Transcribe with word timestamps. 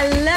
Hello. 0.00 0.30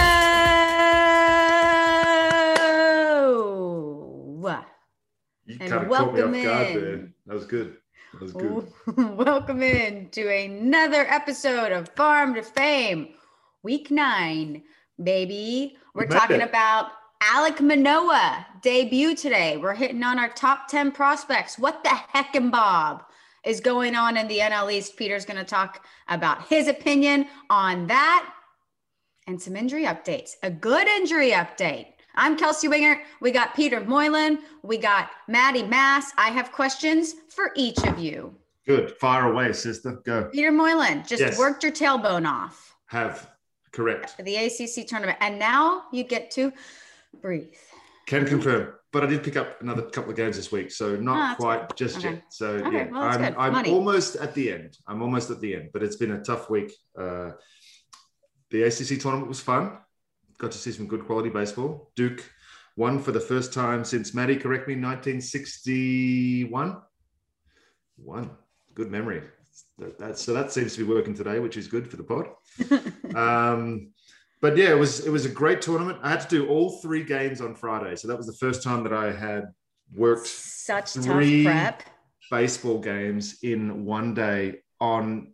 You 5.45 5.57
And 5.61 5.69
kind 5.71 5.83
of 5.83 5.89
caught 5.89 6.13
me 6.13 6.21
off 6.21 6.27
welcome 6.31 6.43
guard 6.43 6.67
in. 6.67 6.81
there. 6.81 7.09
That 7.27 7.33
was 7.35 7.45
good. 7.45 7.77
That 8.11 8.21
was 8.21 8.33
good. 8.33 8.67
Welcome 9.17 9.63
in 9.63 10.09
to 10.09 10.27
another 10.27 11.05
episode 11.09 11.71
of 11.71 11.87
Farm 11.95 12.33
to 12.35 12.43
Fame, 12.43 13.13
Week 13.63 13.89
Nine, 13.89 14.63
baby. 15.01 15.77
We're 15.95 16.07
talking 16.07 16.41
it. 16.41 16.49
about 16.49 16.87
Alek 17.23 17.61
Manoah 17.61 18.45
debut 18.61 19.15
today. 19.15 19.55
We're 19.55 19.75
hitting 19.75 20.03
on 20.03 20.19
our 20.19 20.29
top 20.29 20.67
10 20.67 20.91
prospects. 20.91 21.57
What 21.57 21.85
the 21.85 21.89
heck 21.89 22.35
and 22.35 22.51
Bob 22.51 23.05
is 23.45 23.61
going 23.61 23.95
on 23.95 24.17
in 24.17 24.27
the 24.27 24.39
NL 24.39 24.73
East? 24.73 24.97
Peter's 24.97 25.23
going 25.25 25.39
to 25.39 25.45
talk 25.45 25.85
about 26.09 26.49
his 26.49 26.67
opinion 26.67 27.27
on 27.49 27.87
that 27.87 28.29
and 29.27 29.41
some 29.41 29.55
injury 29.55 29.85
updates. 29.85 30.31
A 30.43 30.49
good 30.51 30.87
injury 30.87 31.31
update. 31.31 31.87
I'm 32.15 32.37
Kelsey 32.37 32.67
Winger. 32.67 33.01
We 33.21 33.31
got 33.31 33.55
Peter 33.55 33.79
Moylan. 33.79 34.39
We 34.61 34.77
got 34.77 35.09
Maddie 35.27 35.63
Mass. 35.63 36.11
I 36.17 36.29
have 36.29 36.51
questions 36.51 37.15
for 37.29 37.51
each 37.55 37.79
of 37.85 37.97
you. 37.97 38.35
Good. 38.67 38.91
Fire 38.99 39.31
away, 39.31 39.51
sister. 39.53 39.99
Go. 40.05 40.29
Peter 40.31 40.51
Moylan 40.51 41.03
just 41.07 41.21
Yes. 41.21 41.37
worked 41.37 41.63
your 41.63 41.71
tailbone 41.71 42.27
off 42.27 42.75
Have. 42.87 43.29
Correct. 43.71 44.11
for 44.11 44.21
the 44.23 44.35
ACC 44.35 44.85
tournament, 44.87 45.17
and 45.19 45.39
now 45.39 45.85
you 45.91 46.03
get 46.03 46.29
to 46.31 46.53
breathe. 47.21 47.55
Can 48.05 48.25
confirm. 48.25 48.73
But 48.91 49.03
I 49.03 49.07
did 49.07 49.23
pick 49.23 49.35
up 49.35 49.59
another 49.61 49.81
couple 49.81 50.11
of 50.11 50.15
games 50.17 50.35
this 50.35 50.51
week, 50.51 50.69
so 50.69 50.95
not 50.95 51.15
that's 51.29 51.39
quite 51.39 51.75
just 51.75 51.97
Okay. 51.97 52.11
yet. 52.11 52.23
So 52.29 52.49
Okay, 52.57 52.71
yeah, 52.77 52.87
well, 52.91 53.01
I'm. 53.01 53.55
I'm 53.55 53.73
almost 53.73 54.17
at 54.17 54.35
the 54.35 54.51
end. 54.51 54.77
I'm 54.87 55.01
almost 55.01 55.31
at 55.31 55.41
the 55.41 55.55
end, 55.55 55.69
but 55.73 55.81
it's 55.81 55.95
been 55.95 56.11
a 56.11 56.21
tough 56.21 56.47
week. 56.51 56.71
Uh, 56.95 57.31
the 58.53 58.63
ACC 58.63 59.01
tournament 59.01 59.27
was 59.27 59.41
fun. 59.41 59.73
Got 60.37 60.51
to 60.51 60.57
see 60.59 60.71
some 60.71 60.87
good 60.87 61.05
quality 61.07 61.29
baseball. 61.29 61.91
Duke 61.95 62.23
won 62.77 62.99
for 62.99 63.11
the 63.11 63.19
first 63.19 63.51
time 63.51 63.83
since 63.83 64.13
Maddie, 64.13 64.37
correct 64.37 64.67
me, 64.67 64.75
1961. 64.75 66.77
One. 67.97 68.29
Good 68.75 68.91
memory. 68.91 69.23
That, 69.79 69.97
that, 69.97 70.19
so 70.19 70.33
that 70.33 70.51
seems 70.51 70.75
to 70.75 70.85
be 70.85 70.91
working 70.91 71.15
today, 71.15 71.39
which 71.39 71.57
is 71.57 71.67
good 71.67 71.89
for 71.89 71.97
the 71.97 72.03
pod. 72.03 72.27
um, 73.15 73.91
but 74.39 74.55
yeah, 74.55 74.69
it 74.69 74.77
was 74.77 75.05
it 75.05 75.09
was 75.09 75.25
a 75.25 75.29
great 75.29 75.61
tournament. 75.61 75.99
I 76.03 76.09
had 76.09 76.21
to 76.21 76.27
do 76.27 76.47
all 76.47 76.79
three 76.81 77.03
games 77.03 77.41
on 77.41 77.55
Friday, 77.55 77.95
so 77.95 78.07
that 78.07 78.17
was 78.17 78.27
the 78.27 78.33
first 78.33 78.61
time 78.61 78.83
that 78.83 78.93
I 78.93 79.11
had 79.11 79.45
worked 79.95 80.27
Such 80.27 80.91
Three- 80.91 81.43
tough 81.43 81.53
prep. 81.53 81.83
baseball 82.29 82.79
games 82.79 83.39
in 83.41 83.85
one 83.85 84.13
day 84.13 84.59
on 84.79 85.33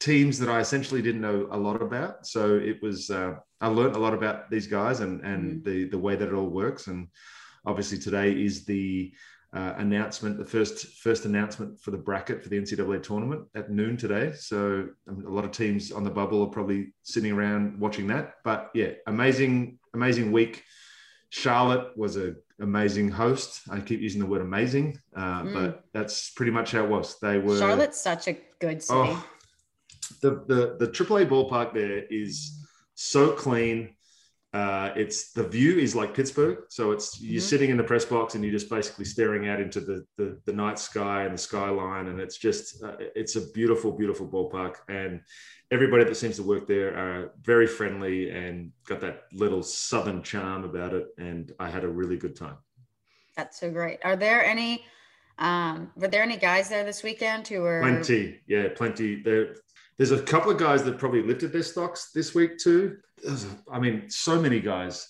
teams 0.00 0.38
that 0.38 0.48
I 0.48 0.60
essentially 0.60 1.02
didn't 1.02 1.20
know 1.20 1.48
a 1.50 1.56
lot 1.56 1.82
about. 1.82 2.26
So 2.26 2.56
it 2.56 2.80
was 2.82 3.10
uh, 3.10 3.34
I 3.60 3.68
learned 3.68 3.96
a 3.96 3.98
lot 3.98 4.14
about 4.14 4.50
these 4.50 4.66
guys 4.66 5.00
and 5.00 5.20
and 5.22 5.64
the 5.64 5.84
the 5.88 5.98
way 5.98 6.16
that 6.16 6.28
it 6.28 6.34
all 6.34 6.48
works. 6.48 6.86
And 6.86 7.08
obviously 7.66 7.98
today 7.98 8.32
is 8.32 8.64
the 8.64 9.12
uh, 9.54 9.74
announcement, 9.78 10.36
the 10.38 10.44
first 10.44 10.86
first 10.98 11.24
announcement 11.24 11.80
for 11.80 11.90
the 11.90 11.96
bracket 11.96 12.42
for 12.42 12.48
the 12.50 12.60
NCAA 12.60 13.02
tournament 13.02 13.42
at 13.54 13.70
noon 13.70 13.96
today. 13.96 14.32
So 14.36 14.88
um, 15.08 15.24
a 15.26 15.30
lot 15.30 15.44
of 15.44 15.52
teams 15.52 15.90
on 15.90 16.04
the 16.04 16.10
bubble 16.10 16.42
are 16.42 16.50
probably 16.50 16.92
sitting 17.02 17.32
around 17.32 17.80
watching 17.80 18.06
that. 18.08 18.34
But 18.44 18.70
yeah, 18.74 18.90
amazing 19.06 19.78
amazing 19.94 20.32
week. 20.32 20.62
Charlotte 21.30 21.96
was 21.96 22.16
a 22.16 22.34
amazing 22.60 23.10
host. 23.10 23.60
I 23.70 23.80
keep 23.80 24.00
using 24.00 24.20
the 24.20 24.26
word 24.26 24.40
amazing, 24.40 24.98
uh, 25.14 25.42
Mm. 25.42 25.54
but 25.54 25.84
that's 25.92 26.30
pretty 26.30 26.52
much 26.52 26.72
how 26.72 26.84
it 26.84 26.90
was. 26.90 27.18
They 27.20 27.38
were 27.38 27.58
Charlotte's 27.58 28.00
such 28.00 28.28
a 28.28 28.36
good 28.60 28.82
city. 28.82 28.98
Oh, 28.98 29.26
the 30.20 30.44
the 30.46 30.76
the 30.78 30.88
AAA 30.92 31.26
ballpark 31.28 31.72
there 31.74 32.04
is 32.10 32.66
so 32.94 33.32
clean. 33.32 33.94
Uh, 34.54 34.92
it's 34.96 35.32
the 35.32 35.46
view 35.46 35.78
is 35.78 35.94
like 35.94 36.14
Pittsburgh, 36.14 36.60
so 36.70 36.90
it's 36.92 37.20
you're 37.20 37.42
Mhm. 37.42 37.44
sitting 37.52 37.70
in 37.70 37.76
the 37.76 37.84
press 37.84 38.06
box 38.06 38.34
and 38.34 38.42
you're 38.42 38.52
just 38.52 38.70
basically 38.70 39.04
staring 39.04 39.46
out 39.46 39.60
into 39.60 39.78
the, 39.80 40.06
the 40.16 40.40
the 40.46 40.52
night 40.54 40.78
sky 40.78 41.24
and 41.24 41.34
the 41.34 41.38
skyline, 41.38 42.06
and 42.08 42.18
it's 42.18 42.38
just 42.38 42.82
uh, 42.82 42.96
it's 43.14 43.36
a 43.36 43.42
beautiful, 43.52 43.92
beautiful 43.92 44.26
ballpark, 44.26 44.76
and 44.88 45.20
everybody 45.70 46.04
that 46.04 46.14
seems 46.16 46.36
to 46.36 46.42
work 46.42 46.66
there 46.66 46.96
are 46.96 47.32
very 47.42 47.66
friendly 47.66 48.30
and 48.30 48.72
got 48.86 49.00
that 49.00 49.24
little 49.34 49.62
southern 49.62 50.22
charm 50.22 50.64
about 50.64 50.94
it, 50.94 51.08
and 51.18 51.52
I 51.60 51.68
had 51.68 51.84
a 51.84 51.88
really 51.88 52.16
good 52.16 52.34
time. 52.34 52.56
That's 53.36 53.60
so 53.60 53.70
great. 53.70 53.98
Are 54.02 54.16
there 54.16 54.42
any? 54.44 54.82
Um, 55.38 55.92
were 55.94 56.08
there 56.08 56.22
any 56.24 56.36
guys 56.36 56.68
there 56.70 56.82
this 56.84 57.02
weekend 57.04 57.46
who 57.46 57.60
were 57.60 57.80
Plenty, 57.82 58.40
yeah, 58.48 58.68
plenty. 58.74 59.22
There, 59.22 59.54
there's 59.98 60.12
a 60.12 60.22
couple 60.22 60.50
of 60.50 60.58
guys 60.58 60.82
that 60.84 60.96
probably 60.98 61.22
lifted 61.22 61.52
their 61.52 61.62
stocks 61.62 62.10
this 62.14 62.34
week 62.34 62.56
too. 62.58 62.96
I 63.70 63.78
mean, 63.78 64.08
so 64.08 64.40
many 64.40 64.60
guys 64.60 65.06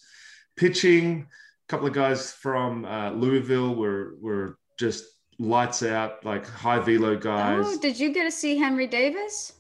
pitching. 0.57 1.27
A 1.69 1.69
couple 1.69 1.87
of 1.87 1.93
guys 1.93 2.33
from 2.33 2.85
uh, 2.85 3.11
Louisville 3.11 3.75
were 3.75 4.15
were 4.21 4.59
just 4.79 5.05
lights 5.39 5.83
out, 5.83 6.25
like 6.25 6.47
high 6.49 6.79
velo 6.79 7.17
guys. 7.17 7.65
Oh, 7.67 7.79
did 7.79 8.01
you 8.01 8.13
get 8.13 8.25
to 8.25 8.31
see 8.31 8.57
Henry 8.57 8.87
Davis? 8.87 9.53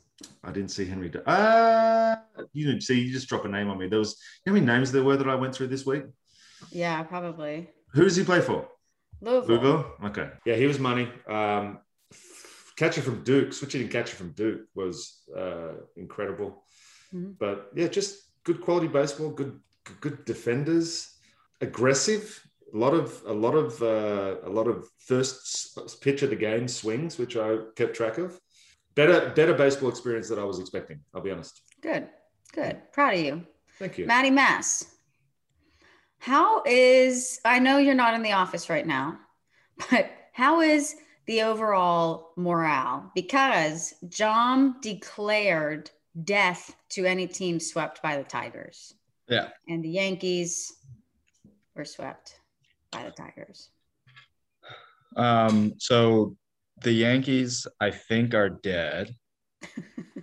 I 0.42 0.50
didn't 0.50 0.70
see 0.70 0.84
Henry. 0.86 1.10
Da- 1.10 1.20
Uh, 1.20 2.16
you 2.52 2.66
didn't 2.66 2.82
see. 2.82 2.98
You 3.00 3.12
just 3.12 3.28
drop 3.28 3.44
a 3.44 3.48
name 3.48 3.68
on 3.70 3.78
me. 3.78 3.86
There 3.88 3.98
was 3.98 4.18
how 4.46 4.52
many 4.52 4.64
names 4.66 4.90
there 4.90 5.04
were 5.04 5.16
that 5.16 5.28
I 5.28 5.34
went 5.34 5.54
through 5.54 5.68
this 5.68 5.84
week. 5.86 6.04
Yeah, 6.72 7.02
probably. 7.04 7.68
Who 7.92 8.02
does 8.04 8.16
he 8.16 8.24
play 8.24 8.40
for? 8.40 8.66
Louisville. 9.20 9.48
Louisville. 9.48 9.92
Okay. 10.04 10.30
Yeah, 10.46 10.54
he 10.56 10.66
was 10.66 10.78
money. 10.78 11.08
Um, 11.28 11.78
catcher 12.78 13.02
from 13.02 13.24
Duke, 13.24 13.52
switching 13.52 13.82
to 13.82 13.88
catcher 13.88 14.16
from 14.16 14.30
Duke 14.32 14.62
was 14.74 14.96
uh, 15.36 15.74
incredible. 15.96 16.50
Mhm. 17.12 17.36
But 17.38 17.56
yeah, 17.74 17.88
just 17.88 18.12
good 18.44 18.60
quality 18.60 18.88
baseball, 18.88 19.30
good 19.30 19.54
good 20.00 20.24
defenders, 20.24 20.88
aggressive. 21.60 22.24
A 22.74 22.76
lot 22.84 22.94
of 22.94 23.06
a 23.26 23.32
lot 23.32 23.54
of 23.62 23.82
uh, 23.82 24.36
a 24.50 24.52
lot 24.58 24.68
of 24.68 24.88
first 25.10 26.00
pitch 26.04 26.22
of 26.22 26.30
the 26.30 26.36
game 26.48 26.68
swings, 26.68 27.18
which 27.18 27.34
I 27.36 27.48
kept 27.76 27.96
track 27.96 28.18
of. 28.18 28.38
Better 28.94 29.18
better 29.38 29.54
baseball 29.54 29.88
experience 29.88 30.28
than 30.28 30.38
I 30.38 30.44
was 30.44 30.58
expecting. 30.60 30.98
I'll 31.12 31.26
be 31.28 31.30
honest. 31.30 31.54
Good, 31.80 32.08
good. 32.52 32.76
Proud 32.92 33.14
of 33.14 33.20
you. 33.20 33.46
Thank 33.78 33.98
you. 33.98 34.06
Maddie 34.06 34.30
Mass. 34.42 34.84
How 36.20 36.62
is, 36.66 37.40
I 37.44 37.60
know 37.60 37.78
you're 37.78 37.94
not 37.94 38.14
in 38.14 38.22
the 38.22 38.32
office 38.32 38.68
right 38.68 38.86
now, 38.86 39.18
but 39.90 40.10
how 40.32 40.60
is 40.60 40.96
the 41.28 41.42
overall 41.42 42.32
morale? 42.36 43.12
Because 43.14 43.94
John 44.08 44.76
declared 44.80 45.90
death 46.24 46.74
to 46.90 47.04
any 47.04 47.28
team 47.28 47.60
swept 47.60 48.02
by 48.02 48.16
the 48.16 48.24
Tigers. 48.24 48.94
Yeah. 49.28 49.50
And 49.68 49.84
the 49.84 49.90
Yankees 49.90 50.72
were 51.76 51.84
swept 51.84 52.40
by 52.90 53.04
the 53.04 53.10
Tigers. 53.10 53.68
Um, 55.16 55.74
so 55.78 56.34
the 56.82 56.92
Yankees, 56.92 57.66
I 57.78 57.90
think, 57.90 58.32
are 58.32 58.48
dead. 58.48 59.14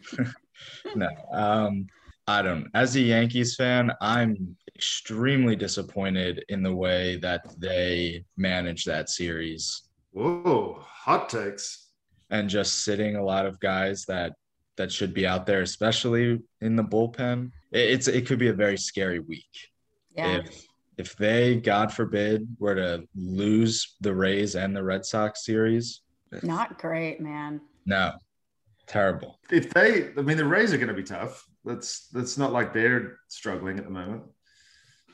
no, 0.95 1.09
um, 1.31 1.85
I 2.27 2.41
don't. 2.41 2.67
As 2.73 2.95
a 2.95 3.01
Yankees 3.01 3.55
fan, 3.55 3.91
I'm 4.01 4.57
extremely 4.75 5.55
disappointed 5.55 6.43
in 6.49 6.63
the 6.63 6.75
way 6.75 7.17
that 7.17 7.45
they 7.59 8.25
managed 8.37 8.87
that 8.87 9.09
series 9.09 9.84
Whoa, 10.15 10.79
hot 10.81 11.27
takes. 11.29 11.89
and 12.29 12.49
just 12.49 12.83
sitting 12.85 13.17
a 13.17 13.23
lot 13.23 13.45
of 13.45 13.59
guys 13.59 14.05
that 14.05 14.33
that 14.77 14.91
should 14.91 15.13
be 15.13 15.27
out 15.27 15.45
there, 15.45 15.61
especially 15.61 16.41
in 16.61 16.75
the 16.77 16.83
bullpen. 16.83 17.51
It, 17.71 17.89
it's 17.91 18.07
it 18.07 18.25
could 18.25 18.39
be 18.39 18.47
a 18.47 18.53
very 18.53 18.77
scary 18.77 19.19
week. 19.19 19.53
Yeah. 20.15 20.37
If 20.37 20.65
if 20.97 21.15
they, 21.17 21.57
God 21.57 21.91
forbid, 21.93 22.47
were 22.59 22.75
to 22.75 23.03
lose 23.13 23.95
the 23.99 24.13
Rays 24.15 24.55
and 24.55 24.73
the 24.73 24.81
Red 24.83 25.05
Sox 25.05 25.43
series, 25.45 25.99
Not 26.41 26.79
great, 26.79 27.19
man. 27.19 27.59
no, 27.85 28.13
terrible. 28.87 29.37
if 29.51 29.73
they 29.73 30.11
i 30.17 30.21
mean 30.21 30.37
the 30.37 30.45
rays 30.45 30.71
are 30.73 30.77
going 30.77 30.87
to 30.87 30.93
be 30.93 31.03
tough 31.03 31.43
that's 31.65 32.07
that's 32.13 32.37
not 32.37 32.53
like 32.53 32.71
they're 32.71 33.17
struggling 33.27 33.77
at 33.79 33.83
the 33.83 33.89
moment 33.89 34.23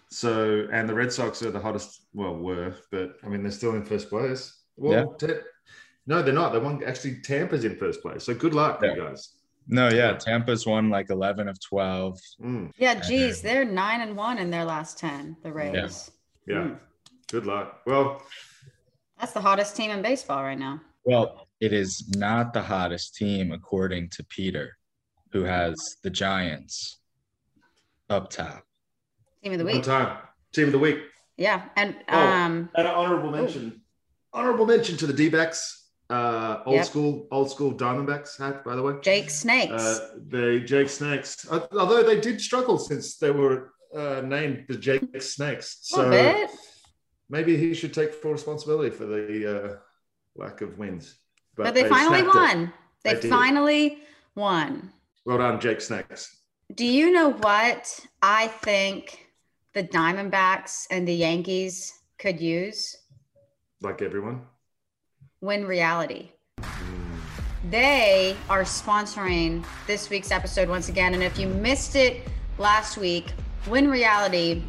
so 0.10 0.68
and 0.74 0.88
the 0.90 0.94
red 0.94 1.12
sox 1.12 1.42
are 1.42 1.52
the 1.52 1.60
hottest 1.60 2.06
well 2.14 2.36
were 2.36 2.76
but 2.92 3.16
i 3.24 3.28
mean 3.30 3.42
they're 3.42 3.52
still 3.52 3.76
in 3.76 3.84
first 3.86 4.10
place 4.10 4.61
well 4.82 5.14
te- 5.14 5.28
no 6.08 6.22
they're 6.22 6.34
not 6.34 6.52
they 6.52 6.60
won 6.60 6.84
actually 6.84 7.16
tampa's 7.22 7.64
in 7.66 7.76
first 7.76 8.02
place 8.02 8.24
so 8.24 8.34
good 8.34 8.54
luck 8.54 8.80
Yeah. 8.82 8.96
you 8.96 9.02
guys 9.04 9.30
No, 9.68 9.90
yeah, 9.90 10.14
Tampa's 10.18 10.66
won 10.66 10.90
like 10.90 11.12
11 11.12 11.48
of 11.48 11.58
12. 11.62 12.20
Mm, 12.44 12.72
Yeah, 12.78 12.96
geez, 13.00 13.44
they're 13.44 13.64
nine 13.64 14.02
and 14.02 14.18
one 14.18 14.40
in 14.40 14.50
their 14.50 14.66
last 14.66 14.98
10, 14.98 15.38
the 15.44 15.52
Rays. 15.54 16.10
yeah 16.48 16.56
Mm. 16.56 16.80
good 17.32 17.46
luck 17.46 17.82
well 17.86 18.22
That's 19.20 19.34
the 19.34 19.42
hottest 19.42 19.76
team 19.76 19.92
in 19.92 20.02
baseball 20.02 20.42
right 20.44 20.58
now. 20.58 20.82
Well, 21.06 21.48
it 21.60 21.74
is 21.74 22.10
not 22.18 22.54
the 22.54 22.62
hottest 22.64 23.16
team 23.16 23.52
according 23.52 24.10
to 24.16 24.24
Peter, 24.26 24.78
who 25.32 25.44
has 25.44 25.76
the 26.04 26.10
Giants 26.10 26.98
up 28.10 28.32
top. 28.32 28.64
Team 29.44 29.54
of 29.54 29.60
the 29.60 29.66
one 29.66 29.76
week. 29.76 29.84
time 29.84 30.18
team 30.54 30.66
of 30.66 30.72
the 30.72 30.80
week 30.80 31.00
Yeah. 31.38 31.70
And 31.76 31.96
Oh. 32.10 32.18
um 32.20 32.70
and 32.76 32.88
an 32.88 32.94
honorable 32.94 33.32
mention 33.32 33.81
honorable 34.34 34.66
mention 34.66 34.98
to 34.98 35.08
the 35.08 35.14
d-backs 35.14 35.78
Uh, 36.10 36.62
old 36.66 36.76
Yep. 36.76 36.86
school, 36.86 37.28
old 37.32 37.50
school 37.50 37.72
Diamondbacks 37.74 38.38
hat, 38.38 38.66
by 38.66 38.76
the 38.76 38.82
way. 38.84 38.96
Jake 39.02 39.30
Snakes. 39.30 39.72
Uh, 39.72 40.10
the 40.28 40.60
Jake 40.60 40.90
Snakes, 40.90 41.48
Uh, 41.50 41.66
although 41.72 42.04
they 42.04 42.20
did 42.20 42.42
struggle 42.42 42.78
since 42.78 43.16
they 43.18 43.32
were 43.32 43.72
uh, 43.96 44.20
named 44.20 44.66
the 44.68 44.76
Jake 44.76 45.22
Snakes. 45.22 45.78
So 45.84 46.10
maybe 47.30 47.56
he 47.56 47.74
should 47.74 47.94
take 47.94 48.14
full 48.14 48.34
responsibility 48.34 48.90
for 48.94 49.06
the 49.06 49.26
uh, 49.56 49.76
lack 50.36 50.60
of 50.60 50.78
wins. 50.78 51.16
But, 51.56 51.74
they, 51.76 51.88
finally 51.88 52.24
won. 52.24 52.74
They, 53.06 53.14
They 53.14 53.22
did. 53.22 53.30
finally 53.30 54.00
won. 54.36 54.92
Well 55.26 55.38
done, 55.38 55.62
Jake 55.62 55.80
Snakes. 55.80 56.36
Do 56.76 56.86
you 56.86 57.12
know 57.12 57.30
what 57.32 58.00
I 58.22 58.48
think 58.48 59.28
the 59.74 59.84
Diamondbacks 59.84 60.88
and 60.92 61.08
the 61.08 61.14
Yankees 61.16 61.94
could 62.18 62.42
use? 62.42 62.98
Like 63.82 64.02
everyone. 64.04 64.42
Win 65.42 65.66
reality. 65.66 66.30
Hmm. 66.60 67.12
They 67.70 68.36
are 68.48 68.62
sponsoring 68.62 69.66
this 69.88 70.10
week's 70.10 70.32
episode 70.32 70.70
once 70.70 70.90
again. 70.90 71.16
And 71.16 71.24
if 71.24 71.40
you 71.40 71.48
missed 71.48 71.96
it 71.96 72.28
last 72.60 72.98
week, 72.98 73.34
Win 73.68 73.90
Reality 73.90 74.64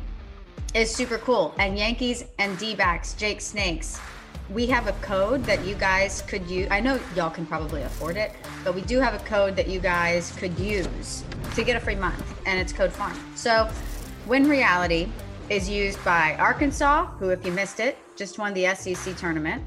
is 0.74 0.94
super 0.94 1.18
cool. 1.18 1.54
And 1.58 1.78
Yankees 1.78 2.24
and 2.38 2.58
D 2.58 2.74
backs, 2.74 3.12
Jake 3.14 3.42
Snakes, 3.42 4.00
we 4.50 4.66
have 4.66 4.86
a 4.86 4.92
code 5.04 5.44
that 5.44 5.64
you 5.64 5.74
guys 5.74 6.22
could 6.22 6.48
use. 6.50 6.68
I 6.70 6.80
know 6.80 6.98
y'all 7.14 7.30
can 7.30 7.44
probably 7.46 7.82
afford 7.82 8.16
it, 8.16 8.32
but 8.64 8.74
we 8.74 8.80
do 8.82 8.98
have 8.98 9.14
a 9.14 9.24
code 9.24 9.56
that 9.56 9.68
you 9.68 9.80
guys 9.80 10.32
could 10.32 10.58
use 10.58 11.24
to 11.54 11.64
get 11.64 11.76
a 11.76 11.80
free 11.80 11.94
month, 11.94 12.22
and 12.46 12.58
it's 12.58 12.72
code 12.72 12.92
FARM. 12.92 13.16
So, 13.34 13.68
Win 14.26 14.48
Reality 14.48 15.08
is 15.48 15.68
used 15.68 16.02
by 16.04 16.36
Arkansas, 16.38 17.06
who, 17.18 17.30
if 17.30 17.44
you 17.44 17.52
missed 17.52 17.80
it, 17.80 17.96
just 18.16 18.38
won 18.38 18.54
the 18.54 18.74
SEC 18.74 19.16
tournament. 19.16 19.62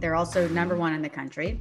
They're 0.00 0.14
also 0.14 0.48
number 0.48 0.76
one 0.76 0.94
in 0.94 1.02
the 1.02 1.08
country. 1.08 1.60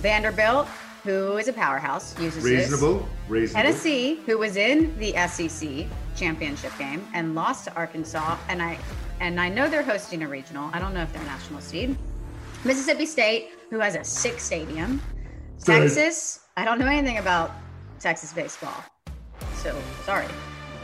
Vanderbilt, 0.00 0.66
who 1.02 1.36
is 1.36 1.48
a 1.48 1.52
powerhouse, 1.52 2.18
uses 2.20 2.42
this. 2.42 2.70
Reasonable. 2.70 3.08
Reasonable. 3.28 3.62
Tennessee, 3.62 4.16
who 4.26 4.38
was 4.38 4.56
in 4.56 4.96
the 4.98 5.12
SEC 5.28 5.86
championship 6.16 6.72
game 6.78 7.06
and 7.12 7.34
lost 7.34 7.64
to 7.64 7.74
Arkansas, 7.74 8.38
and 8.48 8.62
I 8.62 8.78
and 9.20 9.40
I 9.40 9.48
know 9.48 9.68
they're 9.68 9.82
hosting 9.82 10.22
a 10.22 10.28
regional. 10.28 10.70
I 10.72 10.78
don't 10.78 10.94
know 10.94 11.02
if 11.02 11.12
they're 11.12 11.22
national 11.24 11.60
seed. 11.60 11.96
Mississippi 12.64 13.06
State, 13.06 13.50
who 13.70 13.78
has 13.78 13.94
a 13.94 14.04
sick 14.04 14.40
stadium. 14.40 15.02
Texas, 15.62 16.40
I 16.56 16.64
don't 16.64 16.78
know 16.78 16.86
anything 16.86 17.18
about 17.18 17.52
Texas 18.00 18.32
baseball, 18.32 18.84
so 19.54 19.76
sorry. 20.04 20.26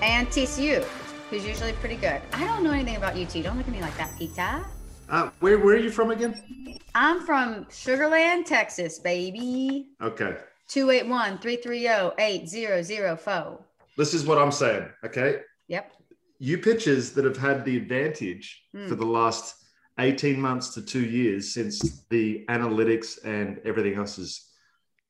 And 0.02 0.26
TCU, 0.28 0.86
who's 1.30 1.46
usually 1.46 1.72
pretty 1.74 1.96
good. 1.96 2.20
I 2.32 2.44
don't 2.44 2.62
know 2.64 2.72
anything 2.72 2.96
about 2.96 3.16
you, 3.16 3.24
UT. 3.24 3.32
Don't 3.44 3.56
look 3.56 3.66
at 3.68 3.72
me 3.72 3.80
like 3.80 3.96
that, 3.96 4.10
Pita. 4.18 4.64
Uh, 5.08 5.30
where, 5.40 5.58
where 5.58 5.76
are 5.76 5.78
you 5.78 5.90
from 5.90 6.10
again? 6.10 6.80
I'm 6.94 7.20
from 7.24 7.64
Sugarland, 7.66 8.44
Texas, 8.46 8.98
baby. 8.98 9.88
Okay. 10.02 10.36
281 10.68 11.38
330 11.38 12.14
8004. 12.18 13.58
This 13.96 14.14
is 14.14 14.24
what 14.24 14.38
I'm 14.38 14.52
saying. 14.52 14.88
Okay. 15.04 15.40
Yep. 15.68 15.92
You 16.38 16.58
pitchers 16.58 17.12
that 17.12 17.24
have 17.24 17.36
had 17.36 17.64
the 17.64 17.76
advantage 17.76 18.62
Hmm. 18.72 18.88
for 18.88 18.94
the 18.94 19.06
last 19.06 19.56
18 19.98 20.40
months 20.40 20.74
to 20.74 20.82
two 20.82 21.04
years 21.04 21.52
since 21.52 22.04
the 22.08 22.44
analytics 22.48 23.18
and 23.24 23.60
everything 23.64 23.94
else 23.98 24.16
has 24.16 24.46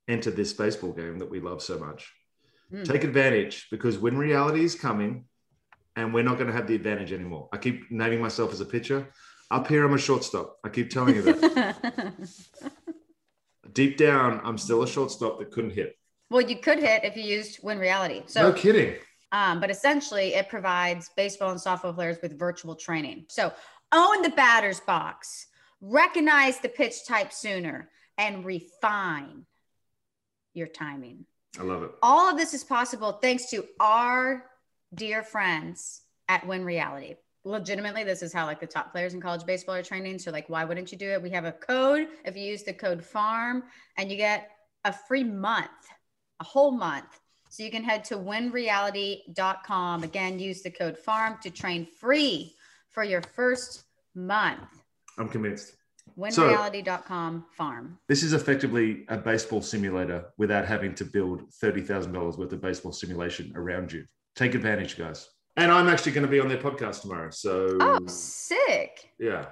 entered 0.08 0.34
this 0.34 0.52
baseball 0.52 0.92
game 0.92 1.18
that 1.18 1.30
we 1.30 1.40
love 1.40 1.62
so 1.62 1.78
much. 1.78 2.10
Hmm. 2.70 2.82
Take 2.82 3.04
advantage 3.04 3.68
because 3.70 3.98
Win 3.98 4.16
Reality 4.18 4.64
is 4.64 4.74
coming 4.74 5.26
and 6.00 6.14
we're 6.14 6.22
not 6.22 6.36
going 6.36 6.46
to 6.46 6.52
have 6.52 6.66
the 6.66 6.74
advantage 6.74 7.12
anymore. 7.12 7.48
I 7.52 7.58
keep 7.58 7.90
naming 7.90 8.20
myself 8.20 8.52
as 8.52 8.60
a 8.60 8.64
pitcher. 8.64 9.08
Up 9.50 9.66
here, 9.68 9.84
I'm 9.84 9.92
a 9.92 9.98
shortstop. 9.98 10.58
I 10.64 10.68
keep 10.68 10.90
telling 10.90 11.16
you 11.16 11.22
that. 11.22 12.14
Deep 13.72 13.96
down, 13.96 14.40
I'm 14.44 14.58
still 14.58 14.82
a 14.82 14.86
shortstop 14.88 15.38
that 15.38 15.50
couldn't 15.50 15.70
hit. 15.70 15.96
well, 16.30 16.40
you 16.42 16.56
could 16.56 16.78
hit 16.78 17.04
if 17.04 17.16
you 17.16 17.22
used 17.22 17.60
Win 17.62 17.78
Reality. 17.78 18.22
So, 18.26 18.42
no 18.42 18.52
kidding. 18.52 18.94
um, 19.32 19.60
but 19.60 19.70
essentially, 19.70 20.34
it 20.34 20.48
provides 20.48 21.10
baseball 21.16 21.50
and 21.50 21.60
softball 21.60 21.94
players 21.94 22.18
with 22.22 22.38
virtual 22.38 22.74
training. 22.74 23.26
So, 23.28 23.52
own 23.92 24.22
the 24.22 24.30
batter's 24.30 24.80
box, 24.80 25.46
recognize 25.80 26.58
the 26.60 26.68
pitch 26.68 27.06
type 27.06 27.32
sooner, 27.32 27.90
and 28.18 28.44
refine 28.44 29.46
your 30.54 30.66
timing. 30.68 31.26
I 31.58 31.62
love 31.64 31.82
it. 31.82 31.90
All 32.02 32.30
of 32.30 32.36
this 32.36 32.54
is 32.54 32.64
possible 32.64 33.12
thanks 33.12 33.50
to 33.50 33.64
our 33.80 34.44
dear 34.94 35.22
friends 35.22 36.02
at 36.28 36.46
Win 36.46 36.64
Reality. 36.64 37.16
Legitimately, 37.44 38.04
this 38.04 38.22
is 38.22 38.32
how 38.32 38.44
like 38.46 38.60
the 38.60 38.66
top 38.66 38.92
players 38.92 39.14
in 39.14 39.20
college 39.20 39.46
baseball 39.46 39.74
are 39.76 39.82
training. 39.82 40.18
So, 40.18 40.30
like, 40.30 40.48
why 40.48 40.64
wouldn't 40.64 40.92
you 40.92 40.98
do 40.98 41.10
it? 41.10 41.22
We 41.22 41.30
have 41.30 41.44
a 41.44 41.52
code. 41.52 42.08
If 42.24 42.36
you 42.36 42.42
use 42.42 42.64
the 42.64 42.72
code 42.72 43.02
FARM, 43.02 43.62
and 43.96 44.10
you 44.10 44.16
get 44.16 44.50
a 44.84 44.92
free 44.92 45.24
month, 45.24 45.68
a 46.40 46.44
whole 46.44 46.70
month. 46.70 47.18
So 47.48 47.62
you 47.62 47.70
can 47.70 47.82
head 47.82 48.04
to 48.04 48.16
winreality.com. 48.16 50.04
Again, 50.04 50.38
use 50.38 50.62
the 50.62 50.70
code 50.70 50.96
FARM 50.96 51.38
to 51.42 51.50
train 51.50 51.86
free 51.86 52.54
for 52.90 53.02
your 53.02 53.22
first 53.22 53.84
month. 54.14 54.60
I'm 55.18 55.28
convinced. 55.28 55.74
Winreality.com 56.18 57.46
farm. 57.56 57.98
This 58.08 58.22
is 58.22 58.32
effectively 58.34 59.04
a 59.08 59.16
baseball 59.16 59.62
simulator 59.62 60.26
without 60.38 60.66
having 60.66 60.94
to 60.96 61.04
build 61.04 61.50
$30,000 61.50 62.38
worth 62.38 62.52
of 62.52 62.60
baseball 62.60 62.92
simulation 62.92 63.52
around 63.56 63.92
you. 63.92 64.04
Take 64.40 64.54
advantage, 64.54 64.96
guys. 64.96 65.28
And 65.58 65.70
I'm 65.70 65.86
actually 65.86 66.12
going 66.12 66.24
to 66.24 66.30
be 66.30 66.40
on 66.40 66.48
their 66.48 66.56
podcast 66.56 67.02
tomorrow. 67.02 67.28
So, 67.28 67.76
Oh, 67.78 67.98
sick. 68.06 69.10
yeah, 69.18 69.44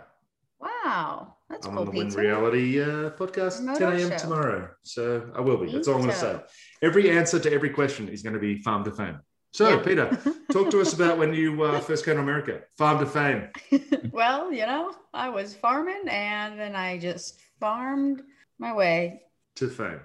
Wow. 0.59 1.35
That's 1.51 1.67
I'm 1.67 1.75
cool, 1.75 1.81
on 1.89 1.95
the 1.95 1.99
Win 1.99 2.09
Reality 2.09 2.81
uh, 2.81 3.11
podcast, 3.11 3.59
Remote 3.59 3.79
10 3.79 3.93
a.m. 3.93 4.11
show. 4.13 4.17
tomorrow. 4.17 4.71
So, 4.85 5.31
I 5.35 5.43
will 5.43 5.59
be. 5.59 5.71
That's 5.71 5.89
all 5.89 5.97
I'm 5.97 6.01
going 6.01 6.15
to 6.15 6.19
say. 6.19 6.41
Every 6.81 7.11
answer 7.11 7.39
to 7.39 7.53
every 7.53 7.69
question 7.69 8.09
is 8.09 8.23
going 8.23 8.33
to 8.33 8.39
be 8.41 8.63
farm 8.63 8.83
to 8.85 8.91
fame. 8.91 9.21
So, 9.53 9.69
Yeah. 9.69 9.83
Peter, 9.83 10.19
talk 10.53 10.71
to 10.71 10.81
us 10.81 10.95
about 10.95 11.19
when 11.19 11.35
you 11.35 11.63
uh, 11.65 11.81
first 11.81 12.07
came 12.07 12.15
to 12.15 12.23
America. 12.23 12.63
Farm 12.79 12.99
to 12.99 13.05
fame. 13.05 13.49
well, 14.11 14.51
you 14.51 14.65
know, 14.65 14.95
I 15.13 15.29
was 15.29 15.55
farming 15.55 16.05
and 16.09 16.59
then 16.59 16.75
I 16.75 16.97
just 16.97 17.39
farmed 17.61 18.23
my 18.59 18.73
way. 18.73 19.21
To 19.57 19.69
fame. 19.69 20.01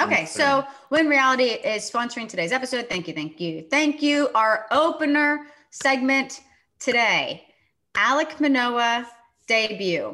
Okay, 0.00 0.26
so 0.26 0.64
Win 0.90 1.08
Reality 1.08 1.44
is 1.44 1.90
sponsoring 1.90 2.28
today's 2.28 2.52
episode, 2.52 2.88
thank 2.88 3.08
you, 3.08 3.14
thank 3.14 3.40
you, 3.40 3.66
thank 3.68 4.00
you. 4.00 4.28
Our 4.34 4.66
opener 4.70 5.46
segment 5.70 6.40
today, 6.78 7.44
Alek 7.94 8.38
Manoah 8.40 9.08
debut. 9.48 10.12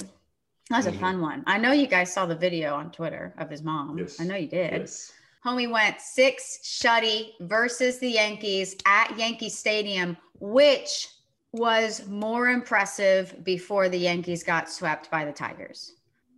That 0.71 0.79
was 0.79 0.87
a 0.87 0.93
Mhm. 0.93 1.01
fun 1.01 1.21
one. 1.21 1.45
I 1.47 1.59
know 1.59 1.73
you 1.73 1.87
guys 1.87 2.13
saw 2.13 2.25
the 2.25 2.35
video 2.35 2.75
on 2.75 2.91
Twitter 2.93 3.35
of 3.37 3.51
his 3.51 3.63
mom. 3.63 3.99
Yes. 3.99 4.19
I 4.19 4.25
know 4.25 4.37
you 4.37 4.49
did. 4.49 4.73
Yes. 4.73 5.12
Homie 5.45 5.71
went 5.71 6.00
six 6.00 6.61
shutty 6.64 7.35
versus 7.41 7.99
the 7.99 8.09
Yankees 8.09 8.76
at 8.87 9.19
Yankee 9.19 9.50
Stadium, 9.50 10.17
which 10.41 11.09
was 11.53 12.07
more 12.07 12.49
impressive 12.49 13.45
before 13.45 13.91
the 13.91 13.99
Yankees 13.99 14.43
got 14.43 14.71
swept 14.71 15.11
by 15.11 15.26
the 15.26 15.33
Tigers. 15.33 15.93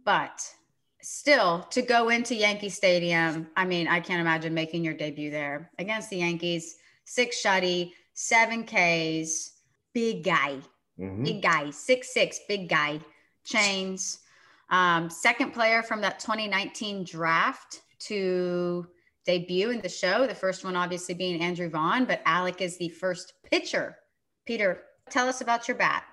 But 0.05 0.53
still, 1.09 1.63
to 1.71 1.83
go 1.83 2.09
into 2.09 2.35
Yankee 2.35 2.69
Stadium, 2.69 3.47
I 3.57 3.65
mean, 3.65 3.87
I 3.87 4.01
can't 4.01 4.21
imagine 4.21 4.53
making 4.55 4.83
your 4.85 4.95
debut 4.95 5.31
there 5.31 5.71
against 5.79 6.11
the 6.11 6.17
Yankees. 6.17 6.79
Six 7.05 7.41
shutty, 7.41 7.93
seven 8.15 8.65
Ks, 8.65 9.53
big 9.93 10.25
guy 10.25 10.59
Mhm. 10.99 11.25
big 11.25 11.43
guy, 11.43 11.71
six 11.71 12.13
six, 12.13 12.41
big 12.49 12.69
guy, 12.69 12.99
chains. 13.45 14.21
Um, 14.71 15.11
second 15.11 15.53
player 15.53 15.83
from 15.83 16.01
that 16.01 16.19
2019 16.19 17.05
draft 17.05 17.83
to 18.01 18.87
debut 19.27 19.71
in 19.71 19.81
the 19.83 19.89
show. 19.89 20.27
The 20.27 20.35
first 20.35 20.65
one, 20.65 20.75
obviously, 20.75 21.15
being 21.15 21.41
Andrew 21.41 21.69
Vaughn, 21.69 22.07
but 22.07 22.25
Alek 22.25 22.61
is 22.63 22.79
the 22.79 22.89
first 22.89 23.35
pitcher. 23.51 23.99
Peter, 24.47 24.83
tell 25.11 25.29
us 25.29 25.41
about 25.43 25.69
your 25.69 25.77
bat. 25.77 26.05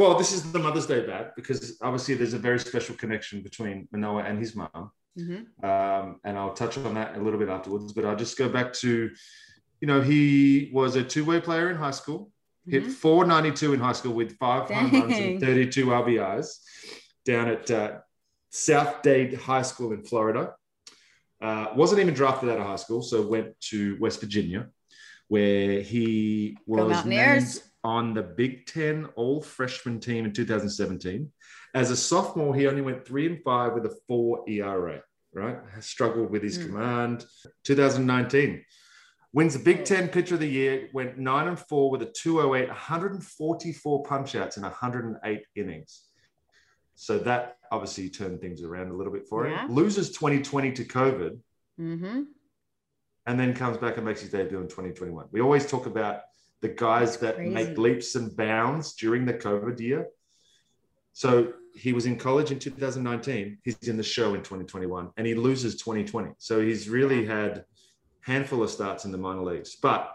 Well, 0.00 0.16
this 0.16 0.32
is 0.32 0.50
the 0.50 0.58
Mother's 0.58 0.86
Day 0.86 1.04
bat 1.06 1.36
because 1.36 1.76
obviously 1.82 2.14
there's 2.14 2.32
a 2.32 2.38
very 2.38 2.58
special 2.58 2.94
connection 2.94 3.42
between 3.42 3.86
Manoah 3.92 4.22
and 4.22 4.38
his 4.38 4.56
mom. 4.56 4.90
Mhm. 5.18 5.40
Um, 5.62 6.20
and 6.24 6.38
I'll 6.38 6.54
touch 6.54 6.78
on 6.78 6.94
that 6.94 7.18
a 7.18 7.20
little 7.20 7.38
bit 7.38 7.50
afterwards. 7.50 7.92
But 7.92 8.06
I'll 8.06 8.16
just 8.16 8.38
go 8.38 8.48
back 8.48 8.72
to, 8.84 9.10
you 9.82 9.86
know, 9.86 10.00
he 10.00 10.70
was 10.72 10.96
a 10.96 11.04
two 11.04 11.26
way 11.26 11.38
player 11.38 11.68
in 11.68 11.76
high 11.76 11.90
school, 11.90 12.32
hit 12.66 12.84
Mhm. 12.84 12.92
492 12.92 13.74
in 13.74 13.80
high 13.80 13.92
school 13.92 14.14
with 14.14 14.38
five 14.38 14.70
home 14.70 14.90
runs 14.90 15.18
and 15.18 15.38
32 15.38 15.92
RBIs 15.92 16.46
down 17.26 17.48
at 17.48 17.70
uh, 17.70 17.98
South 18.48 19.02
Dade 19.02 19.34
High 19.34 19.60
School 19.70 19.92
in 19.92 20.02
Florida. 20.02 20.54
Uh, 21.42 21.74
wasn't 21.76 22.00
even 22.00 22.14
drafted 22.14 22.48
out 22.48 22.58
of 22.58 22.66
high 22.66 22.76
school, 22.76 23.02
so 23.02 23.20
went 23.20 23.48
to 23.72 23.98
West 24.00 24.20
Virginia, 24.20 24.70
where 25.28 25.82
he 25.82 26.56
Go 26.66 26.86
was 26.86 26.88
Mountaineers. 27.04 27.54
named 27.56 27.69
on 27.84 28.14
the 28.14 28.22
Big 28.22 28.66
Ten 28.66 29.06
All 29.16 29.40
Freshman 29.40 30.00
team 30.00 30.24
in 30.24 30.32
2017. 30.32 31.30
As 31.74 31.90
a 31.90 31.96
sophomore, 31.96 32.54
he 32.54 32.66
only 32.66 32.82
went 32.82 33.06
three 33.06 33.26
and 33.26 33.42
five 33.42 33.72
with 33.74 33.86
a 33.86 33.96
four 34.06 34.44
ERA. 34.48 35.02
Right, 35.32 35.58
struggled 35.78 36.30
with 36.30 36.42
his 36.42 36.56
Hmm. 36.56 36.66
command. 36.66 37.26
2019 37.62 38.64
wins 39.32 39.54
the 39.56 39.62
Big 39.62 39.84
Ten 39.84 40.08
Pitcher 40.08 40.34
of 40.34 40.40
the 40.40 40.48
Year. 40.48 40.88
Went 40.92 41.18
nine 41.18 41.46
and 41.46 41.56
four 41.58 41.88
with 41.92 42.02
a 42.02 42.06
208, 42.12 42.68
144 42.68 44.02
punch 44.02 44.34
outs 44.34 44.56
in 44.56 44.64
108 44.64 45.44
innings. 45.54 46.08
So 46.96 47.18
that 47.20 47.58
obviously 47.70 48.10
turned 48.10 48.40
things 48.40 48.62
around 48.64 48.90
a 48.90 48.94
little 48.94 49.12
bit 49.12 49.28
for 49.28 49.46
Yeah. 49.46 49.66
him. 49.66 49.72
Loses 49.72 50.10
2020 50.10 50.72
to 50.72 50.84
COVID, 50.84 51.38
Mm-hmm. 51.78 52.22
and 53.26 53.40
then 53.40 53.54
comes 53.54 53.78
back 53.78 53.96
and 53.98 54.04
makes 54.04 54.22
his 54.22 54.30
debut 54.32 54.60
in 54.60 54.66
2021. 54.66 55.28
We 55.30 55.40
always 55.40 55.64
talk 55.70 55.86
about 55.86 56.22
the 56.60 56.68
guys 56.68 57.16
That's 57.16 57.36
that 57.38 57.44
make 57.44 57.78
leaps 57.78 58.14
and 58.14 58.36
bounds 58.36 58.94
during 58.94 59.24
the 59.24 59.34
COVID 59.34 59.80
year. 59.80 60.08
So 61.12 61.52
he 61.74 61.92
was 61.92 62.06
in 62.06 62.16
college 62.16 62.50
in 62.50 62.58
2019. 62.58 63.58
He's 63.62 63.76
in 63.88 63.96
the 63.96 64.02
show 64.02 64.34
in 64.34 64.40
2021, 64.40 65.10
and 65.16 65.26
he 65.26 65.34
loses 65.34 65.76
2020. 65.76 66.32
So 66.38 66.60
he's 66.60 66.88
really 66.88 67.24
had 67.24 67.64
handful 68.22 68.62
of 68.62 68.70
starts 68.70 69.04
in 69.04 69.12
the 69.12 69.18
minor 69.18 69.42
leagues, 69.42 69.76
but 69.76 70.14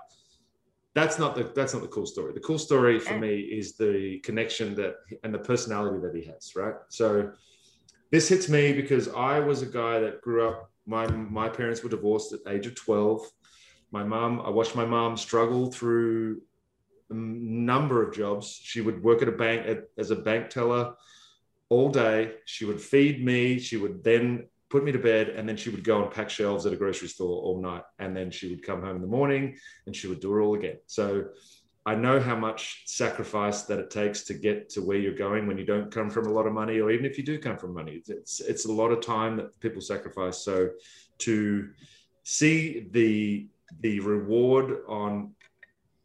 that's 0.94 1.20
not 1.20 1.36
the 1.36 1.52
that's 1.56 1.74
not 1.74 1.82
the 1.82 1.90
cool 1.90 2.06
story. 2.06 2.34
The 2.34 2.40
cool 2.40 2.58
story 2.58 3.00
for 3.00 3.14
eh. 3.14 3.20
me 3.20 3.40
is 3.40 3.76
the 3.76 4.20
connection 4.20 4.76
that 4.76 4.96
and 5.24 5.34
the 5.34 5.40
personality 5.40 6.00
that 6.00 6.16
he 6.16 6.24
has. 6.32 6.54
Right. 6.56 6.76
So 6.90 7.32
this 8.12 8.30
hits 8.30 8.48
me 8.48 8.72
because 8.72 9.10
I 9.10 9.40
was 9.40 9.62
a 9.62 9.66
guy 9.66 10.00
that 10.00 10.22
grew 10.22 10.48
up. 10.48 10.72
My 10.86 11.08
my 11.08 11.50
parents 11.50 11.84
were 11.84 11.90
divorced 11.90 12.34
at 12.34 12.40
age 12.48 12.66
of 12.66 12.76
12. 12.76 13.22
My 13.96 14.04
mom, 14.04 14.42
I 14.42 14.50
watched 14.50 14.76
my 14.76 14.84
mom 14.84 15.16
struggle 15.16 15.72
through 15.72 16.42
a 17.10 17.14
number 17.14 18.04
of 18.04 18.14
jobs. 18.14 18.60
She 18.62 18.82
would 18.82 19.02
work 19.02 19.22
at 19.22 19.30
a 19.30 19.32
bank 19.32 19.66
at, 19.66 19.86
as 19.98 20.12
a 20.12 20.18
bank 20.18 20.50
teller 20.50 20.96
all 21.70 21.90
day. 21.90 22.34
She 22.44 22.66
would 22.66 22.82
feed 22.82 23.24
me. 23.24 23.58
She 23.58 23.78
would 23.78 24.04
then 24.04 24.48
put 24.70 24.84
me 24.84 24.92
to 24.92 25.00
bed, 25.00 25.30
and 25.30 25.48
then 25.48 25.56
she 25.56 25.70
would 25.70 25.86
go 25.86 26.04
and 26.04 26.12
pack 26.12 26.30
shelves 26.30 26.66
at 26.66 26.74
a 26.74 26.76
grocery 26.76 27.08
store 27.08 27.42
all 27.42 27.62
night. 27.62 27.84
And 27.98 28.14
then 28.18 28.32
she 28.32 28.50
would 28.50 28.64
come 28.64 28.82
home 28.82 28.98
in 28.98 29.02
the 29.02 29.16
morning, 29.20 29.56
and 29.86 29.96
she 29.96 30.08
would 30.08 30.20
do 30.20 30.38
it 30.38 30.42
all 30.42 30.56
again. 30.56 30.80
So 30.88 31.28
I 31.86 31.96
know 31.96 32.20
how 32.20 32.36
much 32.36 32.84
sacrifice 32.88 33.62
that 33.62 33.80
it 33.80 33.92
takes 33.92 34.24
to 34.24 34.34
get 34.34 34.68
to 34.72 34.82
where 34.82 34.98
you're 34.98 35.16
going 35.16 35.48
when 35.48 35.58
you 35.58 35.66
don't 35.66 35.90
come 35.90 36.10
from 36.10 36.28
a 36.28 36.34
lot 36.34 36.48
of 36.48 36.52
money, 36.52 36.82
or 36.82 36.92
even 36.92 37.06
if 37.06 37.18
you 37.18 37.24
do 37.24 37.40
come 37.40 37.58
from 37.58 37.74
money. 37.74 37.94
It's 37.94 38.10
it's, 38.10 38.40
it's 38.42 38.66
a 38.66 38.74
lot 38.74 38.92
of 38.92 39.00
time 39.00 39.38
that 39.38 39.58
people 39.62 39.80
sacrifice. 39.80 40.40
So 40.40 40.72
to 41.20 41.70
see 42.24 42.88
the 42.92 43.48
the 43.82 44.00
reward 44.00 44.78
on 44.88 45.36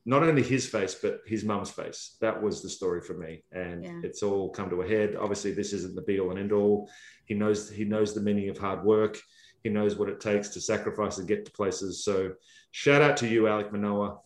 not 0.07 0.23
only 0.23 0.43
his 0.43 0.67
face 0.67 0.95
but 0.95 1.21
his 1.26 1.45
mum's 1.45 1.71
face. 1.71 2.17
That 2.21 2.43
was 2.43 2.62
the 2.62 2.71
story 2.71 3.00
for 3.02 3.14
me. 3.14 3.45
And 3.52 3.85
Yeah. 3.85 4.00
it's 4.02 4.23
all 4.23 4.50
come 4.50 4.71
to 4.71 4.83
a 4.83 4.88
head. 4.88 5.17
Obviously 5.17 5.52
this 5.52 5.73
isn't 5.73 5.95
the 5.95 6.02
be 6.02 6.19
all 6.21 6.31
and 6.31 6.38
end 6.38 6.52
all 6.52 6.88
he 7.26 7.35
knows 7.35 7.71
he 7.71 7.85
knows 7.85 8.14
the 8.14 8.21
meaning 8.21 8.49
of 8.49 8.59
hard 8.59 8.85
work. 8.85 9.19
He 9.62 9.69
knows 9.69 9.97
what 9.97 10.09
it 10.09 10.21
takes 10.21 10.49
to 10.50 10.61
sacrifice 10.61 11.19
and 11.19 11.29
get 11.29 11.45
to 11.45 11.52
places. 11.52 12.02
So 12.05 12.33
shout 12.71 13.02
out 13.02 13.17
to 13.19 13.29
you 13.29 13.43
alek 13.43 13.71
manoah 13.73 14.19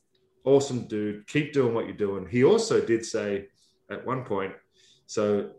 awesome 0.45 0.87
dude. 0.87 1.27
Keep 1.27 1.53
doing 1.55 1.75
what 1.75 1.87
you're 1.87 1.97
doing. 1.97 2.27
He 2.29 2.45
also 2.45 2.85
did 2.85 3.05
say 3.05 3.49
at 3.91 4.07
one 4.07 4.25
point 4.25 4.55
so 5.07 5.51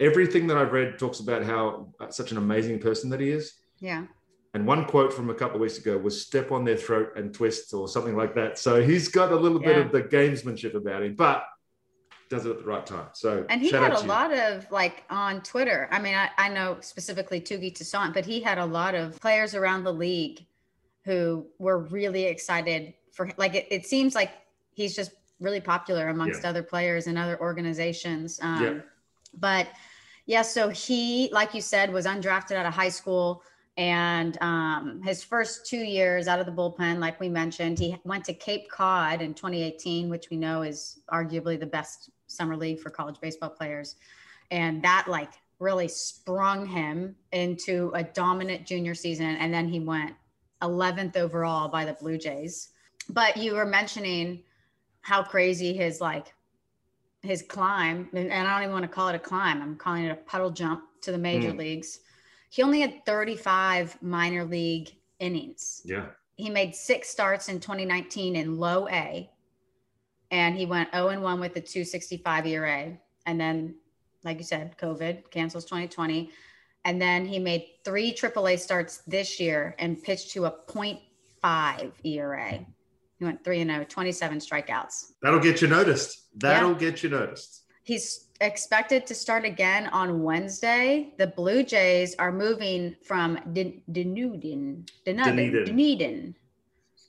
everything 0.00 0.46
that 0.48 0.56
i've 0.56 0.72
read 0.72 0.98
talks 0.98 1.20
about 1.20 1.44
how 1.44 1.92
such 2.10 2.32
an 2.32 2.38
amazing 2.38 2.78
person 2.80 3.10
that 3.10 3.20
he 3.20 3.30
is. 3.30 3.54
Yeah. 3.80 4.06
And 4.54 4.66
one 4.66 4.86
quote 4.86 5.12
from 5.12 5.30
a 5.30 5.34
couple 5.34 5.56
of 5.56 5.60
weeks 5.60 5.78
ago 5.78 5.98
was 5.98 6.22
step 6.22 6.52
on 6.52 6.64
their 6.64 6.76
throat 6.76 7.12
and 7.16 7.34
twist 7.34 7.72
or 7.74 7.86
something 7.86 8.16
like 8.16 8.34
that. 8.34 8.58
So 8.58 8.82
he's 8.82 9.08
got 9.08 9.30
a 9.30 9.36
little 9.36 9.58
bit 9.58 9.76
of 9.76 9.92
the 9.92 10.02
gamesmanship 10.02 10.74
about 10.74 11.02
him, 11.02 11.14
but 11.14 11.44
does 12.28 12.46
it 12.46 12.50
at 12.50 12.58
the 12.58 12.64
right 12.64 12.84
time. 12.84 13.08
So 13.12 13.44
And 13.48 13.60
he 13.60 13.70
had 13.70 13.92
a 13.92 14.00
lot 14.00 14.32
of 14.32 14.70
like 14.70 15.04
on 15.10 15.42
Twitter. 15.42 15.88
I 15.90 15.98
mean, 15.98 16.14
I, 16.14 16.30
I 16.38 16.48
know 16.48 16.78
specifically 16.80 17.40
Touki 17.40 17.74
Toussaint, 17.74 18.14
but 18.14 18.24
he 18.24 18.40
had 18.40 18.58
a 18.58 18.64
lot 18.64 18.94
of 18.94 19.20
players 19.20 19.54
around 19.54 19.84
the 19.84 19.92
league 19.92 20.44
who 21.04 21.46
were 21.58 21.78
really 21.78 22.24
excited 22.24 22.94
for. 23.12 23.30
Like 23.36 23.54
it, 23.54 23.66
it 23.70 23.86
seems 23.86 24.14
like 24.14 24.30
he's 24.72 24.94
just 24.94 25.12
really 25.40 25.60
popular 25.60 26.08
amongst 26.08 26.44
other 26.44 26.62
players 26.62 27.06
and 27.06 27.16
other 27.16 27.40
organizations. 27.40 28.38
Um, 28.42 28.62
Yeah. 28.62 28.74
But 29.34 29.68
yeah, 30.26 30.42
so 30.42 30.68
he, 30.68 31.30
like 31.32 31.54
you 31.54 31.60
said, 31.60 31.92
was 31.92 32.06
undrafted 32.06 32.56
out 32.56 32.66
of 32.66 32.74
high 32.74 32.88
school. 32.88 33.42
And 33.78 34.36
um, 34.42 35.00
his 35.04 35.22
first 35.22 35.64
two 35.64 35.78
years 35.78 36.26
out 36.26 36.40
of 36.40 36.46
the 36.46 36.52
bullpen, 36.52 36.98
like 36.98 37.20
we 37.20 37.28
mentioned, 37.28 37.78
he 37.78 37.96
went 38.02 38.24
to 38.24 38.34
Cape 38.34 38.68
Cod 38.68 39.22
in 39.22 39.34
2018, 39.34 40.10
which 40.10 40.30
we 40.30 40.36
know 40.36 40.62
is 40.62 40.98
arguably 41.12 41.58
the 41.58 41.66
best 41.66 42.10
summer 42.26 42.56
league 42.56 42.80
for 42.80 42.90
college 42.90 43.20
baseball 43.20 43.50
players. 43.50 43.94
And 44.50 44.82
that 44.82 45.06
like 45.06 45.30
really 45.60 45.86
sprung 45.86 46.66
him 46.66 47.14
into 47.30 47.92
a 47.94 48.02
dominant 48.02 48.66
junior 48.66 48.96
season. 48.96 49.36
And 49.36 49.54
then 49.54 49.68
he 49.68 49.78
went 49.78 50.14
11th 50.60 51.16
overall 51.16 51.68
by 51.68 51.84
the 51.84 51.92
Blue 51.92 52.18
Jays. 52.18 52.70
But 53.08 53.36
you 53.36 53.54
were 53.54 53.64
mentioning 53.64 54.42
how 55.02 55.22
crazy 55.22 55.72
his 55.72 56.00
like 56.00 56.34
his 57.22 57.42
climb, 57.42 58.08
and 58.12 58.32
I 58.32 58.54
don't 58.54 58.62
even 58.62 58.72
want 58.72 58.84
to 58.84 58.88
call 58.88 59.08
it 59.08 59.14
a 59.14 59.20
climb. 59.20 59.62
I'm 59.62 59.76
calling 59.76 60.04
it 60.04 60.10
a 60.10 60.16
puddle 60.16 60.50
jump 60.50 60.84
to 61.02 61.12
the 61.12 61.18
major 61.18 61.52
Mm. 61.52 61.58
leagues. 61.58 62.00
He 62.50 62.62
only 62.62 62.80
had 62.80 63.04
35 63.04 64.00
minor 64.02 64.44
league 64.44 64.90
innings. 65.18 65.82
Yeah. 65.84 66.06
He 66.36 66.50
made 66.50 66.74
six 66.74 67.08
starts 67.08 67.48
in 67.48 67.60
2019 67.60 68.36
in 68.36 68.58
low 68.58 68.88
A, 68.88 69.30
and 70.30 70.56
he 70.56 70.66
went 70.66 70.92
0 70.92 71.08
and 71.08 71.22
1 71.22 71.40
with 71.40 71.54
the 71.54 71.60
265 71.60 72.46
ERA. 72.46 72.98
And 73.26 73.40
then, 73.40 73.74
like 74.24 74.38
you 74.38 74.44
said, 74.44 74.76
COVID 74.78 75.30
cancels 75.30 75.64
2020. 75.64 76.30
And 76.84 77.02
then 77.02 77.26
he 77.26 77.38
made 77.38 77.66
three 77.84 78.12
AAA 78.12 78.58
starts 78.58 78.98
this 79.06 79.40
year 79.40 79.74
and 79.78 80.02
pitched 80.02 80.30
to 80.30 80.46
a 80.46 80.50
0.5 80.68 81.92
ERA. 82.04 82.66
He 83.18 83.24
went 83.24 83.42
3 83.42 83.60
and 83.62 83.70
0, 83.70 83.84
27 83.88 84.38
strikeouts. 84.38 85.12
That'll 85.22 85.40
get 85.40 85.60
you 85.60 85.66
noticed. 85.66 86.22
That'll 86.36 86.74
get 86.74 87.02
you 87.02 87.08
noticed. 87.08 87.62
He's 87.82 88.27
expected 88.40 89.06
to 89.06 89.14
start 89.14 89.44
again 89.44 89.86
on 89.88 90.22
Wednesday. 90.22 91.12
The 91.18 91.26
Blue 91.28 91.62
Jays 91.62 92.14
are 92.18 92.32
moving 92.32 92.94
from 93.04 93.34
Dun- 93.52 93.82
Dunedin, 93.90 94.86
Dunedin, 95.04 95.64
Dunedin. 95.64 96.34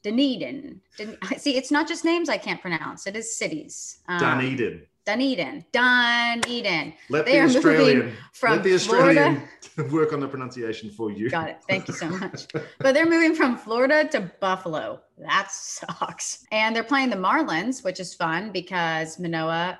Dunedin. 0.04 0.82
See, 1.38 1.58
it's 1.58 1.72
not 1.72 1.88
just 1.88 2.06
names 2.06 2.30
I 2.30 2.38
can't 2.38 2.62
pronounce; 2.62 3.06
it 3.08 3.16
is 3.16 3.36
cities. 3.36 4.00
Um, 4.08 4.20
Dunedin. 4.20 4.84
Dunedin, 5.06 5.66
Dunedin. 5.72 6.94
Let 7.10 7.26
they 7.26 7.32
the 7.34 7.40
are 7.40 7.46
Australian 7.46 8.14
from 8.34 8.52
let 8.58 8.64
the 8.64 8.78
Florida- 8.78 9.42
Australian 9.68 9.92
work 9.92 10.14
on 10.14 10.20
the 10.20 10.28
pronunciation 10.28 10.92
for 10.92 11.12
you. 11.12 11.30
Got 11.32 11.50
it. 11.50 11.58
Thank 11.68 11.88
you 11.88 11.96
so 11.96 12.10
much. 12.20 12.46
but 12.80 12.94
they're 12.94 13.10
moving 13.10 13.34
from 13.34 13.58
Florida 13.58 14.08
to 14.10 14.32
Buffalo. 14.40 15.02
That 15.18 15.50
sucks. 15.52 16.46
And 16.52 16.76
they're 16.76 16.84
playing 16.84 17.10
the 17.10 17.16
Marlins, 17.16 17.84
which 17.84 18.00
is 18.00 18.14
fun 18.14 18.52
because 18.52 19.18
Manoah 19.20 19.80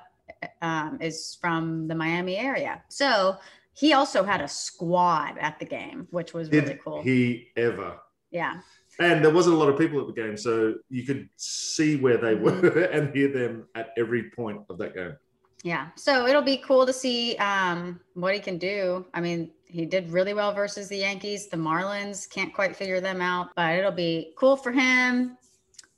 um, 0.62 0.98
is 1.00 1.36
from 1.40 1.86
the 1.88 1.94
Miami 1.94 2.36
area. 2.36 2.82
So 2.88 3.36
he 3.74 3.92
also 3.92 4.22
had 4.24 4.40
a 4.40 4.48
squad 4.48 5.38
at 5.38 5.58
the 5.58 5.64
game, 5.64 6.06
which 6.10 6.34
was 6.34 6.50
really 6.50 6.78
cool. 6.82 7.02
he 7.02 7.48
ever? 7.56 7.98
yeah. 8.30 8.60
And 8.98 9.24
there 9.24 9.32
wasn't 9.32 9.56
a 9.56 9.58
lot 9.58 9.70
of 9.70 9.78
people 9.78 9.98
at 10.00 10.08
the 10.08 10.12
game, 10.12 10.36
so 10.36 10.74
you 10.90 11.04
could 11.04 11.28
see 11.36 11.96
where 11.96 12.18
they 12.18 12.34
Mhm. 12.34 12.40
were 12.62 12.80
and 12.92 13.14
hear 13.14 13.28
them 13.28 13.66
at 13.74 13.90
every 13.96 14.30
point 14.30 14.60
of 14.68 14.76
that 14.78 14.94
game. 14.94 15.16
Yeah. 15.62 15.88
So 15.96 16.26
it'll 16.26 16.42
be 16.42 16.58
cool 16.58 16.84
to 16.84 16.92
see 16.92 17.36
um, 17.36 18.00
what 18.14 18.34
he 18.34 18.40
can 18.40 18.58
do. 18.58 19.06
I 19.14 19.20
mean, 19.20 19.50
he 19.66 19.86
did 19.86 20.10
really 20.10 20.34
well 20.34 20.52
versus 20.52 20.88
the 20.88 20.98
Yankees. 20.98 21.48
The 21.48 21.56
Marlins 21.56 22.28
can't 22.28 22.52
quite 22.52 22.74
figure 22.76 23.00
them 23.00 23.20
out, 23.22 23.50
but 23.56 23.74
it'll 23.74 23.90
be 23.92 24.32
cool 24.36 24.56
for 24.56 24.72
him 24.72 25.36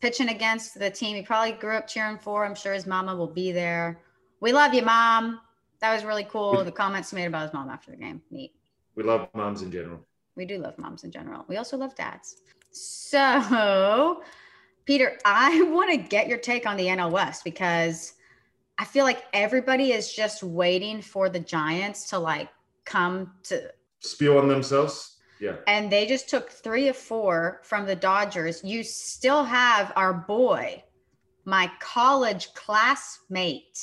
pitching 0.00 0.28
against 0.28 0.78
the 0.78 0.90
team 0.90 1.14
he 1.16 1.22
probably 1.22 1.52
grew 1.52 1.76
up 1.76 1.86
cheering 1.88 2.18
for. 2.18 2.44
I'm 2.44 2.54
sure 2.56 2.72
his 2.72 2.86
mama 2.86 3.14
will 3.16 3.28
be 3.28 3.52
there. 3.52 4.00
We 4.42 4.50
love 4.52 4.74
you, 4.74 4.82
mom. 4.82 5.40
That 5.80 5.94
was 5.94 6.04
really 6.04 6.24
cool. 6.24 6.64
The 6.64 6.72
comments 6.72 7.12
made 7.12 7.26
about 7.26 7.42
his 7.42 7.52
mom 7.52 7.70
after 7.70 7.92
the 7.92 7.96
game. 7.96 8.20
Neat. 8.32 8.52
We 8.96 9.04
love 9.04 9.28
moms 9.34 9.62
in 9.62 9.70
general. 9.70 10.00
We 10.34 10.46
do 10.46 10.58
love 10.58 10.76
moms 10.78 11.04
in 11.04 11.12
general. 11.12 11.44
We 11.46 11.58
also 11.58 11.76
love 11.76 11.94
dads. 11.94 12.38
So, 12.72 14.24
Peter, 14.84 15.16
I 15.24 15.62
want 15.62 15.92
to 15.92 15.96
get 15.96 16.26
your 16.26 16.38
take 16.38 16.66
on 16.66 16.76
the 16.76 16.86
NL 16.86 17.12
West 17.12 17.44
because 17.44 18.14
I 18.78 18.84
feel 18.84 19.04
like 19.04 19.22
everybody 19.32 19.92
is 19.92 20.12
just 20.12 20.42
waiting 20.42 21.00
for 21.02 21.28
the 21.28 21.38
Giants 21.38 22.10
to 22.10 22.18
like 22.18 22.48
come 22.84 23.34
to, 23.44 23.70
Spew 24.00 24.38
on 24.38 24.48
themselves. 24.48 25.18
Yeah. 25.38 25.54
and 25.68 25.90
they 25.90 26.04
just 26.06 26.28
took 26.28 26.50
three 26.50 26.88
of 26.88 26.96
four 26.96 27.60
from 27.62 27.86
the 27.86 27.94
Dodgers. 27.94 28.60
You 28.64 28.82
still 28.82 29.44
have 29.44 29.92
our 29.94 30.12
boy, 30.12 30.82
my 31.44 31.70
college 31.78 32.54
classmate, 32.54 33.78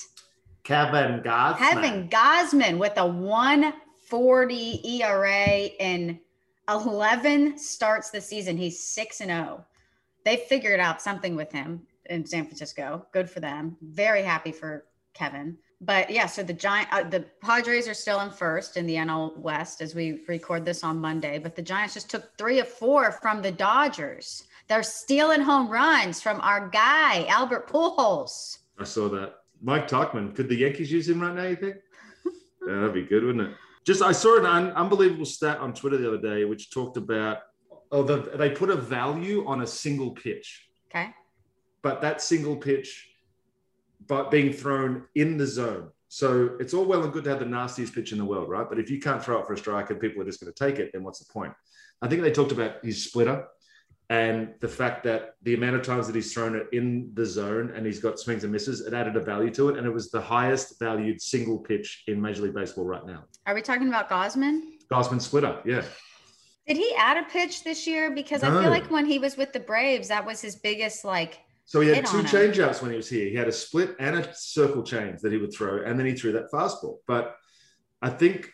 Kevin 0.70 1.22
Gausman. 1.22 1.58
Kevin 1.58 2.10
Gausman 2.10 2.78
with 2.78 2.94
a 2.98 3.08
140 3.08 5.02
ERA 5.02 5.48
in 5.80 6.20
11 6.70 7.58
starts 7.58 8.12
this 8.12 8.28
season. 8.28 8.56
He's 8.56 8.84
6 8.84 9.22
and 9.22 9.32
0. 9.32 9.66
They 10.26 10.36
figured 10.36 10.80
out 10.80 11.02
something 11.02 11.36
with 11.36 11.52
him 11.52 11.88
in 12.06 12.24
San 12.24 12.46
Francisco. 12.46 13.04
Good 13.14 13.28
for 13.28 13.40
them. 13.40 13.78
Very 13.82 14.22
happy 14.22 14.52
for 14.52 14.86
Kevin. 15.16 15.58
But 15.82 16.12
yeah, 16.12 16.28
so 16.28 16.44
the 16.44 16.54
Giant 16.54 16.94
uh, 16.94 17.02
the 17.02 17.26
Padres 17.42 17.88
are 17.88 17.96
still 17.96 18.20
in 18.20 18.30
first 18.30 18.78
in 18.78 18.86
the 18.86 18.98
NL 18.98 19.36
West 19.38 19.82
as 19.82 19.96
we 19.96 20.20
record 20.28 20.66
this 20.66 20.84
on 20.84 21.00
Monday, 21.00 21.40
but 21.40 21.56
the 21.56 21.64
Giants 21.64 21.96
just 21.96 22.12
took 22.12 22.38
3 22.38 22.60
of 22.60 22.68
4 22.68 23.14
from 23.14 23.42
the 23.42 23.52
Dodgers. 23.52 24.44
They're 24.68 24.84
stealing 24.84 25.42
home 25.42 25.68
runs 25.68 26.22
from 26.22 26.40
our 26.42 26.70
guy, 26.70 27.26
Albert 27.26 27.68
Pujols. 27.68 28.60
I 28.78 28.84
saw 28.84 29.10
that. 29.10 29.39
Mike 29.62 29.88
Tauchman. 29.88 30.36
Could 30.36 30.50
the 30.50 30.56
Yankees 30.56 30.92
use 30.92 31.08
him 31.10 31.20
right 31.22 31.36
now, 31.36 31.44
you 31.44 31.56
think? 31.56 31.76
yeah, 32.68 32.76
that'd 32.76 32.94
be 32.94 33.04
good, 33.04 33.24
wouldn't 33.24 33.50
it? 33.50 33.56
Just 33.86 34.02
I 34.02 34.12
saw 34.12 34.38
an 34.40 34.46
un- 34.46 34.72
unbelievable 34.72 35.26
stat 35.26 35.58
on 35.60 35.74
Twitter 35.74 35.98
the 35.98 36.08
other 36.08 36.22
day, 36.22 36.46
which 36.46 36.70
talked 36.72 36.98
about 36.98 37.40
oh 37.92 38.04
the, 38.04 38.32
they 38.38 38.50
put 38.52 38.70
a 38.70 38.76
value 38.76 39.46
on 39.48 39.62
a 39.62 39.68
single 39.68 40.12
pitch, 40.12 40.68
Okay. 40.92 41.10
but 41.82 42.02
that 42.02 42.22
single 42.22 42.56
pitch, 42.56 43.08
but 44.08 44.30
being 44.30 44.54
thrown 44.54 45.06
in 45.16 45.38
the 45.38 45.48
zone. 45.48 45.90
So 46.08 46.56
it's 46.60 46.74
all 46.74 46.86
well 46.86 47.04
and 47.04 47.14
good 47.14 47.24
to 47.26 47.30
have 47.32 47.40
the 47.40 47.46
nastiest 47.46 47.94
pitch 47.94 48.12
in 48.12 48.18
the 48.18 48.26
world, 48.26 48.50
right? 48.50 48.68
But 48.68 48.80
if 48.80 48.90
you 48.90 49.00
can't 49.00 49.24
throw 49.24 49.40
it 49.40 49.48
for 49.48 49.54
a 49.54 49.58
strike 49.58 49.90
and 49.92 50.00
people 50.00 50.22
are 50.22 50.26
just 50.26 50.40
going 50.42 50.52
to 50.52 50.66
take 50.66 50.80
it, 50.80 50.92
then 50.94 51.04
what's 51.04 51.20
the 51.20 51.32
point? 51.32 51.54
I 52.02 52.08
think 52.08 52.22
they 52.22 52.32
talked 52.32 52.52
about 52.52 52.84
his 52.84 53.04
splitter 53.04 53.46
and 54.10 54.56
the 54.60 54.68
fact 54.68 55.04
that 55.04 55.36
the 55.44 55.54
amount 55.54 55.76
of 55.76 55.84
times 55.84 56.08
that 56.08 56.16
he's 56.16 56.34
thrown 56.34 56.56
it 56.56 56.68
in 56.72 57.12
the 57.14 57.26
zone 57.26 57.72
and 57.76 57.86
he's 57.86 58.00
got 58.00 58.20
swings 58.20 58.44
and 58.44 58.52
misses, 58.52 58.82
it 58.82 58.92
added 58.92 59.16
a 59.16 59.20
value 59.20 59.52
to 59.52 59.70
it. 59.70 59.78
And 59.78 59.86
it 59.86 59.94
was 59.94 60.10
the 60.10 60.20
highest 60.20 60.80
valued 60.80 61.22
single 61.22 61.60
pitch 61.60 62.04
in 62.08 62.20
Major 62.20 62.42
League 62.42 62.56
Baseball 62.56 62.86
right 62.86 63.06
now. 63.06 63.26
Are 63.46 63.54
we 63.54 63.62
talking 63.62 63.88
about 63.88 64.10
Gausman? 64.10 64.62
Gausman 64.92 65.22
splitter, 65.22 65.62
yeah. 65.64 65.84
Did 66.68 66.78
he 66.78 66.92
add 66.98 67.18
a 67.18 67.24
pitch 67.30 67.64
this 67.64 67.86
year? 67.86 68.10
Because 68.10 68.42
I 68.42 68.50
feel 68.50 68.72
like 68.72 68.90
when 68.90 69.06
he 69.06 69.20
was 69.20 69.38
with 69.38 69.54
the 69.54 69.60
Braves, 69.60 70.08
that 70.08 70.26
was 70.26 70.42
his 70.42 70.56
biggest 70.56 71.06
like. 71.06 71.40
So 71.66 71.82
he 71.82 71.90
had 71.90 72.06
two 72.06 72.24
changeouts 72.24 72.82
when 72.82 72.90
he 72.90 72.98
was 72.98 73.10
here. 73.10 73.30
He 73.30 73.36
had 73.36 73.48
a 73.48 73.52
split 73.52 73.96
and 74.00 74.18
a 74.18 74.34
circle 74.36 74.82
change 74.82 75.22
that 75.22 75.32
he 75.32 75.38
would 75.38 75.54
throw, 75.54 75.84
and 75.84 76.00
then 76.00 76.08
he 76.08 76.14
threw 76.14 76.32
that 76.32 76.52
fastball. 76.52 76.98
But 77.08 77.36
I 78.02 78.10
think 78.10 78.52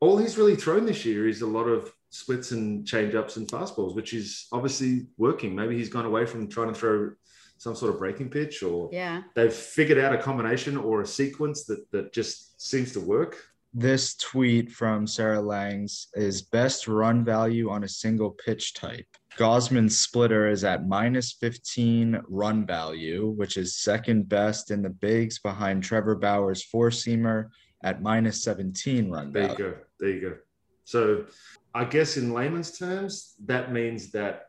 all 0.00 0.16
he's 0.16 0.36
really 0.36 0.56
thrown 0.56 0.86
this 0.86 1.04
year 1.04 1.26
is 1.26 1.42
a 1.42 1.46
lot 1.46 1.64
of 1.64 1.92
splits 2.12 2.52
and 2.52 2.84
changeups 2.86 3.38
and 3.38 3.48
fastballs, 3.48 3.94
which 3.94 4.12
is 4.12 4.46
obviously 4.52 5.06
working. 5.16 5.54
Maybe 5.54 5.76
he's 5.76 5.88
gone 5.88 6.04
away 6.04 6.26
from 6.26 6.46
trying 6.46 6.68
to 6.68 6.74
throw 6.78 7.10
some 7.56 7.74
sort 7.74 7.92
of 7.94 7.98
breaking 7.98 8.28
pitch, 8.28 8.62
or 8.62 8.90
Yeah. 8.92 9.22
they've 9.34 9.52
figured 9.52 9.98
out 9.98 10.14
a 10.14 10.18
combination 10.18 10.76
or 10.76 11.00
a 11.00 11.06
sequence 11.06 11.64
that 11.64 11.90
that 11.90 12.12
just 12.12 12.60
seems 12.60 12.92
to 12.92 13.00
work. 13.00 13.42
This 13.72 14.14
tweet 14.16 14.70
from 14.70 15.06
Sarah 15.06 15.40
Langs 15.40 16.08
is 16.14 16.42
best 16.42 16.86
run 16.86 17.24
value 17.24 17.70
on 17.70 17.84
a 17.84 17.88
single 17.88 18.32
pitch 18.32 18.74
type. 18.74 19.06
Gausman's 19.38 19.98
splitter 19.98 20.50
is 20.50 20.64
at 20.64 20.86
minus 20.86 21.32
15 21.32 22.20
run 22.28 22.66
value, 22.66 23.28
which 23.30 23.56
is 23.56 23.76
second 23.76 24.28
best 24.28 24.70
in 24.70 24.82
the 24.82 24.90
bigs 24.90 25.38
behind 25.38 25.82
Trevor 25.82 26.16
Bauer's 26.16 26.62
four 26.62 26.90
seamer 26.90 27.48
at 27.82 28.02
minus 28.02 28.42
17 28.44 29.08
run 29.10 29.32
There 29.32 29.48
you 29.50 29.56
go. 29.56 29.74
There 29.98 30.10
you 30.10 30.20
go. 30.20 30.36
So 30.84 31.24
I 31.74 31.84
guess 31.84 32.16
in 32.16 32.32
layman's 32.32 32.78
terms, 32.78 33.34
that 33.46 33.72
means 33.72 34.10
that 34.12 34.46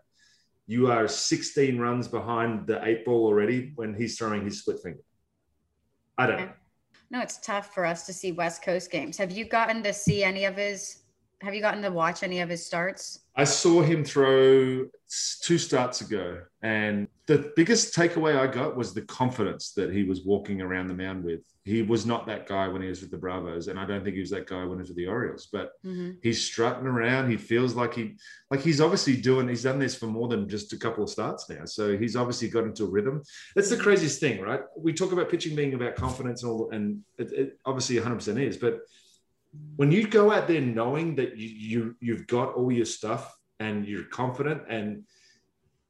you 0.68 0.92
are 0.92 1.08
16 1.08 1.78
runs 1.78 2.08
behind 2.08 2.68
the 2.68 2.84
eight 2.86 3.06
ball 3.06 3.26
already 3.26 3.72
when 3.76 3.94
he's 3.94 4.18
throwing 4.18 4.44
his 4.44 4.60
split 4.60 4.80
finger. 4.82 5.02
I 6.18 6.28
don't 6.28 6.38
know. 6.38 6.52
No, 7.12 7.22
it's 7.22 7.38
tough 7.38 7.74
for 7.74 7.86
us 7.86 8.06
to 8.08 8.14
see 8.14 8.32
West 8.32 8.64
Coast 8.64 8.90
games. 8.90 9.18
Have 9.18 9.32
you 9.32 9.46
gotten 9.46 9.84
to 9.84 9.94
see 9.94 10.24
any 10.24 10.46
of 10.46 10.56
his? 10.58 11.03
Have 11.44 11.54
you 11.54 11.60
gotten 11.60 11.82
to 11.82 11.92
watch 11.92 12.24
any 12.24 12.40
of 12.40 12.48
his 12.48 12.66
starts? 12.66 13.20
I 13.36 13.44
saw 13.44 13.82
him 13.82 14.06
throw 14.06 14.86
two 15.42 15.58
starts 15.58 16.00
ago, 16.00 16.40
and 16.62 17.10
the 17.28 17.52
biggest 17.58 17.94
takeaway 17.94 18.38
I 18.38 18.48
got 18.48 18.78
was 18.78 18.94
the 18.94 19.02
confidence 19.02 19.72
that 19.74 19.92
he 19.92 20.04
was 20.04 20.24
walking 20.24 20.62
around 20.62 20.88
the 20.88 20.94
mound 20.94 21.26
with. 21.26 21.42
He 21.66 21.82
was 21.82 22.06
not 22.06 22.26
that 22.28 22.48
guy 22.48 22.70
when 22.70 22.82
he 22.82 22.88
was 22.88 23.02
with 23.02 23.12
the 23.12 23.18
Bravos, 23.18 23.68
and 23.68 23.78
I 23.78 23.86
don't 23.86 24.06
think 24.06 24.14
he 24.14 24.22
was 24.22 24.30
that 24.30 24.48
guy 24.48 24.64
when 24.64 24.78
he 24.78 24.84
was 24.84 24.90
with 24.90 24.98
the 24.98 25.08
Orioles. 25.08 25.50
But 25.52 25.72
Mhm. 25.84 26.18
he's 26.24 26.42
strutting 26.42 26.88
around. 26.88 27.30
He 27.30 27.36
feels 27.36 27.76
like 27.76 27.94
he, 27.94 28.16
like 28.50 28.62
he's 28.62 28.80
obviously 28.80 29.18
doing. 29.18 29.50
He's 29.50 29.64
done 29.64 29.80
this 29.80 29.96
for 29.96 30.08
more 30.08 30.30
than 30.30 30.48
just 30.48 30.72
a 30.72 30.78
couple 30.78 31.04
of 31.04 31.10
starts 31.10 31.50
now, 31.50 31.66
so 31.66 31.98
he's 31.98 32.16
obviously 32.16 32.48
got 32.48 32.64
into 32.64 32.86
a 32.86 32.90
rhythm. 32.90 33.22
That's 33.54 33.70
the 33.70 33.76
craziest 33.78 34.22
thing, 34.22 34.40
right? 34.40 34.62
We 34.78 34.94
talk 34.94 35.12
about 35.12 35.30
pitching 35.30 35.58
being 35.58 35.74
about 35.74 35.96
confidence 35.96 36.44
and 36.44 36.52
all, 36.54 36.70
and 36.72 37.02
it, 37.18 37.34
it 37.34 37.60
obviously 37.66 37.98
100 37.98 38.16
percent 38.16 38.40
is, 38.40 38.56
but 38.56 38.80
when 39.76 39.92
you 39.92 40.08
go 40.08 40.32
out 40.32 40.48
there 40.48 40.62
knowing 40.62 41.16
that 41.16 41.38
you, 41.38 41.48
you 41.48 41.96
you've 42.00 42.28
got 42.28 42.54
all 42.54 42.72
your 42.72 42.86
stuff 42.86 43.36
and 43.60 43.86
you're 43.88 44.06
confident 44.06 44.64
and 44.70 45.04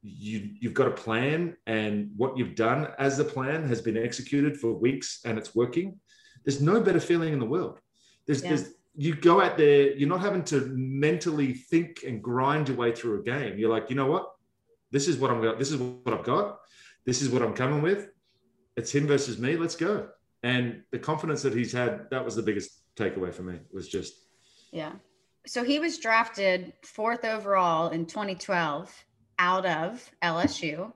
you 0.02 0.50
you've 0.60 0.74
got 0.74 0.88
a 0.88 0.90
plan 0.90 1.56
and 1.66 2.10
what 2.16 2.36
you've 2.36 2.54
done 2.54 2.88
as 2.98 3.16
the 3.16 3.24
plan 3.24 3.66
has 3.66 3.80
been 3.80 3.96
executed 3.96 4.56
for 4.58 4.72
weeks 4.72 5.20
and 5.24 5.38
it's 5.38 5.54
working 5.54 5.98
there's 6.44 6.60
no 6.60 6.80
better 6.80 7.00
feeling 7.00 7.32
in 7.32 7.38
the 7.38 7.46
world. 7.46 7.80
There's, 8.26 8.42
Yeah. 8.42 8.50
there's 8.50 8.74
you 8.96 9.14
go 9.14 9.40
out 9.40 9.56
there 9.56 9.92
you're 9.96 10.08
not 10.08 10.20
having 10.20 10.44
to 10.44 10.60
mentally 10.66 11.54
think 11.54 12.04
and 12.06 12.22
grind 12.22 12.68
your 12.68 12.76
way 12.76 12.92
through 12.94 13.20
a 13.20 13.22
game. 13.22 13.58
You're 13.58 13.70
like 13.70 13.90
you 13.90 13.96
know 13.96 14.06
what? 14.06 14.30
This 14.90 15.08
is 15.08 15.16
what 15.16 15.30
i'm 15.30 15.42
got 15.42 15.58
this 15.58 15.70
is 15.70 15.78
what 15.78 16.14
i've 16.14 16.24
got. 16.24 16.60
This 17.06 17.22
is 17.22 17.30
what 17.30 17.42
i'm 17.42 17.54
coming 17.54 17.82
with. 17.82 18.10
It's 18.76 18.94
him 18.94 19.06
versus 19.06 19.38
me. 19.38 19.56
Let's 19.56 19.76
go. 19.76 20.08
And 20.42 20.82
the 20.92 20.98
confidence 20.98 21.42
that 21.42 21.54
he's 21.54 21.72
had 21.72 22.10
that 22.10 22.24
was 22.24 22.36
the 22.36 22.42
biggest 22.42 22.83
takeaway 22.96 23.32
for 23.32 23.42
me 23.42 23.58
was 23.72 23.88
just 23.88 24.14
Yeah. 24.72 24.92
So 25.46 25.62
he 25.62 25.78
was 25.78 25.98
drafted 25.98 26.72
fourth 26.82 27.24
overall 27.24 27.90
in 27.90 28.06
2012 28.06 29.04
out 29.38 29.66
of 29.66 30.10
LSU. 30.22 30.92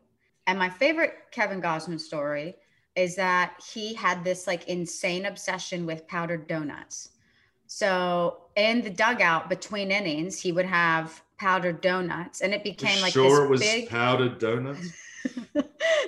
And 0.46 0.58
my 0.58 0.70
favorite 0.70 1.14
Kevin 1.30 1.60
Gausman 1.60 2.00
story 2.00 2.56
is 2.96 3.14
that 3.16 3.62
he 3.72 3.94
had 3.94 4.24
this 4.24 4.46
like 4.46 4.66
insane 4.68 5.26
obsession 5.26 5.84
with 5.84 6.08
powdered 6.08 6.48
donuts. 6.48 7.10
So 7.66 8.38
in 8.56 8.80
the 8.80 8.90
dugout 8.90 9.50
between 9.50 9.90
innings, 9.90 10.40
he 10.40 10.52
would 10.52 10.64
have 10.64 11.22
powdered 11.38 11.80
donuts 11.80 12.40
and 12.40 12.52
it 12.52 12.64
became 12.64 13.00
like 13.00 13.12
sure 13.12 13.44
it 13.44 13.48
was 13.48 13.60
big 13.60 13.88
powdered 13.88 14.38
donuts 14.38 14.90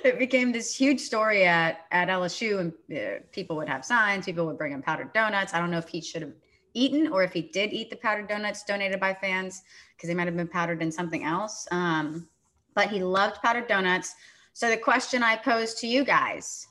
it 0.03 0.19
became 0.19 0.51
this 0.51 0.75
huge 0.75 0.99
story 0.99 1.45
at 1.45 1.85
at 1.91 2.07
LSU, 2.07 2.59
and 2.59 2.73
uh, 2.97 3.19
people 3.31 3.55
would 3.57 3.69
have 3.69 3.83
signs. 3.85 4.25
People 4.25 4.45
would 4.45 4.57
bring 4.57 4.71
him 4.73 4.81
powdered 4.81 5.13
donuts. 5.13 5.53
I 5.53 5.59
don't 5.59 5.71
know 5.71 5.77
if 5.77 5.87
he 5.87 6.01
should 6.01 6.21
have 6.21 6.33
eaten 6.73 7.07
or 7.11 7.23
if 7.23 7.33
he 7.33 7.41
did 7.41 7.73
eat 7.73 7.89
the 7.89 7.97
powdered 7.97 8.27
donuts 8.29 8.63
donated 8.63 8.99
by 8.99 9.13
fans 9.13 9.61
because 9.95 10.07
they 10.07 10.13
might 10.15 10.27
have 10.27 10.37
been 10.37 10.47
powdered 10.47 10.81
in 10.81 10.91
something 10.91 11.25
else. 11.25 11.67
Um, 11.71 12.27
but 12.75 12.87
he 12.89 13.03
loved 13.03 13.41
powdered 13.41 13.67
donuts. 13.67 14.15
So 14.53 14.69
the 14.69 14.77
question 14.77 15.21
I 15.23 15.35
pose 15.35 15.73
to 15.75 15.87
you 15.87 16.03
guys: 16.05 16.67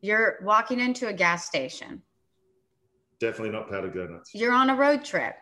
You're 0.00 0.38
walking 0.42 0.80
into 0.80 1.08
a 1.08 1.12
gas 1.12 1.46
station. 1.46 2.02
definitely 3.20 3.50
not 3.50 3.68
powdered 3.70 3.94
donuts 3.94 4.34
You're 4.34 4.52
on 4.52 4.70
a 4.70 4.74
road 4.74 5.04
trip. 5.04 5.36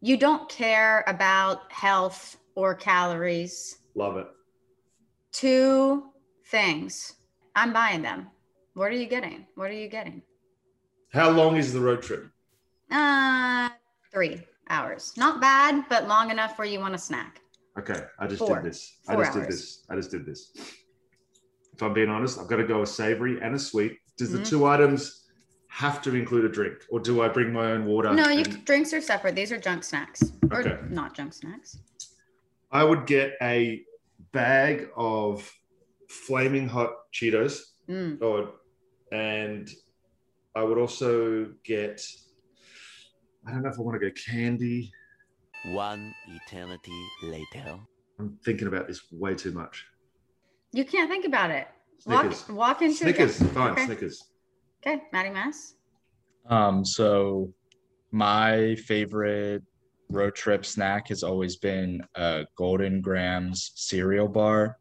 You 0.00 0.16
don't 0.16 0.48
care 0.48 1.04
about 1.06 1.70
health 1.70 2.36
or 2.56 2.74
calories. 2.74 3.78
love 3.94 4.16
it 4.16 4.26
two 5.32 6.04
things. 6.46 7.14
I'm 7.54 7.72
buying 7.72 8.02
them. 8.02 8.28
What 8.74 8.88
are 8.90 8.94
you 8.96 9.06
getting? 9.06 9.46
What 9.54 9.70
are 9.70 9.74
you 9.74 9.88
getting? 9.88 10.22
how 11.12 11.28
long 11.28 11.56
is 11.58 11.74
the 11.74 11.80
road 11.80 12.00
trip 12.00 12.26
Uh, 12.90 13.68
three 14.10 14.40
hours. 14.70 15.12
Not 15.18 15.42
bad, 15.42 15.84
but 15.90 16.08
long 16.08 16.30
enough 16.30 16.56
where 16.58 16.66
you 16.66 16.80
want 16.80 16.94
a 16.94 16.98
snack. 16.98 17.40
Okay, 17.78 18.02
I 18.18 18.26
just 18.26 18.38
Four. 18.38 18.56
did 18.56 18.64
this. 18.70 18.96
Four 19.04 19.16
I 19.16 19.24
just 19.24 19.34
did 19.38 19.48
this. 19.48 19.84
I 19.90 19.96
just 19.96 20.10
did 20.10 20.24
this. 20.24 20.52
If 21.74 21.82
I'm 21.82 21.92
being 21.92 22.08
honest, 22.08 22.38
I've 22.38 22.46
got 22.48 22.56
to 22.56 22.64
go 22.64 22.80
a 22.80 22.86
savory 22.86 23.40
and 23.42 23.54
a 23.54 23.58
sweet. 23.58 23.98
Does 24.16 24.30
the 24.32 24.42
two 24.42 24.64
items 24.66 25.28
have 25.68 26.00
to 26.02 26.14
include 26.14 26.44
a 26.46 26.48
drink, 26.48 26.78
or 26.90 26.98
do 27.00 27.22
I 27.22 27.28
bring 27.28 27.52
my 27.52 27.72
own 27.72 27.84
water? 27.84 28.12
No, 28.14 28.28
you 28.30 28.44
and- 28.44 28.64
drinks 28.64 28.92
are 28.94 29.00
separate. 29.02 29.34
These 29.34 29.52
are 29.52 29.58
junk 29.58 29.84
snacks, 29.84 30.22
or 30.50 30.62
not 30.88 31.14
junk 31.14 31.34
snacks. 31.34 31.78
I 32.70 32.84
would 32.84 33.04
get 33.06 33.34
a 33.42 33.82
bag 34.32 34.88
of 34.96 35.50
flaming 36.08 36.68
hot 36.68 36.92
Cheetos, 37.12 37.60
Mm. 37.88 38.22
or 38.22 38.52
and 39.12 39.68
I 40.54 40.62
would 40.62 40.78
also 40.78 41.52
get. 41.64 42.00
I 43.46 43.50
don't 43.50 43.62
know 43.62 43.70
if 43.70 43.78
I 43.78 43.82
want 43.82 44.00
to 44.00 44.08
go 44.08 44.14
candy. 44.30 44.90
One 45.66 46.12
eternity 46.28 46.92
later. 47.22 47.78
I'm 48.18 48.38
thinking 48.44 48.68
about 48.68 48.86
this 48.88 49.00
way 49.12 49.34
too 49.34 49.52
much. 49.52 49.84
You 50.72 50.84
can't 50.84 51.10
think 51.10 51.24
about 51.24 51.50
it. 51.50 51.66
Snickers. 51.98 52.48
Walk, 52.48 52.56
walk 52.56 52.82
into 52.82 52.96
Snickers, 52.96 53.40
A 53.40 53.44
fine, 53.46 53.72
Okay. 53.72 53.86
Snickers. 53.86 54.30
Okay, 54.84 55.02
Maddie 55.12 55.30
Mass. 55.30 55.74
Um, 56.46 56.84
so 56.84 57.52
my 58.10 58.74
favorite 58.76 59.62
road 60.12 60.34
trip 60.34 60.64
snack 60.64 61.08
has 61.08 61.22
always 61.22 61.56
been 61.56 62.02
a 62.14 62.46
Golden 62.56 63.00
Grahams 63.00 63.72
cereal 63.74 64.28
bar 64.28 64.78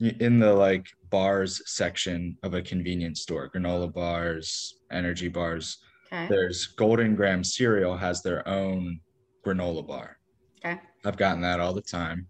in 0.00 0.38
the 0.38 0.52
like 0.52 0.86
bars 1.10 1.60
section 1.66 2.36
of 2.42 2.54
a 2.54 2.62
convenience 2.62 3.20
store, 3.20 3.50
granola 3.50 3.92
bars, 3.92 4.74
energy 4.90 5.28
bars. 5.28 5.78
Okay. 6.12 6.26
There's 6.28 6.66
Golden 6.66 7.14
Graham 7.14 7.44
cereal 7.44 7.96
has 7.96 8.22
their 8.22 8.46
own 8.48 9.00
granola 9.44 9.86
bar. 9.86 10.18
Okay. 10.64 10.80
I've 11.04 11.16
gotten 11.16 11.40
that 11.42 11.60
all 11.60 11.72
the 11.72 11.82
time. 11.82 12.26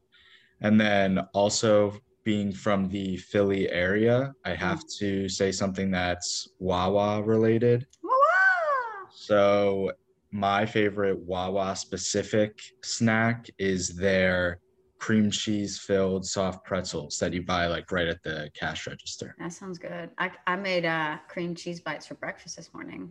And 0.60 0.80
then 0.80 1.20
also 1.32 1.98
being 2.24 2.52
from 2.52 2.88
the 2.88 3.16
Philly 3.16 3.70
area, 3.70 4.32
I 4.44 4.50
mm. 4.50 4.56
have 4.56 4.82
to 4.98 5.28
say 5.28 5.52
something 5.52 5.90
that's 5.90 6.48
Wawa 6.58 7.22
related. 7.22 7.86
Wah-wah! 8.02 9.08
So 9.14 9.92
my 10.32 10.64
favorite 10.64 11.18
Wawa 11.18 11.74
specific 11.74 12.60
snack 12.82 13.48
is 13.58 13.88
their 13.96 14.60
cream 14.98 15.30
cheese 15.30 15.78
filled 15.78 16.26
soft 16.26 16.64
pretzels 16.64 17.16
that 17.18 17.32
you 17.32 17.42
buy 17.42 17.66
like 17.66 17.90
right 17.90 18.06
at 18.06 18.22
the 18.22 18.50
cash 18.54 18.86
register. 18.86 19.34
That 19.38 19.52
sounds 19.52 19.78
good. 19.78 20.10
I, 20.18 20.30
I 20.46 20.56
made 20.56 20.84
uh, 20.84 21.16
cream 21.26 21.54
cheese 21.54 21.80
bites 21.80 22.06
for 22.06 22.14
breakfast 22.14 22.56
this 22.56 22.72
morning. 22.74 23.10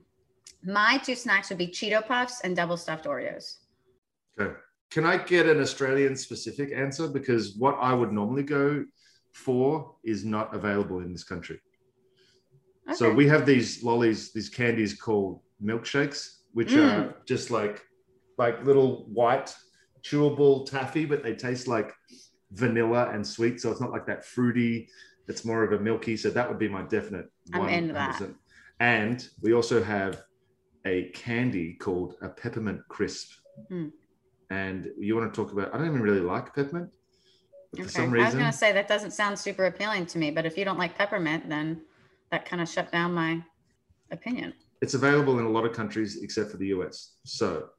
My 0.64 1.00
two 1.04 1.16
snacks 1.16 1.50
would 1.50 1.58
be 1.58 1.68
Cheeto 1.68 2.06
Puffs 2.06 2.42
and 2.42 2.56
double 2.56 2.78
stuffed 2.78 3.06
Oreos. 3.06 3.58
Okay. 4.40 4.54
Can 4.92 5.06
I 5.06 5.18
get 5.18 5.48
an 5.48 5.60
Australian 5.60 6.16
specific 6.16 6.72
answer? 6.74 7.08
Because 7.08 7.56
what 7.56 7.78
I 7.80 7.94
would 7.94 8.12
normally 8.12 8.44
go 8.44 8.86
for 9.34 9.96
is 10.04 10.26
not 10.26 10.54
available 10.54 11.00
in 11.00 11.12
this 11.12 11.24
country. 11.24 11.60
Okay. 12.88 12.96
So 12.96 13.12
we 13.12 13.28
have 13.28 13.46
these 13.46 13.84
lollies, 13.84 14.32
these 14.32 14.50
candies 14.50 14.94
called 14.94 15.42
milkshakes, 15.64 16.39
which 16.60 16.72
Mm. 16.74 16.84
are 16.84 17.16
just 17.26 17.52
like 17.52 17.76
like 18.38 18.66
little 18.66 19.06
white 19.20 19.56
chewable 20.02 20.70
taffy, 20.70 21.06
but 21.06 21.24
they 21.24 21.34
taste 21.34 21.70
like 21.70 21.94
vanilla 22.52 23.10
and 23.14 23.26
sweet. 23.26 23.62
So 23.62 23.72
it's 23.72 23.80
not 23.80 23.92
like 23.92 24.06
that 24.08 24.26
fruity. 24.26 24.90
It's 25.30 25.46
more 25.46 25.64
of 25.64 25.72
a 25.72 25.80
milky. 25.80 26.18
So 26.18 26.30
that 26.30 26.46
would 26.50 26.60
be 26.60 26.68
my 26.68 26.84
definite. 26.84 27.28
I'm 27.54 27.70
into 27.70 27.94
that. 27.94 28.22
And 28.82 29.18
we 29.42 29.54
also 29.54 29.82
have 29.82 30.24
a 30.86 31.10
candy 31.24 31.76
called 31.76 32.16
a 32.22 32.30
peppermint 32.42 32.82
crisp. 32.90 33.30
Mm. 33.72 33.92
And 34.50 34.80
you 34.98 35.16
want 35.16 35.34
to 35.34 35.36
talk 35.42 35.54
about? 35.54 35.74
I 35.74 35.78
don't 35.78 35.88
even 35.88 36.02
really 36.02 36.26
like 36.36 36.54
peppermint. 36.54 36.90
But 37.72 37.80
Okay. 37.80 37.84
For 37.84 37.90
some 37.90 38.12
reason, 38.12 38.26
I 38.26 38.30
was 38.32 38.36
gonna 38.36 38.52
say 38.64 38.72
that 38.74 38.88
doesn't 38.90 39.12
sound 39.12 39.40
super 39.40 39.66
appealing 39.66 40.08
to 40.08 40.18
me, 40.18 40.28
but 40.32 40.46
if 40.46 40.58
you 40.58 40.66
don't 40.66 40.80
like 40.84 40.98
peppermint, 40.98 41.48
then 41.48 41.84
that 42.32 42.46
kind 42.50 42.62
of 42.62 42.68
shut 42.68 42.92
down 42.92 43.14
my 43.14 43.32
opinion. 44.12 44.54
It's 44.82 44.94
available 44.94 45.40
in 45.40 45.46
a 45.46 45.50
lot 45.50 45.66
of 45.66 45.74
countries 45.74 46.22
except 46.22 46.52
for 46.52 46.58
the 46.58 46.68
US. 46.68 47.16
So 47.26 47.70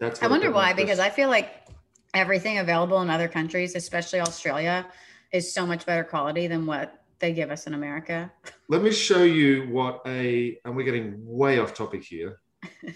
that's. 0.00 0.22
I 0.22 0.26
wonder 0.26 0.50
why, 0.50 0.72
because 0.72 0.98
I 0.98 1.10
feel 1.10 1.28
like 1.28 1.66
everything 2.14 2.58
available 2.58 3.00
in 3.02 3.10
other 3.10 3.28
countries, 3.28 3.74
especially 3.74 4.20
Australia, 4.20 4.86
is 5.32 5.52
so 5.52 5.66
much 5.66 5.86
better 5.86 6.04
quality 6.04 6.46
than 6.46 6.66
what 6.66 7.02
they 7.18 7.32
give 7.32 7.50
us 7.50 7.66
in 7.66 7.74
America. 7.74 8.32
Let 8.68 8.82
me 8.82 8.92
show 8.92 9.22
you 9.22 9.68
what 9.70 10.02
a, 10.06 10.58
and 10.64 10.76
we're 10.76 10.84
getting 10.84 11.14
way 11.18 11.58
off 11.58 11.74
topic 11.74 12.04
here, 12.04 12.40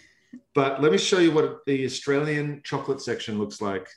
but 0.55 0.83
let 0.83 0.91
me 0.91 0.99
show 0.99 1.19
you 1.19 1.31
what 1.33 1.65
the 1.67 1.85
Australian 1.85 2.61
chocolate 2.65 3.01
section 3.01 3.39
looks 3.39 3.61
like 3.61 3.89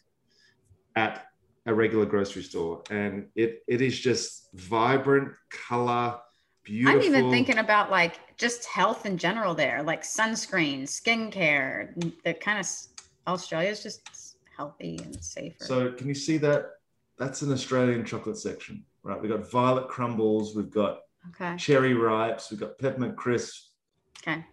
at 0.96 1.26
a 1.66 1.74
regular 1.74 2.06
grocery 2.06 2.44
store. 2.44 2.84
And 2.90 3.28
it, 3.36 3.64
it 3.68 3.82
is 3.82 4.00
just 4.00 4.50
vibrant 4.54 5.34
color, 5.50 6.20
beautiful. 6.64 7.00
I'm 7.00 7.06
even 7.06 7.32
thinking 7.32 7.58
about 7.58 7.92
like 7.92 8.20
just 8.38 8.66
health 8.66 9.06
in 9.06 9.18
general 9.18 9.54
there, 9.54 9.84
like 9.84 10.04
sunscreen, 10.04 10.84
skincare, 10.84 12.14
the 12.24 12.34
kind 12.34 12.60
of 12.60 12.68
Australia's 13.28 13.84
just 13.84 14.38
healthy 14.56 15.00
and 15.04 15.24
safer. 15.24 15.64
So 15.64 15.92
can 15.92 16.08
you 16.08 16.16
see 16.16 16.38
that? 16.38 16.72
That's 17.18 17.42
an 17.42 17.52
Australian 17.52 18.06
chocolate 18.06 18.38
section, 18.38 18.84
right? 19.04 19.22
We've 19.22 19.32
got 19.32 19.50
violet 19.50 19.88
crumbles, 19.88 20.56
we've 20.56 20.72
got 20.72 21.02
okay. 21.30 21.56
cherry 21.58 21.94
ripes, 21.94 22.50
we've 22.50 22.60
got 22.60 22.78
peppermint 22.80 23.16
crisp. 23.16 23.70
Okay. 24.22 24.44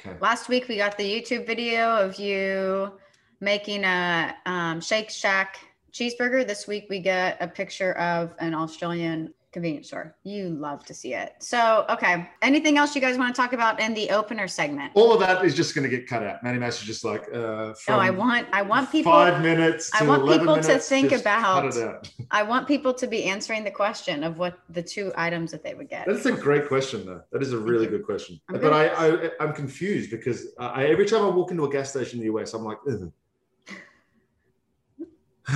Okay. 0.00 0.16
Last 0.20 0.48
week 0.48 0.66
we 0.68 0.76
got 0.76 0.96
the 0.96 1.04
YouTube 1.04 1.46
video 1.46 1.96
of 1.96 2.18
you 2.18 2.92
making 3.40 3.84
a 3.84 4.34
um, 4.46 4.80
Shake 4.80 5.10
Shack 5.10 5.58
cheeseburger. 5.92 6.46
This 6.46 6.66
week 6.66 6.86
we 6.88 7.00
get 7.00 7.36
a 7.40 7.46
picture 7.46 7.92
of 7.98 8.34
an 8.38 8.54
Australian 8.54 9.34
convenience 9.52 9.88
store. 9.88 10.16
You 10.22 10.48
love 10.50 10.84
to 10.84 10.94
see 10.94 11.14
it. 11.14 11.34
So, 11.40 11.84
okay. 11.90 12.28
Anything 12.42 12.78
else 12.78 12.94
you 12.94 13.00
guys 13.00 13.18
want 13.18 13.34
to 13.34 13.40
talk 13.40 13.52
about 13.52 13.80
in 13.80 13.94
the 13.94 14.10
opener 14.10 14.46
segment? 14.46 14.92
All 14.94 15.12
of 15.12 15.20
that 15.20 15.44
is 15.44 15.54
just 15.54 15.74
going 15.74 15.88
to 15.88 15.94
get 15.94 16.06
cut 16.06 16.22
out. 16.22 16.42
Manny 16.42 16.58
Mass 16.58 16.80
is 16.80 16.86
just 16.86 17.04
like, 17.04 17.22
uh, 17.34 17.74
Oh, 17.88 17.98
I 17.98 18.10
want 18.10 18.46
I 18.52 18.62
want 18.62 18.90
people 18.92 19.12
five 19.12 19.42
minutes. 19.42 19.90
I 19.94 20.00
to 20.00 20.08
want 20.08 20.22
11 20.22 20.40
people 20.40 20.62
to 20.62 20.78
think 20.78 21.12
about- 21.12 21.62
Cut 21.62 21.76
it 21.76 21.82
out. 21.82 22.10
I 22.30 22.42
want 22.42 22.68
people 22.68 22.94
to 22.94 23.06
be 23.06 23.24
answering 23.24 23.64
the 23.64 23.70
question 23.70 24.22
of 24.22 24.38
what 24.38 24.58
the 24.70 24.82
two 24.82 25.12
items 25.16 25.50
that 25.50 25.62
they 25.64 25.74
would 25.74 25.88
get. 25.88 26.06
That's 26.06 26.26
a 26.26 26.32
great 26.32 26.68
question, 26.68 27.04
though. 27.06 27.22
That 27.32 27.42
is 27.42 27.52
a 27.52 27.58
really 27.58 27.86
good 27.86 28.04
question. 28.04 28.40
I'm 28.48 28.54
but 28.54 28.62
gonna- 28.62 28.76
I, 28.76 29.26
I, 29.26 29.30
I'm 29.40 29.52
confused 29.52 30.10
because 30.10 30.48
I, 30.58 30.86
every 30.86 31.06
time 31.06 31.22
I 31.24 31.28
walk 31.28 31.50
into 31.50 31.64
a 31.64 31.70
gas 31.70 31.90
station 31.90 32.20
in 32.20 32.26
the 32.26 32.32
US, 32.38 32.54
I'm 32.54 32.64
like, 32.64 32.78
Ugh. 32.88 33.10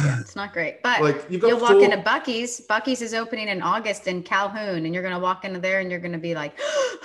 Yeah, 0.02 0.20
it's 0.20 0.37
not 0.37 0.52
great. 0.52 0.83
But 0.83 1.02
like 1.02 1.30
got 1.40 1.48
you'll 1.48 1.61
walk 1.61 1.83
into 1.83 1.98
Buc-ee's. 1.98 2.62
Buc-ee's 2.68 3.02
is 3.02 3.14
opening 3.14 3.48
in 3.48 3.62
August 3.62 4.07
in 4.07 4.22
Calhoun, 4.22 4.85
and 4.85 4.94
you're 4.94 5.02
gonna 5.02 5.18
walk 5.18 5.44
into 5.44 5.61
there 5.61 5.80
and 5.80 5.90
you're 5.90 6.00
gonna 6.00 6.18
be 6.18 6.35
like, 6.35 6.59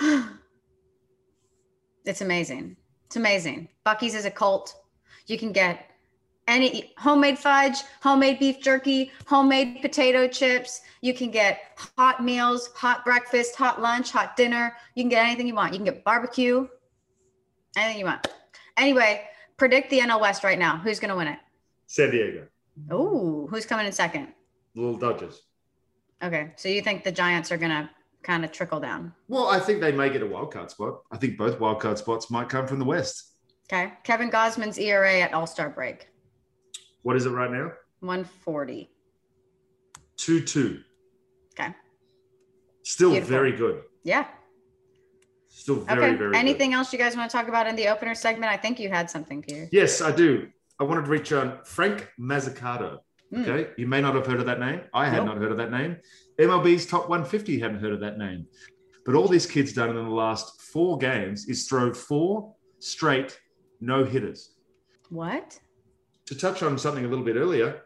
it's 2.04 2.20
amazing. 2.20 2.76
It's 3.06 3.16
amazing. 3.16 3.68
Buc-ee's 3.84 4.14
is 4.14 4.24
a 4.24 4.30
cult. 4.30 4.74
You 5.26 5.38
can 5.38 5.52
get 5.52 5.90
any 6.48 6.92
homemade 6.98 7.38
fudge, 7.38 7.76
homemade 8.02 8.38
beef 8.38 8.60
jerky, 8.60 9.12
homemade 9.26 9.80
potato 9.80 10.26
chips. 10.26 10.80
You 11.00 11.14
can 11.14 11.30
get 11.30 11.60
hot 11.96 12.22
meals, 12.22 12.70
hot 12.74 13.04
breakfast, 13.04 13.54
hot 13.56 13.80
lunch, 13.80 14.10
hot 14.10 14.36
dinner. 14.36 14.76
You 14.94 15.04
can 15.04 15.10
get 15.10 15.24
anything 15.24 15.46
you 15.46 15.54
want. 15.54 15.72
You 15.72 15.78
can 15.78 15.84
get 15.84 16.04
barbecue, 16.04 16.66
anything 17.76 18.00
you 18.00 18.06
want. 18.06 18.26
Anyway, 18.76 19.22
predict 19.56 19.90
the 19.90 20.00
NL 20.00 20.20
West 20.20 20.42
right 20.42 20.58
now. 20.58 20.78
Who's 20.78 20.98
gonna 20.98 21.16
win 21.16 21.28
it? 21.28 21.38
San 21.86 22.10
Diego, 22.10 22.46
Oh, 22.90 23.46
who's 23.50 23.66
coming 23.66 23.86
in 23.86 23.92
second? 23.92 24.28
little 24.74 24.96
Dodgers. 24.96 25.42
Okay, 26.22 26.52
so 26.56 26.68
you 26.68 26.80
think 26.82 27.02
the 27.02 27.10
Giants 27.12 27.50
are 27.50 27.56
gonna 27.56 27.90
kind 28.22 28.44
of 28.44 28.52
trickle 28.52 28.78
down? 28.80 29.12
Well, 29.28 29.48
I 29.48 29.58
think 29.58 29.80
they 29.80 29.90
may 29.92 30.10
get 30.10 30.22
a 30.22 30.26
wild 30.26 30.52
card 30.52 30.70
spot. 30.70 31.00
I 31.10 31.16
think 31.16 31.36
both 31.38 31.58
wild 31.58 31.80
card 31.80 31.98
spots 31.98 32.30
might 32.30 32.48
come 32.48 32.66
from 32.66 32.78
the 32.78 32.84
West. 32.84 33.32
Okay, 33.72 33.92
Kevin 34.04 34.30
Gausman's 34.30 34.78
ERA 34.78 35.20
at 35.20 35.32
All 35.34 35.46
Star 35.46 35.70
break, 35.70 36.08
What 37.02 37.16
is 37.16 37.26
it 37.26 37.30
right 37.30 37.50
now? 37.50 37.72
140. 38.00 38.90
2 40.16 40.40
2. 40.42 40.80
Okay, 41.58 41.74
Still 42.82 43.10
Beautiful. 43.10 43.30
very 43.30 43.52
good. 43.52 43.82
yeah. 44.04 44.26
Still 45.52 45.80
very, 45.80 45.98
okay. 46.10 46.16
very 46.16 46.30
good. 46.32 46.36
Anything 46.38 46.74
else 46.74 46.92
you 46.92 46.98
guys 46.98 47.16
want 47.16 47.28
to 47.30 47.36
talk 47.36 47.48
about 47.48 47.66
in 47.66 47.74
the 47.74 47.88
opener 47.88 48.14
segment? 48.14 48.52
I 48.52 48.56
think 48.56 48.78
you 48.78 48.88
had 48.88 49.10
something, 49.10 49.42
Peter. 49.42 49.68
Yes, 49.72 50.00
I 50.00 50.12
do. 50.12 50.48
I 50.80 50.84
wanted 50.84 51.04
to 51.04 51.10
reach 51.10 51.30
on 51.32 51.58
Frank 51.64 52.10
Mozzicato. 52.18 52.98
Hmm. 53.32 53.42
Okay. 53.42 53.70
You 53.76 53.86
may 53.86 54.00
not 54.00 54.14
have 54.14 54.26
heard 54.26 54.40
of 54.40 54.46
that 54.46 54.58
name. 54.58 54.80
I 54.94 55.08
had 55.08 55.24
not 55.26 55.36
heard 55.36 55.52
of 55.52 55.58
that 55.58 55.70
name. 55.70 55.98
MLB's 56.38 56.86
top 56.86 57.08
150 57.08 57.60
hadn't 57.60 57.80
heard 57.80 57.92
of 57.92 58.00
that 58.00 58.18
name. 58.18 58.46
But 59.04 59.14
all 59.14 59.28
this 59.28 59.46
kid's 59.46 59.72
done 59.72 59.90
in 59.90 59.96
the 59.96 60.10
last 60.10 60.60
four 60.62 60.96
games 60.98 61.48
is 61.48 61.68
throw 61.68 61.92
four 61.92 62.54
straight 62.78 63.38
no 63.80 64.04
hitters. 64.04 64.54
What? 65.10 65.58
To 66.26 66.34
touch 66.34 66.62
on 66.62 66.78
something 66.78 67.04
a 67.04 67.08
little 67.08 67.24
bit 67.24 67.36
earlier, 67.36 67.82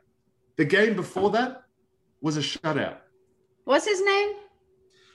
the 0.56 0.64
game 0.64 0.94
before 0.94 1.30
that 1.30 1.62
was 2.20 2.36
a 2.36 2.40
shutout. 2.40 2.98
What's 3.64 3.86
his 3.86 4.02
name? 4.02 4.34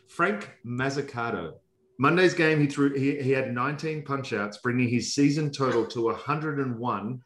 Frank 0.08 0.52
Mozzicato. 0.65 1.54
Monday's 2.00 2.34
game, 2.34 2.62
he 2.62 2.68
threw 2.68 2.94
he, 2.94 3.22
he 3.22 3.32
had 3.32 3.54
19 3.54 4.04
punchouts, 4.04 4.62
bringing 4.62 4.88
his 4.88 5.13
season 5.13 5.52
total 5.52 5.86
to 5.88 6.06
101 6.06 7.22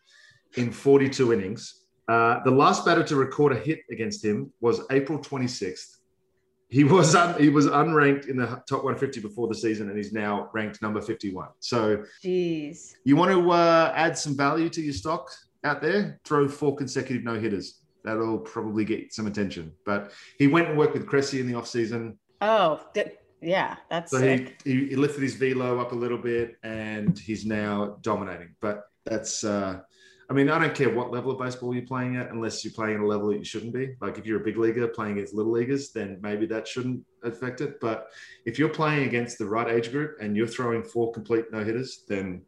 in 0.55 0.71
42 0.71 1.33
innings. 1.33 1.81
Uh, 2.07 2.41
the 2.43 2.51
last 2.51 2.85
batter 2.85 3.03
to 3.03 3.15
record 3.15 3.53
a 3.53 3.55
hit 3.59 3.79
against 3.89 4.23
him 4.23 4.51
was 4.61 4.81
April 4.91 5.19
26th. 5.19 5.97
He 6.69 6.83
was 6.83 7.13
un, 7.13 7.39
he 7.39 7.49
was 7.49 7.67
unranked 7.67 8.27
in 8.27 8.35
the 8.35 8.47
top 8.67 8.83
150 8.83 9.19
before 9.21 9.47
the 9.47 9.53
season, 9.55 9.89
and 9.89 9.97
he's 9.97 10.11
now 10.11 10.49
ranked 10.53 10.81
number 10.81 11.01
51. 11.01 11.49
So 11.59 12.03
Jeez. 12.23 12.95
you 13.03 13.15
want 13.15 13.31
to 13.31 13.51
uh, 13.51 13.93
add 13.95 14.17
some 14.17 14.35
value 14.35 14.69
to 14.69 14.81
your 14.81 14.93
stock 14.93 15.29
out 15.63 15.81
there? 15.81 16.19
Throw 16.25 16.47
four 16.47 16.75
consecutive 16.75 17.23
no 17.23 17.39
hitters. 17.39 17.79
That'll 18.03 18.39
probably 18.39 18.85
get 18.85 19.13
some 19.13 19.27
attention. 19.27 19.71
But 19.85 20.11
he 20.39 20.47
went 20.47 20.67
and 20.67 20.77
worked 20.77 20.93
with 20.93 21.05
Cressey 21.07 21.39
in 21.39 21.47
the 21.47 21.53
offseason. 21.53 22.17
Oh, 22.41 22.81
th- 22.93 23.17
yeah, 23.39 23.77
that's 23.89 24.11
So 24.11 24.17
he, 24.17 24.37
sick. 24.37 24.61
he, 24.65 24.87
he 24.87 24.95
lifted 24.95 25.21
his 25.21 25.35
velo 25.35 25.79
up 25.79 25.91
a 25.91 25.95
little 25.95 26.17
bit 26.17 26.57
and 26.63 27.17
he's 27.17 27.45
now 27.45 27.97
dominating. 28.01 28.55
But 28.59 28.85
that's, 29.05 29.43
uh, 29.43 29.81
I 30.33 30.35
mean, 30.35 30.49
I 30.49 30.57
don't 30.57 30.73
care 30.73 30.89
what 30.89 31.11
level 31.11 31.31
of 31.31 31.37
baseball 31.37 31.75
you're 31.75 31.85
playing 31.85 32.15
at, 32.15 32.31
unless 32.31 32.65
you're 32.65 32.73
playing 32.73 32.95
at 32.95 33.01
a 33.01 33.05
level 33.05 33.27
that 33.27 33.37
you 33.37 33.43
shouldn't 33.43 33.71
be. 33.71 33.95
Like 34.01 34.17
if 34.17 34.25
you're 34.25 34.41
a 34.41 34.43
big 34.43 34.57
leaguer 34.57 34.87
playing 34.87 35.11
against 35.19 35.35
little 35.35 35.51
leaguers, 35.51 35.91
then 35.91 36.17
maybe 36.23 36.47
that 36.47 36.67
shouldn't 36.67 37.05
affect 37.23 37.61
it. 37.61 37.79
But 37.79 38.07
if 38.43 38.57
you're 38.57 38.67
playing 38.67 39.03
against 39.07 39.37
the 39.37 39.45
right 39.45 39.67
age 39.67 39.91
group 39.91 40.17
and 40.19 40.35
you're 40.35 40.47
throwing 40.47 40.81
four 40.81 41.11
complete 41.11 41.45
no 41.51 41.63
hitters, 41.63 42.03
then 42.07 42.41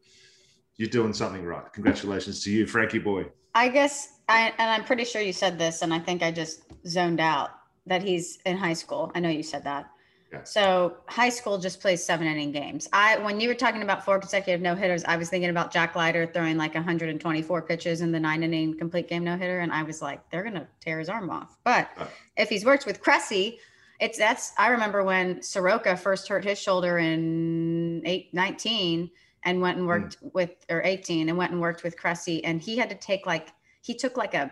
you're 0.78 0.90
doing 0.90 1.14
something 1.14 1.44
right. 1.46 1.72
Congratulations 1.74 2.44
to 2.46 2.52
you, 2.52 2.66
Frankie 2.66 2.98
boy. 2.98 3.26
I 3.54 3.70
guess, 3.70 4.14
I, 4.28 4.52
and 4.58 4.72
I'm 4.72 4.84
pretty 4.84 5.06
sure 5.06 5.22
you 5.22 5.32
said 5.32 5.60
this, 5.60 5.84
and 5.84 5.94
I 5.94 6.00
think 6.00 6.24
I 6.24 6.32
just 6.32 6.64
zoned 6.88 7.20
out 7.20 7.52
that 7.86 8.02
he's 8.02 8.40
in 8.48 8.58
high 8.58 8.74
school. 8.74 9.12
I 9.14 9.20
know 9.20 9.30
you 9.30 9.44
said 9.44 9.64
that. 9.66 9.92
Yeah. 10.32 10.44
So 10.44 10.98
high 11.08 11.30
school 11.30 11.58
just 11.58 11.80
plays 11.80 12.04
seven 12.04 12.28
inning 12.28 12.52
games. 12.52 12.88
I 12.92 13.18
when 13.20 13.40
you 13.40 13.48
were 13.48 13.56
talking 13.56 13.82
about 13.82 14.04
four 14.04 14.20
consecutive 14.20 14.62
no 14.62 14.76
hitters, 14.76 15.04
I 15.06 15.18
was 15.18 15.30
thinking 15.30 15.50
about 15.50 15.72
Jack 15.72 15.96
Leiter 15.96 16.26
throwing 16.26 16.58
like 16.58 16.74
124 16.74 17.62
pitches 17.62 18.02
in 18.02 18.12
the 18.12 18.20
nine 18.20 18.44
inning 18.44 18.78
complete 18.78 19.08
game 19.08 19.24
no 19.24 19.38
hitter, 19.38 19.60
and 19.60 19.72
I 19.72 19.84
was 19.84 20.02
like, 20.02 20.30
they're 20.30 20.44
gonna 20.44 20.68
tear 20.82 21.00
his 21.00 21.10
arm 21.10 21.30
off. 21.30 21.58
But 21.64 21.90
if 22.38 22.50
he's 22.50 22.66
worked 22.66 22.86
with 22.86 23.02
Cressey, 23.02 23.60
it's 24.00 24.18
that's 24.18 24.52
I 24.58 24.70
remember 24.70 25.04
when 25.04 25.42
Soroka 25.42 25.96
first 25.96 26.28
hurt 26.28 26.44
his 26.44 26.60
shoulder 26.60 26.98
in 26.98 28.02
eight, 28.06 28.34
19 28.34 29.10
and 29.44 29.62
went 29.62 29.78
and 29.78 29.86
hmm. 29.86 29.90
worked 29.90 30.18
with 30.34 30.52
or 30.70 30.82
18 30.84 31.30
and 31.30 31.38
went 31.38 31.52
and 31.52 31.62
worked 31.62 31.84
with 31.84 31.98
Cressey 31.98 32.44
and 32.44 32.62
he 32.62 32.78
had 32.78 32.90
to 32.90 32.96
take 32.96 33.26
like 33.26 33.54
he 33.82 33.94
took 33.94 34.18
like 34.18 34.34
a 34.34 34.52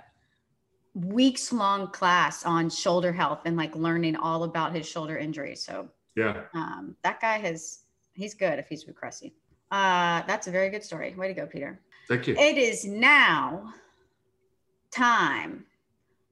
weeks 0.93 1.51
long 1.51 1.87
class 1.87 2.45
on 2.45 2.69
shoulder 2.69 3.11
health 3.11 3.41
and 3.45 3.57
like 3.57 3.75
learning 3.75 4.15
all 4.15 4.43
about 4.43 4.75
his 4.75 4.87
shoulder 4.87 5.17
injury. 5.17 5.55
So 5.55 5.89
Yeah. 6.15 6.43
um, 6.53 6.95
that 7.03 7.19
guy 7.19 7.37
has 7.39 7.79
he's 8.13 8.33
good 8.35 8.59
if 8.59 8.67
he's 8.67 8.85
with 8.85 8.95
Cressey. 8.95 9.33
Uh, 9.71 10.21
that's 10.27 10.45
a 10.47 10.51
very 10.51 10.69
good 10.69 10.83
story. 10.83 11.15
Way 11.15 11.29
to 11.29 11.33
go, 11.33 11.47
Peter. 11.47 11.79
Thank 12.07 12.27
you. 12.27 12.35
It 12.37 12.57
is 12.57 12.85
now 12.85 13.73
time 14.91 15.65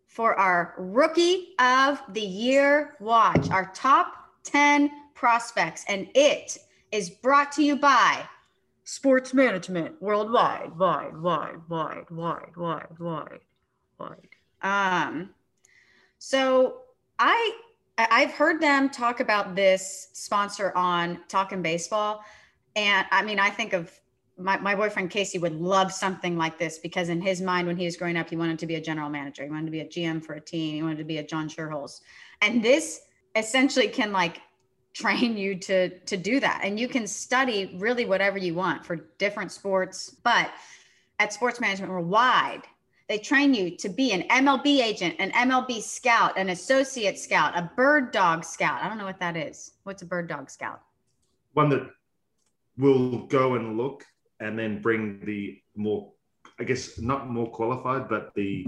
for 0.05 0.37
our 0.37 0.75
rookie 0.77 1.55
of 1.59 2.01
the 2.09 2.21
year 2.21 2.95
watch, 2.99 3.49
our 3.49 3.71
top 3.73 4.13
10 4.43 4.91
prospects. 5.15 5.85
And 5.87 6.07
it 6.13 6.57
is 6.91 7.09
brought 7.09 7.51
to 7.53 7.63
you 7.63 7.77
by 7.77 8.23
Sports 8.83 9.33
Management 9.33 9.99
Worldwide, 10.01 10.77
wide, 10.77 11.17
wide, 11.17 11.57
wide, 11.69 12.05
wide, 12.11 12.55
wide, 12.57 12.99
wide, 12.99 13.39
wide. 13.97 14.29
Um, 14.63 15.31
so 16.17 16.81
I 17.19 17.53
I've 17.97 18.31
heard 18.31 18.61
them 18.61 18.89
talk 18.89 19.19
about 19.19 19.55
this 19.55 20.09
sponsor 20.13 20.71
on 20.75 21.19
Talking 21.27 21.61
Baseball. 21.61 22.23
And 22.75 23.05
I 23.11 23.21
mean, 23.23 23.39
I 23.39 23.49
think 23.49 23.73
of 23.73 23.91
my, 24.37 24.57
my 24.57 24.75
boyfriend 24.75 25.11
Casey 25.11 25.37
would 25.37 25.59
love 25.59 25.91
something 25.91 26.37
like 26.37 26.57
this 26.57 26.77
because 26.77 27.09
in 27.09 27.21
his 27.21 27.41
mind, 27.41 27.67
when 27.67 27.77
he 27.77 27.85
was 27.85 27.97
growing 27.97 28.17
up, 28.17 28.29
he 28.29 28.35
wanted 28.35 28.59
to 28.59 28.65
be 28.65 28.75
a 28.75 28.81
general 28.81 29.09
manager. 29.09 29.43
He 29.43 29.49
wanted 29.49 29.65
to 29.65 29.71
be 29.71 29.81
a 29.81 29.85
GM 29.85 30.23
for 30.23 30.33
a 30.33 30.41
team. 30.41 30.75
He 30.75 30.83
wanted 30.83 30.97
to 30.99 31.03
be 31.03 31.17
a 31.17 31.23
John 31.23 31.49
Schuerholz. 31.49 32.01
And 32.41 32.63
this 32.63 33.01
essentially 33.35 33.87
can 33.87 34.11
like 34.11 34.41
train 34.93 35.37
you 35.37 35.55
to 35.55 35.89
to 35.99 36.17
do 36.17 36.39
that. 36.39 36.61
And 36.63 36.79
you 36.79 36.87
can 36.87 37.07
study 37.07 37.75
really 37.77 38.05
whatever 38.05 38.37
you 38.37 38.53
want 38.53 38.85
for 38.85 38.97
different 39.17 39.51
sports. 39.51 40.09
But 40.23 40.49
at 41.19 41.33
Sports 41.33 41.59
Management 41.59 41.91
Worldwide, 41.91 42.63
they 43.11 43.17
train 43.17 43.53
you 43.53 43.75
to 43.75 43.89
be 43.89 44.13
an 44.13 44.21
MLB 44.29 44.79
agent, 44.79 45.15
an 45.19 45.31
MLB 45.31 45.81
scout, 45.81 46.37
an 46.37 46.47
associate 46.47 47.19
scout, 47.19 47.57
a 47.57 47.69
bird 47.75 48.13
dog 48.13 48.45
scout. 48.45 48.81
I 48.81 48.87
don't 48.87 48.97
know 48.97 49.03
what 49.03 49.19
that 49.19 49.35
is. 49.35 49.73
What's 49.83 50.01
a 50.01 50.05
bird 50.05 50.29
dog 50.29 50.49
scout? 50.49 50.81
One 51.51 51.67
that 51.71 51.89
will 52.77 53.27
go 53.27 53.55
and 53.55 53.75
look 53.75 54.05
and 54.39 54.57
then 54.57 54.81
bring 54.81 55.19
the 55.25 55.61
more, 55.75 56.13
I 56.57 56.63
guess, 56.63 56.99
not 56.99 57.29
more 57.29 57.51
qualified, 57.51 58.07
but 58.07 58.33
the 58.33 58.67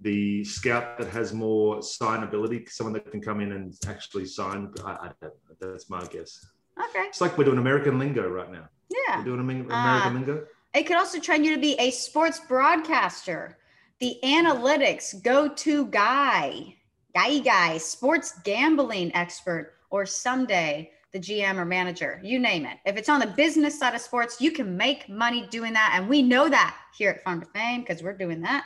the 0.00 0.42
scout 0.42 0.98
that 0.98 1.10
has 1.10 1.32
more 1.32 1.76
signability, 1.78 2.68
someone 2.68 2.94
that 2.94 3.08
can 3.12 3.20
come 3.20 3.40
in 3.40 3.52
and 3.52 3.72
actually 3.86 4.26
sign. 4.26 4.72
I, 4.84 4.90
I, 4.90 5.28
that's 5.60 5.88
my 5.88 6.04
guess. 6.06 6.44
Okay. 6.76 7.04
It's 7.06 7.20
like 7.20 7.38
we're 7.38 7.44
doing 7.44 7.58
American 7.58 8.00
lingo 8.00 8.28
right 8.28 8.50
now. 8.50 8.68
Yeah. 8.90 9.18
We're 9.18 9.24
doing 9.24 9.38
American 9.38 9.70
Uh, 9.70 10.10
lingo. 10.12 10.46
It 10.74 10.84
could 10.84 10.96
also 10.96 11.20
train 11.20 11.44
you 11.44 11.54
to 11.54 11.60
be 11.60 11.74
a 11.78 11.90
sports 11.90 12.40
broadcaster, 12.40 13.58
the 14.00 14.18
analytics 14.24 15.22
go 15.22 15.48
to 15.48 15.86
guy, 15.86 16.76
guy 17.14 17.38
guy, 17.40 17.78
sports 17.78 18.40
gambling 18.42 19.14
expert, 19.14 19.74
or 19.90 20.06
someday 20.06 20.90
the 21.12 21.20
GM 21.20 21.58
or 21.58 21.66
manager, 21.66 22.18
you 22.24 22.38
name 22.38 22.64
it. 22.64 22.78
If 22.86 22.96
it's 22.96 23.10
on 23.10 23.20
the 23.20 23.26
business 23.26 23.78
side 23.78 23.94
of 23.94 24.00
sports, 24.00 24.40
you 24.40 24.50
can 24.50 24.76
make 24.76 25.10
money 25.10 25.46
doing 25.50 25.74
that. 25.74 25.92
And 25.94 26.08
we 26.08 26.22
know 26.22 26.48
that 26.48 26.76
here 26.96 27.10
at 27.10 27.22
Farm 27.22 27.40
to 27.40 27.46
Fame 27.46 27.82
because 27.82 28.02
we're 28.02 28.16
doing 28.16 28.40
that. 28.40 28.64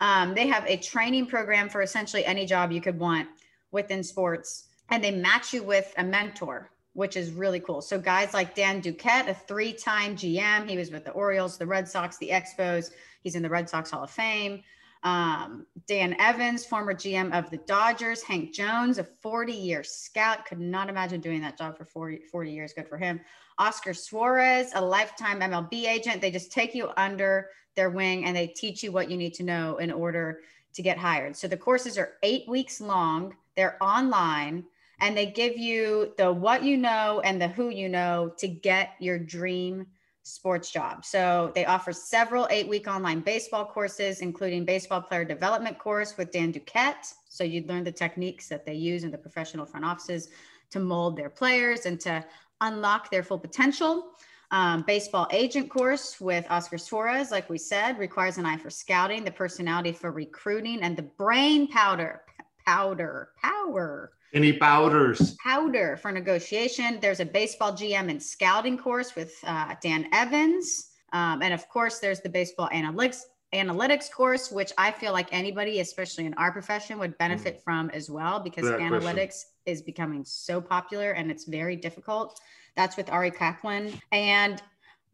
Um, 0.00 0.34
they 0.34 0.46
have 0.46 0.64
a 0.66 0.76
training 0.76 1.26
program 1.26 1.68
for 1.68 1.82
essentially 1.82 2.24
any 2.24 2.46
job 2.46 2.70
you 2.70 2.80
could 2.80 2.98
want 2.98 3.28
within 3.72 4.04
sports, 4.04 4.68
and 4.88 5.02
they 5.02 5.10
match 5.10 5.52
you 5.52 5.64
with 5.64 5.92
a 5.98 6.04
mentor 6.04 6.70
which 6.92 7.16
is 7.16 7.30
really 7.32 7.60
cool. 7.60 7.80
So 7.80 7.98
guys 7.98 8.34
like 8.34 8.54
Dan 8.54 8.82
Duquette, 8.82 9.28
a 9.28 9.34
three-time 9.34 10.16
GM, 10.16 10.68
he 10.68 10.76
was 10.76 10.90
with 10.90 11.04
the 11.04 11.12
Orioles, 11.12 11.56
the 11.56 11.66
Red 11.66 11.88
Sox, 11.88 12.18
the 12.18 12.30
Expos. 12.30 12.90
He's 13.22 13.34
in 13.34 13.42
the 13.42 13.48
Red 13.48 13.68
Sox 13.68 13.90
Hall 13.90 14.04
of 14.04 14.10
Fame. 14.10 14.62
Um, 15.02 15.66
Dan 15.86 16.14
Evans, 16.18 16.64
former 16.64 16.92
GM 16.92 17.32
of 17.32 17.48
the 17.50 17.56
Dodgers. 17.58 18.22
Hank 18.22 18.52
Jones, 18.52 18.98
a 18.98 19.04
40-year 19.04 19.82
scout. 19.82 20.44
Could 20.44 20.60
not 20.60 20.90
imagine 20.90 21.20
doing 21.20 21.40
that 21.40 21.56
job 21.56 21.78
for 21.78 21.84
40, 21.84 22.24
40 22.30 22.50
years. 22.50 22.72
Good 22.72 22.88
for 22.88 22.98
him. 22.98 23.20
Oscar 23.58 23.94
Suarez, 23.94 24.72
a 24.74 24.84
lifetime 24.84 25.40
MLB 25.40 25.86
agent. 25.86 26.20
They 26.20 26.30
just 26.30 26.52
take 26.52 26.74
you 26.74 26.90
under 26.96 27.50
their 27.76 27.90
wing 27.90 28.24
and 28.24 28.36
they 28.36 28.48
teach 28.48 28.82
you 28.82 28.92
what 28.92 29.10
you 29.10 29.16
need 29.16 29.34
to 29.34 29.42
know 29.42 29.76
in 29.76 29.90
order 29.90 30.40
to 30.74 30.82
get 30.82 30.98
hired. 30.98 31.36
So 31.36 31.48
the 31.48 31.56
courses 31.56 31.98
are 31.98 32.14
eight 32.22 32.48
weeks 32.48 32.80
long. 32.80 33.36
They're 33.56 33.82
online 33.82 34.64
and 35.00 35.16
they 35.16 35.26
give 35.26 35.56
you 35.56 36.12
the 36.16 36.32
what 36.32 36.62
you 36.62 36.76
know 36.76 37.20
and 37.24 37.40
the 37.40 37.48
who 37.48 37.70
you 37.70 37.88
know 37.88 38.32
to 38.38 38.48
get 38.48 38.90
your 39.00 39.18
dream 39.18 39.86
sports 40.22 40.70
job. 40.70 41.04
So 41.04 41.50
they 41.54 41.64
offer 41.64 41.92
several 41.92 42.46
eight 42.50 42.68
week 42.68 42.86
online 42.86 43.20
baseball 43.20 43.64
courses, 43.64 44.20
including 44.20 44.64
baseball 44.64 45.00
player 45.00 45.24
development 45.24 45.78
course 45.78 46.16
with 46.16 46.30
Dan 46.30 46.52
Duquette. 46.52 47.14
So 47.28 47.42
you'd 47.44 47.68
learn 47.68 47.84
the 47.84 47.92
techniques 47.92 48.48
that 48.48 48.66
they 48.66 48.74
use 48.74 49.04
in 49.04 49.10
the 49.10 49.18
professional 49.18 49.66
front 49.66 49.84
offices 49.84 50.28
to 50.70 50.78
mold 50.78 51.16
their 51.16 51.30
players 51.30 51.86
and 51.86 51.98
to 52.00 52.24
unlock 52.60 53.10
their 53.10 53.22
full 53.22 53.38
potential. 53.38 54.12
Um, 54.52 54.82
baseball 54.82 55.28
agent 55.30 55.70
course 55.70 56.20
with 56.20 56.44
Oscar 56.50 56.76
Suarez, 56.76 57.30
like 57.30 57.48
we 57.48 57.56
said, 57.56 57.98
requires 57.98 58.36
an 58.36 58.46
eye 58.46 58.56
for 58.56 58.68
scouting, 58.68 59.24
the 59.24 59.30
personality 59.30 59.92
for 59.92 60.10
recruiting, 60.10 60.82
and 60.82 60.96
the 60.96 61.02
brain 61.02 61.68
powder, 61.68 62.22
powder, 62.66 63.30
power 63.40 64.12
Any 64.32 64.52
powders? 64.52 65.36
powder 65.42 65.96
for 65.96 66.12
negotiation. 66.12 66.98
There's 67.00 67.20
a 67.20 67.24
baseball 67.24 67.72
GM 67.72 68.10
and 68.10 68.22
scouting 68.22 68.78
course 68.78 69.16
with 69.16 69.34
uh, 69.44 69.74
Dan 69.82 70.08
Evans. 70.12 70.90
Um, 71.12 71.42
and 71.42 71.52
of 71.52 71.68
course, 71.68 71.98
there's 71.98 72.20
the 72.20 72.28
baseball 72.28 72.68
analytics 72.72 73.22
analytics 73.52 74.08
course, 74.10 74.50
which 74.52 74.72
I 74.78 74.92
feel 74.92 75.12
like 75.12 75.28
anybody, 75.32 75.80
especially 75.80 76.24
in 76.26 76.34
our 76.34 76.52
profession, 76.52 77.00
would 77.00 77.18
benefit 77.18 77.60
from 77.64 77.90
as 77.90 78.08
well 78.08 78.38
because 78.38 78.62
Without 78.62 78.78
question. 78.78 79.00
analytics 79.00 79.42
is 79.66 79.82
becoming 79.82 80.24
so 80.24 80.60
popular 80.60 81.12
and 81.12 81.32
it's 81.32 81.44
very 81.46 81.74
difficult. 81.74 82.40
That's 82.76 82.96
with 82.96 83.10
Ari 83.10 83.32
Kaplan. 83.32 84.00
And 84.12 84.62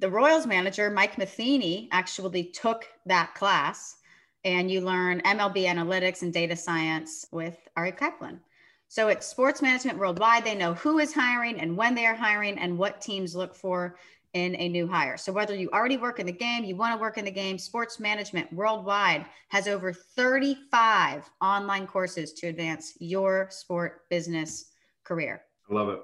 the 0.01 0.11
Royals 0.11 0.47
manager, 0.47 0.91
Mike 0.91 1.17
Matheny, 1.17 1.89
actually 1.93 2.45
took 2.45 2.85
that 3.07 3.35
class 3.35 3.97
and 4.45 4.71
you 4.71 4.83
learn 4.83 5.23
MLB 5.23 5.65
analytics 5.65 6.21
and 6.21 6.31
data 6.33 6.55
science 6.55 7.25
with 7.33 7.57
Ari 7.77 7.93
Kaplan. 7.93 8.41
So 8.89 9.09
it's 9.09 9.27
sports 9.27 9.63
management 9.63 9.99
worldwide. 9.99 10.45
They 10.45 10.55
know 10.55 10.75
who 10.75 10.99
is 10.99 11.13
hiring 11.13 11.61
and 11.61 11.77
when 11.77 11.95
they 11.95 12.07
are 12.07 12.15
hiring 12.15 12.59
and 12.59 12.79
what 12.79 13.01
teams 13.01 13.35
look 13.35 13.55
for 13.55 13.99
in 14.33 14.55
a 14.57 14.69
new 14.69 14.87
hire. 14.87 15.17
So 15.17 15.33
whether 15.33 15.55
you 15.55 15.71
already 15.73 15.97
work 15.97 16.21
in 16.21 16.27
the 16.27 16.33
game, 16.33 16.65
you 16.65 16.77
want 16.77 16.95
to 16.95 17.01
work 17.01 17.17
in 17.19 17.25
the 17.25 17.31
game, 17.31 17.59
sports 17.59 17.99
management 17.99 18.53
worldwide 18.53 19.25
has 19.49 19.67
over 19.67 19.93
35 19.93 21.29
online 21.41 21.87
courses 21.87 22.33
to 22.35 22.49
advance 22.49 22.95
your 23.01 23.49
sport 23.51 24.03
business 24.11 24.73
career. 25.05 25.43
I 25.71 25.75
love 25.75 25.89
it. 25.89 26.01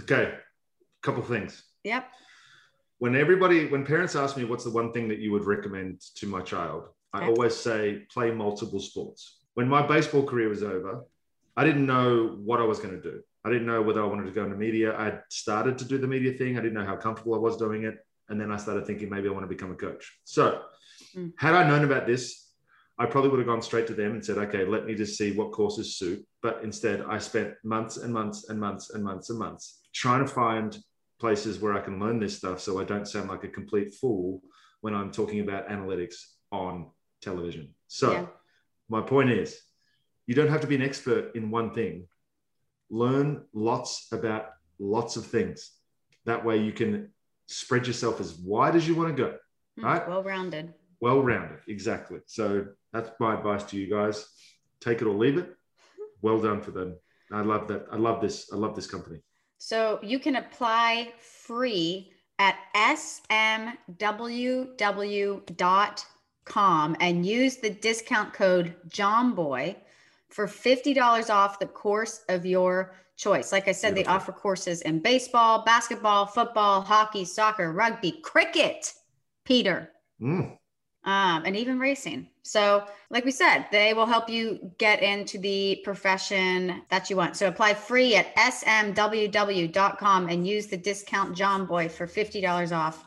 Okay, 0.00 0.32
A 0.32 1.06
couple 1.06 1.22
things. 1.22 1.64
Yep. 1.84 2.06
When 2.98 3.16
everybody, 3.16 3.66
when 3.66 3.84
parents 3.84 4.14
ask 4.14 4.36
me 4.36 4.44
what's 4.44 4.64
the 4.64 4.70
one 4.70 4.92
thing 4.92 5.08
that 5.08 5.18
you 5.18 5.32
would 5.32 5.44
recommend 5.44 6.00
to 6.16 6.26
my 6.26 6.40
child, 6.40 6.88
I 7.12 7.18
Okay. 7.18 7.26
always 7.28 7.54
say 7.56 8.06
play 8.10 8.30
multiple 8.30 8.80
sports. 8.80 9.40
When 9.54 9.68
my 9.68 9.86
baseball 9.86 10.22
career 10.24 10.48
was 10.48 10.62
over, 10.62 11.04
I 11.56 11.64
didn't 11.64 11.86
know 11.86 12.38
what 12.44 12.60
I 12.60 12.64
was 12.64 12.78
going 12.78 12.94
to 12.94 13.02
do. 13.02 13.22
I 13.44 13.50
didn't 13.50 13.66
know 13.66 13.82
whether 13.82 14.02
I 14.02 14.06
wanted 14.06 14.24
to 14.26 14.30
go 14.32 14.44
into 14.44 14.56
media. 14.56 14.96
I 14.96 15.18
started 15.28 15.76
to 15.78 15.84
do 15.84 15.98
the 15.98 16.06
media 16.06 16.32
thing. 16.32 16.56
I 16.56 16.60
didn't 16.60 16.74
know 16.74 16.84
how 16.84 16.96
comfortable 16.96 17.34
I 17.34 17.38
was 17.38 17.56
doing 17.56 17.84
it. 17.84 17.96
And 18.28 18.40
then 18.40 18.50
I 18.50 18.56
started 18.56 18.86
thinking 18.86 19.10
maybe 19.10 19.28
I 19.28 19.32
want 19.32 19.44
to 19.44 19.48
become 19.48 19.72
a 19.72 19.76
coach. 19.76 20.18
So, 20.24 20.62
Mm. 21.16 21.32
had 21.36 21.54
I 21.54 21.68
known 21.68 21.84
about 21.84 22.06
this, 22.06 22.52
I 22.96 23.04
probably 23.06 23.30
would 23.30 23.40
have 23.40 23.46
gone 23.48 23.60
straight 23.60 23.86
to 23.88 23.94
them 23.94 24.12
and 24.12 24.24
said, 24.24 24.38
okay, 24.38 24.64
let 24.64 24.86
me 24.86 24.94
just 24.94 25.18
see 25.18 25.32
what 25.32 25.50
courses 25.52 25.96
suit. 25.96 26.24
But 26.40 26.60
instead, 26.62 27.02
I 27.02 27.18
spent 27.18 27.54
months 27.64 27.96
and 27.98 28.14
months 28.14 28.48
and 28.48 28.58
months 28.58 28.90
and 28.90 29.02
months 29.04 29.28
and 29.28 29.38
months 29.38 29.80
trying 29.92 30.24
to 30.24 30.32
find 30.32 30.78
places 31.18 31.58
where 31.60 31.74
I 31.74 31.80
can 31.80 31.98
learn 31.98 32.18
this 32.20 32.36
stuff 32.38 32.60
so 32.60 32.80
I 32.80 32.84
don't 32.84 33.06
sound 33.06 33.28
like 33.28 33.44
a 33.44 33.48
complete 33.48 33.94
fool 33.94 34.42
when 34.80 34.94
I'm 34.94 35.10
talking 35.10 35.40
about 35.40 35.68
analytics 35.68 36.14
on 36.50 36.90
television. 37.20 37.74
So, 37.88 38.12
Yeah. 38.12 38.26
my 38.88 39.02
point 39.02 39.30
is, 39.30 39.60
you 40.26 40.34
don't 40.34 40.48
have 40.48 40.60
to 40.62 40.66
be 40.66 40.74
an 40.76 40.82
expert 40.82 41.34
in 41.34 41.50
one 41.50 41.72
thing. 41.74 42.06
Learn 42.90 43.42
lots 43.52 44.08
about 44.12 44.50
lots 44.78 45.16
of 45.16 45.26
things. 45.26 45.70
That 46.26 46.44
way, 46.44 46.58
you 46.58 46.72
can 46.72 47.10
spread 47.46 47.86
yourself 47.86 48.20
as 48.20 48.34
wide 48.34 48.76
as 48.76 48.86
you 48.86 48.94
want 48.94 49.16
to 49.16 49.22
go, 49.22 49.36
hmm, 49.76 49.84
Right. 49.84 50.08
Well 50.08 50.22
rounded. 50.22 50.74
well 51.00 51.20
rounded. 51.22 51.58
Exactly. 51.68 52.20
So, 52.26 52.66
that's 52.92 53.10
my 53.18 53.34
advice 53.34 53.64
to 53.64 53.76
you 53.76 53.88
guys. 53.88 54.26
Take 54.80 55.00
it 55.00 55.06
or 55.06 55.14
leave 55.14 55.38
it. 55.38 55.54
Well 56.20 56.40
done 56.40 56.60
for 56.60 56.70
them. 56.72 56.96
I 57.32 57.40
love 57.40 57.66
that. 57.68 57.86
I 57.90 57.96
love 57.96 58.20
this. 58.20 58.50
I 58.52 58.56
love 58.56 58.74
this 58.76 58.86
company. 58.86 59.18
So 59.58 59.98
you 60.02 60.18
can 60.18 60.36
apply 60.36 61.12
free 61.20 62.12
at 62.38 62.56
smww.com 65.62 66.96
and 67.00 67.26
use 67.26 67.56
the 67.56 67.70
discount 67.70 68.32
code 68.32 68.74
JOMBOY 68.88 69.76
for 70.32 70.46
$50 70.46 71.30
off 71.30 71.58
the 71.58 71.66
course 71.66 72.22
of 72.28 72.46
your 72.46 72.94
choice. 73.16 73.52
Like 73.52 73.68
I 73.68 73.72
said, 73.72 73.94
they 73.94 74.04
offer 74.06 74.32
courses 74.32 74.82
in 74.82 74.98
baseball, 75.00 75.62
basketball, 75.64 76.26
football, 76.26 76.80
hockey, 76.80 77.24
soccer, 77.24 77.72
rugby, 77.72 78.12
cricket. 78.22 78.94
Peter, 79.44 79.90
Mm. 80.20 80.56
um, 81.04 81.42
and 81.44 81.56
even 81.56 81.78
racing. 81.80 82.28
So, 82.42 82.86
like 83.10 83.24
we 83.24 83.32
said, 83.32 83.66
they 83.72 83.92
will 83.92 84.06
help 84.06 84.28
you 84.28 84.72
get 84.78 85.02
into 85.02 85.38
the 85.38 85.80
profession 85.84 86.82
that 86.90 87.10
you 87.10 87.16
want. 87.16 87.36
So, 87.36 87.48
apply 87.48 87.74
free 87.74 88.14
at 88.14 88.34
smww.com 88.36 90.28
and 90.28 90.46
use 90.46 90.68
the 90.68 90.76
discount 90.76 91.36
Jomboy 91.36 91.90
for 91.90 92.06
$50 92.06 92.72
off 92.72 93.04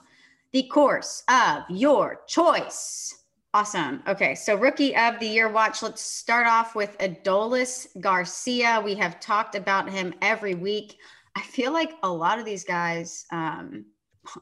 the 0.52 0.64
course 0.64 1.24
of 1.30 1.64
your 1.70 2.22
choice. 2.28 3.25
Awesome. 3.60 4.04
Okay. 4.06 4.36
So, 4.36 4.56
rookie 4.58 4.94
of 4.98 5.18
the 5.22 5.26
year 5.28 5.48
watch. 5.48 5.82
Let's 5.82 6.02
start 6.02 6.46
off 6.46 6.76
with 6.76 6.98
Adolis 6.98 7.88
Garcia. 8.02 8.82
We 8.84 8.96
have 8.96 9.22
talked 9.22 9.56
about 9.56 9.90
him 9.90 10.14
every 10.22 10.56
week. 10.56 10.98
I 11.38 11.42
feel 11.42 11.72
like 11.72 11.94
a 12.04 12.10
lot 12.10 12.38
of 12.38 12.44
these 12.44 12.66
guys 12.66 13.26
um, 13.32 13.86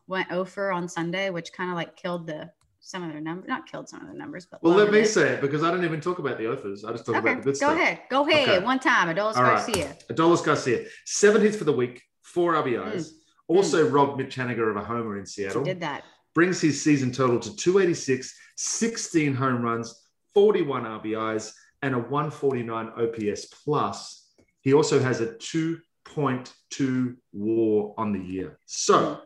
went 0.08 0.32
over 0.32 0.71
on 0.71 0.89
Sunday, 0.89 1.30
which 1.30 1.54
kind 1.54 1.69
of 1.69 1.76
like 1.76 1.95
killed 1.95 2.26
the 2.26 2.49
some 2.80 3.04
of 3.04 3.12
their 3.12 3.21
numbers, 3.21 3.47
not 3.47 3.67
killed 3.71 3.88
some 3.88 4.02
of 4.02 4.08
the 4.08 4.15
numbers, 4.15 4.47
but 4.49 4.63
Well, 4.63 4.73
let 4.73 4.91
me 4.91 5.02
it. 5.02 5.08
say 5.08 5.34
it 5.34 5.41
because 5.41 5.63
I 5.63 5.69
don't 5.69 5.86
even 5.86 6.02
talk 6.02 6.17
about 6.17 6.39
the 6.39 6.52
offers. 6.52 6.84
I 6.84 6.91
just 6.91 7.06
talk 7.06 7.17
Okay, 7.17 7.34
about 7.34 7.43
the 7.43 7.52
good 7.52 7.60
go 7.60 7.67
stuff. 7.67 7.73
ahead. 7.80 7.99
Go 8.10 8.28
ahead. 8.28 8.49
Okay. 8.49 8.65
One 8.65 8.80
time, 8.80 9.15
Adolis 9.15 9.36
All 9.36 9.43
right. 9.43 9.63
Garcia. 9.63 9.95
Adolis 10.10 10.43
Garcia, 10.43 10.86
seven 11.06 11.43
hits 11.43 11.56
for 11.56 11.65
the 11.65 11.71
week, 11.71 12.02
four 12.23 12.54
RBIs. 12.56 13.10
Also 13.47 13.88
robbed 13.88 14.17
Mitch 14.17 14.36
Haniger 14.38 14.71
of 14.71 14.76
a 14.78 14.84
homer 14.84 15.19
in 15.19 15.26
She 15.26 15.43
Seattle. 15.43 15.63
did 15.63 15.82
that. 15.82 16.04
Brings 16.34 16.60
his 16.60 16.82
season 16.84 17.12
total 17.12 17.39
to 17.39 17.56
286, 17.56 18.36
16 18.56 19.34
home 19.36 19.62
runs, 19.62 20.08
41 20.34 20.84
RBIs, 20.84 21.54
and 21.82 21.93
a 21.93 22.00
149 22.00 22.91
OPS 22.98 23.46
plus. 23.46 24.32
He 24.62 24.74
also 24.74 25.00
has 25.00 25.22
a 25.22 25.28
2.2 25.28 27.15
WAR 27.34 27.93
on 27.98 28.13
the 28.13 28.19
year. 28.19 28.58
So 28.65 29.19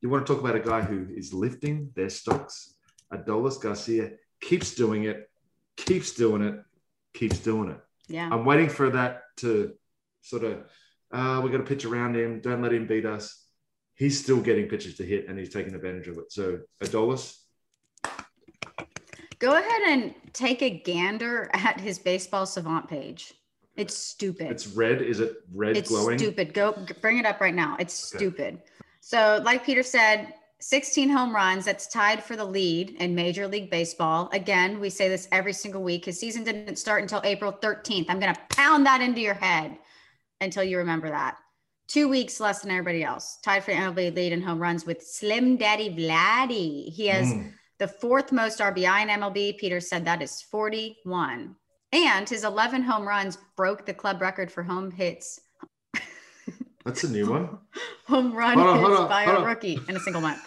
you 0.00 0.10
want 0.10 0.26
to 0.26 0.32
talk 0.32 0.42
about 0.42 0.56
a 0.56 0.60
guy 0.60 0.82
who 0.82 1.08
is 1.14 1.32
lifting 1.32 1.90
their 1.94 2.10
stocks? 2.10 2.74
Adolis 3.12 3.60
Garcia 3.60 4.12
keeps 4.40 4.74
doing 4.74 5.04
it, 5.04 5.30
keeps 5.76 6.12
doing 6.12 6.42
it, 6.42 6.62
keeps 7.14 7.38
doing 7.38 7.70
it. 7.70 7.80
Yeah. 8.08 8.28
I'm 8.30 8.44
waiting 8.44 8.68
for 8.68 8.90
that 8.90 9.22
to 9.38 9.72
sort 10.20 10.44
of, 10.44 10.64
uh, 11.12 11.40
we 11.42 11.50
got 11.50 11.58
to 11.58 11.64
pitch 11.64 11.84
around 11.84 12.16
him. 12.16 12.40
Don't 12.40 12.62
let 12.62 12.72
him 12.72 12.86
beat 12.86 13.06
us. 13.06 13.41
He's 13.94 14.18
still 14.22 14.40
getting 14.40 14.66
pitches 14.68 14.96
to 14.96 15.04
hit 15.04 15.28
and 15.28 15.38
he's 15.38 15.52
taking 15.52 15.74
advantage 15.74 16.08
of 16.08 16.18
it. 16.18 16.32
So, 16.32 16.60
Adolis, 16.82 17.38
Go 19.38 19.56
ahead 19.56 19.82
and 19.88 20.14
take 20.32 20.62
a 20.62 20.70
gander 20.70 21.50
at 21.52 21.80
his 21.80 21.98
baseball 21.98 22.46
savant 22.46 22.88
page. 22.88 23.34
It's 23.76 23.96
stupid. 23.96 24.50
it's 24.50 24.68
red. 24.68 25.02
Is 25.02 25.18
it 25.18 25.32
red 25.52 25.76
it's 25.76 25.88
glowing? 25.88 26.16
stupid. 26.18 26.54
Go 26.54 26.76
bring 27.00 27.18
it 27.18 27.26
up 27.26 27.40
right 27.40 27.54
now. 27.54 27.76
It's 27.80 28.14
Okay. 28.14 28.24
stupid. 28.24 28.62
So, 29.00 29.40
like 29.44 29.64
Peter 29.64 29.82
said, 29.82 30.34
16 30.60 31.08
home 31.08 31.34
runs. 31.34 31.64
That's 31.64 31.88
tied 31.88 32.22
for 32.22 32.36
the 32.36 32.44
lead 32.44 32.90
in 33.00 33.16
Major 33.16 33.48
League 33.48 33.68
Baseball. 33.68 34.30
Again, 34.32 34.78
we 34.78 34.88
say 34.90 35.08
this 35.08 35.26
every 35.32 35.52
single 35.52 35.82
week. 35.82 36.04
His 36.04 36.20
season 36.20 36.44
didn't 36.44 36.76
start 36.76 37.02
until 37.02 37.20
April 37.24 37.52
13th. 37.52 38.06
I'm 38.08 38.20
going 38.20 38.32
to 38.32 38.40
pound 38.50 38.86
that 38.86 39.00
into 39.00 39.20
your 39.20 39.34
head 39.34 39.76
until 40.40 40.62
you 40.62 40.78
remember 40.78 41.08
that. 41.08 41.36
Two 41.88 42.08
weeks 42.08 42.40
less 42.40 42.60
than 42.62 42.70
everybody 42.70 43.02
else. 43.04 43.38
Tied 43.42 43.64
for 43.64 43.72
MLB 43.72 44.14
lead 44.14 44.32
in 44.32 44.40
home 44.42 44.58
runs 44.60 44.86
with 44.86 45.02
Slim 45.02 45.56
Daddy 45.56 45.90
Vladdy. 45.90 46.90
He 46.92 47.06
has 47.08 47.26
Mm. 47.26 47.52
the 47.78 47.88
fourth 47.88 48.32
most 48.32 48.60
RBI 48.60 49.02
in 49.02 49.08
MLB. 49.10 49.58
Peter 49.58 49.80
said 49.80 50.04
that 50.04 50.22
is 50.22 50.40
41. 50.42 51.54
And 51.92 52.26
his 52.28 52.44
11 52.44 52.82
home 52.82 53.06
runs 53.06 53.36
broke 53.56 53.84
the 53.84 53.92
club 53.92 54.22
record 54.22 54.50
for 54.50 54.62
home 54.62 54.90
hits, 54.90 55.38
That's 56.84 57.04
a 57.04 57.10
new 57.10 57.28
one. 57.28 57.58
home 58.06 58.32
run 58.32 58.58
on, 58.58 58.78
hits 58.78 58.98
on, 59.00 59.08
by 59.08 59.24
a 59.24 59.34
on. 59.34 59.44
rookie 59.44 59.78
in 59.88 59.96
a 59.96 60.00
single 60.00 60.22
month. 60.22 60.40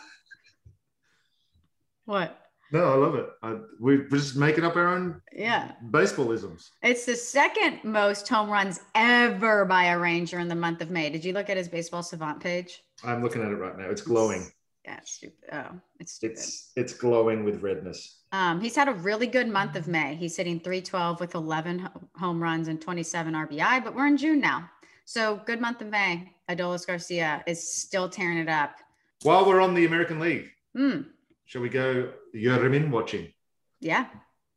What? 2.05 2.39
No, 2.71 2.91
I 2.91 2.95
love 2.95 3.15
it. 3.15 3.27
I, 3.43 3.57
we're 3.79 4.07
just 4.09 4.35
making 4.35 4.63
up 4.63 4.75
our 4.75 4.87
own 4.87 5.21
Yeah. 5.31 5.73
baseballisms. 5.91 6.69
It's 6.81 7.05
the 7.05 7.15
second 7.15 7.79
most 7.83 8.27
home 8.27 8.49
runs 8.49 8.79
ever 8.95 9.65
by 9.65 9.85
a 9.85 9.99
Ranger 9.99 10.39
in 10.39 10.47
the 10.47 10.55
month 10.55 10.81
of 10.81 10.89
May. 10.89 11.09
Did 11.09 11.23
you 11.23 11.33
look 11.33 11.49
at 11.49 11.57
his 11.57 11.67
baseball 11.67 12.03
savant 12.03 12.39
page? 12.41 12.83
I'm 13.03 13.21
looking 13.21 13.41
at 13.43 13.51
it 13.51 13.55
right 13.55 13.77
now. 13.77 13.85
It's 13.89 14.01
glowing. 14.01 14.47
Yeah, 14.83 14.97
it's 14.97 15.11
stupid. 15.13 15.37
Oh, 15.51 15.79
it's 15.99 16.13
stupid. 16.13 16.37
It's 16.37 16.71
it's 16.75 16.93
glowing 16.93 17.43
with 17.43 17.61
redness. 17.61 18.17
Um, 18.31 18.59
he's 18.61 18.75
had 18.75 18.87
a 18.87 18.93
really 18.93 19.25
good 19.27 19.47
month 19.47 19.75
of 19.75 19.87
May. 19.87 20.15
He's 20.15 20.35
hitting 20.35 20.59
312 20.59 21.19
with 21.19 21.33
11 21.35 21.87
home 22.15 22.41
runs 22.41 22.67
and 22.67 22.79
27 22.81 23.33
RBI, 23.33 23.83
but 23.83 23.95
we're 23.95 24.07
in 24.07 24.17
June 24.17 24.39
now. 24.41 24.69
So 25.05 25.41
good 25.45 25.61
month 25.61 25.81
of 25.81 25.87
May. 25.87 26.33
Adolis 26.49 26.85
Garcia 26.85 27.43
is 27.47 27.65
still 27.67 28.09
tearing 28.09 28.37
it 28.37 28.49
up. 28.49 28.75
While 29.23 29.45
we're 29.45 29.61
on 29.61 29.73
the 29.73 29.85
American 29.85 30.19
League, 30.19 30.49
Hmm. 30.75 31.01
Shall 31.45 31.61
we 31.61 31.69
go 31.69 32.11
Yermin 32.35 32.89
watching? 32.89 33.31
Yeah. 33.79 34.07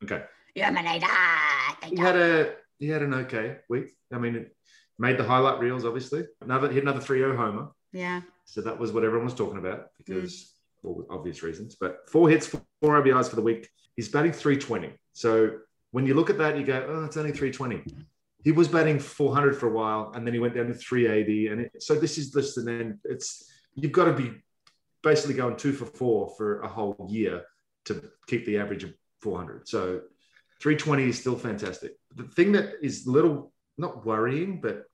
Okay. 0.03 0.23
I 0.87 0.99
died. 0.99 1.91
He 1.91 1.97
had 1.97 2.17
a 2.17 2.55
he 2.79 2.89
had 2.89 3.03
an 3.03 3.15
okay 3.15 3.59
week. 3.69 3.91
I 4.13 4.19
mean, 4.19 4.37
it 4.37 4.57
made 4.99 5.19
the 5.19 5.25
highlight 5.25 5.61
reels, 5.61 5.85
obviously. 5.85 6.25
Another 6.41 6.71
hit 6.71 6.83
another 6.83 7.01
3-0 7.01 7.37
homer. 7.37 7.69
Yeah. 7.93 8.23
So 8.45 8.61
that 8.63 8.79
was 8.79 8.93
what 8.93 9.05
everyone 9.05 9.27
was 9.27 9.35
talking 9.35 9.59
about 9.59 9.89
because 9.99 10.53
for 10.83 11.05
obvious 11.11 11.43
reasons. 11.43 11.77
But 11.79 12.09
four 12.09 12.29
hits, 12.29 12.47
four 12.47 13.03
RBIs 13.03 13.29
for 13.29 13.37
the 13.37 13.43
week. 13.43 13.69
He's 13.97 14.09
batting 14.09 14.33
320. 14.33 14.93
So 15.13 15.59
when 15.91 16.07
you 16.07 16.15
look 16.15 16.31
at 16.31 16.39
that, 16.39 16.57
you 16.57 16.65
go, 16.65 16.85
oh, 16.89 17.05
it's 17.05 17.17
only 17.17 17.33
320. 17.33 17.83
He 18.45 18.53
was 18.53 18.69
batting 18.69 19.01
400 19.01 19.57
for 19.57 19.69
a 19.69 19.73
while, 19.73 20.13
and 20.15 20.25
then 20.25 20.33
he 20.33 20.41
went 20.41 20.55
down 20.55 20.69
to 20.69 20.75
380. 20.75 21.49
And 21.49 21.61
it, 21.63 21.83
so 21.83 21.97
this 21.97 22.19
is 22.19 22.31
just 22.31 22.57
and 22.57 22.69
then 22.69 23.01
it's 23.05 23.51
you've 23.75 23.93
got 23.93 24.05
to 24.05 24.13
be 24.13 24.33
basically 25.03 25.35
going 25.35 25.57
two 25.57 25.73
for 25.73 25.87
four 25.87 26.35
for 26.37 26.61
a 26.61 26.69
whole 26.69 27.09
year 27.11 27.45
to 27.87 28.03
keep 28.27 28.45
the 28.47 28.59
average 28.59 28.85
of 28.85 28.93
400. 29.21 29.69
So 29.69 30.03
320 30.61 31.09
is 31.09 31.19
still 31.19 31.37
fantastic. 31.37 31.93
The 32.15 32.25
thing 32.25 32.53
that 32.53 32.75
is 32.83 33.07
little 33.07 33.53
not 33.77 34.05
worrying, 34.05 34.61
but 34.61 34.85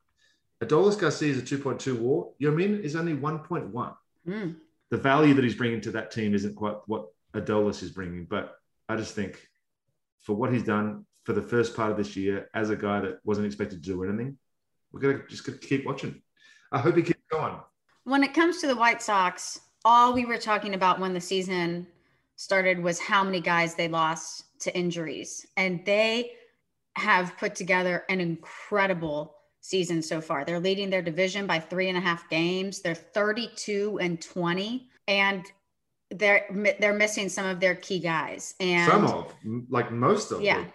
Adolis 0.62 0.98
Garcia 0.98 1.30
is 1.32 1.38
a 1.38 1.42
2.2 1.42 1.98
WAR. 1.98 2.28
Yermin 2.40 2.80
is 2.80 2.96
only 2.96 3.14
1.1 3.14 3.94
Hmm. 4.26 4.52
the 4.90 4.96
value 4.96 5.34
that 5.34 5.44
he's 5.44 5.54
bringing 5.54 5.80
to 5.82 5.90
that 5.90 6.10
team 6.10 6.34
isn't 6.34 6.54
quite 6.54 6.76
what 6.86 7.08
Adolis 7.34 7.82
is 7.82 7.90
bringing. 7.90 8.24
But 8.24 8.54
I 8.88 8.96
just 8.96 9.14
think 9.14 9.46
for 10.20 10.34
what 10.34 10.52
he's 10.52 10.62
done 10.64 11.04
for 11.24 11.32
the 11.34 11.42
first 11.42 11.74
part 11.76 11.90
of 11.90 11.96
this 11.96 12.16
year 12.16 12.48
as 12.54 12.70
a 12.70 12.76
guy 12.76 13.00
that 13.00 13.18
wasn't 13.24 13.46
expected 13.46 13.82
to 13.82 13.90
do 13.90 14.04
anything, 14.04 14.38
we're 14.92 15.00
gonna 15.00 15.22
just 15.28 15.44
gonna 15.44 15.58
keep 15.58 15.84
watching. 15.84 16.22
I 16.72 16.78
hope 16.78 16.96
he 16.96 17.02
keeps 17.02 17.20
going. 17.30 17.58
When 18.04 18.22
it 18.22 18.32
comes 18.34 18.60
to 18.60 18.66
the 18.66 18.76
White 18.76 19.02
Sox, 19.02 19.60
all 19.84 20.12
we 20.12 20.24
were 20.24 20.38
talking 20.38 20.74
about 20.74 20.98
when 21.00 21.12
the 21.12 21.20
season 21.20 21.86
started 22.36 22.82
was 22.82 22.98
how 22.98 23.22
many 23.22 23.40
guys 23.40 23.74
they 23.74 23.88
lost 23.88 24.44
to 24.60 24.76
injuries. 24.76 25.46
And 25.56 25.84
they 25.84 26.32
have 26.96 27.36
put 27.38 27.54
together 27.54 28.04
an 28.08 28.20
incredible 28.20 29.34
season 29.60 30.02
so 30.02 30.20
far. 30.20 30.44
They're 30.44 30.60
leading 30.60 30.90
their 30.90 31.02
division 31.02 31.46
by 31.46 31.58
three 31.58 31.88
and 31.88 31.98
a 31.98 32.00
half 32.00 32.28
games. 32.28 32.80
They're 32.80 32.94
32 32.94 33.98
and 34.00 34.20
20. 34.20 34.88
And 35.08 35.44
they're 36.10 36.46
they're 36.78 36.94
missing 36.94 37.28
some 37.28 37.46
of 37.46 37.60
their 37.60 37.74
key 37.74 37.98
guys. 37.98 38.54
And 38.60 38.90
Some 38.90 39.06
of, 39.06 39.34
like 39.68 39.90
most 39.90 40.30
of, 40.32 40.40
Yeah. 40.42 40.58
them. 40.62 40.72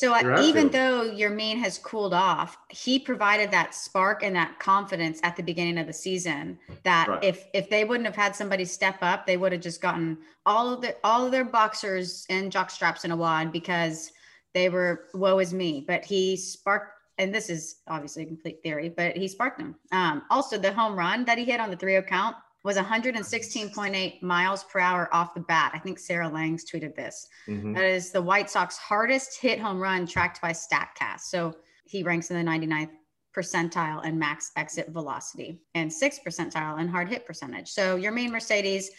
So 0.00 0.14
uh, 0.14 0.40
even 0.42 0.70
though 0.70 1.10
Yermin 1.10 1.58
has 1.58 1.76
cooled 1.76 2.14
off, 2.14 2.56
he 2.70 2.98
provided 2.98 3.50
that 3.50 3.74
spark 3.74 4.22
and 4.22 4.34
that 4.34 4.58
confidence 4.58 5.20
at 5.22 5.36
the 5.36 5.42
beginning 5.42 5.76
of 5.76 5.86
the 5.86 5.92
season 5.92 6.58
that 6.84 7.06
Right. 7.06 7.22
if 7.22 7.48
if 7.52 7.68
they 7.68 7.84
wouldn't 7.84 8.06
have 8.06 8.16
had 8.16 8.34
somebody 8.34 8.64
step 8.64 8.96
up, 9.02 9.26
they 9.26 9.36
would 9.36 9.52
have 9.52 9.60
just 9.60 9.82
gotten 9.82 10.16
all 10.46 10.72
of 10.72 10.80
the 10.80 10.96
all 11.04 11.26
of 11.26 11.32
their 11.32 11.44
boxers 11.44 12.24
and 12.30 12.50
jock 12.50 12.70
straps 12.70 13.04
in 13.04 13.10
a 13.10 13.16
wad 13.16 13.52
because 13.52 14.10
they 14.54 14.70
were 14.70 15.08
woe 15.12 15.38
is 15.38 15.52
me. 15.52 15.84
But 15.86 16.02
he 16.02 16.34
sparked 16.34 16.94
and 17.18 17.34
this 17.34 17.50
is 17.50 17.82
obviously 17.86 18.22
a 18.22 18.26
complete 18.26 18.62
theory, 18.62 18.88
but 18.88 19.14
he 19.18 19.28
sparked 19.28 19.58
them. 19.58 19.74
Um, 19.92 20.22
also, 20.30 20.56
the 20.56 20.72
home 20.72 20.98
run 20.98 21.26
that 21.26 21.36
he 21.36 21.44
hit 21.44 21.60
on 21.60 21.68
the 21.68 21.76
3 21.76 21.92
0 21.92 22.02
count 22.04 22.36
was 22.62 22.76
116.8 22.76 24.22
miles 24.22 24.64
per 24.64 24.80
hour 24.80 25.08
off 25.14 25.34
the 25.34 25.40
bat. 25.40 25.72
I 25.74 25.78
think 25.78 25.98
Sarah 25.98 26.28
Langs 26.28 26.64
tweeted 26.70 26.94
this. 26.94 27.26
Mhm. 27.46 27.74
That 27.74 27.84
is 27.84 28.10
the 28.10 28.20
White 28.22 28.50
Sox 28.50 28.76
hardest 28.76 29.40
hit 29.40 29.58
home 29.58 29.80
run 29.80 30.06
tracked 30.06 30.40
by 30.42 30.52
StatCast. 30.52 31.20
So 31.20 31.56
he 31.84 32.02
ranks 32.02 32.30
in 32.30 32.36
the 32.36 32.42
99th 32.42 32.90
percentile 33.34 34.04
in 34.04 34.18
max 34.18 34.50
exit 34.56 34.88
velocity 34.88 35.60
and 35.74 35.92
sixth 35.92 36.20
percentile 36.24 36.80
in 36.80 36.88
hard 36.88 37.08
hit 37.08 37.24
percentage. 37.24 37.70
So 37.70 37.96
Yermin 37.96 38.30
Mercedes 38.30 38.90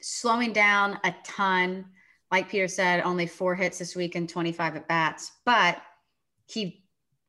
slowing 0.00 0.52
down 0.52 0.98
a 1.04 1.14
ton. 1.24 1.86
Like 2.30 2.48
Peter 2.48 2.68
said, 2.68 3.02
only 3.02 3.26
four 3.26 3.54
hits 3.54 3.78
this 3.78 3.94
week 3.94 4.14
and 4.14 4.28
25 4.28 4.76
at 4.76 4.88
bats, 4.88 5.32
but 5.44 5.82
he 6.46 6.84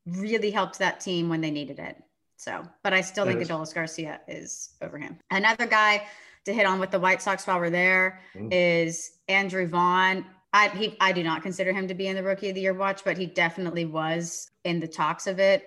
really 0.05 0.51
helped 0.51 0.79
that 0.79 0.99
team 0.99 1.29
when 1.29 1.41
they 1.41 1.51
needed 1.51 1.79
it. 1.79 2.01
So, 2.37 2.67
but 2.83 2.93
I 2.93 3.01
still 3.01 3.25
think 3.25 3.39
Yes. 3.39 3.49
Adolis 3.49 3.73
Garcia 3.73 4.19
is 4.27 4.71
over 4.81 4.97
him. 4.97 5.17
Another 5.31 5.65
guy 5.65 6.05
to 6.45 6.53
hit 6.53 6.65
on 6.65 6.79
with 6.79 6.91
the 6.91 6.99
White 6.99 7.21
Sox 7.21 7.47
while 7.47 7.59
we're 7.59 7.69
there 7.69 8.21
Mm. 8.35 8.49
is 8.51 9.11
Andrew 9.27 9.67
Vaughn. 9.67 10.25
I 10.53 10.69
he, 10.69 10.95
I 11.01 11.11
do 11.11 11.23
not 11.23 11.41
consider 11.43 11.73
him 11.73 11.87
to 11.87 11.93
be 11.93 12.07
in 12.07 12.15
the 12.15 12.23
Rookie 12.23 12.49
of 12.49 12.55
the 12.55 12.61
Year 12.61 12.73
watch, 12.73 13.03
but 13.03 13.17
he 13.17 13.25
definitely 13.25 13.85
was 13.85 14.49
in 14.63 14.79
the 14.79 14.87
talks 14.87 15.27
of 15.27 15.39
it. 15.39 15.65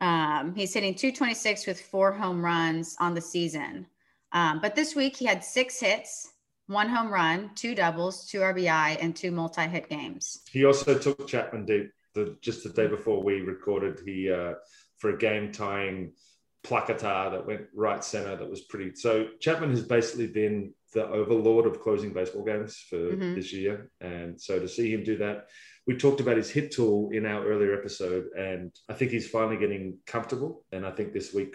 Um, 0.00 0.54
he's 0.54 0.74
hitting 0.74 0.94
226 0.94 1.66
with 1.66 1.80
four 1.80 2.12
home 2.12 2.44
runs 2.44 2.96
on 3.00 3.14
the 3.14 3.20
season. 3.20 3.86
Um, 4.32 4.60
but 4.60 4.74
this 4.74 4.94
week 4.94 5.16
he 5.16 5.24
had 5.24 5.42
six 5.44 5.80
hits 5.80 6.32
one 6.66 6.88
home 6.88 7.12
run, 7.12 7.50
two 7.54 7.76
doubles, 7.76 8.26
two 8.26 8.40
RBI, 8.40 8.98
and 9.00 9.14
two 9.14 9.30
multi-hit 9.30 9.88
games. 9.88 10.40
He 10.50 10.64
also 10.64 10.98
took 10.98 11.28
Chapman 11.28 11.64
deep. 11.64 11.92
The, 12.14 12.36
just 12.40 12.64
the 12.64 12.70
day 12.70 12.88
before 12.88 13.22
we 13.22 13.40
recorded, 13.42 14.00
he 14.04 14.28
uh, 14.32 14.54
for 14.98 15.10
a 15.10 15.18
game 15.18 15.52
tying 15.52 16.12
placata 16.62 17.30
that 17.32 17.46
went 17.46 17.66
right 17.74 18.02
center. 18.02 18.36
That 18.36 18.50
was 18.50 18.62
pretty. 18.62 18.94
So 18.94 19.28
Chapman 19.40 19.70
has 19.70 19.82
basically 19.82 20.26
been 20.26 20.74
the 20.94 21.06
overlord 21.06 21.66
of 21.66 21.80
closing 21.80 22.12
baseball 22.12 22.44
games 22.44 22.78
for 22.88 22.96
Mhm. 22.96 23.34
this 23.34 23.52
year, 23.52 23.90
and 24.00 24.40
so 24.40 24.58
to 24.58 24.66
see 24.66 24.92
him 24.92 25.04
do 25.04 25.16
that, 25.18 25.48
we 25.86 25.96
talked 25.96 26.20
about 26.20 26.36
his 26.36 26.50
hit 26.50 26.72
tool 26.72 27.10
in 27.12 27.24
our 27.26 27.46
earlier 27.46 27.72
episode, 27.78 28.26
and 28.36 28.72
I 28.88 28.94
think 28.94 29.12
he's 29.12 29.28
finally 29.30 29.56
getting 29.56 29.98
comfortable. 30.06 30.64
And 30.72 30.84
I 30.84 30.90
think 30.90 31.12
this 31.12 31.32
week 31.32 31.54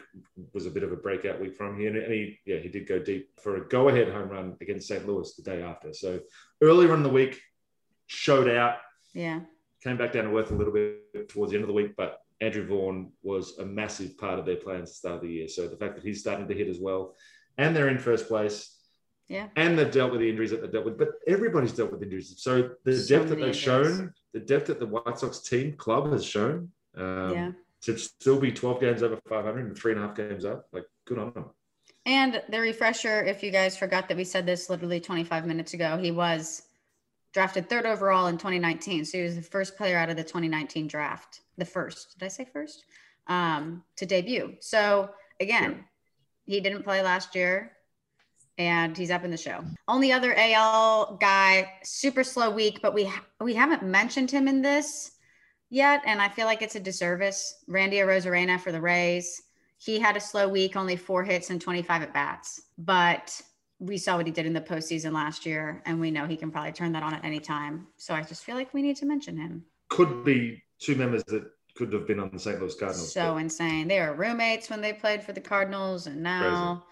was 0.54 0.66
a 0.66 0.72
bit 0.72 0.84
of 0.84 0.94
a 0.94 0.96
breakout 0.96 1.42
week 1.42 1.56
from 1.58 1.78
him. 1.78 1.98
And 1.98 2.14
he, 2.14 2.40
yeah, 2.46 2.60
he 2.60 2.70
did 2.70 2.88
go 2.88 2.98
deep 3.00 3.30
for 3.42 3.58
a 3.58 3.68
go-ahead 3.68 4.08
home 4.08 4.30
run 4.30 4.56
against 4.62 4.88
St. 4.88 5.06
Louis 5.06 5.36
the 5.36 5.44
day 5.44 5.62
after. 5.62 5.92
So 5.92 6.22
earlier 6.62 6.94
in 6.94 7.04
the 7.04 7.10
week, 7.10 7.42
showed 8.08 8.48
out, 8.48 8.78
Yeah. 9.14 9.42
came 9.84 9.98
back 9.98 10.14
down 10.14 10.26
to 10.30 10.38
earth 10.38 10.52
a 10.52 10.56
little 10.56 10.74
bit 10.74 11.28
towards 11.28 11.52
the 11.52 11.58
end 11.58 11.64
of 11.64 11.68
the 11.68 11.74
week, 11.74 11.96
but 11.98 12.22
Andrew 12.42 12.66
Vaughn 12.66 13.12
was 13.22 13.58
a 13.60 13.66
massive 13.66 14.18
part 14.18 14.40
of 14.40 14.46
their 14.46 14.56
plans 14.58 14.82
at 14.82 14.88
the 14.88 14.94
start 14.96 15.16
of 15.18 15.22
the 15.22 15.30
year. 15.30 15.48
So 15.48 15.68
the 15.68 15.78
fact 15.78 15.96
that 15.96 16.04
he's 16.04 16.20
starting 16.20 16.48
to 16.48 16.54
hit 16.54 16.68
as 16.68 16.80
well, 16.80 17.16
and 17.58 17.76
they're 17.76 17.90
in 17.90 18.00
first 18.00 18.28
place, 18.28 18.78
Yeah. 19.28 19.48
and 19.56 19.78
they've 19.78 19.92
dealt 19.92 20.12
with 20.12 20.22
the 20.22 20.30
injuries 20.30 20.50
that 20.52 20.62
they've 20.62 20.72
dealt 20.72 20.86
with, 20.86 20.98
but 20.98 21.10
everybody's 21.28 21.72
dealt 21.72 21.92
with 21.92 22.02
injuries. 22.02 22.34
So 22.38 22.72
the 22.84 22.96
So 22.98 23.18
depth 23.18 23.30
that 23.30 23.36
they've 23.40 23.56
shown, 23.56 24.14
the 24.34 24.40
depth 24.40 24.68
that 24.68 24.80
the 24.80 24.88
White 24.88 25.20
Sox 25.20 25.40
team 25.40 25.74
club 25.78 26.12
has 26.12 26.26
shown, 26.26 26.72
um, 26.98 27.32
yeah. 27.34 27.52
to 27.82 27.98
still 27.98 28.40
be 28.40 28.52
12 28.52 28.82
games 28.82 29.04
over 29.04 29.18
500 29.30 29.66
and 29.68 29.78
three 29.78 29.92
and 29.94 30.02
a 30.04 30.08
half 30.08 30.16
games 30.18 30.44
up, 30.44 30.68
like 30.74 30.86
good 31.06 31.20
on 31.20 31.32
them. 31.34 31.46
And 32.08 32.42
the 32.50 32.60
refresher, 32.60 33.24
if 33.24 33.44
you 33.44 33.52
guys 33.52 33.78
forgot 33.78 34.08
that 34.08 34.18
we 34.18 34.24
said 34.24 34.48
this 34.48 34.70
literally 34.70 35.00
25 35.00 35.46
minutes 35.46 35.74
ago, 35.76 35.98
he 35.98 36.10
was 36.10 36.64
drafted 37.32 37.70
third 37.70 37.86
overall 37.86 38.28
in 38.28 38.38
2019. 38.38 39.06
So 39.06 39.20
he 39.20 39.24
was 39.24 39.36
the 39.36 39.42
first 39.44 39.78
player 39.78 39.98
out 39.98 40.10
of 40.10 40.18
the 40.18 40.24
2019 40.24 40.88
draft. 40.88 41.42
The 41.58 41.66
first, 41.66 42.18
did 42.18 42.26
I 42.26 42.30
say 42.30 42.46
first? 42.46 42.86
Um, 43.28 43.84
to 43.98 44.06
debut. 44.06 44.56
So 44.60 45.10
again, 45.40 45.86
he 46.46 46.60
didn't 46.60 46.84
play 46.84 47.02
last 47.02 47.36
year 47.36 47.74
and 48.58 48.96
he's 48.96 49.12
up 49.12 49.24
in 49.24 49.32
the 49.32 49.38
show. 49.38 49.64
Only 49.88 50.12
other 50.12 50.36
AL 50.38 51.18
guy, 51.20 51.72
super 51.84 52.24
slow 52.24 52.50
week, 52.50 52.80
but 52.82 52.94
we 52.94 53.12
we 53.40 53.54
haven't 53.54 53.84
mentioned 53.84 54.30
him 54.30 54.48
in 54.48 54.62
this 54.62 55.12
yet, 55.70 56.02
and 56.06 56.22
I 56.22 56.30
feel 56.30 56.46
like 56.46 56.62
it's 56.62 56.76
a 56.76 56.80
disservice. 56.80 57.64
Randy 57.68 57.98
Arozarena 57.98 58.60
for 58.60 58.72
the 58.72 58.82
Rays. 58.82 59.42
He 59.78 60.00
had 60.00 60.16
a 60.16 60.20
slow 60.20 60.48
week, 60.48 60.76
only 60.76 60.96
four 60.96 61.24
hits 61.24 61.50
and 61.50 61.60
25 61.60 62.04
at 62.04 62.14
bats, 62.14 62.62
but 62.78 63.42
we 63.80 63.98
saw 63.98 64.16
what 64.16 64.28
he 64.28 64.32
did 64.32 64.46
in 64.46 64.54
the 64.54 64.62
postseason 64.62 65.12
last 65.12 65.44
year, 65.44 65.82
and 65.88 66.00
we 66.00 66.12
know 66.12 66.28
he 66.28 66.38
can 66.38 66.52
probably 66.52 66.72
turn 66.72 66.92
that 66.92 67.02
on 67.02 67.16
at 67.16 67.26
any 67.26 67.40
time. 67.40 67.88
So 67.98 68.14
I 68.14 68.22
just 68.22 68.44
feel 68.44 68.56
like 68.56 68.76
we 68.76 68.84
need 68.84 68.98
to 68.98 69.08
mention 69.08 69.38
him. 69.38 69.66
Could 69.90 70.24
be 70.24 70.62
two 70.82 70.96
members 70.96 71.24
that 71.26 71.46
could 71.76 71.94
have 71.94 72.06
been 72.08 72.20
on 72.20 72.30
the 72.34 72.40
St. 72.40 72.60
Louis 72.60 72.76
Cardinals. 72.76 73.14
So 73.14 73.34
but 73.34 73.38
insane. 73.38 73.88
They 73.88 74.00
were 74.00 74.14
roommates 74.14 74.70
when 74.70 74.82
they 74.82 74.92
played 74.94 75.24
for 75.24 75.32
the 75.32 75.42
Cardinals, 75.42 76.08
and 76.08 76.22
now 76.22 76.84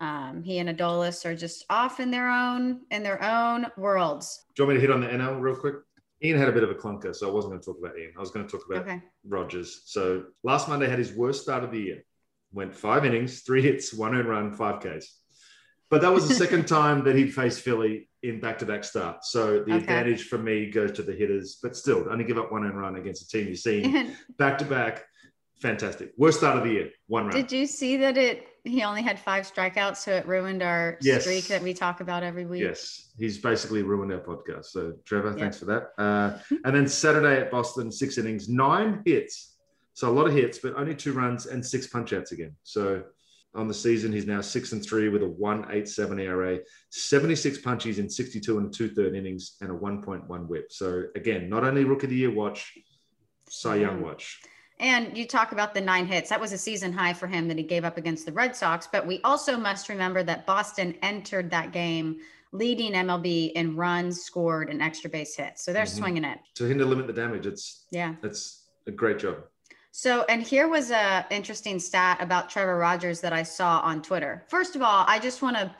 um, 0.00 0.42
he 0.42 0.58
and 0.58 0.68
Adolis 0.68 1.24
are 1.24 1.34
just 1.34 1.64
off 1.70 2.00
in 2.00 2.10
their 2.10 2.28
own 2.28 2.80
in 2.90 3.02
their 3.02 3.22
own 3.22 3.66
worlds. 3.76 4.44
do 4.54 4.62
you 4.62 4.66
want 4.66 4.76
me 4.76 4.80
to 4.80 4.86
hit 4.86 4.94
on 4.94 5.00
the 5.00 5.06
NL 5.08 5.40
real 5.40 5.56
quick? 5.56 5.76
Ian 6.22 6.38
had 6.38 6.48
a 6.48 6.52
bit 6.52 6.62
of 6.62 6.70
a 6.70 6.74
clunker, 6.74 7.14
so 7.14 7.28
I 7.28 7.32
wasn't 7.32 7.52
going 7.52 7.60
to 7.60 7.66
talk 7.66 7.78
about 7.78 7.98
Ian. 7.98 8.12
I 8.16 8.20
was 8.20 8.30
going 8.30 8.46
to 8.46 8.50
talk 8.50 8.64
about 8.68 8.82
Okay. 8.82 9.00
Rogers. 9.26 9.82
So 9.86 10.24
last 10.42 10.68
Monday 10.68 10.88
had 10.88 10.98
his 10.98 11.12
worst 11.12 11.42
start 11.42 11.64
of 11.64 11.70
the 11.70 11.78
year. 11.80 12.04
Went 12.52 12.74
five 12.74 13.04
innings, 13.04 13.40
three 13.40 13.60
hits, 13.62 13.92
one 13.92 14.14
earned 14.14 14.28
run, 14.28 14.52
five 14.54 14.80
Ks. 14.80 15.18
But 15.90 16.00
that 16.00 16.12
was 16.12 16.28
the 16.28 16.34
second 16.34 16.66
time 16.68 17.04
that 17.04 17.14
he'd 17.16 17.34
faced 17.34 17.60
Philly 17.60 18.08
in 18.24 18.40
back-to-back 18.40 18.82
starts. 18.84 19.30
So 19.30 19.58
the 19.62 19.72
Okay. 19.74 19.76
advantage 19.76 20.24
for 20.28 20.38
me 20.38 20.70
goes 20.70 20.92
to 20.92 21.02
the 21.02 21.12
hitters, 21.12 21.58
but 21.62 21.76
still 21.76 22.06
only 22.10 22.24
give 22.24 22.38
up 22.38 22.50
one 22.50 22.64
and 22.64 22.78
run 22.78 22.96
against 22.96 23.22
a 23.22 23.28
team 23.28 23.48
you've 23.48 23.58
seen 23.58 24.16
back-to-back. 24.38 25.04
Fantastic. 25.60 26.12
Worst 26.16 26.38
start 26.38 26.56
of 26.58 26.64
the 26.64 26.70
year, 26.70 26.90
one 27.06 27.26
run. 27.26 27.36
did 27.36 27.52
you 27.52 27.66
see 27.66 27.96
that 27.98 28.16
it 28.16 28.46
he 28.64 28.82
only 28.82 29.02
had 29.02 29.18
five 29.20 29.44
strikeouts, 29.44 29.98
so 29.98 30.12
it 30.16 30.26
ruined 30.26 30.62
our 30.62 30.96
Yes. 31.02 31.22
streak 31.22 31.44
that 31.48 31.62
we 31.62 31.74
talk 31.74 32.00
about 32.00 32.22
every 32.22 32.46
week? 32.46 32.62
Yes, 32.62 33.12
he's 33.18 33.36
basically 33.36 33.82
ruined 33.82 34.10
our 34.10 34.20
podcast. 34.20 34.66
So, 34.66 34.94
Trevor, 35.04 35.32
Yeah. 35.32 35.36
thanks 35.42 35.58
for 35.58 35.66
that. 35.66 35.90
Uh, 35.98 36.38
and 36.64 36.74
then 36.74 36.88
Saturday 36.88 37.38
at 37.42 37.50
Boston, 37.50 37.92
six 37.92 38.16
innings, 38.16 38.48
nine 38.48 39.02
hits. 39.04 39.58
So, 39.92 40.08
a 40.10 40.14
lot 40.14 40.26
of 40.26 40.32
hits, 40.32 40.58
but 40.60 40.74
only 40.76 40.94
two 40.94 41.12
runs 41.12 41.44
and 41.44 41.64
six 41.64 41.86
punch 41.88 42.14
outs 42.14 42.32
again. 42.32 42.56
So, 42.62 43.04
on 43.54 43.68
the 43.68 43.74
season, 43.74 44.12
he's 44.12 44.26
now 44.26 44.40
six 44.40 44.72
and 44.72 44.84
three 44.84 45.08
with 45.08 45.22
a 45.22 45.28
187 45.28 46.18
ERA, 46.18 46.58
76 46.90 47.58
punchies 47.58 47.98
in 47.98 48.08
62 48.10 48.58
and 48.58 48.72
two 48.72 48.88
third 48.90 49.14
innings, 49.14 49.56
and 49.60 49.70
a 49.70 49.74
1.1 49.74 50.48
whip. 50.48 50.72
So, 50.72 51.04
again, 51.14 51.48
not 51.48 51.64
only 51.64 51.84
rookie 51.84 52.06
of 52.06 52.10
the 52.10 52.16
year 52.16 52.30
watch, 52.30 52.76
Cy 53.48 53.76
Young 53.76 54.02
watch. 54.02 54.40
And 54.80 55.16
you 55.16 55.26
talk 55.26 55.52
about 55.52 55.72
the 55.72 55.80
nine 55.80 56.06
hits. 56.06 56.30
That 56.30 56.40
was 56.40 56.52
a 56.52 56.58
season 56.58 56.92
high 56.92 57.12
for 57.12 57.28
him 57.28 57.46
that 57.48 57.56
he 57.56 57.62
gave 57.62 57.84
up 57.84 57.96
against 57.96 58.26
the 58.26 58.32
Red 58.32 58.56
Sox. 58.56 58.88
But 58.90 59.06
we 59.06 59.20
also 59.22 59.56
must 59.56 59.88
remember 59.88 60.24
that 60.24 60.46
Boston 60.46 60.96
entered 61.02 61.50
that 61.50 61.70
game 61.72 62.16
leading 62.52 62.92
MLB 62.92 63.52
in 63.54 63.76
runs 63.76 64.22
scored 64.22 64.70
and 64.70 64.82
extra 64.82 65.10
base 65.10 65.36
hits. 65.36 65.64
So 65.64 65.72
they're 65.72 65.84
Mhm. 65.84 65.98
swinging 65.98 66.24
it. 66.24 66.38
To 66.56 66.64
him 66.64 66.78
to 66.78 66.84
limit 66.84 67.06
the 67.06 67.12
damage, 67.12 67.46
it's 67.46 67.86
Yeah. 67.92 68.16
it's 68.24 68.68
a 68.86 68.90
great 68.90 69.18
job. 69.18 69.44
So, 69.96 70.24
and 70.28 70.42
here 70.42 70.66
was 70.66 70.90
a 70.90 71.24
interesting 71.30 71.78
stat 71.78 72.18
about 72.20 72.50
Trevor 72.50 72.76
Rogers 72.76 73.20
that 73.20 73.32
I 73.32 73.44
saw 73.44 73.78
on 73.78 74.02
Twitter. 74.02 74.44
First 74.48 74.74
of 74.74 74.82
all, 74.82 75.04
I 75.06 75.20
just 75.20 75.40
want 75.40 75.56
to 75.56 75.72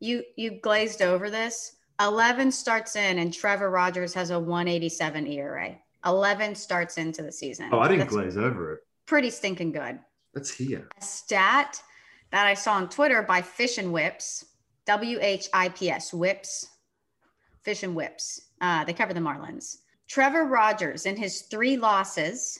you 0.00 0.24
you 0.34 0.58
glazed 0.60 1.02
over 1.02 1.30
this. 1.30 1.76
11 2.00 2.50
starts 2.50 2.96
in 2.96 3.20
and 3.20 3.32
Trevor 3.32 3.70
Rogers 3.70 4.12
has 4.14 4.30
a 4.30 4.40
187 4.40 5.24
ERA. 5.28 5.78
11 6.04 6.56
starts 6.56 6.98
into 6.98 7.22
the 7.22 7.30
season. 7.30 7.70
Oh, 7.70 7.78
I 7.78 7.86
didn't 7.86 8.00
That's 8.00 8.12
glaze 8.12 8.36
over 8.36 8.72
it. 8.72 8.80
pretty 9.06 9.30
stinking 9.30 9.70
good. 9.70 10.00
That's 10.34 10.52
here. 10.52 10.88
A 10.98 11.02
stat 11.04 11.80
that 12.32 12.46
I 12.46 12.54
saw 12.54 12.72
on 12.72 12.88
Twitter 12.88 13.22
by 13.22 13.40
Fish 13.40 13.78
and 13.78 13.92
Whips, 13.92 14.46
W 14.86 15.18
H 15.20 15.48
I 15.54 15.68
P 15.68 15.90
S, 15.90 16.12
Whips, 16.12 16.66
Fish 17.62 17.84
and 17.84 17.94
Whips. 17.94 18.48
Uh, 18.60 18.82
they 18.82 18.94
cover 18.94 19.14
the 19.14 19.20
Marlins. 19.20 19.76
Trevor 20.08 20.46
Rogers, 20.46 21.06
in 21.06 21.16
his 21.16 21.42
three 21.42 21.76
losses 21.76 22.58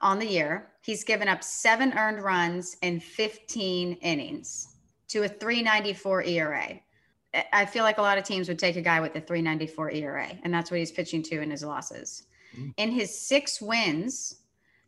on 0.00 0.18
the 0.18 0.26
year, 0.26 0.70
he's 0.82 1.04
given 1.04 1.28
up 1.28 1.44
seven 1.44 1.92
earned 1.96 2.22
runs 2.22 2.76
in 2.82 3.00
15 3.00 3.94
innings 3.94 4.76
to 5.08 5.24
a 5.24 5.28
394 5.28 6.22
ERA. 6.24 6.80
I- 7.52 7.66
feel 7.66 7.84
like 7.84 7.98
a 7.98 8.02
lot 8.02 8.16
of 8.18 8.24
teams 8.24 8.48
would 8.48 8.58
take 8.58 8.76
a 8.76 8.82
guy 8.82 9.00
with 9.00 9.14
a 9.16 9.20
394 9.20 9.90
ERA, 9.92 10.30
and 10.42 10.54
that's 10.54 10.70
what 10.70 10.80
he's 10.80 10.92
pitching 10.92 11.22
to 11.24 11.42
in 11.42 11.50
his 11.50 11.62
losses. 11.62 12.24
Mm. 12.56 12.72
In 12.76 12.90
his 12.90 13.16
six 13.16 13.60
wins, 13.60 14.36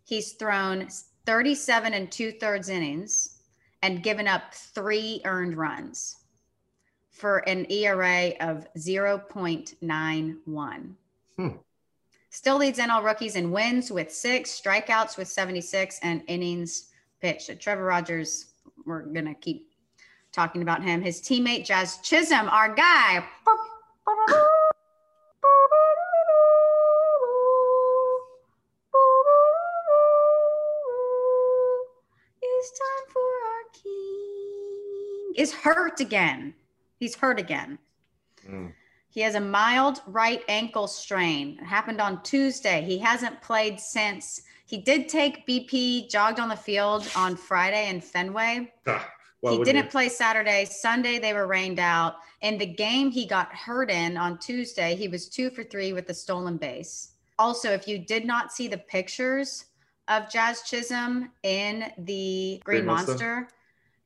he's 0.04 0.32
thrown 0.32 0.88
37 1.26 1.92
and 1.92 2.10
two 2.10 2.32
thirds 2.32 2.68
innings 2.68 3.42
and 3.82 4.02
given 4.02 4.26
up 4.26 4.54
three 4.54 5.20
earned 5.24 5.56
runs 5.56 6.16
for 7.10 7.38
an 7.48 7.70
ERA 7.70 8.32
of 8.40 8.66
0.91. 8.74 10.96
Hmm. 11.36 11.48
Still 12.32 12.58
leads 12.58 12.78
in 12.78 12.90
all 12.90 13.02
rookies 13.02 13.34
and 13.34 13.52
wins 13.52 13.90
with 13.90 14.12
six, 14.12 14.60
strikeouts 14.60 15.18
with 15.18 15.26
76, 15.26 15.98
and 16.02 16.22
innings 16.28 16.90
pitched. 17.20 17.60
Trevor 17.60 17.84
Rogers, 17.84 18.52
we're 18.86 19.02
going 19.02 19.24
to 19.26 19.34
keep 19.34 19.68
talking 20.30 20.62
about 20.62 20.80
him. 20.80 21.02
His 21.02 21.20
teammate, 21.20 21.64
Jazz 21.64 21.98
Chisholm, 21.98 22.48
our 22.48 22.72
guy. 22.72 23.24
It's 32.42 32.78
time 32.78 33.12
for 33.12 33.20
our 33.20 33.64
king. 33.82 35.32
Is 35.36 35.52
hurt 35.52 36.00
again. 36.00 36.54
He's 37.00 37.16
hurt 37.16 37.40
again. 37.40 37.78
Mm. 38.48 38.72
He 39.10 39.20
has 39.22 39.34
a 39.34 39.40
mild 39.40 40.00
right 40.06 40.42
ankle 40.48 40.86
strain. 40.86 41.58
It 41.60 41.64
happened 41.64 42.00
on 42.00 42.22
Tuesday. 42.22 42.82
He 42.82 42.98
hasn't 42.98 43.42
played 43.42 43.80
since. 43.80 44.42
He 44.66 44.78
did 44.78 45.08
take 45.08 45.46
BP, 45.48 46.08
jogged 46.08 46.38
on 46.38 46.48
the 46.48 46.56
field 46.56 47.10
on 47.16 47.34
Friday 47.34 47.90
in 47.90 48.00
Fenway. 48.00 48.72
Ah, 48.86 49.10
why 49.40 49.52
he 49.52 49.64
didn't 49.64 49.84
you? 49.84 49.90
play 49.90 50.08
Saturday. 50.08 50.64
Sunday, 50.64 51.18
they 51.18 51.32
were 51.32 51.48
rained 51.48 51.80
out. 51.80 52.16
In 52.42 52.56
the 52.56 52.66
game 52.66 53.10
he 53.10 53.26
got 53.26 53.52
hurt 53.52 53.90
in 53.90 54.16
on 54.16 54.38
Tuesday, 54.38 54.94
he 54.94 55.08
was 55.08 55.28
two 55.28 55.50
for 55.50 55.64
three 55.64 55.92
with 55.92 56.08
a 56.08 56.14
stolen 56.14 56.56
base. 56.56 57.14
Also, 57.36 57.70
if 57.70 57.88
you 57.88 57.98
did 57.98 58.24
not 58.24 58.52
see 58.52 58.68
the 58.68 58.78
pictures 58.78 59.64
of 60.06 60.30
Jazz 60.30 60.62
Chisholm 60.62 61.32
in 61.42 61.90
the 61.98 62.60
Green, 62.64 62.80
Green 62.82 62.86
Monster? 62.86 63.12
Monster, 63.12 63.48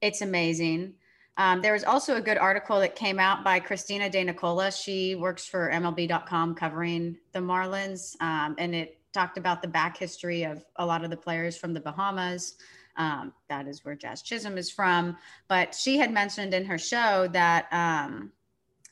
it's 0.00 0.22
amazing. 0.22 0.94
Um, 1.36 1.60
there 1.62 1.72
was 1.72 1.84
also 1.84 2.16
a 2.16 2.20
good 2.20 2.38
article 2.38 2.78
that 2.80 2.94
came 2.94 3.18
out 3.18 3.42
by 3.42 3.58
Christina 3.58 4.08
De 4.08 4.22
Nicola. 4.22 4.70
She 4.70 5.14
works 5.16 5.46
for 5.46 5.70
MLB.com 5.70 6.54
covering 6.54 7.16
the 7.32 7.40
Marlins, 7.40 8.14
um, 8.20 8.54
and 8.58 8.74
it 8.74 8.98
talked 9.12 9.38
about 9.38 9.62
the 9.62 9.68
back 9.68 9.96
history 9.96 10.44
of 10.44 10.64
a 10.76 10.86
lot 10.86 11.04
of 11.04 11.10
the 11.10 11.16
players 11.16 11.56
from 11.56 11.72
the 11.72 11.80
Bahamas. 11.80 12.56
Um, 12.96 13.32
that 13.48 13.66
is 13.66 13.84
where 13.84 13.96
Jazz 13.96 14.22
Chisholm 14.22 14.56
is 14.56 14.70
from. 14.70 15.16
But 15.48 15.74
she 15.74 15.98
had 15.98 16.12
mentioned 16.12 16.54
in 16.54 16.64
her 16.64 16.78
show 16.78 17.28
that 17.32 17.66
um, 17.72 18.32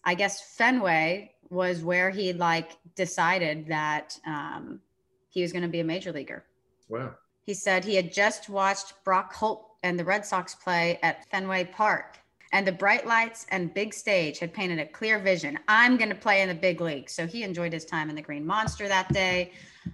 I 0.05 0.15
guess 0.15 0.57
Fenway 0.57 1.35
was 1.51 1.85
where 1.85 2.11
he 2.11 2.33
like 2.33 2.79
decided 2.97 3.67
that 3.69 4.19
um, 4.27 4.81
he 5.29 5.43
was 5.43 5.53
going 5.53 5.63
to 5.63 5.69
be 5.69 5.81
a 5.81 5.85
major 5.85 6.13
leaguer. 6.13 6.45
Wow. 6.89 7.15
He 7.43 7.55
said 7.55 7.85
he 7.85 7.97
had 7.97 8.13
just 8.13 8.49
watched 8.49 8.95
Brock 9.05 9.35
Holt 9.35 9.69
and 9.83 9.99
the 9.99 10.05
Red 10.05 10.25
Sox 10.25 10.55
play 10.55 10.99
at 11.03 11.29
Fenway 11.31 11.65
Park, 11.65 12.19
and 12.53 12.67
the 12.67 12.73
bright 12.73 13.07
lights 13.07 13.47
and 13.51 13.73
big 13.73 13.95
stage 13.95 14.39
had 14.39 14.53
painted 14.53 14.79
a 14.79 14.87
clear 14.87 15.19
vision. 15.19 15.59
I'm 15.69 15.97
going 15.97 16.11
to 16.11 16.15
play 16.15 16.43
in 16.43 16.49
the 16.49 16.55
big 16.55 16.81
league. 16.81 17.09
So 17.09 17.27
he 17.27 17.43
enjoyed 17.43 17.73
his 17.73 17.85
time 17.87 18.11
in 18.11 18.17
the 18.17 18.23
Green 18.23 18.47
Monster 18.47 18.89
that 18.89 19.13
day. 19.13 19.53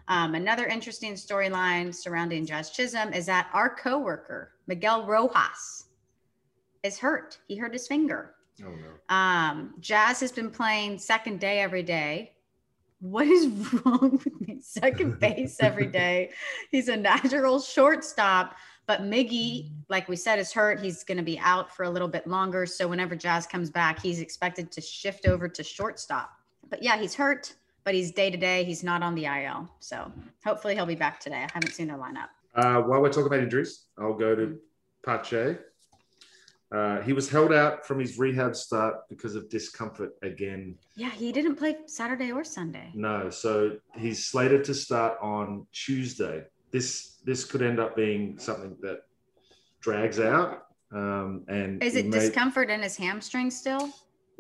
Um, 0.08 0.34
another 0.34 0.66
interesting 0.66 1.14
storyline 1.14 1.94
surrounding 1.94 2.44
Jazz 2.44 2.70
Chisholm 2.70 3.12
is 3.12 3.26
that 3.26 3.48
our 3.52 3.74
coworker, 3.74 4.52
Miguel 4.66 5.06
Rojas, 5.06 5.86
is 6.82 6.98
hurt. 6.98 7.38
He 7.46 7.56
hurt 7.56 7.72
his 7.72 7.86
finger. 7.86 8.34
Oh 8.64 8.70
no. 8.70 9.14
Um, 9.14 9.74
Jazz 9.80 10.20
has 10.20 10.32
been 10.32 10.50
playing 10.50 10.98
second 10.98 11.40
day 11.40 11.60
every 11.60 11.82
day. 11.82 12.32
What 13.00 13.28
is 13.28 13.46
wrong 13.84 14.20
with 14.24 14.40
me? 14.40 14.58
Second 14.60 15.20
base 15.20 15.58
every 15.60 15.86
day. 15.86 16.30
He's 16.70 16.88
a 16.88 16.96
natural 16.96 17.60
shortstop, 17.60 18.56
but 18.88 19.02
Miggy, 19.02 19.68
like 19.90 20.08
we 20.08 20.16
said, 20.16 20.38
is 20.38 20.50
hurt. 20.50 20.80
He's 20.80 21.04
going 21.04 21.18
to 21.18 21.22
be 21.22 21.38
out 21.38 21.70
for 21.76 21.82
a 21.82 21.90
little 21.90 22.08
bit 22.08 22.26
longer. 22.26 22.64
So 22.64 22.88
whenever 22.88 23.14
Jazz 23.14 23.46
comes 23.46 23.68
back, 23.68 24.00
he's 24.00 24.18
expected 24.18 24.72
to 24.72 24.80
shift 24.80 25.28
over 25.28 25.46
to 25.46 25.62
shortstop. 25.62 26.32
But 26.70 26.82
yeah, 26.82 26.96
he's 26.96 27.14
hurt, 27.14 27.54
but 27.84 27.94
he's 27.94 28.10
day 28.10 28.30
to 28.30 28.38
day. 28.38 28.64
He's 28.64 28.82
not 28.82 29.02
on 29.02 29.14
the 29.14 29.26
IL. 29.26 29.68
So 29.78 30.10
hopefully 30.42 30.74
he'll 30.74 30.86
be 30.86 30.94
back 30.94 31.20
today. 31.20 31.44
I 31.44 31.50
haven't 31.52 31.72
seen 31.72 31.86
their 31.86 31.98
lineup. 31.98 32.28
Uh, 32.54 32.80
while 32.80 33.02
we're 33.02 33.10
talking 33.10 33.26
about 33.26 33.40
injuries, 33.40 33.84
I'll 33.98 34.14
go 34.14 34.34
to 34.34 34.58
Pache. 35.04 35.58
Uh, 36.72 37.02
he 37.02 37.12
was 37.12 37.28
held 37.28 37.52
out 37.52 37.86
from 37.86 38.00
his 38.00 38.18
rehab 38.18 38.56
start 38.56 39.06
because 39.10 39.34
of 39.34 39.50
discomfort 39.50 40.14
again. 40.22 40.76
Yeah, 40.96 41.10
he 41.10 41.30
didn't 41.30 41.56
play 41.56 41.76
Saturday 41.86 42.32
or 42.32 42.42
Sunday. 42.42 42.90
No, 42.94 43.28
so 43.28 43.76
he's 43.96 44.24
slated 44.24 44.64
to 44.64 44.74
start 44.74 45.18
on 45.20 45.66
Tuesday. 45.72 46.44
This 46.70 47.16
this 47.24 47.44
could 47.44 47.62
end 47.62 47.78
up 47.80 47.96
being 47.96 48.38
something 48.38 48.76
that 48.82 49.00
drags 49.80 50.20
out. 50.20 50.64
Um, 50.92 51.44
and 51.48 51.82
Is 51.82 51.94
he 51.94 52.00
it 52.00 52.06
may- 52.06 52.18
discomfort 52.18 52.70
in 52.70 52.82
his 52.82 52.96
hamstring 52.96 53.50
still? 53.50 53.90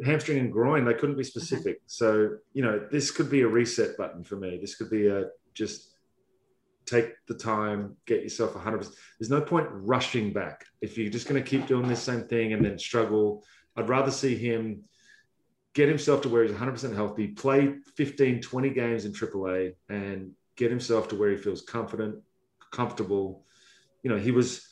hamstring 0.04 0.38
and 0.38 0.52
groin? 0.52 0.84
They 0.84 0.94
couldn't 0.94 1.16
be 1.16 1.24
specific. 1.24 1.80
So 1.86 2.36
you 2.52 2.62
know, 2.62 2.86
this 2.90 3.10
could 3.10 3.30
be 3.30 3.40
a 3.42 3.48
reset 3.48 3.96
button 3.96 4.22
for 4.24 4.36
me. 4.36 4.58
This 4.60 4.76
could 4.76 4.90
be 4.90 5.08
a 5.08 5.26
just 5.54 5.94
take 6.86 7.12
the 7.26 7.34
time, 7.34 7.96
get 8.06 8.22
yourself 8.22 8.54
100%. 8.54 8.88
There's 9.18 9.28
no 9.28 9.42
point 9.42 9.66
rushing 9.70 10.32
back. 10.32 10.64
If 10.80 10.96
you're 10.96 11.10
just 11.10 11.28
going 11.28 11.42
to 11.42 11.46
keep 11.46 11.66
doing 11.66 11.86
this 11.86 12.02
same 12.02 12.22
thing 12.28 12.54
and 12.54 12.64
then 12.64 12.78
struggle, 12.78 13.44
I'd 13.76 13.90
rather 13.90 14.10
see 14.10 14.36
him 14.36 14.84
get 15.74 15.86
himself 15.88 16.22
to 16.22 16.30
where 16.30 16.44
he's 16.44 16.52
100% 16.52 16.94
healthy, 16.94 17.26
play 17.28 17.74
15, 17.96 18.40
20 18.40 18.70
games 18.70 19.04
in 19.04 19.12
AAA, 19.12 19.74
and 19.90 20.30
get 20.58 20.70
himself 20.70 21.08
to 21.08 21.16
where 21.16 21.30
he 21.30 21.36
feels 21.36 21.62
confident, 21.62 22.16
comfortable. 22.70 23.44
You 24.02 24.10
know, 24.10 24.18
he 24.18 24.32
was 24.32 24.66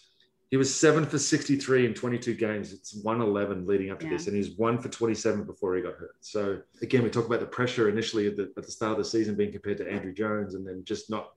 he 0.51 0.57
was 0.57 0.72
seven 0.72 1.05
for 1.05 1.18
63 1.18 1.87
in 1.87 1.95
22 1.95 2.34
games. 2.34 2.72
It's 2.72 2.95
111 3.03 3.66
leading 3.66 3.91
up 3.91 3.99
to 4.01 4.07
Yeah. 4.07 4.12
this, 4.12 4.26
and 4.28 4.37
he's 4.37 4.57
one 4.57 4.78
for 4.78 4.89
27 4.89 5.43
before 5.45 5.74
he 5.74 5.82
got 5.82 5.95
hurt. 5.95 6.14
So 6.20 6.61
again, 6.82 7.03
we 7.03 7.11
talk 7.11 7.26
about 7.26 7.41
the 7.41 7.47
pressure 7.47 7.89
initially 7.89 8.28
at 8.28 8.37
the, 8.37 8.53
at 8.57 8.64
the 8.64 8.70
start 8.70 8.93
of 8.93 8.99
the 8.99 9.05
season 9.05 9.34
being 9.34 9.51
compared 9.51 9.78
to 9.78 9.84
Andruw 9.84 10.14
Jones, 10.14 10.55
and 10.55 10.66
then 10.66 10.82
just 10.84 11.09
not 11.11 11.30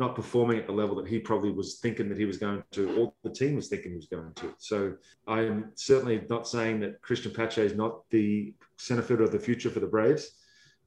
not 0.00 0.14
performing 0.14 0.58
at 0.58 0.66
the 0.66 0.72
level 0.72 0.94
that 0.94 1.08
he 1.08 1.18
probably 1.18 1.50
was 1.50 1.80
thinking 1.80 2.08
that 2.08 2.16
he 2.16 2.24
was 2.24 2.36
going 2.38 2.62
to, 2.70 2.82
or 2.96 3.12
the 3.24 3.30
team 3.30 3.56
was 3.56 3.66
thinking 3.66 3.90
he 3.90 3.96
was 3.96 4.06
going 4.06 4.32
to. 4.32 4.54
So 4.58 4.94
I 5.26 5.40
am 5.42 5.72
certainly 5.74 6.24
not 6.30 6.46
saying 6.46 6.78
that 6.80 7.02
Christian 7.02 7.32
Pache 7.32 7.60
is 7.62 7.74
not 7.74 8.08
the 8.10 8.54
center 8.76 9.02
fielder 9.02 9.24
of 9.24 9.32
the 9.32 9.40
future 9.40 9.70
for 9.70 9.80
the 9.80 9.88
Braves. 9.88 10.30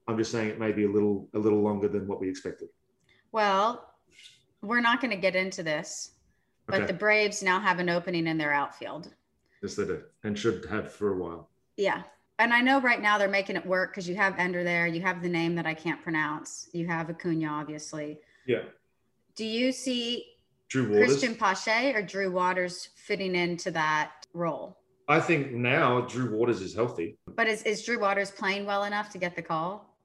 I'm 0.08 0.16
just 0.16 0.32
saying 0.32 0.48
it 0.48 0.58
may 0.58 0.72
be 0.72 0.84
a 0.84 0.90
little 0.90 1.28
a 1.34 1.38
little 1.38 1.62
longer 1.62 1.88
than 1.88 2.06
what 2.06 2.20
we 2.20 2.28
expected. 2.28 2.68
Well, 3.32 3.90
we're 4.60 4.80
not 4.80 5.00
going 5.00 5.10
to 5.10 5.16
get 5.16 5.34
into 5.34 5.62
this, 5.62 6.12
but 6.66 6.76
Okay. 6.82 6.86
the 6.86 6.92
Braves 6.92 7.42
now 7.42 7.58
have 7.60 7.78
an 7.78 7.88
opening 7.88 8.26
in 8.26 8.38
their 8.38 8.52
outfield. 8.52 9.12
Yes, 9.62 9.74
they 9.74 9.84
do, 9.86 10.02
and 10.22 10.38
should 10.38 10.64
have 10.66 10.92
for 10.92 11.12
a 11.12 11.16
while. 11.16 11.48
Yeah. 11.76 12.02
And 12.38 12.52
I 12.52 12.60
know 12.60 12.80
right 12.80 13.00
now 13.00 13.18
they're 13.18 13.28
making 13.28 13.56
it 13.56 13.64
work 13.64 13.90
because 13.92 14.08
you 14.08 14.16
have 14.16 14.38
Ender 14.38 14.64
there. 14.64 14.86
You 14.86 15.00
have 15.02 15.22
the 15.22 15.28
name 15.28 15.54
that 15.56 15.66
I 15.66 15.74
can't 15.74 16.02
pronounce. 16.02 16.68
You 16.72 16.86
have 16.88 17.08
Acuna, 17.08 17.46
obviously. 17.48 18.18
Yeah, 18.46 18.62
Do 19.36 19.44
you 19.44 19.70
see 19.72 20.26
Drew 20.68 20.88
Christian 20.96 21.36
Pache 21.36 21.94
or 21.94 22.02
Drew 22.02 22.30
Waters 22.32 22.88
fitting 22.96 23.34
into 23.36 23.70
that 23.70 24.26
role? 24.34 24.78
I 25.08 25.20
think 25.20 25.52
now 25.52 26.00
Drew 26.02 26.36
Waters 26.36 26.60
is 26.60 26.74
healthy. 26.74 27.18
But 27.28 27.46
is, 27.46 27.62
is 27.62 27.84
Drew 27.84 28.00
Waters 28.00 28.30
playing 28.32 28.66
well 28.66 28.84
enough 28.84 29.10
to 29.10 29.18
get 29.18 29.36
the 29.36 29.42
call? 29.42 29.96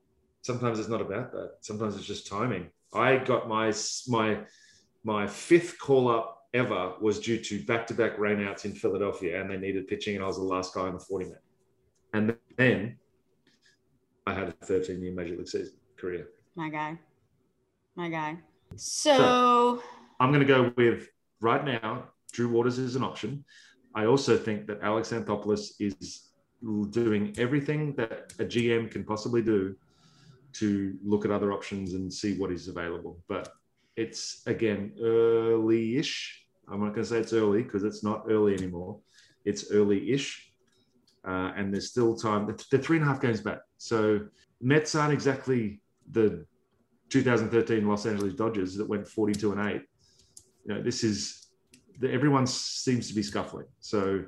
Sometimes 0.44 0.78
it's 0.80 0.90
not 0.90 1.02
about 1.02 1.32
that. 1.32 1.58
Sometimes 1.62 1.96
it's 1.96 2.06
just 2.06 2.28
timing. 2.28 2.70
I 2.94 3.18
got 3.18 3.48
my 3.48 3.74
my 4.08 4.40
my 5.04 5.28
fifth 5.28 5.80
call 5.80 6.10
up 6.10 6.48
ever 6.54 6.94
was 7.02 7.20
due 7.20 7.38
to 7.38 7.64
back 7.64 7.88
to 7.88 7.94
back 7.94 8.18
rainouts 8.18 8.66
in 8.66 8.74
Philadelphia, 8.74 9.42
and 9.42 9.50
they 9.50 9.58
needed 9.58 9.88
pitching, 9.88 10.16
and 10.16 10.24
I 10.24 10.28
was 10.28 10.38
the 10.38 10.44
last 10.44 10.74
guy 10.74 10.82
on 10.82 10.94
the 10.94 11.00
forty 11.00 11.26
man. 11.26 11.40
And 12.14 12.38
then 12.58 12.98
I 14.26 14.34
had 14.34 14.50
a 14.50 14.52
thirteen 14.66 15.02
year 15.02 15.14
major 15.14 15.36
league 15.36 15.48
season 15.48 15.76
career. 15.98 16.30
My 16.56 16.70
guy. 16.70 16.98
My 17.96 18.10
guy. 18.10 18.38
So, 18.76 19.82
I'm 20.20 20.32
going 20.32 20.46
to 20.46 20.54
go 20.54 20.74
with 20.76 21.08
right 21.40 21.64
now. 21.64 22.10
Drew 22.32 22.50
Waters 22.50 22.78
is 22.78 22.96
an 22.96 23.04
option. 23.04 23.44
I 23.96 24.06
also 24.06 24.38
think 24.38 24.68
that 24.68 24.82
Alex 24.82 25.12
Anthopoulos 25.12 25.72
is 25.80 26.30
doing 26.92 27.34
everything 27.38 27.94
that 27.96 28.34
a 28.40 28.44
GM 28.46 28.92
can 28.92 29.04
possibly 29.04 29.42
do 29.42 29.76
to 30.60 30.96
look 31.04 31.26
at 31.26 31.32
other 31.32 31.52
options 31.52 31.94
and 31.94 32.12
see 32.12 32.38
what 32.38 32.52
is 32.52 32.68
available. 32.68 33.20
But 33.28 33.50
it's 33.96 34.44
again 34.46 34.94
early-ish. 35.02 36.46
I'm 36.70 36.80
not 36.80 36.94
going 36.94 37.04
to 37.04 37.06
say 37.06 37.20
it's 37.20 37.34
early 37.34 37.64
because 37.64 37.84
it's 37.84 38.04
not 38.04 38.26
early 38.30 38.54
anymore. 38.54 39.00
It's 39.46 39.72
early-ish, 39.72 40.52
uh, 41.26 41.52
and 41.56 41.74
there's 41.74 41.90
still 41.90 42.16
time. 42.16 42.54
They're 42.70 42.82
three 42.82 42.98
and 42.98 43.06
a 43.06 43.10
half 43.10 43.22
games 43.22 43.42
back, 43.42 43.60
so 43.78 44.28
Mets 44.62 44.96
aren't 44.96 45.14
exactly 45.14 45.82
the 46.12 46.46
2013 47.10 47.88
Los 47.88 48.06
Angeles 48.06 48.34
Dodgers 48.34 48.76
that 48.76 48.88
went 48.88 49.08
42 49.08 49.54
and 49.54 49.70
eight. 49.70 49.82
You 50.66 50.74
know, 50.74 50.82
this 50.82 51.04
is 51.04 51.48
everyone 52.04 52.46
seems 52.46 53.08
to 53.08 53.16
be 53.16 53.24
scuffling. 53.24 53.66
So 53.80 54.26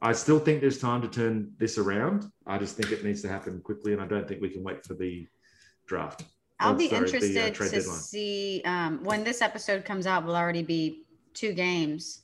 I 0.00 0.12
still 0.12 0.38
think 0.38 0.60
there's 0.60 0.78
time 0.78 1.02
to 1.02 1.08
turn 1.08 1.52
this 1.58 1.76
around. 1.76 2.30
I 2.46 2.58
just 2.58 2.76
think 2.76 2.92
it 2.92 3.04
needs 3.04 3.22
to 3.22 3.28
happen 3.28 3.60
quickly, 3.60 3.92
and 3.92 4.00
I 4.00 4.06
don't 4.06 4.26
think 4.26 4.40
we 4.40 4.48
can 4.48 4.62
wait 4.62 4.86
for 4.86 4.94
the 4.94 5.26
draft. 5.90 6.24
I'll 6.60 6.72
Oh, 6.74 6.76
be 6.76 6.88
sorry, 6.88 7.10
the, 7.10 7.40
uh, 7.40 7.46
interested 7.46 7.72
to 7.72 7.82
see 7.82 8.62
um, 8.64 9.02
when 9.02 9.24
this 9.24 9.42
episode 9.42 9.84
comes 9.84 10.06
out. 10.06 10.24
Will 10.24 10.36
already 10.36 10.62
be 10.62 11.02
two 11.34 11.52
games, 11.52 12.20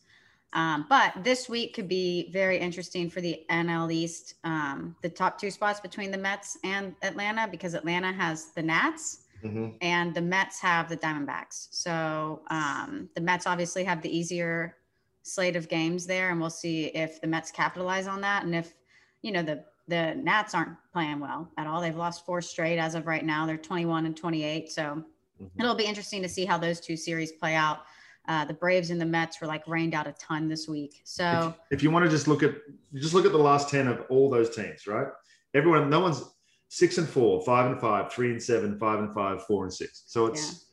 um, 0.53 0.87
but 0.89 1.13
this 1.25 1.49
week 1.49 1.75
could 1.75 1.89
be 1.89 2.31
very 2.33 2.59
interesting 2.59 3.11
for 3.11 3.21
the 3.21 3.43
NL 3.51 3.91
East. 3.93 4.35
Um, 4.45 4.95
the 5.03 5.09
top 5.09 5.39
two 5.41 5.51
spots 5.51 5.81
between 5.81 6.11
the 6.11 6.19
Mets 6.19 6.57
and 6.65 6.95
Atlanta, 7.03 7.49
because 7.51 7.75
Atlanta 7.75 8.13
has 8.13 8.53
the 8.55 8.63
Nats 8.63 9.23
Mhm. 9.43 9.75
and 9.81 10.15
the 10.15 10.23
Mets 10.23 10.61
have 10.61 10.89
the 10.89 10.97
Diamondbacks. 10.97 11.69
So 11.71 12.43
um, 12.51 13.09
the 13.15 13.21
Mets 13.23 13.47
obviously 13.47 13.85
have 13.85 14.01
the 14.03 14.17
easier 14.17 14.77
slate 15.23 15.57
of 15.57 15.69
games 15.69 16.07
there, 16.07 16.31
and 16.31 16.41
we'll 16.41 16.51
see 16.51 16.87
if 16.87 17.21
the 17.21 17.27
Mets 17.27 17.51
capitalize 17.51 18.07
on 18.07 18.21
that, 18.21 18.45
and 18.45 18.55
if 18.55 18.75
you 19.23 19.33
know 19.33 19.43
the 19.43 19.65
the 19.89 20.15
Nats 20.17 20.55
aren't 20.55 20.77
playing 20.93 21.21
well 21.21 21.51
at 21.59 21.67
all. 21.67 21.81
They've 21.81 21.95
lost 21.97 22.27
four 22.27 22.41
straight 22.43 22.79
as 22.79 22.95
of 22.95 23.07
right 23.07 23.25
now. 23.25 23.47
They're 23.47 23.57
21 23.57 24.07
and 24.07 24.17
28. 24.17 24.71
So 24.73 25.05
Mhm. 25.41 25.51
it'll 25.61 25.75
be 25.75 25.85
interesting 25.85 26.23
to 26.23 26.29
see 26.29 26.45
how 26.45 26.59
those 26.59 26.81
two 26.81 26.97
series 26.97 27.33
play 27.33 27.55
out. 27.55 27.81
Uh, 28.29 28.45
the 28.45 28.55
Braves 28.55 28.91
and 28.91 29.01
the 29.01 29.05
Mets 29.07 29.41
were 29.41 29.47
like 29.47 29.67
rained 29.69 29.95
out 29.95 30.07
a 30.09 30.13
ton 30.19 30.49
this 30.49 30.67
week. 30.67 31.01
So 31.05 31.55
if 31.71 31.83
you 31.83 31.91
want 31.93 32.05
to 32.05 32.11
just 32.11 32.27
look 32.27 32.43
at 32.43 32.55
just 32.95 33.15
look 33.15 33.25
at 33.27 33.33
the 33.33 33.39
last 33.39 33.69
10 33.69 33.87
of 33.87 34.05
all 34.09 34.29
those 34.31 34.51
teams 34.55 34.87
right 34.89 35.07
everyone 35.55 35.89
no 35.89 36.01
one's 36.01 36.25
six 36.69 36.99
and 36.99 37.09
four 37.09 37.41
five 37.45 37.71
and 37.71 37.81
five 37.81 38.11
three 38.13 38.31
and 38.33 38.43
seven 38.43 38.77
five 38.81 38.99
and 38.99 39.15
five 39.15 39.45
four 39.47 39.63
and 39.65 39.73
six 39.73 40.03
so 40.07 40.27
it's 40.27 40.65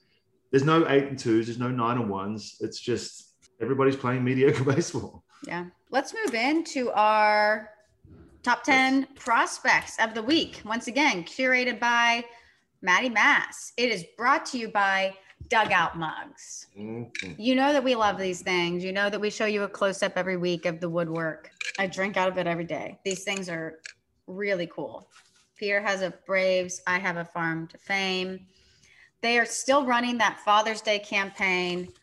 there's 0.51 0.63
no 0.63 0.87
eight 0.89 1.03
and 1.03 1.19
twos 1.19 1.45
there's 1.45 1.59
no 1.59 1.69
nine 1.69 1.97
and 1.99 2.09
ones 2.09 2.57
it's 2.61 2.79
just 2.79 3.35
everybody's 3.61 3.95
playing 3.95 4.23
mediocre 4.23 4.63
baseball 4.73 5.23
Yeah. 5.45 5.65
Let's 5.91 6.11
move 6.13 6.33
into 6.33 6.89
our 6.91 7.69
top 8.43 8.63
10 8.63 9.07
prospects 9.15 9.97
of 9.99 10.13
the 10.13 10.21
week. 10.21 10.61
Once 10.65 10.87
again, 10.87 11.23
curated 11.23 11.79
by 11.79 12.23
Maddie 12.81 13.09
Mass. 13.09 13.71
It 13.77 13.89
is 13.89 14.03
brought 14.17 14.45
to 14.47 14.57
you 14.57 14.67
by 14.67 15.15
Dugout 15.47 15.97
Mugs. 15.97 16.67
Mhm. 16.77 17.35
You 17.37 17.55
know 17.55 17.73
that 17.73 17.83
we 17.83 17.95
love 17.95 18.17
these 18.17 18.41
things. 18.41 18.83
You 18.83 18.91
know 18.91 19.09
that 19.09 19.19
we 19.19 19.29
show 19.29 19.45
you 19.45 19.63
a 19.63 19.69
close 19.69 20.03
up 20.03 20.13
every 20.17 20.37
week 20.37 20.65
of 20.65 20.79
the 20.79 20.89
woodwork. 20.89 21.51
I 21.79 21.87
drink 21.87 22.17
out 22.17 22.27
of 22.29 22.37
it 22.37 22.47
every 22.47 22.65
day. 22.65 22.99
These 23.05 23.23
things 23.23 23.49
are 23.49 23.79
really 24.27 24.67
cool. 24.67 25.09
Peter 25.55 25.81
has 25.81 26.01
a 26.01 26.11
Braves, 26.25 26.81
I 26.87 26.99
have 26.99 27.17
a 27.17 27.25
Farm 27.25 27.67
to 27.69 27.77
Fame. 27.77 28.45
They 29.21 29.39
are 29.39 29.45
still 29.45 29.85
running 29.85 30.17
that 30.17 30.41
Father's 30.41 30.81
Day 30.81 30.99
campaign. 30.99 31.93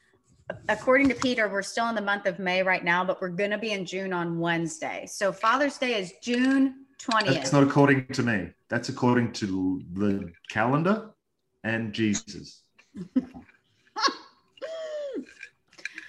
According 0.69 1.09
to 1.09 1.15
Peter, 1.15 1.49
we're 1.49 1.63
still 1.63 1.89
in 1.89 1.95
the 1.95 2.01
month 2.01 2.27
of 2.27 2.39
May 2.39 2.63
right 2.63 2.85
now, 2.85 3.05
but 3.05 3.21
we're 3.21 3.29
going 3.29 3.51
to 3.51 3.59
be 3.59 3.73
in 3.73 3.85
June 3.85 4.13
on 4.13 4.39
Wednesday. 4.39 5.07
So 5.07 5.33
Father's 5.33 5.79
Day 5.79 5.99
is 5.99 6.13
June 6.23 6.87
20th. 6.99 7.35
That's 7.35 7.53
not 7.53 7.63
according 7.63 8.07
to 8.09 8.23
me. 8.23 8.51
That's 8.69 8.89
according 8.89 9.33
to 9.35 9.83
the 9.93 10.33
calendar 10.49 11.11
and 11.65 11.93
Jesus. 11.93 12.63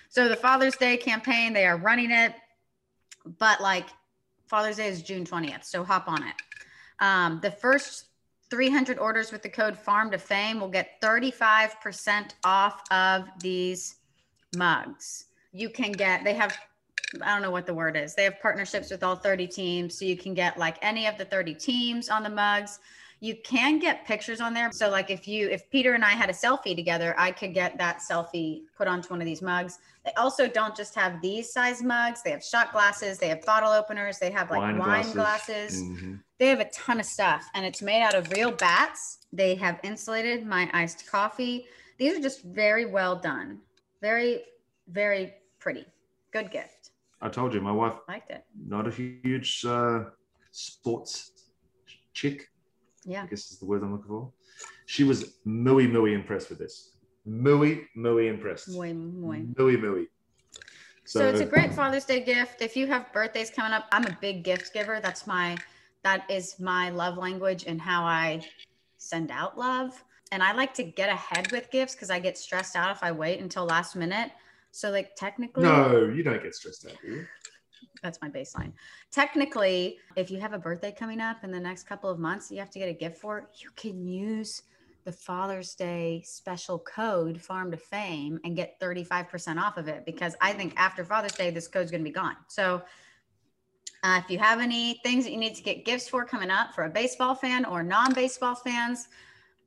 so 0.09 0.27
the 0.27 0.35
Father's 0.35 0.75
Day 0.75 0.97
campaign, 0.97 1.53
they 1.53 1.65
are 1.65 1.77
running 1.77 2.11
it, 2.11 2.33
but 3.39 3.61
like 3.61 3.87
Father's 4.47 4.77
Day 4.77 4.87
is 4.87 5.01
June 5.01 5.25
20th. 5.25 5.63
So 5.63 5.83
hop 5.83 6.07
on 6.07 6.23
it. 6.23 6.35
Um, 6.99 7.39
the 7.41 7.51
first 7.51 8.05
300 8.49 8.99
orders 8.99 9.31
with 9.31 9.41
the 9.41 9.49
code 9.49 9.77
farm 9.77 10.11
to 10.11 10.17
fame 10.17 10.59
will 10.59 10.67
get 10.67 11.01
35% 11.01 12.31
off 12.43 12.81
of 12.91 13.25
these 13.39 13.95
mugs. 14.55 15.25
You 15.53 15.69
can 15.69 15.91
get, 15.91 16.23
they 16.23 16.33
have, 16.33 16.57
I 17.21 17.33
don't 17.33 17.41
know 17.41 17.51
what 17.51 17.65
the 17.65 17.73
word 17.73 17.97
is. 17.97 18.15
They 18.15 18.23
have 18.23 18.39
partnerships 18.41 18.89
with 18.89 19.03
all 19.03 19.15
30 19.15 19.47
teams. 19.47 19.97
So 19.97 20.05
you 20.05 20.17
can 20.17 20.33
get 20.33 20.57
like 20.57 20.77
any 20.81 21.07
of 21.07 21.17
the 21.17 21.25
30 21.25 21.55
teams 21.55 22.09
on 22.09 22.23
the 22.23 22.29
mugs. 22.29 22.79
You 23.19 23.35
can 23.43 23.77
get 23.77 24.07
pictures 24.07 24.41
on 24.41 24.53
there. 24.53 24.71
So 24.71 24.89
like 24.89 25.11
if 25.11 25.27
you, 25.27 25.47
if 25.49 25.69
Peter 25.69 25.93
and 25.93 26.03
I 26.03 26.11
had 26.11 26.29
a 26.29 26.33
selfie 26.33 26.75
together, 26.75 27.13
I 27.17 27.31
could 27.31 27.53
get 27.53 27.77
that 27.77 27.99
selfie 27.99 28.61
put 28.75 28.87
onto 28.87 29.09
one 29.09 29.21
of 29.21 29.25
these 29.25 29.41
mugs. 29.41 29.77
They 30.03 30.11
also 30.13 30.47
don't 30.47 30.75
just 30.75 30.95
have 30.95 31.21
these 31.21 31.53
size 31.53 31.83
mugs. 31.83 32.23
They 32.23 32.31
have 32.31 32.43
shot 32.43 32.71
glasses. 32.71 33.19
They 33.19 33.27
have 33.27 33.45
bottle 33.45 33.71
openers. 33.71 34.17
They 34.17 34.31
have 34.31 34.49
like 34.49 34.61
wine, 34.61 34.77
wine 34.79 35.11
glasses. 35.11 35.83
Mhm. 35.83 36.19
They 36.39 36.47
have 36.47 36.59
a 36.59 36.69
ton 36.71 36.99
of 36.99 37.05
stuff 37.05 37.47
and 37.53 37.63
it's 37.63 37.83
made 37.83 38.01
out 38.01 38.15
of 38.15 38.31
real 38.31 38.51
bats. 38.51 39.19
They 39.31 39.53
have 39.55 39.79
insulated 39.83 40.47
my 40.47 40.67
iced 40.73 41.05
coffee. 41.05 41.67
These 41.99 42.17
are 42.17 42.21
just 42.21 42.43
very 42.43 42.85
well 42.85 43.15
done. 43.15 43.59
Very, 44.01 44.41
very 44.87 45.33
pretty. 45.59 45.85
Good 46.33 46.51
gift. 46.51 46.91
I 47.21 47.29
told 47.29 47.53
you, 47.53 47.61
my 47.61 47.71
wife, 47.71 47.93
Liked 48.07 48.31
it. 48.31 48.43
not 48.67 48.87
a 48.87 48.91
huge 48.91 49.63
uh, 49.65 50.05
sports 50.51 51.31
chick, 52.13 52.47
Yeah. 53.05 53.23
I 53.23 53.27
guess 53.27 53.51
is 53.51 53.59
the 53.59 53.65
word 53.65 53.83
I'm 53.83 53.91
looking 53.91 54.07
for. 54.07 54.31
She 54.87 55.03
was 55.03 55.35
muy, 55.45 55.87
muy 55.87 56.13
impressed 56.13 56.49
with 56.49 56.59
this. 56.59 56.97
Muy, 57.25 57.87
muy 57.95 58.27
impressed. 58.27 58.69
Muy, 58.69 58.93
muy. 58.93 59.45
Muy, 59.57 59.77
muy. 59.77 60.07
So, 61.05 61.27
it's 61.27 61.41
a 61.41 61.45
great 61.45 61.73
Father's 61.73 62.05
Day 62.05 62.21
gift. 62.23 62.61
If 62.61 62.75
you 62.75 62.87
have 62.87 63.11
birthdays 63.11 63.49
coming 63.49 63.73
up, 63.73 63.85
I'm 63.91 64.05
a 64.05 64.17
big 64.21 64.43
gift 64.43 64.73
giver. 64.73 64.99
That's 64.99 65.27
my 65.27 65.57
that 66.03 66.29
is 66.29 66.59
my 66.59 66.89
love 66.89 67.17
language 67.17 67.65
and 67.67 67.79
how 67.81 68.03
I 68.03 68.41
send 68.97 69.29
out 69.29 69.57
love. 69.57 70.03
And 70.31 70.41
I 70.41 70.53
like 70.53 70.73
to 70.75 70.83
get 70.83 71.09
ahead 71.09 71.51
with 71.51 71.69
gifts 71.71 71.93
because 71.93 72.09
I 72.09 72.19
get 72.19 72.37
stressed 72.37 72.75
out 72.75 72.91
if 72.91 73.03
I 73.03 73.11
wait 73.11 73.39
until 73.39 73.65
last 73.65 73.95
minute. 73.95 74.31
So 74.71 74.89
like 74.89 75.15
technically 75.15 75.63
No, 75.63 76.05
you 76.05 76.23
don't 76.23 76.41
get 76.41 76.55
stressed 76.55 76.85
out, 76.85 76.97
do 77.01 77.11
you? 77.11 77.25
that's 78.01 78.19
my 78.21 78.29
baseline. 78.29 78.71
Technically, 79.11 79.97
if 80.15 80.31
you 80.31 80.39
have 80.39 80.53
a 80.53 80.57
birthday 80.57 80.91
coming 80.91 81.19
up 81.19 81.43
in 81.43 81.51
the 81.51 81.59
next 81.59 81.83
couple 81.83 82.09
of 82.09 82.19
months 82.19 82.49
you 82.49 82.57
have 82.59 82.69
to 82.71 82.79
get 82.79 82.89
a 82.89 82.93
gift 82.93 83.17
for, 83.17 83.49
you 83.55 83.69
can 83.75 84.07
use 84.07 84.63
the 85.03 85.11
Father's 85.11 85.75
Day 85.75 86.21
special 86.25 86.79
code 86.79 87.41
Farm 87.41 87.71
to 87.71 87.77
Fame 87.77 88.39
and 88.43 88.55
get 88.55 88.79
35% 88.79 89.57
off 89.57 89.77
of 89.77 89.87
it 89.87 90.05
because 90.05 90.35
I 90.41 90.53
think 90.53 90.73
after 90.77 91.03
Father's 91.03 91.33
Day, 91.33 91.49
this 91.49 91.67
code's 91.67 91.91
going 91.91 92.01
to 92.01 92.09
be 92.09 92.13
gone. 92.13 92.37
So 92.47 92.81
uh, 94.03 94.21
if 94.23 94.29
you 94.29 94.39
have 94.39 94.59
any 94.59 94.99
things 95.03 95.23
that 95.25 95.31
you 95.31 95.37
need 95.37 95.55
to 95.55 95.63
get 95.63 95.85
gifts 95.85 96.07
for 96.07 96.25
coming 96.25 96.49
up 96.49 96.73
for 96.73 96.85
a 96.85 96.89
baseball 96.89 97.35
fan 97.35 97.65
or 97.65 97.83
non 97.83 98.13
baseball 98.13 98.55
fans, 98.55 99.07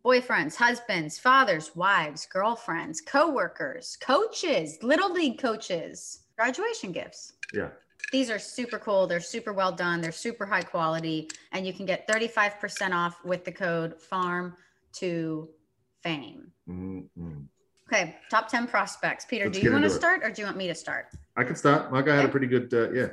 boyfriends, 0.05 0.55
husbands, 0.55 1.19
fathers, 1.19 1.75
wives, 1.75 2.27
girlfriends, 2.27 3.01
co-workers, 3.01 3.97
coaches, 4.01 4.79
little 4.83 5.13
league 5.13 5.39
coaches, 5.39 6.21
graduation 6.37 6.93
gifts. 6.93 7.33
Yeah. 7.53 7.69
These 8.13 8.31
are 8.31 8.39
super 8.39 8.79
cool. 8.79 9.07
They're 9.07 9.21
super 9.21 9.53
well 9.53 9.73
done. 9.73 10.01
They're 10.01 10.13
super 10.13 10.45
high 10.45 10.63
quality, 10.63 11.31
and 11.53 11.67
you 11.67 11.73
can 11.73 11.87
get 11.87 12.07
35% 12.07 12.93
off 12.93 13.25
with 13.25 13.45
the 13.45 13.53
code 13.53 14.01
FARM 14.01 14.55
to 14.95 15.49
Fame. 16.03 16.53
Mm-mm. 16.69 17.47
Okay, 17.89 18.17
top 18.31 18.49
10 18.49 18.67
prospects. 18.67 19.25
Peter, 19.25 19.47
Let's 19.47 19.59
do 19.59 19.65
you 19.65 19.73
want 19.73 19.85
to 19.85 19.91
start 19.91 20.23
or 20.23 20.31
do 20.31 20.43
you 20.43 20.47
want 20.47 20.57
me 20.57 20.69
to 20.69 20.75
start? 20.75 21.07
I 21.37 21.45
can 21.45 21.57
start. 21.57 21.93
My 21.93 22.03
guy 22.03 22.17
had 22.17 22.25
a 22.25 22.29
pretty 22.29 22.47
good, 22.47 22.73
uh, 22.73 22.91
yeah. 22.93 23.09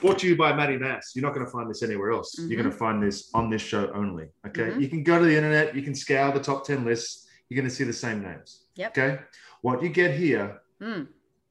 Brought 0.00 0.18
to 0.20 0.28
you 0.28 0.36
by 0.36 0.54
Matty 0.54 0.76
Mass. 0.76 1.12
You're 1.14 1.22
not 1.24 1.34
going 1.34 1.46
to 1.46 1.50
find 1.52 1.70
this 1.70 1.82
anywhere 1.82 2.10
else. 2.10 2.34
You're 2.38 2.48
Mhm. 2.48 2.62
going 2.62 2.70
to 2.70 2.76
find 2.76 3.02
this 3.02 3.30
on 3.34 3.48
this 3.50 3.62
show 3.62 3.90
only. 3.92 4.28
Okay. 4.46 4.70
Mhm. 4.70 4.80
You 4.80 4.88
can 4.88 5.02
go 5.02 5.18
to 5.18 5.24
the 5.24 5.34
internet, 5.34 5.74
you 5.74 5.82
can 5.82 5.94
scour 5.94 6.32
the 6.32 6.40
top 6.40 6.64
10 6.66 6.84
lists. 6.84 7.26
You're 7.48 7.56
going 7.56 7.68
to 7.68 7.74
see 7.74 7.84
the 7.84 7.92
same 7.92 8.22
names. 8.22 8.66
Yep. 8.74 8.90
Okay. 8.98 9.22
What 9.62 9.82
you 9.82 9.88
get 9.88 10.14
here 10.14 10.60
Mm, 10.80 11.08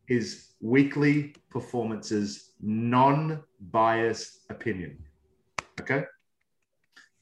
is 0.07 0.53
weekly 0.61 1.33
performances, 1.49 2.51
non 2.61 3.43
biased 3.59 4.41
opinion. 4.49 5.03
Okay. 5.81 6.05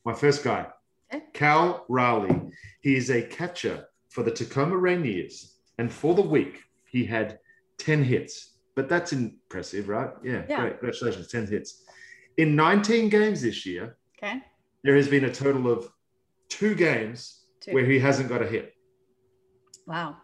My 0.04 0.14
first 0.14 0.44
guy, 0.44 0.68
Okay. 1.14 1.24
Cal 1.34 1.86
Raleigh. 1.88 2.52
He 2.82 2.96
is 2.96 3.10
a 3.10 3.22
catcher 3.22 3.88
for 4.10 4.24
the 4.24 4.32
Tacoma 4.32 4.76
Rainiers. 4.76 5.54
And 5.78 5.92
for 5.92 6.14
the 6.16 6.22
week, 6.22 6.64
he 6.86 7.06
had 7.06 7.40
10 7.78 8.04
hits. 8.04 8.53
But 8.76 8.90
that's 8.90 9.14
impressive, 9.14 9.88
right? 9.88 10.10
Yeah. 10.24 10.44
Yeah. 10.50 10.62
Great. 10.62 10.80
Congratulations. 10.80 11.28
10 11.28 11.48
hits. 11.48 11.84
In 12.38 12.56
19 12.56 13.10
games 13.10 13.42
this 13.42 13.66
year, 13.66 13.98
okay. 14.18 14.42
there 14.84 14.96
has 14.96 15.08
been 15.08 15.26
a 15.26 15.32
total 15.34 15.72
of 15.72 15.90
two 16.50 16.74
games 16.74 17.46
Two. 17.62 17.74
where 17.74 17.86
he 17.86 18.00
hasn't 18.00 18.30
got 18.30 18.42
a 18.42 18.48
hit. 18.48 18.74
Wow. 19.86 20.18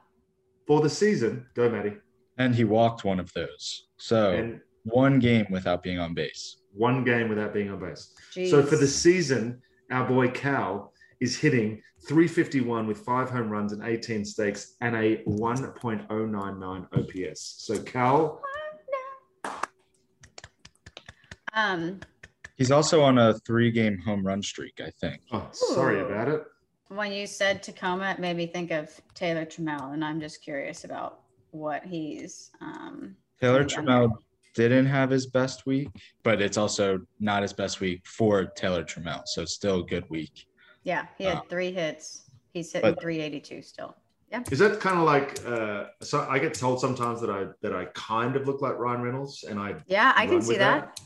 For 0.66 0.82
the 0.82 0.90
season, 0.90 1.46
go, 1.54 1.70
Matty. 1.70 1.94
And 2.38 2.56
he 2.56 2.64
walked 2.64 3.04
one 3.04 3.20
of 3.20 3.32
those. 3.34 3.88
So 3.98 4.32
And 4.32 4.62
one 4.84 5.20
game 5.20 5.46
without 5.52 5.84
being 5.84 6.00
on 6.00 6.14
base. 6.14 6.58
one 6.74 7.04
game 7.04 7.30
without 7.30 7.54
being 7.54 7.70
on 7.70 7.80
base. 7.80 8.14
So 8.50 8.64
for 8.64 8.78
the 8.78 8.88
season, 8.88 9.62
our 9.92 10.08
boy 10.08 10.30
Cal 10.30 10.94
is 11.20 11.38
hitting 11.38 11.82
351 12.08 12.88
with 12.88 13.00
five 13.00 13.30
home 13.30 13.50
runs 13.50 13.74
and 13.74 13.84
18 13.84 14.24
stakes 14.26 14.76
and 14.82 14.96
a 14.96 15.18
1.099 15.28 16.88
OPS. 16.98 17.56
So 17.58 17.82
Cal, 17.84 18.42
Um, 21.54 22.00
He's 22.58 22.72
also 22.72 23.02
on 23.02 23.18
a 23.18 23.34
three 23.40 23.72
game 23.72 23.98
home 23.98 24.26
run 24.26 24.42
streak, 24.44 24.80
I 24.86 24.92
think. 25.02 25.22
oh, 25.32 25.48
sorry 25.52 26.00
Ooh. 26.00 26.06
about 26.06 26.28
it. 26.28 26.44
when 26.90 27.12
you 27.12 27.26
said 27.26 27.64
Tacoma, 27.64 28.12
it 28.12 28.20
made 28.20 28.36
me 28.38 28.48
think 28.48 28.72
of 28.72 28.90
Taylor 29.14 29.46
Trammell, 29.46 29.94
and 29.94 30.04
I'm 30.04 30.20
just 30.20 30.42
curious 30.44 30.84
about 30.84 31.22
what 31.52 31.84
he's. 31.86 32.52
Um, 32.62 33.16
Taylor 33.42 33.64
Trammell 33.64 34.12
didn't 34.56 34.88
have 34.88 35.10
his 35.10 35.26
best 35.28 35.66
week, 35.66 35.90
but 36.24 36.42
it's 36.42 36.58
also 36.58 37.00
not 37.20 37.42
his 37.44 37.54
best 37.54 37.80
week 37.80 38.06
for 38.06 38.46
Taylor 38.46 38.84
Trammell. 38.84 39.24
So 39.26 39.42
it's 39.44 39.54
still 39.54 39.80
a 39.82 39.86
good 39.86 40.08
week. 40.10 40.46
Yeah, 40.90 41.06
he 41.20 41.24
had 41.26 41.36
Wow. 41.36 41.46
three 41.50 41.72
hits. 41.72 42.30
He's 42.54 42.72
hitting 42.74 42.96
But- 42.96 43.02
382 43.02 43.62
still. 43.62 43.96
Yeah. 44.32 44.44
Is 44.52 44.60
that 44.60 44.80
kind 44.80 44.98
of 45.00 45.06
like? 45.06 45.30
Uh, 45.46 45.86
so 46.02 46.16
I 46.30 46.38
get 46.40 46.54
told 46.54 46.80
sometimes 46.80 47.20
that 47.22 47.30
I 47.32 47.42
that 47.64 47.74
I 47.76 47.86
kind 47.94 48.36
of 48.36 48.48
look 48.48 48.60
like 48.62 48.76
Ryan 48.78 49.02
Reynolds, 49.02 49.44
and 49.50 49.60
I 49.60 49.70
Yeah, 49.88 50.14
I 50.16 50.26
can 50.28 50.42
see 50.42 50.50
with 50.50 50.60
that. 50.60 51.00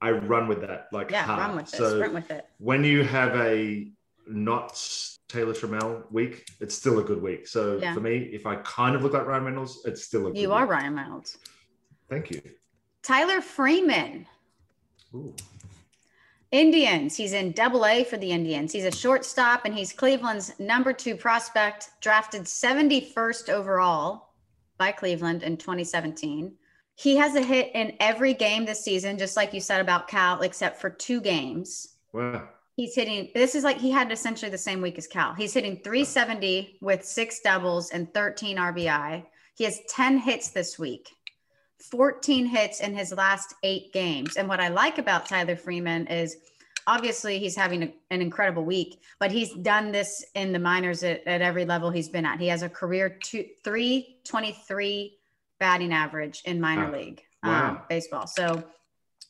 I 0.00 0.10
run 0.12 0.46
with 0.48 0.60
that 0.66 0.88
like 0.92 1.10
Yeah, 1.10 1.22
hard. 1.24 1.38
run 1.40 1.56
with 1.56 1.72
it. 1.72 1.76
So 1.76 1.96
Sprint 1.96 2.12
with 2.14 2.30
it. 2.30 2.44
when 2.58 2.84
you 2.84 3.02
have 3.02 3.34
a 3.36 3.90
not 4.26 4.68
Taylor 5.28 5.54
Trammell 5.54 6.10
week, 6.12 6.46
it's 6.60 6.74
still 6.74 6.98
a 6.98 7.02
good 7.10 7.22
week. 7.22 7.46
So 7.46 7.78
Yeah. 7.78 7.94
for 7.94 8.00
me, 8.00 8.16
if 8.38 8.44
I 8.46 8.56
kind 8.56 8.94
of 8.96 9.02
look 9.02 9.12
like 9.14 9.26
Ryan 9.26 9.44
Reynolds, 9.44 9.80
it's 9.86 10.02
still 10.04 10.26
a 10.26 10.30
good 10.30 10.38
You 10.42 10.52
are 10.52 10.64
week. 10.66 10.70
Ryan 10.76 10.94
Reynolds. 10.96 11.38
Thank 12.10 12.30
you. 12.30 12.40
Tyler 13.02 13.40
Freeman, 13.40 14.26
Ooh. 15.14 15.34
Indians. 16.52 17.16
He's 17.16 17.32
in 17.32 17.52
double 17.52 17.84
A 17.84 18.04
for 18.04 18.16
the 18.16 18.30
Indians. 18.30 18.72
He's 18.72 18.84
a 18.84 18.90
shortstop 18.90 19.64
and 19.64 19.74
he's 19.74 19.92
Cleveland's 19.92 20.58
number 20.58 20.92
two 20.92 21.16
prospect, 21.16 21.90
drafted 22.00 22.42
71st 22.42 23.48
overall 23.48 24.30
by 24.78 24.92
Cleveland 24.92 25.42
in 25.42 25.56
2017. 25.56 26.54
He 26.94 27.16
has 27.16 27.34
a 27.34 27.42
hit 27.42 27.72
in 27.74 27.94
every 28.00 28.32
game 28.32 28.64
this 28.64 28.82
season, 28.82 29.18
just 29.18 29.36
like 29.36 29.52
you 29.52 29.60
said 29.60 29.80
about 29.80 30.08
Cal, 30.08 30.40
except 30.40 30.80
for 30.80 30.88
two 30.88 31.20
games. 31.20 31.96
Wow. 32.12 32.48
He's 32.76 32.94
hitting, 32.94 33.30
this 33.34 33.54
is 33.54 33.64
like 33.64 33.78
he 33.78 33.90
had 33.90 34.12
essentially 34.12 34.50
the 34.50 34.58
same 34.58 34.80
week 34.80 34.98
as 34.98 35.06
Cal. 35.06 35.34
He's 35.34 35.54
hitting 35.54 35.80
370 35.82 36.78
with 36.80 37.04
six 37.04 37.40
doubles 37.40 37.90
and 37.90 38.12
13 38.14 38.56
RBI. 38.56 39.24
He 39.56 39.64
has 39.64 39.80
10 39.88 40.18
hits 40.18 40.50
this 40.50 40.78
week, 40.78 41.10
14 41.80 42.46
hits 42.46 42.80
in 42.80 42.94
his 42.94 43.12
last 43.12 43.54
eight 43.62 43.92
games. 43.92 44.36
And 44.36 44.48
what 44.48 44.60
I 44.60 44.68
like 44.68 44.98
about 44.98 45.26
Tyler 45.26 45.56
Freeman 45.56 46.06
is 46.06 46.36
obviously 46.86 47.38
he's 47.38 47.56
having 47.56 47.82
a- 47.82 47.94
an 48.10 48.22
incredible 48.22 48.64
week, 48.64 49.00
but 49.18 49.30
he's 49.32 49.52
done 49.54 49.92
this 49.92 50.24
in 50.34 50.52
the 50.52 50.58
minors 50.58 51.02
at, 51.02 51.26
at 51.26 51.42
every 51.42 51.64
level 51.64 51.90
he's 51.90 52.08
been 52.08 52.24
at. 52.24 52.40
He 52.40 52.46
has 52.48 52.62
a 52.62 52.68
career 52.68 53.10
two, 53.22 53.44
323 53.64 55.18
batting 55.58 55.92
average 55.92 56.42
in 56.44 56.60
minor 56.60 56.90
Wow. 56.90 56.98
league 56.98 57.22
Wow. 57.42 57.68
um, 57.70 57.80
baseball. 57.88 58.26
So 58.26 58.62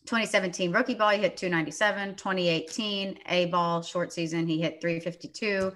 2017 0.07 0.72
rookie 0.72 0.94
ball, 0.94 1.11
he 1.11 1.18
hit 1.18 1.36
297. 1.36 2.14
2018 2.14 3.18
A 3.28 3.47
ball 3.47 3.82
short 3.82 4.12
season, 4.12 4.47
he 4.47 4.61
hit 4.61 4.80
352. 4.80 5.72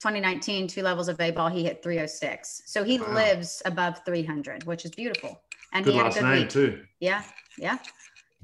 2019 0.00 0.68
two 0.68 0.82
levels 0.82 1.08
of 1.08 1.20
A 1.20 1.30
ball, 1.32 1.48
he 1.48 1.64
hit 1.64 1.82
306. 1.82 2.62
So 2.66 2.84
he 2.84 2.98
Wow. 2.98 3.14
lives 3.14 3.62
above 3.64 4.00
300, 4.04 4.64
which 4.64 4.84
is 4.84 4.92
beautiful. 4.92 5.40
And 5.72 5.84
Good 5.84 5.92
he 5.92 5.96
had 5.98 6.02
a 6.02 6.08
last 6.08 6.14
good 6.18 6.24
name 6.24 6.40
week. 6.42 6.48
too. 6.50 6.82
Yeah, 7.00 7.22
yeah. 7.58 7.78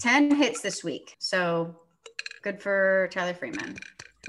10 0.00 0.34
hits 0.34 0.60
this 0.60 0.82
week. 0.84 1.14
So 1.18 1.76
Good 2.42 2.60
for 2.60 3.08
Tyler 3.10 3.32
Freeman 3.32 3.74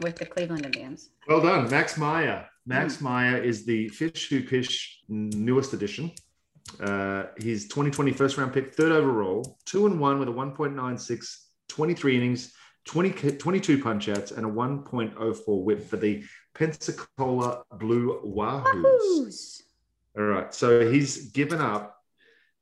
with 0.02 0.16
the 0.16 0.26
Cleveland 0.26 0.66
Indians. 0.66 1.10
Well 1.28 1.42
done, 1.42 1.70
Max 1.70 1.98
Meyer. 1.98 2.48
Max 2.66 2.98
Hmm. 2.98 3.04
Meyer 3.04 3.38
is 3.38 3.66
the 3.66 3.90
Fish 3.90 4.30
Who 4.30 4.42
Pish 4.42 5.02
newest 5.10 5.74
addition. 5.74 6.12
Uh, 6.80 7.26
he's 7.38 7.66
2020 7.68 8.14
first 8.14 8.38
round 8.38 8.54
pick, 8.54 8.74
third 8.74 8.94
overall, 8.94 9.58
two 9.66 9.86
and 9.86 10.00
one 10.00 10.18
with 10.20 10.30
a 10.30 10.32
1.96, 10.32 11.38
23 11.68 12.16
innings, 12.16 12.54
20, 12.86 13.12
22 13.38 13.82
punch 13.84 14.08
outs, 14.08 14.32
and 14.32 14.46
a 14.46 14.50
1.04 14.50 15.64
whip 15.64 15.84
for 15.84 15.98
the 15.98 16.24
Pensacola 16.54 17.64
Blue 17.78 18.22
Wahoos. 18.26 18.64
Wahoos. 18.84 19.62
All 20.18 20.24
right. 20.24 20.54
So 20.54 20.90
he's 20.90 21.32
given 21.32 21.60
up 21.60 21.95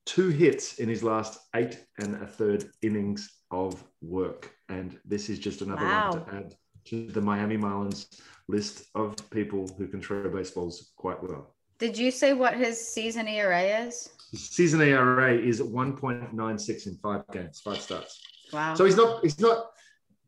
two 0.05 0.29
hits 0.29 0.79
in 0.79 0.89
his 0.89 1.03
last 1.03 1.39
eight 1.55 1.83
and 1.99 2.15
a 2.21 2.27
third 2.27 2.69
innings 2.81 3.29
of 3.51 3.83
work. 4.01 4.51
And 4.69 4.99
this 5.05 5.29
is 5.29 5.39
just 5.39 5.61
another 5.61 5.85
Wow. 5.85 6.11
one 6.11 6.25
to 6.25 6.35
add 6.35 6.55
to 6.85 7.07
the 7.07 7.21
Miami 7.21 7.57
Marlins 7.57 8.07
list 8.47 8.85
of 8.95 9.15
people 9.29 9.67
who 9.77 9.87
can 9.87 10.01
throw 10.01 10.29
baseballs 10.29 10.91
quite 10.97 11.21
well. 11.23 11.55
Did 11.79 11.97
you 11.97 12.11
say 12.11 12.33
what 12.33 12.55
his 12.55 12.79
season 12.85 13.27
ERA 13.27 13.61
is? 13.85 14.09
His 14.31 14.49
season 14.49 14.81
ERA 14.81 15.33
is 15.35 15.61
1.96 15.61 16.87
in 16.87 16.97
five 16.97 17.23
games, 17.31 17.61
five 17.61 17.79
starts. 17.79 18.21
Wow. 18.51 18.73
So 18.75 18.85
he's 18.85 18.95
not 18.97 19.21
he's 19.23 19.39
not 19.39 19.67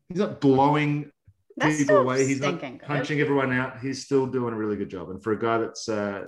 he's 0.08 0.18
not 0.18 0.40
blowing 0.40 1.10
That's 1.56 1.78
people 1.78 1.98
away. 1.98 2.26
He's 2.26 2.40
not 2.40 2.58
stinking 2.58 2.78
good. 2.78 2.86
punching 2.86 3.20
everyone 3.20 3.52
out. 3.52 3.80
He's 3.80 4.04
still 4.04 4.26
doing 4.26 4.52
a 4.52 4.56
really 4.56 4.76
good 4.76 4.88
job. 4.90 5.10
And 5.10 5.22
for 5.22 5.32
a 5.32 5.38
guy 5.38 5.58
that's 5.58 5.88
uh, 5.88 6.26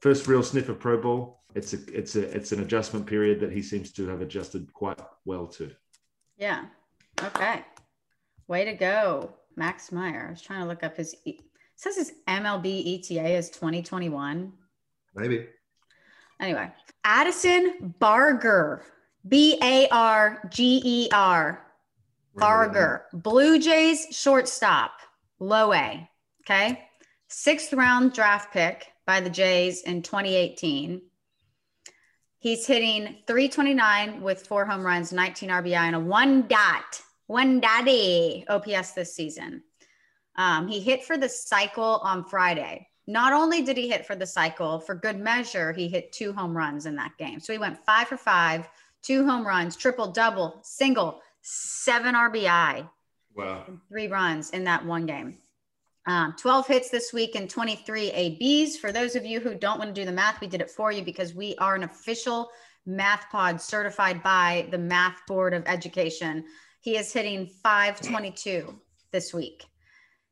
first 0.00 0.26
real 0.26 0.42
sniff 0.42 0.68
of 0.68 0.78
pro 0.80 1.00
ball, 1.00 1.42
it's 1.54 1.72
a 1.72 1.78
it's 1.96 2.16
a 2.16 2.22
it's 2.34 2.52
an 2.52 2.60
adjustment 2.60 3.06
period 3.06 3.40
that 3.40 3.52
he 3.52 3.62
seems 3.62 3.92
to 3.92 4.08
have 4.08 4.20
adjusted 4.20 4.72
quite 4.72 5.00
well 5.24 5.46
to. 5.46 5.70
Yeah. 6.36 6.64
Okay. 7.22 7.64
Way 8.48 8.64
to 8.64 8.74
go, 8.74 9.32
Max 9.56 9.92
Meyer. 9.92 10.26
I 10.28 10.30
was 10.30 10.42
trying 10.42 10.62
to 10.62 10.66
look 10.66 10.82
up 10.82 10.96
his. 10.96 11.14
E- 11.24 11.40
it 11.40 11.80
says 11.80 11.96
his 11.96 12.12
MLB 12.28 13.10
ETA 13.10 13.36
is 13.36 13.50
2021. 13.50 14.52
Maybe. 15.14 15.46
Anyway, 16.40 16.70
Addison 17.04 17.94
Barger, 17.98 18.82
B 19.26 19.58
A 19.62 19.88
R 19.88 20.48
G 20.50 20.82
E 20.84 21.08
R, 21.12 21.64
Barger, 22.34 23.06
Blue 23.12 23.58
Jays 23.58 24.06
shortstop, 24.10 24.92
low 25.38 25.72
A. 25.72 26.08
Okay. 26.42 26.88
Sixth 27.28 27.72
round 27.72 28.12
draft 28.12 28.52
pick 28.52 28.86
by 29.06 29.20
the 29.20 29.30
Jays 29.30 29.82
in 29.82 30.02
2018. 30.02 31.00
He's 32.44 32.66
hitting 32.66 33.16
329 33.26 34.20
with 34.20 34.46
four 34.46 34.66
home 34.66 34.84
runs, 34.84 35.14
19 35.14 35.48
RBI, 35.48 35.76
and 35.76 35.96
a 35.96 35.98
one 35.98 36.46
dot, 36.46 37.00
one 37.26 37.58
dotty 37.58 38.44
OPS 38.50 38.90
this 38.90 39.16
season. 39.16 39.62
Um, 40.36 40.68
he 40.68 40.78
hit 40.78 41.04
for 41.04 41.16
the 41.16 41.26
cycle 41.26 42.00
on 42.02 42.22
Friday. 42.22 42.86
Not 43.06 43.32
only 43.32 43.62
did 43.62 43.78
he 43.78 43.88
hit 43.88 44.04
for 44.04 44.14
the 44.14 44.26
cycle, 44.26 44.78
for 44.78 44.94
good 44.94 45.18
measure, 45.18 45.72
he 45.72 45.88
hit 45.88 46.12
two 46.12 46.34
home 46.34 46.54
runs 46.54 46.84
in 46.84 46.94
that 46.96 47.16
game. 47.16 47.40
So 47.40 47.54
he 47.54 47.58
went 47.58 47.82
five 47.86 48.08
for 48.08 48.18
five, 48.18 48.68
two 49.00 49.24
home 49.24 49.46
runs, 49.46 49.74
triple, 49.74 50.08
double, 50.08 50.60
single, 50.62 51.22
seven 51.40 52.14
RBI, 52.14 52.86
Wow. 53.34 53.64
three 53.88 54.08
runs 54.08 54.50
in 54.50 54.64
that 54.64 54.84
one 54.84 55.06
game. 55.06 55.38
Um, 56.06 56.34
12 56.38 56.66
hits 56.66 56.90
this 56.90 57.12
week 57.12 57.34
and 57.34 57.48
23 57.48 58.10
ABs. 58.10 58.76
For 58.76 58.92
those 58.92 59.16
of 59.16 59.24
you 59.24 59.40
who 59.40 59.54
don't 59.54 59.78
want 59.78 59.94
to 59.94 60.00
do 60.00 60.04
the 60.04 60.12
math, 60.12 60.40
we 60.40 60.46
did 60.46 60.60
it 60.60 60.70
for 60.70 60.92
you 60.92 61.02
because 61.02 61.34
we 61.34 61.54
are 61.56 61.74
an 61.74 61.84
official 61.84 62.50
math 62.84 63.30
pod 63.30 63.60
certified 63.60 64.22
by 64.22 64.68
the 64.70 64.76
Math 64.78 65.20
Board 65.26 65.54
of 65.54 65.62
Education. 65.66 66.44
He 66.80 66.98
is 66.98 67.10
hitting 67.12 67.46
522 67.62 68.78
this 69.12 69.32
week. 69.32 69.64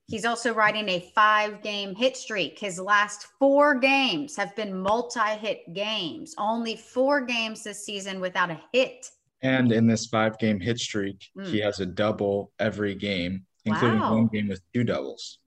He's 0.09 0.27
also 0.27 0.53
riding 0.53 0.89
a 0.91 1.11
five 1.15 1.63
game 1.63 1.95
hit 1.95 2.19
streak. 2.19 2.59
His 2.59 2.79
last 2.79 3.29
four 3.39 3.77
games 3.79 4.37
have 4.37 4.55
been 4.55 4.79
multi 4.79 5.21
hit 5.41 5.73
games, 5.73 6.35
only 6.37 6.77
four 6.77 7.23
games 7.25 7.63
this 7.65 7.87
season 7.87 8.21
without 8.21 8.51
a 8.51 8.61
hit. 8.75 9.07
And 9.41 9.73
in 9.73 9.87
this 9.87 10.07
five 10.07 10.39
game 10.39 10.61
hit 10.61 10.79
streak, 10.79 11.31
Mm. 11.39 11.47
he 11.47 11.61
has 11.61 11.81
a 11.81 11.87
double 11.87 12.53
every 12.59 12.95
game, 12.95 13.47
including 13.65 14.01
Wow. 14.01 14.15
one 14.17 14.27
game 14.27 14.49
with 14.49 14.61
two 14.75 14.85
doubles. 14.85 15.39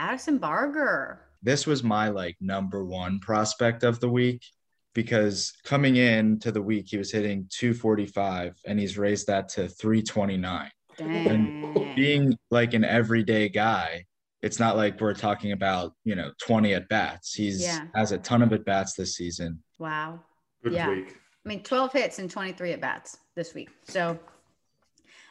Addison 0.00 0.38
Barger. 0.38 1.20
This 1.42 1.66
was 1.66 1.82
my 1.82 2.08
like 2.10 2.36
number 2.40 2.84
one 2.84 3.18
prospect 3.18 3.82
of 3.82 3.98
the 3.98 4.08
week 4.08 4.44
because 4.94 5.52
coming 5.64 5.96
in 5.96 6.38
to 6.40 6.52
the 6.52 6.62
week, 6.62 6.86
he 6.88 6.96
was 6.98 7.10
hitting 7.10 7.46
245 7.50 8.56
and 8.66 8.78
he's 8.78 8.98
raised 8.98 9.26
that 9.28 9.48
to 9.50 9.68
329. 9.68 10.70
Dang. 10.98 11.92
Being 11.94 12.36
like 12.50 12.74
an 12.74 12.84
everyday 12.84 13.48
guy, 13.48 14.04
it's 14.42 14.58
not 14.58 14.76
like 14.76 15.00
we're 15.00 15.14
talking 15.14 15.52
about, 15.52 15.94
you 16.04 16.14
know, 16.14 16.30
20 16.42 16.74
at 16.74 16.88
bats. 16.88 17.34
He's 17.34 17.62
Yeah. 17.62 17.86
has 17.94 18.12
a 18.12 18.18
ton 18.18 18.42
of 18.42 18.52
at 18.52 18.64
bats 18.64 18.94
this 18.94 19.16
season. 19.16 19.62
Wow. 19.78 20.20
Good 20.62 20.72
Yeah. 20.74 20.90
week. 20.90 21.16
I 21.44 21.48
mean, 21.48 21.62
12 21.62 21.92
hits 21.92 22.18
and 22.18 22.30
23 22.30 22.72
at 22.72 22.80
bats 22.80 23.18
this 23.34 23.54
week. 23.54 23.70
So, 23.84 24.18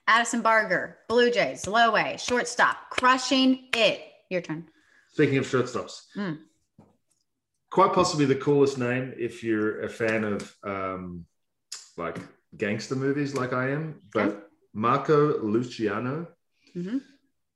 Addison 0.07 0.41
Barger, 0.41 0.99
Blue 1.09 1.31
Jays, 1.31 1.67
low 1.67 1.95
A, 1.97 2.17
shortstop, 2.17 2.89
crushing 2.91 3.67
it. 3.73 4.01
Your 4.29 4.41
turn. 4.41 4.67
Speaking 5.13 5.37
of 5.37 5.45
shortstops, 5.45 6.01
Mm. 6.15 6.39
quite 7.69 7.93
possibly 7.93 8.25
the 8.25 8.35
coolest 8.35 8.77
name 8.77 9.13
if 9.17 9.43
you're 9.43 9.81
a 9.81 9.89
fan 9.89 10.23
of 10.23 10.55
um, 10.63 11.25
like 11.97 12.17
gangster 12.57 12.95
movies, 12.95 13.33
like 13.33 13.53
I 13.53 13.69
am. 13.69 14.01
But 14.13 14.27
Okay. 14.29 14.39
Marco 14.73 15.41
Luciano, 15.41 16.27
Mhm. 16.75 17.01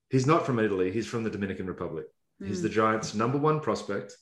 he's 0.10 0.26
not 0.26 0.46
from 0.46 0.60
Italy. 0.60 0.92
He's 0.92 1.08
from 1.08 1.24
the 1.24 1.30
Dominican 1.30 1.68
Republic. 1.68 2.06
He's 2.40 2.60
Mm. 2.60 2.64
the 2.64 2.70
Giants' 2.70 3.14
number 3.14 3.38
one 3.38 3.60
prospect. 3.60 4.16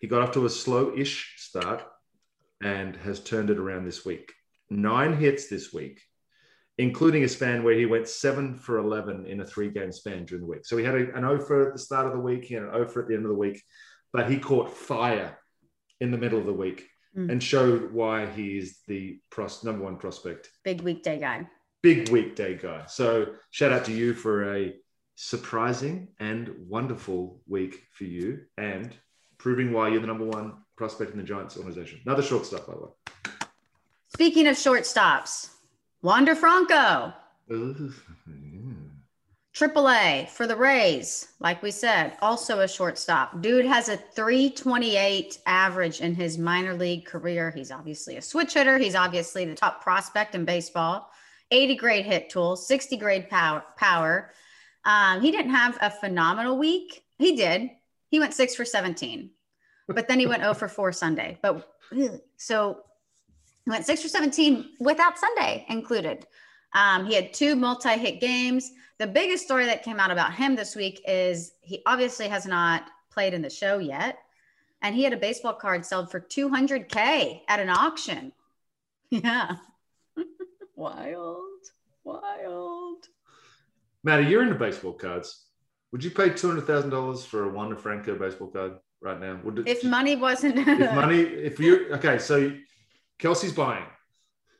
He 0.00 0.06
got 0.06 0.22
off 0.22 0.32
to 0.32 0.46
a 0.46 0.50
slow-ish 0.50 1.34
start 1.38 1.84
and 2.62 2.96
has 2.96 3.20
turned 3.22 3.50
it 3.50 3.58
around 3.58 3.84
this 3.84 4.04
week. 4.04 4.32
Nine 4.70 5.12
hits 5.14 5.48
this 5.48 5.72
week, 5.72 6.00
including 6.82 7.22
a 7.24 7.28
span 7.28 7.62
where 7.62 7.74
he 7.78 7.86
went 7.86 8.08
seven 8.08 8.56
for 8.56 8.78
11 8.78 9.26
in 9.26 9.40
a 9.40 9.46
three-game 9.46 9.92
span 9.92 10.24
during 10.24 10.42
the 10.44 10.50
week. 10.50 10.64
So 10.66 10.76
he 10.76 10.84
had 10.84 10.94
a, 10.96 11.14
an 11.16 11.24
over 11.24 11.66
at 11.68 11.72
the 11.74 11.78
start 11.78 12.06
of 12.06 12.12
the 12.12 12.18
week, 12.18 12.44
he 12.44 12.54
had 12.54 12.64
an 12.64 12.70
over 12.70 13.00
at 13.02 13.08
the 13.08 13.14
end 13.14 13.24
of 13.24 13.30
the 13.30 13.36
week, 13.36 13.62
but 14.12 14.28
he 14.30 14.38
caught 14.38 14.76
fire 14.76 15.38
in 16.00 16.10
the 16.10 16.18
middle 16.18 16.38
of 16.38 16.46
the 16.46 16.52
week 16.52 16.88
Mm. 17.14 17.30
and 17.30 17.42
showed 17.42 17.92
why 17.92 18.24
he 18.24 18.56
is 18.56 18.78
the 18.88 19.20
pros- 19.28 19.62
number 19.64 19.84
one 19.84 19.98
prospect 19.98 20.48
Big 20.64 20.80
weekday 20.80 21.18
guy. 21.20 21.46
big 21.82 22.08
weekday 22.08 22.56
guy. 22.56 22.86
So 22.86 23.34
shout 23.50 23.70
out 23.70 23.84
to 23.84 23.92
you 23.92 24.14
for 24.14 24.54
a 24.56 24.74
surprising 25.14 26.08
and 26.20 26.54
wonderful 26.66 27.42
week 27.46 27.82
for 27.92 28.04
you 28.04 28.40
and 28.56 28.96
proving 29.36 29.74
why 29.74 29.88
you're 29.88 30.00
the 30.00 30.06
number 30.06 30.24
one 30.24 30.54
prospect 30.76 31.10
in 31.12 31.18
the 31.18 31.22
Giants 31.22 31.58
organization. 31.58 32.00
Another 32.06 32.22
shortstop, 32.22 32.66
by 32.66 32.72
the 32.72 32.80
way. 32.80 32.92
Speaking 34.14 34.46
of 34.46 34.56
shortstops, 34.56 35.50
Wander 36.02 36.34
Franco, 36.34 37.12
Ooh, 37.52 37.92
yeah. 38.26 38.72
Triple 39.54 39.88
A 39.88 40.28
for 40.32 40.46
the 40.46 40.56
Rays. 40.56 41.28
Like 41.38 41.62
we 41.62 41.70
said, 41.70 42.16
also 42.20 42.60
a 42.60 42.68
shortstop. 42.68 43.40
Dude 43.42 43.66
has 43.66 43.88
a 43.88 43.96
328 43.96 45.38
average 45.46 46.00
in 46.00 46.14
his 46.14 46.38
minor 46.38 46.74
league 46.74 47.04
career. 47.04 47.52
He's 47.54 47.70
obviously 47.70 48.16
a 48.16 48.22
switch 48.22 48.54
hitter. 48.54 48.78
He's 48.78 48.94
obviously 48.94 49.44
the 49.44 49.54
top 49.54 49.82
prospect 49.82 50.34
in 50.34 50.44
baseball. 50.44 51.08
80 51.50 51.76
grade 51.76 52.06
hit 52.06 52.30
tool, 52.30 52.56
60 52.56 52.96
grade 52.96 53.28
power. 53.28 53.62
power. 53.76 54.30
Um, 54.84 55.20
he 55.20 55.30
didn't 55.30 55.52
have 55.52 55.78
a 55.80 55.90
phenomenal 55.90 56.58
week. 56.58 57.04
He 57.18 57.36
did. 57.36 57.70
He 58.08 58.18
went 58.18 58.34
six 58.34 58.54
for 58.54 58.64
17, 58.64 59.30
but 59.86 60.08
then 60.08 60.18
he 60.18 60.26
went 60.26 60.42
0 60.42 60.54
for 60.54 60.68
4 60.68 60.92
Sunday. 60.92 61.38
But 61.42 61.68
so 62.36 62.80
he 63.64 63.70
went 63.70 63.86
six 63.86 64.02
for 64.02 64.08
17 64.08 64.70
without 64.80 65.18
Sunday 65.18 65.64
included. 65.68 66.26
Um, 66.74 67.06
he 67.06 67.14
had 67.14 67.32
two 67.32 67.54
multi 67.54 67.90
hit 67.90 68.20
games. 68.20 68.72
The 68.98 69.06
biggest 69.06 69.44
story 69.44 69.66
that 69.66 69.82
came 69.82 70.00
out 70.00 70.10
about 70.10 70.34
him 70.34 70.56
this 70.56 70.74
week 70.74 71.02
is 71.06 71.52
he 71.60 71.82
obviously 71.86 72.28
has 72.28 72.46
not 72.46 72.84
played 73.10 73.34
in 73.34 73.42
the 73.42 73.50
show 73.50 73.78
yet. 73.78 74.18
And 74.80 74.94
he 74.96 75.04
had 75.04 75.12
a 75.12 75.16
baseball 75.16 75.52
card 75.54 75.84
sold 75.86 76.10
for 76.10 76.20
200K 76.20 77.42
at 77.48 77.60
an 77.60 77.70
auction. 77.70 78.32
Yeah. 79.10 79.56
wild. 80.74 81.38
Wild. 82.02 83.06
Matty, 84.02 84.24
you're 84.24 84.42
into 84.42 84.54
baseball 84.54 84.94
cards. 84.94 85.44
Would 85.92 86.02
you 86.02 86.10
pay 86.10 86.30
two 86.30 86.48
hundred 86.48 86.66
thousand 86.66 86.88
dollars 86.90 87.22
for 87.22 87.44
a 87.44 87.52
Wander 87.52 87.76
Franco 87.76 88.18
baseball 88.18 88.48
card 88.48 88.72
right 89.02 89.20
now? 89.20 89.38
Would 89.44 89.58
it, 89.58 89.68
If 89.68 89.84
money 89.84 90.16
wasn't. 90.16 90.56
if 90.66 90.94
money, 90.94 91.20
if 91.20 91.60
you 91.60 91.92
okay, 91.92 92.18
so 92.18 92.56
Kelsey's 93.22 93.52
buying 93.52 93.84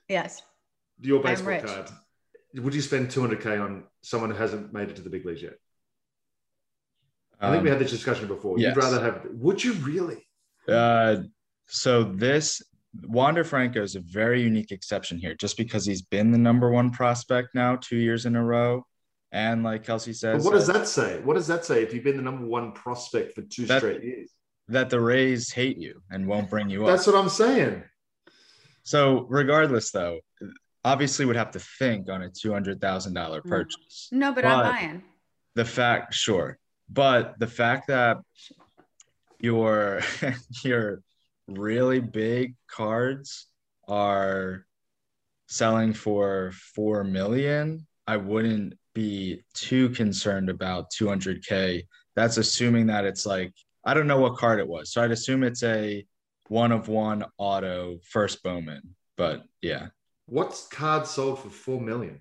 yes. 0.08 0.40
your 1.00 1.20
baseball 1.20 1.60
card. 1.60 1.90
Would 2.54 2.74
you 2.74 2.80
spend 2.80 3.10
two 3.10 3.20
hundred 3.20 3.40
k 3.42 3.56
on 3.58 3.82
someone 4.02 4.30
who 4.30 4.36
hasn't 4.36 4.72
made 4.72 4.88
it 4.88 4.96
to 4.96 5.02
the 5.02 5.10
big 5.10 5.26
leagues 5.26 5.42
yet? 5.42 5.54
I 7.40 7.50
think 7.50 7.64
we 7.64 7.70
Um, 7.70 7.76
had 7.76 7.84
this 7.84 7.90
discussion 7.90 8.28
before. 8.28 8.58
yes. 8.58 8.76
You'd 8.76 8.82
rather 8.84 9.00
have. 9.02 9.26
Would 9.32 9.64
you 9.64 9.72
really? 9.74 10.24
Uh, 10.68 11.22
so 11.66 12.04
this 12.04 12.62
Wander 13.02 13.42
Franco 13.42 13.82
is 13.82 13.96
a 13.96 14.00
very 14.00 14.42
unique 14.42 14.70
exception 14.70 15.18
here, 15.18 15.34
just 15.34 15.56
because 15.56 15.84
he's 15.84 16.02
been 16.02 16.30
the 16.30 16.38
number 16.38 16.70
one 16.70 16.92
prospect 16.92 17.56
now 17.56 17.74
two 17.76 17.96
years 17.96 18.26
in 18.26 18.36
a 18.36 18.44
row, 18.44 18.86
And 19.32 19.64
like 19.64 19.82
Kelsey 19.82 20.12
But 20.12 20.16
says, 20.18 20.44
what 20.44 20.52
does 20.52 20.68
uh, 20.68 20.74
that 20.74 20.86
say? 20.86 21.18
What 21.20 21.34
does 21.34 21.48
that 21.48 21.64
say 21.64 21.82
if 21.82 21.92
you've 21.92 22.04
been 22.04 22.18
the 22.18 22.22
number 22.22 22.46
one 22.46 22.70
prospect 22.72 23.34
for 23.34 23.42
two 23.42 23.66
That- 23.66 23.78
straight 23.80 24.04
years? 24.04 24.30
that 24.68 24.88
the 24.90 25.00
Rays 25.00 25.50
hate 25.50 25.78
you 25.78 26.00
and 26.10 26.26
won't 26.28 26.48
bring 26.48 26.70
you 26.70 26.82
up. 26.82 26.86
That's 26.86 27.06
what 27.08 27.16
I'm 27.16 27.28
saying. 27.28 27.82
So 28.84 29.26
regardless, 29.28 29.90
though, 29.90 30.20
obviously 30.84 31.24
would 31.24 31.36
have 31.36 31.52
to 31.52 31.60
think 31.78 32.08
on 32.08 32.22
a 32.22 32.30
two 32.30 32.52
hundred 32.52 32.80
thousand 32.80 33.14
dollar 33.14 33.40
Mm. 33.42 33.48
purchase. 33.48 34.08
No, 34.12 34.32
but 34.32 34.44
I'm 34.44 34.58
But- 34.58 34.72
buying. 34.72 35.02
The 35.54 35.64
fact, 35.66 36.14
sure, 36.14 36.58
but 36.88 37.38
the 37.38 37.46
fact 37.46 37.88
that 37.88 38.18
your 39.38 40.00
your 40.64 41.02
really 41.46 42.00
big 42.00 42.54
cards 42.68 43.46
are 43.86 44.64
selling 45.48 45.92
for 45.92 46.52
four 46.74 47.04
million, 47.04 47.86
I 48.06 48.16
wouldn't 48.16 48.78
be 48.94 49.42
too 49.54 49.90
concerned 49.90 50.48
about 50.48 50.90
two 50.90 51.06
hundred 51.08 51.44
k. 51.44 51.86
That's 52.16 52.38
assuming 52.38 52.86
that 52.86 53.04
it's 53.04 53.26
like 53.26 53.52
I 53.84 53.92
don't 53.94 54.06
know 54.06 54.20
what 54.20 54.36
card 54.38 54.58
it 54.58 54.68
was, 54.68 54.90
so 54.92 55.02
I'd 55.02 55.10
assume 55.10 55.42
it's 55.42 55.62
a 55.62 56.06
one 56.48 56.72
of 56.72 56.88
one 56.88 57.24
auto 57.38 57.98
first 58.10 58.42
Bowman. 58.42 58.94
But 59.16 59.44
yeah, 59.60 59.88
What's 60.26 60.66
card 60.68 61.06
sold 61.06 61.40
for 61.40 61.50
four 61.50 61.80
million? 61.80 62.20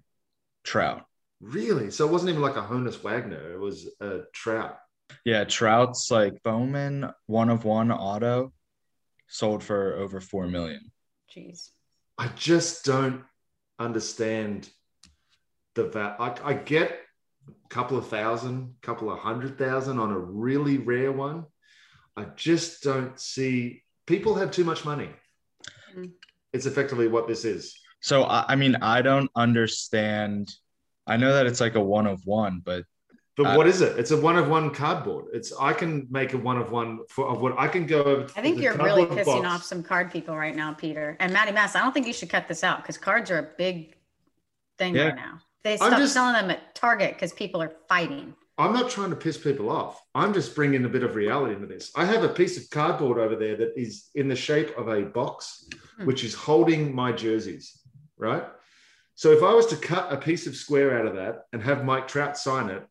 Trout. 0.64 1.06
Really? 1.40 1.92
So 1.92 2.08
it 2.08 2.12
wasn't 2.12 2.32
even 2.32 2.42
like 2.42 2.58
a 2.58 2.62
Honus 2.62 3.02
Wagner. 3.02 3.54
It 3.54 3.60
was 3.60 3.90
a 4.00 4.22
Trout. 4.34 4.78
Yeah, 5.26 5.44
Trout's 5.44 6.12
like 6.12 6.42
Bowman 6.44 7.10
one 7.28 7.50
of 7.50 7.64
one 7.64 7.92
auto 7.92 8.54
sold 9.28 9.64
for 9.64 9.96
over 9.96 10.20
four 10.20 10.48
million. 10.48 10.92
Jeez. 11.34 11.70
I 12.18 12.28
just 12.36 12.86
don't 12.86 13.24
understand 13.80 14.70
the 15.74 15.86
va 15.86 16.16
I, 16.20 16.36
I 16.44 16.54
get 16.54 17.00
a 17.48 17.70
couple 17.70 17.98
of 17.98 18.08
thousand, 18.08 18.76
couple 18.82 19.12
of 19.12 19.20
hundred 19.20 19.58
thousand 19.58 20.00
on 20.00 20.12
a 20.12 20.20
really 20.20 20.78
rare 20.78 21.12
one. 21.12 21.46
I 22.18 22.26
just 22.36 22.84
don't 22.84 23.18
see 23.20 23.84
people 24.12 24.36
have 24.36 24.52
too 24.52 24.64
much 24.64 24.84
money. 24.86 25.10
Mm. 25.96 26.12
It's 26.54 26.66
effectively 26.66 27.08
what 27.08 27.28
this 27.28 27.46
is. 27.46 27.76
So 28.02 28.24
I, 28.24 28.46
I 28.50 28.56
mean, 28.56 28.76
I 28.76 29.02
don't 29.02 29.32
understand. 29.36 30.54
I 31.08 31.16
know 31.18 31.34
that 31.34 31.46
it's 31.46 31.62
like 31.62 31.76
a 31.76 31.82
one 31.82 32.08
of 32.08 32.26
one, 32.26 32.62
but 32.64 32.84
But 33.38 33.46
Uh, 33.48 33.56
what 33.58 33.68
is 33.68 33.80
it? 33.82 33.98
It's 33.98 34.12
a 34.12 34.20
one 34.30 34.38
of 34.38 34.50
one 34.50 34.70
cardboard. 34.82 35.26
It's 35.34 35.54
I 35.70 35.72
can 35.74 36.08
make 36.12 36.34
a 36.34 36.38
one 36.38 36.58
of 36.58 36.72
one 36.72 37.00
for 37.08 37.26
of 37.30 37.42
what 37.42 37.54
I 37.58 37.68
can 37.70 37.86
go 37.88 38.04
over. 38.04 38.24
I 38.36 38.42
think 38.42 38.60
you're 38.60 38.76
really 38.76 39.06
pissing 39.06 39.26
box. 39.44 39.48
off 39.48 39.64
some 39.64 39.82
card 39.82 40.12
people 40.12 40.36
right 40.36 40.56
now, 40.56 40.74
Peter. 40.74 41.16
And 41.22 41.32
Maddie 41.32 41.54
Mass, 41.54 41.76
I 41.76 41.80
don't 41.80 41.94
think 41.94 42.06
you 42.08 42.14
should 42.14 42.30
cut 42.30 42.48
this 42.50 42.64
out 42.64 42.78
because 42.82 42.98
cards 42.98 43.32
are 43.32 43.40
a 43.40 43.50
big 43.58 43.96
thing 44.78 44.96
Yeah. 44.96 45.06
right 45.08 45.16
now. 45.16 45.40
They 45.64 45.74
I'm 45.74 45.78
stopped 45.78 45.98
just- 45.98 46.14
selling 46.14 46.34
them 46.34 46.50
at 46.52 46.76
Target 46.76 47.14
because 47.14 47.32
people 47.34 47.62
are 47.62 47.72
fighting. 47.88 48.36
I'm 48.58 48.74
not 48.74 48.92
trying 48.92 49.10
to 49.12 49.16
piss 49.16 49.38
people 49.38 49.70
off. 49.72 50.00
I'm 50.14 50.34
just 50.34 50.56
bringing 50.56 50.86
a 50.86 50.90
bit 50.90 51.04
of 51.04 51.16
reality 51.16 51.54
into 51.56 51.68
this. 51.68 51.92
I 51.96 52.06
have 52.06 52.24
a 52.24 52.30
piece 52.30 52.58
of 52.58 52.70
cardboard 52.70 53.18
over 53.18 53.36
there 53.36 53.56
that 53.56 53.74
is 53.80 54.10
in 54.14 54.28
the 54.28 54.36
shape 54.36 54.78
of 54.78 54.88
a 54.88 55.04
box, 55.04 55.68
Hmm. 55.98 56.06
which 56.06 56.24
is 56.24 56.34
holding 56.36 56.94
my 56.94 57.12
jerseys, 57.12 57.80
right? 58.18 58.46
So 59.16 59.32
if 59.32 59.42
I 59.44 59.54
was 59.54 59.68
to 59.68 59.76
cut 59.76 60.12
a 60.12 60.18
piece 60.18 60.48
of 60.48 60.56
square 60.56 61.00
out 61.00 61.06
of 61.08 61.16
that 61.16 61.44
and 61.54 61.62
have 61.64 61.86
Mike 61.86 62.08
Trout 62.08 62.38
sign 62.38 62.70
it, 62.70 62.86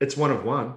it's 0.00 0.16
one 0.16 0.30
of 0.30 0.44
one. 0.44 0.74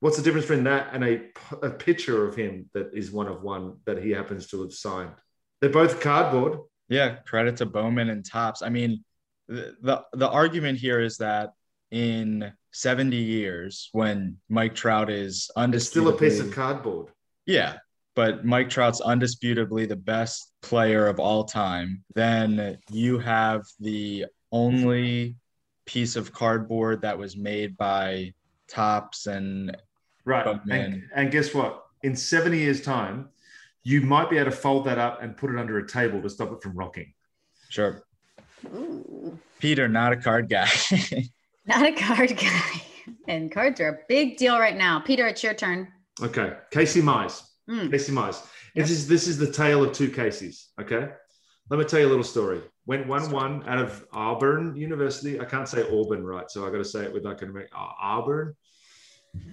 What's 0.00 0.16
the 0.16 0.22
difference 0.22 0.46
between 0.46 0.64
that 0.64 0.90
and 0.92 1.04
a, 1.04 1.22
a 1.62 1.70
picture 1.70 2.26
of 2.26 2.36
him 2.36 2.68
that 2.74 2.92
is 2.92 3.10
one 3.10 3.26
of 3.28 3.42
one 3.42 3.78
that 3.86 4.02
he 4.02 4.10
happens 4.10 4.46
to 4.48 4.62
have 4.62 4.72
signed? 4.72 5.12
They're 5.60 5.70
both 5.70 6.00
cardboard. 6.00 6.58
yeah, 6.88 7.16
credit 7.26 7.56
to 7.58 7.66
Bowman 7.66 8.10
and 8.10 8.24
Topps. 8.24 8.60
I 8.62 8.68
mean, 8.68 9.02
the 9.48 9.76
the, 9.82 10.04
the 10.12 10.28
argument 10.28 10.78
here 10.78 11.00
is 11.00 11.18
that 11.18 11.52
in 11.90 12.52
70 12.72 13.16
years, 13.16 13.88
when 13.92 14.38
Mike 14.48 14.74
Trout 14.74 15.10
is 15.10 15.50
It's 15.56 15.86
still 15.86 16.08
a 16.08 16.16
piece 16.16 16.40
of 16.40 16.50
cardboard. 16.50 17.08
Yeah, 17.46 17.78
but 18.16 18.44
Mike 18.44 18.68
Trout's 18.68 19.00
undisputably 19.00 19.88
the 19.88 19.96
best 19.96 20.52
player 20.62 21.06
of 21.06 21.20
all 21.20 21.44
time. 21.44 22.02
Then 22.14 22.78
you 22.90 23.18
have 23.18 23.62
the 23.78 24.26
only 24.50 25.36
piece 25.86 26.16
of 26.16 26.32
cardboard 26.32 27.02
that 27.02 27.16
was 27.16 27.36
made 27.36 27.76
by 27.76 28.32
Topps 28.68 29.26
and 29.26 29.76
Right. 30.24 30.58
And, 30.70 31.02
and 31.14 31.30
guess 31.30 31.52
what? 31.54 31.84
In 32.02 32.16
70 32.16 32.58
years' 32.58 32.80
time, 32.80 33.28
you 33.82 34.00
might 34.00 34.30
be 34.30 34.38
able 34.38 34.50
to 34.50 34.56
fold 34.56 34.86
that 34.86 34.98
up 34.98 35.22
and 35.22 35.36
put 35.36 35.50
it 35.50 35.58
under 35.58 35.78
a 35.78 35.86
table 35.86 36.22
to 36.22 36.30
stop 36.30 36.50
it 36.52 36.62
from 36.62 36.74
rocking. 36.74 37.12
sure 37.68 38.02
Ooh, 38.74 39.38
Peter, 39.58 39.88
not 39.88 40.12
a 40.12 40.16
card 40.16 40.48
guy. 40.48 40.68
not 41.66 41.86
a 41.86 41.92
card 41.92 42.36
guy. 42.36 42.82
And 43.28 43.50
cards 43.50 43.80
are 43.80 43.88
a 43.88 43.98
big 44.08 44.36
deal 44.36 44.58
right 44.58 44.76
now. 44.76 45.00
Peter, 45.00 45.26
it's 45.26 45.42
your 45.42 45.54
turn. 45.54 45.88
Okay. 46.22 46.54
Casey 46.70 47.02
Mize. 47.02 47.42
Mm. 47.68 47.90
Casey 47.90 48.12
Mize. 48.12 48.44
This 48.74 48.90
is 48.90 49.06
this 49.06 49.28
is 49.28 49.38
the 49.38 49.50
tale 49.50 49.84
of 49.84 49.92
two 49.92 50.10
Caseys. 50.10 50.66
Okay. 50.80 51.08
Let 51.70 51.78
me 51.78 51.84
tell 51.84 52.00
you 52.00 52.06
a 52.06 52.08
little 52.08 52.24
story. 52.24 52.60
Went 52.86 53.06
one 53.06 53.30
one 53.30 53.66
out 53.66 53.78
of 53.78 54.04
Auburn 54.12 54.76
University. 54.76 55.40
I 55.40 55.44
can't 55.44 55.68
say 55.68 55.82
Auburn 55.90 56.24
right, 56.24 56.50
so 56.50 56.66
I 56.66 56.70
got 56.70 56.78
to 56.78 56.84
say 56.84 57.04
it 57.04 57.12
with 57.12 57.24
like 57.24 57.40
an 57.42 57.54
Auburn. 57.74 58.54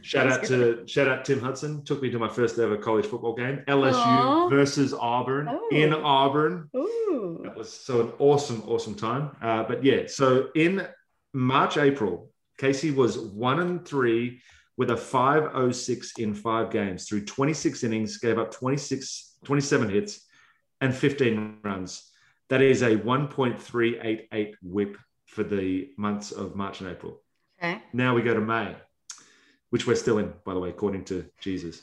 Shout 0.02 0.28
out 0.28 0.44
to 0.46 0.84
shout 0.88 1.08
out 1.08 1.26
Tim 1.26 1.40
Hudson. 1.40 1.84
Took 1.86 2.02
me 2.02 2.10
to 2.10 2.20
my 2.20 2.28
first 2.28 2.58
ever 2.58 2.78
college 2.78 3.06
football 3.06 3.36
game. 3.36 3.64
LSU 3.68 3.94
Aw. 3.94 4.50
versus 4.50 4.94
Auburn 4.94 5.48
Oh. 5.50 5.68
in 5.72 5.94
Auburn. 5.94 6.70
Ooh. 6.76 7.42
That 7.44 7.56
was 7.56 7.72
so 7.72 8.02
an 8.02 8.12
awesome, 8.20 8.64
awesome 8.68 8.96
time. 8.96 9.36
Uh, 9.42 9.64
but 9.64 9.84
yeah, 9.84 10.08
so 10.08 10.50
in 10.56 10.88
March, 11.34 11.78
April, 11.78 12.32
Casey 12.58 12.92
was 12.92 13.18
one 13.18 13.60
and 13.60 13.86
three 13.88 14.42
with 14.78 14.90
a 14.92 14.98
506 14.98 16.14
in 16.18 16.34
five 16.34 16.72
games 16.72 17.08
through 17.08 17.26
26 17.26 17.84
innings, 17.84 18.18
gave 18.18 18.40
up 18.40 18.52
26, 18.52 19.38
27 19.46 19.90
hits 19.90 20.26
and 20.80 20.96
15 20.96 21.58
runs. 21.64 22.10
That 22.50 22.62
is 22.62 22.82
a 22.82 22.96
1.388 22.98 24.56
whip 24.64 24.98
for 25.28 25.44
the 25.44 25.90
months 25.98 26.32
of 26.32 26.56
March 26.56 26.82
and 26.82 26.90
April. 26.90 27.22
Okay. 27.62 27.82
Now 27.94 28.16
we 28.16 28.22
go 28.24 28.34
to 28.34 28.42
May, 28.42 28.76
which 29.72 29.88
we're 29.88 29.96
still 29.96 30.20
in, 30.20 30.34
by 30.46 30.54
the 30.54 30.60
way, 30.60 30.70
according 30.70 31.04
to 31.06 31.26
Jesus. 31.40 31.82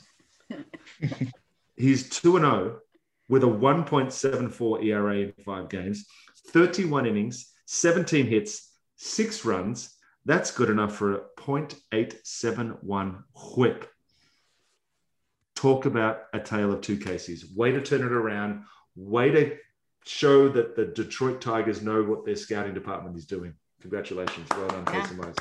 He's 1.75 2.09
2 2.09 2.37
and 2.37 2.45
0 2.45 2.79
with 3.27 3.43
a 3.43 3.47
1.74 3.47 4.83
ERA 4.85 5.17
in 5.17 5.33
five 5.43 5.69
games, 5.69 6.05
31 6.47 7.05
innings, 7.05 7.51
17 7.65 8.25
hits, 8.25 8.71
six 8.95 9.43
runs. 9.43 9.95
That's 10.25 10.51
good 10.51 10.69
enough 10.69 10.95
for 10.95 11.15
a 11.15 11.21
0.871 11.37 13.23
whip. 13.55 13.89
Talk 15.55 15.85
about 15.85 16.23
a 16.33 16.39
tale 16.39 16.71
of 16.71 16.81
two 16.81 16.97
cases. 16.97 17.45
Way 17.55 17.71
to 17.71 17.81
turn 17.81 18.01
it 18.01 18.11
around. 18.11 18.63
Way 18.95 19.31
to 19.31 19.57
show 20.05 20.49
that 20.49 20.75
the 20.75 20.85
Detroit 20.85 21.41
Tigers 21.41 21.81
know 21.81 22.03
what 22.03 22.25
their 22.25 22.35
scouting 22.35 22.73
department 22.73 23.17
is 23.17 23.25
doing. 23.25 23.53
Congratulations. 23.81 24.47
Well 24.51 24.67
done, 24.67 24.85
Yeah. 24.93 25.33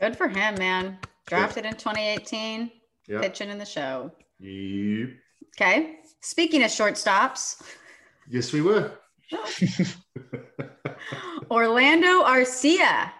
Good 0.00 0.16
for 0.16 0.28
him, 0.28 0.54
man. 0.56 0.98
Drafted 1.26 1.64
in 1.64 1.72
2018, 1.74 2.70
Yeah. 3.08 3.20
pitching 3.20 3.48
in 3.50 3.58
the 3.58 3.64
show. 3.64 4.10
Yep. 4.40 5.08
Okay. 5.56 5.96
Speaking 6.20 6.62
of 6.62 6.70
shortstops, 6.70 7.62
Yes, 8.28 8.52
we 8.52 8.62
were. 8.62 8.90
Orlando 11.50 12.24
Arcia, 12.24 13.10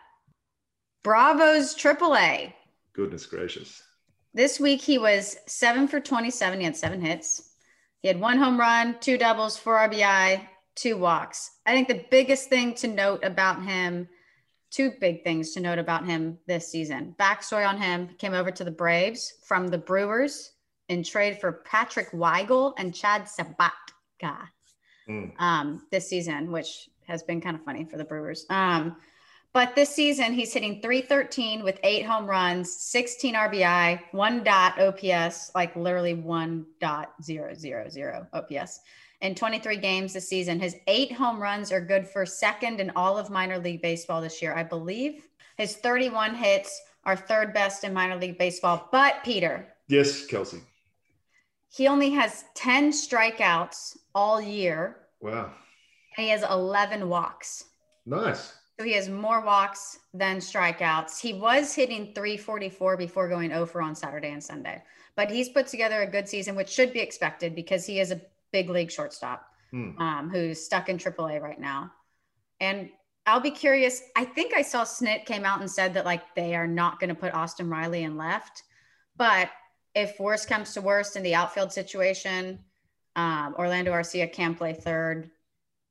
Bravos 1.02 1.74
AAA. 1.74 2.52
Goodness 2.94 3.26
gracious. 3.26 3.82
This 4.32 4.58
week 4.58 4.80
he 4.80 4.98
was 4.98 5.36
seven 5.46 5.86
for 5.86 6.00
27. 6.00 6.58
He 6.58 6.64
had 6.64 6.76
seven 6.76 7.00
hits. 7.00 7.50
He 8.00 8.08
had 8.08 8.18
one 8.20 8.38
home 8.38 8.58
run, 8.58 8.96
two 9.00 9.16
doubles, 9.18 9.56
four 9.58 9.76
RBI, 9.76 10.40
two 10.74 10.96
walks. 10.96 11.50
I 11.66 11.72
think 11.72 11.88
the 11.88 12.04
biggest 12.10 12.48
thing 12.48 12.74
to 12.76 12.88
note 12.88 13.22
about 13.24 13.62
him, 13.62 14.08
two 14.74 14.92
big 15.00 15.22
things 15.22 15.52
to 15.52 15.60
note 15.60 15.78
about 15.78 16.04
him 16.04 16.36
this 16.46 16.66
season. 16.68 17.14
Backstory 17.18 17.66
on 17.68 17.80
him 17.80 18.08
came 18.18 18.34
over 18.34 18.50
to 18.50 18.64
the 18.64 18.70
Braves 18.70 19.34
from 19.44 19.68
the 19.68 19.78
Brewers 19.78 20.52
in 20.88 21.04
trade 21.04 21.38
for 21.40 21.62
Patrick 21.64 22.10
Weigel 22.10 22.74
and 22.78 22.94
Chad 22.94 23.22
Sobotka 23.26 24.48
Mm. 25.08 25.32
um, 25.38 25.86
this 25.90 26.08
season, 26.08 26.50
which 26.50 26.88
has 27.06 27.22
been 27.22 27.38
kind 27.40 27.54
of 27.56 27.62
funny 27.62 27.84
for 27.84 27.98
the 27.98 28.04
Brewers. 28.04 28.46
Um, 28.48 28.96
but 29.52 29.74
this 29.76 29.94
season, 29.94 30.32
he's 30.32 30.52
hitting 30.52 30.80
313 30.80 31.62
with 31.62 31.78
eight 31.82 32.06
home 32.06 32.26
runs, 32.26 32.74
16 32.74 33.34
RBI, 33.34 34.00
one 34.12 34.42
dot 34.42 34.80
OPS, 34.80 35.50
like 35.54 35.76
literally 35.76 36.14
one 36.14 36.64
dot 36.80 37.12
zero 37.22 37.52
zero 37.54 37.88
zero 37.88 38.26
OPS 38.32 38.80
in 39.24 39.34
23 39.34 39.78
games 39.78 40.12
this 40.12 40.28
season. 40.28 40.60
His 40.60 40.76
eight 40.86 41.10
home 41.10 41.40
runs 41.40 41.72
are 41.72 41.80
good 41.80 42.06
for 42.06 42.26
second 42.26 42.78
in 42.78 42.90
all 42.94 43.16
of 43.16 43.30
minor 43.30 43.58
league 43.58 43.80
baseball 43.80 44.20
this 44.20 44.42
year, 44.42 44.54
I 44.54 44.62
believe. 44.62 45.26
His 45.56 45.76
31 45.76 46.34
hits 46.34 46.78
are 47.04 47.16
third 47.16 47.54
best 47.54 47.84
in 47.84 47.94
minor 47.94 48.16
league 48.16 48.36
baseball. 48.38 48.86
But 48.92 49.24
Peter, 49.24 49.66
Yes, 49.88 50.26
Kelsey. 50.26 50.60
he 51.74 51.88
only 51.88 52.10
has 52.10 52.44
10 52.54 52.90
strikeouts 52.92 53.96
all 54.14 54.42
year 54.42 54.96
Wow. 55.20 55.52
and 56.18 56.24
he 56.26 56.28
has 56.28 56.42
11 56.42 57.08
walks. 57.08 57.64
Nice. 58.04 58.52
So 58.78 58.84
he 58.84 58.92
has 58.92 59.08
more 59.08 59.40
walks 59.40 60.00
than 60.12 60.36
strikeouts. 60.36 61.18
He 61.18 61.32
was 61.32 61.72
hitting 61.74 62.12
344 62.12 62.98
before 62.98 63.28
going 63.28 63.52
oh 63.54 63.60
over 63.62 63.80
on 63.80 63.94
Saturday 63.94 64.32
and 64.32 64.44
Sunday, 64.44 64.82
but 65.16 65.30
he's 65.30 65.48
put 65.48 65.66
together 65.66 66.02
a 66.02 66.06
good 66.10 66.28
season, 66.28 66.56
which 66.56 66.68
should 66.68 66.92
be 66.92 67.00
expected 67.00 67.54
because 67.54 67.86
he 67.86 68.00
is 68.00 68.10
a 68.10 68.20
big 68.54 68.70
league 68.70 68.90
shortstop 68.90 69.44
Hmm. 69.72 70.00
um, 70.00 70.30
who's 70.30 70.64
stuck 70.64 70.88
in 70.88 70.98
AAA 70.98 71.42
right 71.42 71.58
now. 71.58 71.90
And 72.60 72.90
I'll 73.26 73.40
be 73.40 73.50
curious. 73.50 74.00
I 74.14 74.24
think 74.24 74.54
I 74.54 74.62
saw 74.62 74.84
Snit 74.84 75.26
came 75.26 75.44
out 75.44 75.58
and 75.60 75.68
said 75.68 75.94
that 75.94 76.04
like 76.04 76.22
they 76.36 76.54
are 76.54 76.68
not 76.68 77.00
going 77.00 77.08
to 77.08 77.14
put 77.16 77.34
Austin 77.34 77.68
Riley 77.68 78.04
in 78.04 78.16
left, 78.16 78.62
but 79.16 79.50
if 79.96 80.20
worst 80.20 80.48
comes 80.48 80.74
to 80.74 80.80
worst 80.80 81.16
in 81.16 81.24
the 81.24 81.34
outfield 81.34 81.72
situation, 81.72 82.60
um, 83.16 83.56
Orlando 83.58 83.90
Arcia 83.90 84.32
can 84.32 84.54
play 84.54 84.74
third 84.74 85.30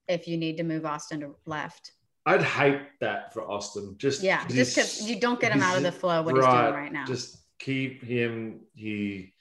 if 0.07 0.29
you 0.29 0.37
need 0.37 0.55
to 0.57 0.63
move 0.63 0.85
Austin 0.85 1.19
to 1.19 1.35
left. 1.45 1.91
I'd 2.25 2.41
hate 2.41 2.81
that 3.01 3.33
for 3.33 3.41
Austin. 3.51 3.95
Just 3.97 4.23
Yeah, 4.23 4.47
just 4.47 4.75
because 4.75 5.09
you 5.09 5.19
don't 5.19 5.41
get 5.41 5.51
him 5.51 5.61
out 5.61 5.75
of 5.75 5.83
the 5.83 5.91
flow 5.91 6.21
what 6.21 6.35
he's 6.35 6.45
doing 6.45 6.73
right 6.73 6.93
now. 6.93 7.05
Just 7.05 7.37
keep 7.59 8.01
him. 8.01 8.61
He 8.75 9.32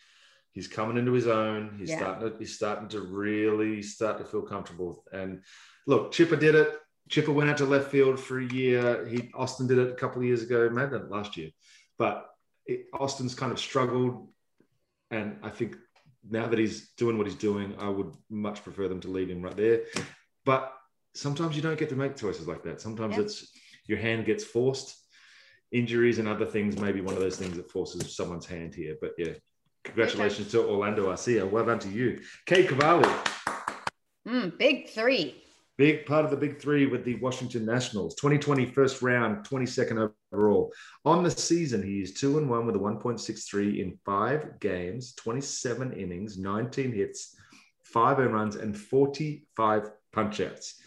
he's 0.53 0.69
coming 0.69 0.97
into 0.97 1.13
his 1.13 1.27
own. 1.27 1.77
He's 1.79 1.91
Yeah. 1.91 1.99
starting 1.99 2.31
to 2.31 2.39
he's 2.39 2.55
starting 2.55 2.89
to 2.89 3.01
really 3.01 3.83
start 3.83 4.19
to 4.19 4.25
feel 4.25 4.43
comfortable. 4.43 5.05
And 5.13 5.43
look, 5.87 6.13
Chipper 6.13 6.37
did 6.37 6.55
it. 6.55 6.79
Chipper 7.09 7.33
went 7.33 7.51
out 7.51 7.59
to 7.59 7.65
left 7.67 7.91
field 7.91 8.21
for 8.21 8.39
a 8.39 8.45
year. 8.45 9.07
He 9.07 9.31
Austin 9.35 9.67
did 9.67 9.79
it 9.79 9.91
a 9.91 9.95
couple 9.95 10.21
of 10.21 10.27
years 10.27 10.43
ago, 10.43 10.71
maybe 10.71 10.93
not 10.93 11.11
last 11.11 11.37
year. 11.37 11.51
But 11.99 12.29
it, 12.67 12.87
Austin's 12.93 13.35
kind 13.35 13.51
of 13.53 13.59
struggled, 13.59 14.29
and 15.11 15.39
I 15.43 15.51
think 15.51 15.77
now 16.29 16.47
that 16.47 16.59
he's 16.59 16.91
doing 16.93 17.19
what 17.19 17.27
he's 17.27 17.35
doing, 17.37 17.75
I 17.79 17.89
would 17.89 18.15
much 18.31 18.63
prefer 18.63 18.87
them 18.89 19.01
to 19.01 19.09
leave 19.09 19.29
him 19.29 19.43
right 19.43 19.57
there. 19.57 19.83
But 20.45 20.73
sometimes 21.15 21.57
you 21.57 21.63
don't 21.63 21.79
get 21.79 21.89
to 21.89 21.97
make 21.97 22.17
choices 22.17 22.47
like 22.47 22.63
that. 22.63 22.81
Sometimes 22.81 23.17
Yeah. 23.17 23.23
it's 23.25 23.53
your 23.89 23.99
hand 23.99 24.25
gets 24.25 24.45
forced. 24.45 24.97
Injuries 25.73 26.19
and 26.19 26.29
other 26.29 26.47
things 26.47 26.79
may 26.79 26.93
be 26.93 27.01
one 27.01 27.15
of 27.15 27.21
those 27.21 27.37
things 27.37 27.57
that 27.57 27.71
forces 27.71 28.15
someone's 28.15 28.47
hand 28.47 28.75
here. 28.75 28.97
But 29.01 29.15
yeah, 29.19 29.35
congratulations 29.85 30.51
to 30.53 30.67
Orlando 30.67 31.11
Arcia. 31.11 31.49
Well 31.49 31.67
done 31.67 31.79
to 31.81 31.89
you. 31.89 32.21
Cade 32.47 32.69
Cavalli, 32.69 33.09
Mm, 34.27 34.57
big 34.57 34.89
three. 34.89 35.43
big 35.77 36.07
part 36.07 36.25
of 36.25 36.31
the 36.31 36.37
big 36.37 36.61
three 36.61 36.87
with 36.87 37.05
the 37.05 37.17
Washington 37.17 37.65
Nationals. 37.67 38.15
2020 38.15 38.67
first 38.67 39.03
round, 39.03 39.45
22nd 39.45 40.13
overall. 40.33 40.73
On 41.05 41.25
the 41.25 41.31
season, 41.31 41.83
he 41.83 42.01
is 42.03 42.15
two 42.15 42.39
and 42.39 42.49
one 42.49 42.65
with 42.67 42.77
a 42.77 42.79
1.63 42.79 43.81
in 43.81 43.99
five 44.05 44.61
games, 44.61 45.15
27 45.17 45.93
innings, 45.95 46.39
19 46.39 46.93
hits, 46.93 47.35
five 47.83 48.19
home 48.19 48.33
runs, 48.33 48.55
and 48.55 48.77
45 48.77 49.91
punch 50.13 50.41
outs. 50.41 50.81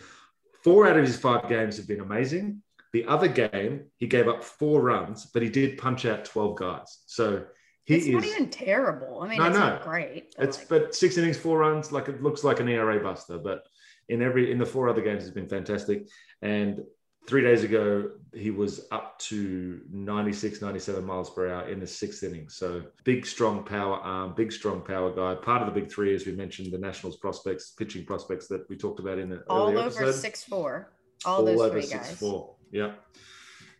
Four 0.63 0.87
out 0.87 0.97
of 0.97 1.05
his 1.05 1.17
five 1.17 1.49
games 1.49 1.75
have 1.77 1.87
been 1.87 1.99
amazing. 1.99 2.61
The 2.93 3.05
other 3.05 3.27
game, 3.27 3.87
he 3.97 4.07
gave 4.07 4.29
up 4.29 4.45
four 4.45 4.81
runs, 4.81 5.25
but 5.25 5.41
he 5.43 5.49
did 5.49 5.77
punch 5.77 6.05
out 6.05 6.23
12 6.23 6.55
guys. 6.57 6.99
So 7.05 7.43
he 7.85 7.95
it's 7.95 8.05
is. 8.07 8.13
not 8.13 8.25
even 8.25 8.49
terrible. 8.49 9.21
I 9.21 9.27
mean, 9.29 9.37
No, 9.39 9.45
it's 9.47 9.57
no. 9.57 9.69
not 9.69 9.83
great. 9.83 10.33
but, 10.37 10.49
It's 10.49 10.57
like, 10.57 10.67
but 10.69 10.95
six 10.95 11.17
innings, 11.17 11.37
four 11.37 11.59
runs, 11.59 11.91
like 11.91 12.07
it 12.07 12.21
looks 12.21 12.43
like 12.43 12.59
an 12.59 12.67
ERA 12.67 12.99
buster. 13.01 13.37
But 13.37 13.63
in 14.09 14.21
every 14.21 14.51
in 14.51 14.57
the 14.57 14.65
four 14.65 14.89
other 14.89 15.01
games, 15.01 15.23
has 15.23 15.31
been 15.31 15.47
fantastic. 15.47 16.07
And 16.41 16.81
three 17.27 17.41
days 17.41 17.63
ago, 17.63 18.11
he 18.33 18.51
was 18.51 18.85
up 18.91 19.17
to 19.17 19.81
96, 19.91 20.61
97 20.61 21.03
miles 21.03 21.29
per 21.31 21.49
hour 21.51 21.67
in 21.69 21.79
the 21.79 21.87
sixth 21.87 22.21
inning. 22.23 22.49
So 22.49 22.83
big, 23.03 23.25
strong 23.25 23.63
power 23.63 23.95
arm, 23.97 24.33
big, 24.35 24.51
strong 24.51 24.81
power 24.81 25.11
guy. 25.11 25.33
Part 25.41 25.61
of 25.61 25.73
the 25.73 25.79
big 25.79 25.91
three, 25.91 26.13
as 26.13 26.25
we 26.25 26.33
mentioned, 26.33 26.71
the 26.71 26.77
Nationals 26.77 27.17
prospects, 27.17 27.71
pitching 27.71 28.05
prospects 28.05 28.47
that 28.47 28.69
we 28.69 28.77
talked 28.77 28.99
about 28.99 29.17
in 29.19 29.29
the 29.29 29.41
all 29.49 29.69
over 29.69 29.79
episode. 29.79 30.11
six 30.13 30.43
four. 30.43 30.91
All, 31.23 31.43
those 31.45 31.59
over 31.59 31.71
three 31.71 31.81
six 31.83 32.09
guys. 32.09 32.17
four. 32.19 32.55
Yeah. 32.71 32.91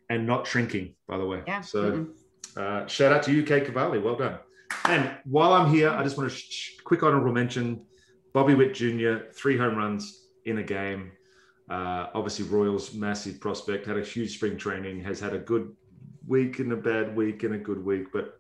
And 0.10 0.26
not 0.26 0.47
shrinking, 0.47 0.95
by 1.08 1.18
the 1.18 1.26
way. 1.26 1.41
Yeah. 1.47 1.62
So 1.62 1.91
mhm. 1.91 2.08
Uh, 2.58 2.86
shout 2.88 3.12
out 3.12 3.24
to 3.24 3.34
you, 3.34 3.43
Cade 3.43 3.66
Cavalli. 3.66 3.99
Well 3.99 4.16
done. 4.16 4.39
And 4.86 5.12
while 5.26 5.53
I'm 5.53 5.72
here, 5.72 5.89
I 5.89 6.03
just 6.03 6.18
want 6.18 6.30
to 6.30 6.36
sh- 6.36 6.78
quick 6.84 7.03
honorable 7.03 7.32
mention 7.32 7.86
Bobby 8.34 8.53
Witt 8.53 8.74
Jr., 8.74 9.32
three 9.34 9.58
home 9.58 9.76
runs 9.76 10.28
in 10.45 10.58
a 10.60 10.64
game. 10.64 11.12
Uh, 11.70 12.08
obviously, 12.14 12.45
Royals, 12.45 12.93
massive 12.93 13.39
prospect, 13.39 13.86
had 13.86 13.97
a 13.97 14.03
huge 14.03 14.36
spring 14.36 14.58
training, 14.58 15.01
has 15.03 15.20
had 15.20 15.34
a 15.34 15.39
good 15.39 15.74
week 16.28 16.60
and 16.60 16.72
a 16.72 16.76
bad 16.76 17.16
week 17.16 17.43
and 17.43 17.56
a 17.56 17.58
good 17.58 17.84
week, 17.84 18.12
but 18.12 18.39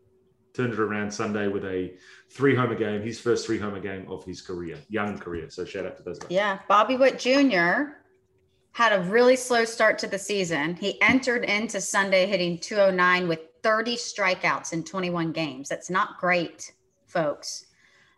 turned 0.53 0.73
it 0.73 0.79
around 0.79 1.11
Sunday 1.11 1.47
with 1.47 1.65
a 1.65 1.95
three 2.29 2.55
homer 2.55 2.75
game, 2.75 3.01
his 3.01 3.19
first 3.19 3.45
three 3.45 3.59
homer 3.59 3.79
game 3.79 4.09
of 4.09 4.23
his 4.23 4.41
career, 4.41 4.77
young 4.89 5.17
career. 5.17 5.49
So 5.49 5.65
shout 5.65 5.85
out 5.85 5.97
to 5.97 6.03
those 6.03 6.19
guys. 6.19 6.31
Yeah, 6.31 6.59
Bobby 6.67 6.95
Witt 6.95 7.19
Jr. 7.19 7.95
had 8.71 8.93
a 8.93 9.01
really 9.09 9.35
slow 9.35 9.65
start 9.65 9.97
to 9.99 10.07
the 10.07 10.19
season. 10.19 10.75
He 10.75 11.01
entered 11.01 11.43
into 11.43 11.81
Sunday 11.81 12.25
hitting 12.25 12.57
209 12.59 13.27
with 13.27 13.39
30 13.65 13.95
strikeouts 13.95 14.73
in 14.73 14.83
21 14.83 15.31
games. 15.31 15.67
That's 15.67 15.89
not 15.89 16.19
great, 16.19 16.71
folks. 17.07 17.65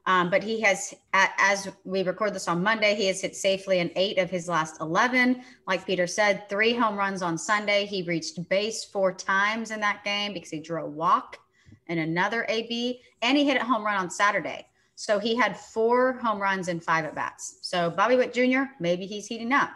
Um, 0.05 0.29
but 0.29 0.43
he 0.43 0.59
has, 0.59 0.93
as 1.13 1.69
we 1.85 2.03
record 2.03 2.33
this 2.33 2.49
on 2.49 2.61
Monday, 2.61 2.95
he 2.95 3.07
has 3.07 3.21
hit 3.21 3.33
safely 3.33 3.79
in 3.79 3.89
eight 3.95 4.17
of 4.17 4.29
his 4.29 4.49
last 4.49 4.81
11. 4.81 5.41
Like 5.65 5.85
Peter 5.85 6.05
said, 6.05 6.49
three 6.49 6.73
home 6.73 6.97
runs 6.97 7.21
on 7.21 7.37
Sunday. 7.37 7.85
He 7.85 8.03
reached 8.03 8.49
base 8.49 8.83
four 8.83 9.13
times 9.13 9.71
in 9.71 9.79
that 9.79 10.03
game 10.03 10.33
because 10.33 10.49
he 10.49 10.59
drew 10.59 10.83
a 10.83 10.89
walk 10.89 11.37
and 11.87 11.97
another 11.97 12.45
AB, 12.49 12.99
and 13.21 13.37
he 13.37 13.45
hit 13.45 13.55
a 13.55 13.63
home 13.63 13.85
run 13.85 13.95
on 13.95 14.09
Saturday. 14.09 14.67
So 14.95 15.17
he 15.17 15.33
had 15.33 15.57
four 15.57 16.19
home 16.21 16.41
runs 16.41 16.67
and 16.67 16.83
five 16.83 17.05
at 17.05 17.15
bats. 17.15 17.59
So 17.61 17.89
Bobby 17.89 18.17
Witt 18.17 18.33
Jr., 18.33 18.63
maybe 18.81 19.05
he's 19.05 19.27
heating 19.27 19.53
up. 19.53 19.69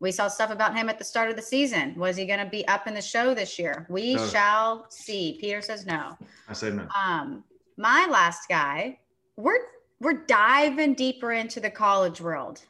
We 0.00 0.12
saw 0.12 0.28
stuff 0.28 0.50
about 0.50 0.76
him 0.76 0.88
at 0.88 0.98
the 0.98 1.04
start 1.04 1.28
of 1.28 1.36
the 1.36 1.42
season. 1.42 1.94
Was 1.96 2.16
he 2.16 2.24
going 2.26 2.38
to 2.38 2.46
be 2.50 2.66
up 2.68 2.86
in 2.86 2.94
the 2.94 3.02
show 3.02 3.34
this 3.34 3.58
year? 3.58 3.84
We 3.88 4.14
No. 4.14 4.26
shall 4.28 4.86
see. 4.90 5.38
Peter 5.40 5.60
says 5.60 5.86
no. 5.86 6.16
I 6.48 6.52
say 6.52 6.70
no. 6.70 6.86
Um, 6.96 7.42
my 7.76 8.06
last 8.10 8.48
guy, 8.48 8.98
we're 9.36 9.58
we're 10.00 10.24
diving 10.26 10.94
deeper 10.94 11.32
into 11.32 11.58
the 11.58 11.70
college 11.70 12.20
world. 12.20 12.60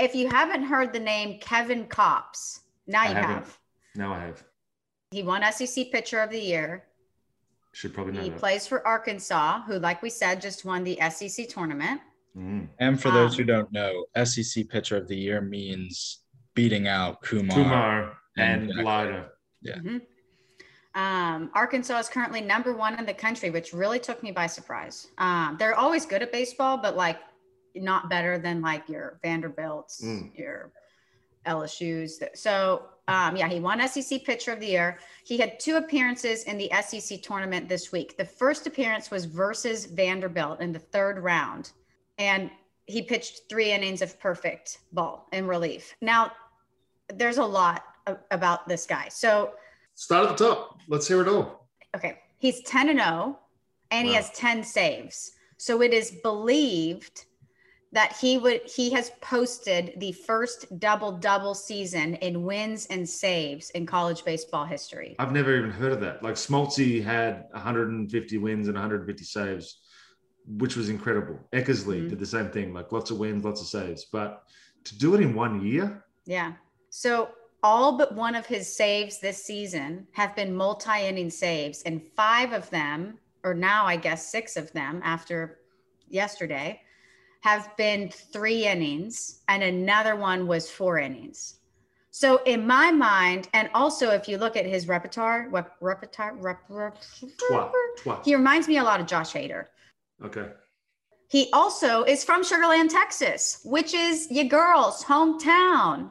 If 0.00 0.16
you 0.16 0.28
haven't 0.28 0.64
heard 0.64 0.92
the 0.92 0.98
name 0.98 1.38
Kevin 1.40 1.84
Kopps, 1.86 2.60
now 2.88 3.02
I 3.02 3.08
you 3.10 3.14
haven't. 3.14 3.30
have. 3.34 3.58
No, 3.94 4.12
I 4.12 4.18
have. 4.24 4.42
He 5.12 5.22
won 5.22 5.42
SEC 5.52 5.92
Pitcher 5.92 6.20
of 6.20 6.30
the 6.30 6.40
Year. 6.40 6.84
Should 7.72 7.94
probably 7.94 8.14
know 8.14 8.22
He 8.22 8.30
that. 8.30 8.38
plays 8.40 8.66
for 8.66 8.84
Arkansas, 8.86 9.62
who, 9.62 9.78
like 9.78 10.02
we 10.02 10.10
said, 10.10 10.40
just 10.40 10.64
won 10.64 10.82
the 10.82 10.98
SEC 11.10 11.48
tournament. 11.48 12.00
Mm. 12.36 12.66
And 12.80 13.00
for 13.00 13.10
those 13.12 13.32
Um, 13.32 13.38
who 13.38 13.44
don't 13.44 13.70
know, 13.72 14.06
SEC 14.24 14.68
Pitcher 14.68 14.96
of 14.96 15.06
the 15.06 15.16
Year 15.16 15.40
means 15.40 16.21
beating 16.54 16.86
out 16.88 17.20
Kumar. 17.22 17.56
Kumar 17.56 18.12
and 18.36 18.62
and 18.64 18.72
Jack 18.74 18.84
Leiter. 18.84 19.26
Yeah. 19.60 19.76
Mhm. 19.78 20.00
Um, 20.94 21.50
Arkansas 21.54 21.98
is 22.00 22.08
currently 22.08 22.40
number 22.42 22.74
one 22.74 22.98
in 22.98 23.06
the 23.06 23.14
country, 23.14 23.48
which 23.50 23.72
really 23.72 23.98
took 23.98 24.22
me 24.22 24.30
by 24.30 24.46
surprise. 24.46 25.08
Um, 25.18 25.56
they're 25.58 25.74
always 25.74 26.04
good 26.04 26.22
at 26.22 26.30
baseball, 26.32 26.76
but 26.76 26.96
like 26.96 27.18
not 27.74 28.10
better 28.10 28.38
than 28.38 28.60
like 28.60 28.88
your 28.88 29.18
Vanderbilts, 29.22 30.02
Mm. 30.04 30.36
your 30.38 30.72
LSU's. 31.46 32.22
So 32.34 32.86
um, 33.08 33.36
yeah, 33.36 33.48
he 33.48 33.58
won 33.58 33.80
SEC 33.88 34.24
Pitcher 34.24 34.52
of 34.52 34.60
the 34.60 34.66
Year. 34.66 34.98
He 35.24 35.36
had 35.36 35.58
two 35.58 35.76
appearances 35.76 36.44
in 36.44 36.56
the 36.56 36.70
SEC 36.82 37.20
tournament 37.20 37.68
this 37.68 37.90
week. 37.90 38.16
The 38.16 38.24
first 38.24 38.66
appearance 38.68 39.10
was 39.10 39.24
versus 39.24 39.86
Vanderbilt 39.86 40.60
in 40.60 40.72
the 40.72 40.78
third 40.78 41.18
round, 41.18 41.72
and 42.18 42.48
he 42.86 43.02
pitched 43.02 43.42
three 43.48 43.70
innings 43.72 44.02
of 44.02 44.18
perfect 44.20 44.78
ball 44.92 45.28
in 45.32 45.46
relief. 45.46 45.94
Now, 46.00 46.32
there's 47.14 47.38
a 47.38 47.44
lot 47.44 47.84
a- 48.06 48.16
about 48.30 48.68
this 48.68 48.86
guy. 48.86 49.08
So 49.08 49.52
Start 49.94 50.30
at 50.30 50.36
the 50.38 50.44
top. 50.48 50.80
Let's 50.88 51.06
hear 51.06 51.20
it 51.20 51.28
all. 51.28 51.68
okay, 51.94 52.18
he's 52.38 52.62
10 52.62 52.88
and 52.88 52.98
0 52.98 53.38
and 53.90 54.08
he 54.08 54.14
has 54.14 54.30
10 54.30 54.64
saves. 54.64 55.32
So 55.58 55.82
it 55.82 55.92
is 55.92 56.10
believed 56.22 57.26
that 57.92 58.16
he 58.16 58.38
would 58.38 58.62
he 58.64 58.90
has 58.92 59.10
posted 59.20 59.92
the 59.98 60.12
first 60.12 60.78
double 60.80 61.12
double 61.12 61.54
season 61.54 62.14
in 62.14 62.42
wins 62.42 62.86
and 62.86 63.06
saves 63.06 63.68
in 63.70 63.84
college 63.84 64.24
baseball 64.24 64.64
history. 64.64 65.14
I've 65.18 65.32
never 65.32 65.54
even 65.58 65.70
heard 65.70 65.92
of 65.92 66.00
that. 66.00 66.22
Like 66.22 66.36
Smoltzy 66.36 67.04
had 67.04 67.44
150 67.52 68.38
wins 68.38 68.66
and 68.68 68.74
150 68.74 69.24
saves, 69.24 69.76
which 70.46 70.76
was 70.76 70.88
incredible. 70.88 71.38
Eckersley 71.52 72.02
Mhm. 72.02 72.10
did 72.10 72.18
the 72.18 72.26
same 72.26 72.50
thing, 72.50 72.72
like 72.72 72.92
lots 72.92 73.10
of 73.10 73.18
wins, 73.18 73.44
lots 73.44 73.60
of 73.60 73.66
saves. 73.66 74.04
But 74.04 74.44
to 74.84 74.98
do 74.98 75.14
it 75.14 75.20
in 75.20 75.34
one 75.34 75.64
year, 75.64 76.04
Yeah. 76.24 76.52
So 76.90 77.30
all 77.64 77.96
but 77.98 78.14
one 78.14 78.36
of 78.36 78.46
his 78.46 78.72
saves 78.76 79.18
this 79.18 79.44
season 79.44 80.06
have 80.12 80.36
been 80.36 80.54
multi-inning 80.54 81.30
saves, 81.30 81.82
and 81.82 82.00
five 82.16 82.52
of 82.52 82.70
them, 82.70 83.18
or 83.42 83.54
now 83.54 83.86
I 83.86 83.96
guess 83.96 84.30
six 84.30 84.56
of 84.56 84.72
them 84.72 85.00
after 85.02 85.58
yesterday, 86.08 86.80
have 87.40 87.76
been 87.76 88.08
three 88.08 88.66
innings, 88.66 89.42
and 89.48 89.64
another 89.64 90.14
one 90.14 90.46
was 90.46 90.70
four 90.70 90.98
innings. 90.98 91.58
So 92.12 92.42
in 92.44 92.66
my 92.66 92.92
mind, 92.92 93.48
and 93.52 93.68
also 93.74 94.10
if 94.10 94.28
you 94.28 94.38
look 94.38 94.56
at 94.56 94.66
his 94.66 94.86
repertoire, 94.86 95.48
rep, 95.50 95.76
repertoire, 95.80 96.34
rep, 96.36 96.62
rep, 96.68 97.02
he 98.24 98.36
reminds 98.36 98.68
me 98.68 98.76
a 98.76 98.84
lot 98.84 99.00
of 99.00 99.06
Josh 99.06 99.32
Hader. 99.32 99.66
Okay. 100.24 100.48
He 101.28 101.48
also 101.52 102.02
is 102.04 102.24
from 102.24 102.44
Sugar 102.44 102.66
Land, 102.66 102.90
Texas, 102.90 103.60
which 103.64 103.94
is 103.94 104.30
your 104.30 104.44
girl's 104.44 105.02
hometown. 105.02 106.10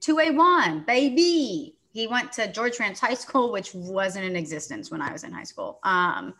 2A1, 0.00 0.86
baby. 0.86 1.76
he 1.92 2.06
went 2.06 2.32
to 2.32 2.50
George 2.50 2.78
Ranch 2.80 2.98
High 2.98 3.14
School, 3.14 3.52
which 3.52 3.74
wasn't 3.74 4.24
in 4.24 4.36
existence 4.36 4.90
when 4.90 5.00
I 5.00 5.12
was 5.12 5.24
in 5.24 5.32
high 5.32 5.44
school. 5.44 5.80
Um, 5.82 6.34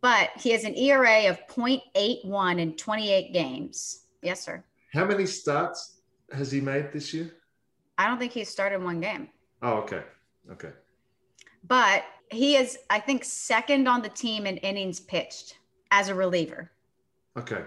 but 0.00 0.30
he 0.36 0.50
has 0.50 0.64
an 0.64 0.76
ERA 0.76 1.28
of 1.28 1.38
0.81 1.48 2.60
in 2.60 2.76
28 2.76 3.32
games. 3.32 4.04
Yes, 4.22 4.44
sir. 4.44 4.64
How 4.92 5.04
many 5.04 5.26
starts 5.26 6.00
has 6.32 6.52
he 6.52 6.60
made 6.60 6.92
this 6.92 7.12
year? 7.14 7.34
I 7.98 8.06
don't 8.06 8.18
think 8.18 8.32
he's 8.32 8.48
started 8.48 8.82
one 8.82 9.00
game. 9.00 9.28
Oh, 9.62 9.74
okay. 9.74 10.02
Okay. 10.50 10.70
But 11.66 12.04
he 12.30 12.56
is, 12.56 12.78
I 12.90 13.00
think, 13.00 13.24
second 13.24 13.88
on 13.88 14.02
the 14.02 14.08
team 14.08 14.46
in 14.46 14.56
innings 14.58 15.00
pitched 15.00 15.56
as 15.90 16.08
a 16.08 16.14
reliever. 16.14 16.70
Okay. 17.36 17.62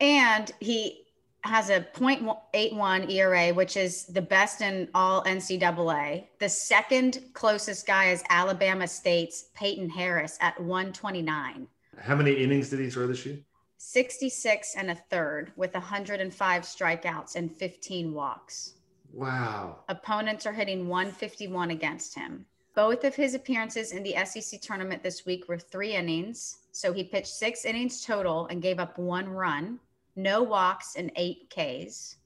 And 0.00 0.52
he 0.60 1.06
has 1.42 1.70
a 1.70 1.80
0.81 1.80 3.10
ERA, 3.10 3.54
which 3.54 3.76
is 3.76 4.04
the 4.06 4.22
best 4.22 4.60
in 4.60 4.88
all 4.94 5.22
NCAA. 5.24 6.24
The 6.38 6.48
second 6.48 7.22
closest 7.32 7.86
guy 7.86 8.10
is 8.10 8.22
Alabama 8.30 8.86
State's 8.88 9.46
Peyton 9.54 9.88
Harris 9.88 10.38
at 10.40 10.58
129. 10.60 11.68
How 11.98 12.14
many 12.14 12.32
innings 12.32 12.68
did 12.70 12.80
he 12.80 12.90
throw 12.90 13.06
this 13.06 13.24
year? 13.24 13.38
66 13.78 14.74
and 14.76 14.90
a 14.90 14.94
third 14.94 15.52
with 15.56 15.74
105 15.74 16.62
strikeouts 16.62 17.36
and 17.36 17.54
15 17.54 18.12
walks. 18.12 18.74
Wow. 19.12 19.78
Opponents 19.88 20.46
are 20.46 20.52
hitting 20.52 20.88
151 20.88 21.70
against 21.70 22.14
him. 22.14 22.44
Both 22.74 23.04
of 23.04 23.14
his 23.14 23.34
appearances 23.34 23.92
in 23.92 24.02
the 24.02 24.16
SEC 24.24 24.60
tournament 24.60 25.02
this 25.02 25.24
week 25.24 25.48
were 25.48 25.58
three 25.58 25.94
innings. 25.94 26.58
So 26.76 26.92
he 26.92 27.04
pitched 27.04 27.28
six 27.28 27.64
innings 27.64 28.04
total 28.04 28.46
and 28.48 28.60
gave 28.60 28.78
up 28.78 28.98
one 28.98 29.28
run 29.28 29.80
no 30.16 30.42
walks, 30.42 30.96
and 30.96 31.12
eight 31.16 31.50
Ks. 31.50 32.16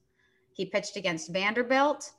He 0.52 0.64
pitched 0.64 0.96
against 0.96 1.32
Vanderbilt 1.32 2.12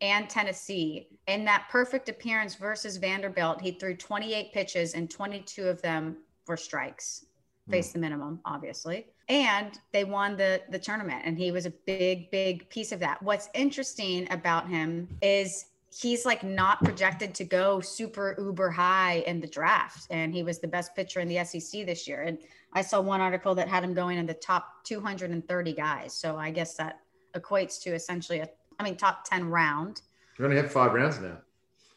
and 0.00 0.28
Tennessee. 0.30 1.08
In 1.26 1.44
that 1.44 1.66
perfect 1.70 2.08
appearance 2.08 2.54
versus 2.54 2.96
Vanderbilt, 2.96 3.60
he 3.60 3.72
threw 3.72 3.96
28 3.96 4.52
pitches 4.52 4.94
and 4.94 5.10
22 5.10 5.66
of 5.66 5.82
them 5.82 6.16
were 6.46 6.56
strikes. 6.56 7.26
Hmm. 7.66 7.72
Face 7.72 7.92
the 7.92 7.98
minimum, 7.98 8.40
obviously. 8.44 9.06
And 9.28 9.78
they 9.92 10.04
won 10.04 10.36
the 10.36 10.62
the 10.70 10.78
tournament 10.78 11.22
and 11.24 11.36
he 11.36 11.50
was 11.50 11.66
a 11.66 11.70
big 11.70 12.30
big 12.30 12.68
piece 12.70 12.92
of 12.92 13.00
that. 13.00 13.20
What's 13.22 13.48
interesting 13.54 14.30
about 14.30 14.68
him 14.68 15.08
is 15.20 15.66
he's 16.00 16.26
like 16.26 16.42
not 16.42 16.82
projected 16.84 17.34
to 17.34 17.44
go 17.44 17.80
super 17.80 18.34
uber 18.38 18.70
high 18.70 19.24
in 19.26 19.40
the 19.40 19.46
draft 19.46 20.06
and 20.10 20.34
he 20.34 20.42
was 20.42 20.58
the 20.58 20.68
best 20.68 20.94
pitcher 20.94 21.20
in 21.20 21.28
the 21.28 21.42
SEC 21.44 21.86
this 21.86 22.06
year 22.06 22.22
and 22.22 22.38
I 22.76 22.82
saw 22.82 23.00
one 23.00 23.22
article 23.22 23.54
that 23.54 23.68
had 23.68 23.82
him 23.82 23.94
going 23.94 24.18
in 24.18 24.26
the 24.26 24.34
top 24.34 24.84
230 24.84 25.72
guys. 25.72 26.12
So 26.12 26.36
I 26.36 26.50
guess 26.50 26.74
that 26.74 27.00
equates 27.34 27.80
to 27.84 27.94
essentially 27.94 28.40
a, 28.40 28.48
I 28.78 28.84
mean, 28.84 28.96
top 28.96 29.24
10 29.24 29.48
round. 29.48 30.02
We 30.38 30.44
only 30.44 30.58
have 30.58 30.70
five 30.70 30.92
rounds 30.92 31.18
now. 31.18 31.38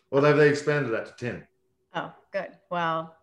Well, 0.10 0.24
have 0.24 0.38
they 0.38 0.47
expanded 0.47 0.93
that 0.93 1.18
to 1.18 1.26
10? 1.26 1.47
Oh, 1.95 2.14
good. 2.32 2.52
Well, 2.70 3.14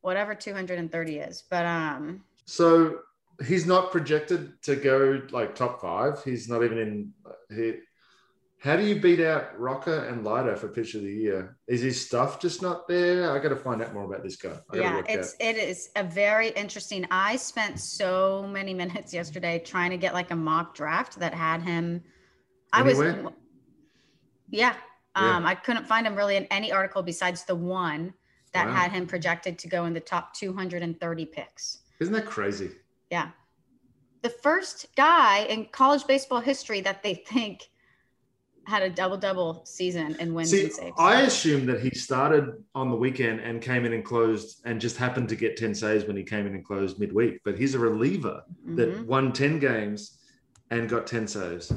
whatever 0.00 0.34
230 0.34 1.18
is. 1.18 1.44
But, 1.48 1.66
um, 1.66 2.24
so 2.46 2.98
he's 3.46 3.64
not 3.64 3.92
projected 3.92 4.60
to 4.62 4.74
go 4.74 5.22
like 5.30 5.54
top 5.54 5.80
five. 5.80 6.20
He's 6.24 6.48
not 6.48 6.64
even 6.64 6.78
in, 6.78 7.12
he, 7.54 7.74
how 8.64 8.76
do 8.76 8.82
you 8.82 8.98
beat 8.98 9.20
out 9.20 9.60
Rocker 9.60 10.06
and 10.06 10.24
Leiter 10.24 10.56
for 10.56 10.68
pitch 10.68 10.94
of 10.94 11.02
the 11.02 11.12
year? 11.12 11.58
Is 11.66 11.82
his 11.82 12.02
stuff 12.02 12.40
just 12.40 12.62
not 12.62 12.88
there? 12.88 13.30
I 13.30 13.38
got 13.38 13.50
to 13.50 13.56
find 13.56 13.82
out 13.82 13.92
more 13.92 14.04
about 14.04 14.22
this 14.22 14.36
guy. 14.36 14.56
yeah, 14.72 15.02
it's 15.06 15.34
out. 15.34 15.40
it 15.40 15.56
is 15.58 15.90
a 15.96 16.02
very 16.02 16.48
interesting. 16.48 17.06
I 17.10 17.36
spent 17.36 17.78
so 17.78 18.48
many 18.50 18.72
minutes 18.82 19.12
yesterday 19.12 19.58
trying 19.58 19.90
to 19.90 19.98
get 19.98 20.14
like 20.14 20.30
a 20.30 20.36
mock 20.36 20.74
draft 20.74 21.18
that 21.18 21.34
had 21.34 21.60
him. 21.60 22.02
Anywhere? 22.74 23.18
I 23.18 23.22
was, 23.22 23.32
yeah, 24.48 24.74
um, 25.14 25.42
yeah. 25.42 25.50
I 25.50 25.54
couldn't 25.54 25.86
find 25.86 26.06
him 26.06 26.16
really 26.16 26.36
in 26.36 26.44
any 26.44 26.72
article 26.72 27.02
besides 27.02 27.44
the 27.44 27.54
one 27.54 28.14
that 28.54 28.66
wow. 28.66 28.72
had 28.72 28.92
him 28.92 29.06
projected 29.06 29.58
to 29.58 29.68
go 29.68 29.84
in 29.84 29.92
the 29.92 30.00
top 30.00 30.32
230 30.32 31.26
picks. 31.26 31.80
Isn't 32.00 32.14
that 32.14 32.24
crazy? 32.24 32.70
Yeah, 33.10 33.28
the 34.22 34.30
first 34.30 34.86
guy 34.96 35.40
in 35.50 35.66
college 35.66 36.06
baseball 36.06 36.40
history 36.40 36.80
that 36.80 37.02
they 37.02 37.14
think 37.26 37.68
had 38.66 38.82
a 38.82 38.90
double 38.90 39.16
double 39.16 39.62
season 39.64 40.16
and 40.18 40.34
wins 40.34 40.50
See, 40.50 40.64
and 40.64 40.72
saves. 40.72 40.92
I 40.98 41.22
assume 41.22 41.66
that 41.66 41.80
he 41.80 41.90
started 41.90 42.64
on 42.74 42.90
the 42.90 42.96
weekend 42.96 43.40
and 43.40 43.60
came 43.60 43.84
in 43.84 43.92
and 43.92 44.04
closed 44.04 44.60
and 44.64 44.80
just 44.80 44.96
happened 44.96 45.28
to 45.30 45.36
get 45.36 45.56
10 45.56 45.74
saves 45.74 46.04
when 46.04 46.16
he 46.16 46.22
came 46.22 46.46
in 46.46 46.54
and 46.54 46.64
closed 46.64 46.98
midweek. 46.98 47.40
But 47.44 47.58
he's 47.58 47.74
a 47.74 47.78
reliever 47.78 48.42
mm-hmm. 48.50 48.76
that 48.76 49.06
won 49.06 49.32
10 49.32 49.58
games 49.58 50.18
and 50.70 50.88
got 50.88 51.06
10 51.06 51.28
saves. 51.28 51.72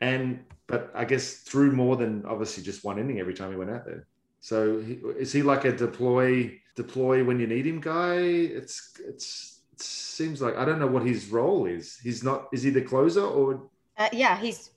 And 0.00 0.44
but 0.66 0.90
I 0.94 1.04
guess 1.04 1.34
threw 1.34 1.70
more 1.70 1.96
than 1.96 2.24
obviously 2.26 2.62
just 2.62 2.84
one 2.84 2.98
inning 2.98 3.20
every 3.20 3.34
time 3.34 3.50
he 3.50 3.56
went 3.56 3.70
out 3.70 3.84
there. 3.84 4.06
So 4.40 4.80
he, 4.80 4.94
is 5.18 5.32
he 5.32 5.42
like 5.42 5.64
a 5.64 5.72
deploy 5.72 6.60
deploy 6.74 7.24
when 7.24 7.40
you 7.40 7.46
need 7.46 7.66
him 7.66 7.80
guy? 7.80 8.16
It's 8.16 8.92
it's 9.06 9.60
it 9.72 9.80
seems 9.80 10.42
like 10.42 10.56
I 10.56 10.64
don't 10.64 10.78
know 10.78 10.86
what 10.86 11.06
his 11.06 11.28
role 11.28 11.66
is. 11.66 11.98
He's 12.02 12.22
not 12.22 12.48
is 12.52 12.62
he 12.62 12.70
the 12.70 12.82
closer 12.82 13.24
or 13.24 13.68
uh, 13.98 14.08
yeah, 14.12 14.36
he's 14.36 14.70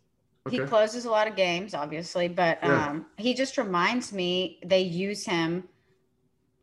Okay. 0.49 0.63
He 0.63 0.67
closes 0.67 1.05
a 1.05 1.11
lot 1.11 1.27
of 1.27 1.35
games, 1.35 1.73
obviously, 1.73 2.27
but 2.27 2.59
yeah. 2.61 2.89
um, 2.89 3.05
he 3.17 3.33
just 3.33 3.57
reminds 3.57 4.11
me 4.11 4.59
they 4.65 4.81
use 4.81 5.25
him 5.25 5.67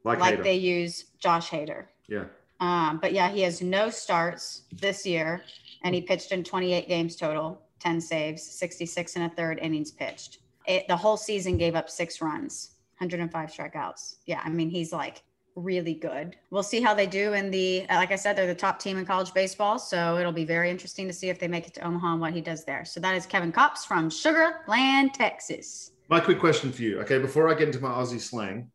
like, 0.05 0.19
like 0.19 0.43
they 0.43 0.55
use 0.55 1.07
Josh 1.19 1.51
Hader. 1.51 1.87
Yeah. 2.09 2.25
Um, 2.61 2.99
but 3.01 3.13
yeah, 3.13 3.29
he 3.29 3.43
has 3.43 3.61
no 3.61 3.91
starts 3.91 4.63
this 4.73 5.05
year, 5.05 5.43
and 5.83 5.95
he 5.95 6.01
pitched 6.01 6.33
in 6.33 6.43
28 6.43 6.89
games 6.89 7.17
total, 7.17 7.61
10 7.81 8.01
saves, 8.01 8.43
66 8.43 9.17
and 9.17 9.25
a 9.31 9.35
third 9.35 9.59
innings 9.61 9.91
pitched. 9.91 10.39
It, 10.67 10.89
the 10.89 10.97
whole 10.97 11.17
season 11.17 11.57
gave 11.57 11.75
up 11.75 11.91
six 11.91 12.21
runs, 12.21 12.73
105 12.99 13.51
strikeouts. 13.51 14.17
Yeah, 14.27 14.41
I 14.45 14.49
mean 14.49 14.71
he's 14.71 14.93
like 14.93 15.23
really 15.57 15.95
good. 15.95 16.37
We'll 16.51 16.63
see 16.63 16.81
how 16.81 16.95
they 16.95 17.07
do 17.07 17.33
in 17.33 17.51
the, 17.51 17.87
like 17.89 18.13
I 18.13 18.17
said, 18.17 18.37
they're 18.37 18.47
the 18.47 18.55
top 18.55 18.79
team 18.79 18.99
in 18.99 19.07
college 19.07 19.33
baseball. 19.35 19.79
So 19.79 20.19
it'll 20.19 20.31
be 20.31 20.45
very 20.45 20.71
interesting 20.71 21.09
to 21.09 21.13
see 21.13 21.29
if 21.29 21.39
they 21.39 21.49
make 21.49 21.67
it 21.67 21.75
to 21.75 21.81
Omaha 21.81 22.13
and 22.13 22.21
what 22.21 22.33
he 22.33 22.41
does 22.41 22.65
there. 22.65 22.85
So 22.85 23.01
that 23.01 23.17
is 23.17 23.27
Kevin 23.27 23.53
Kopps 23.53 23.87
from 23.87 24.11
Sugar 24.11 24.61
Land, 24.69 25.15
Texas. 25.15 25.93
My 26.09 26.21
quick 26.21 26.39
question 26.39 26.71
for 26.71 26.83
you. 26.83 27.01
Okay, 27.01 27.19
before 27.19 27.49
I 27.49 27.55
get 27.55 27.69
into 27.69 27.81
my 27.81 27.89
Aussie 27.89 28.21
slang, 28.21 28.71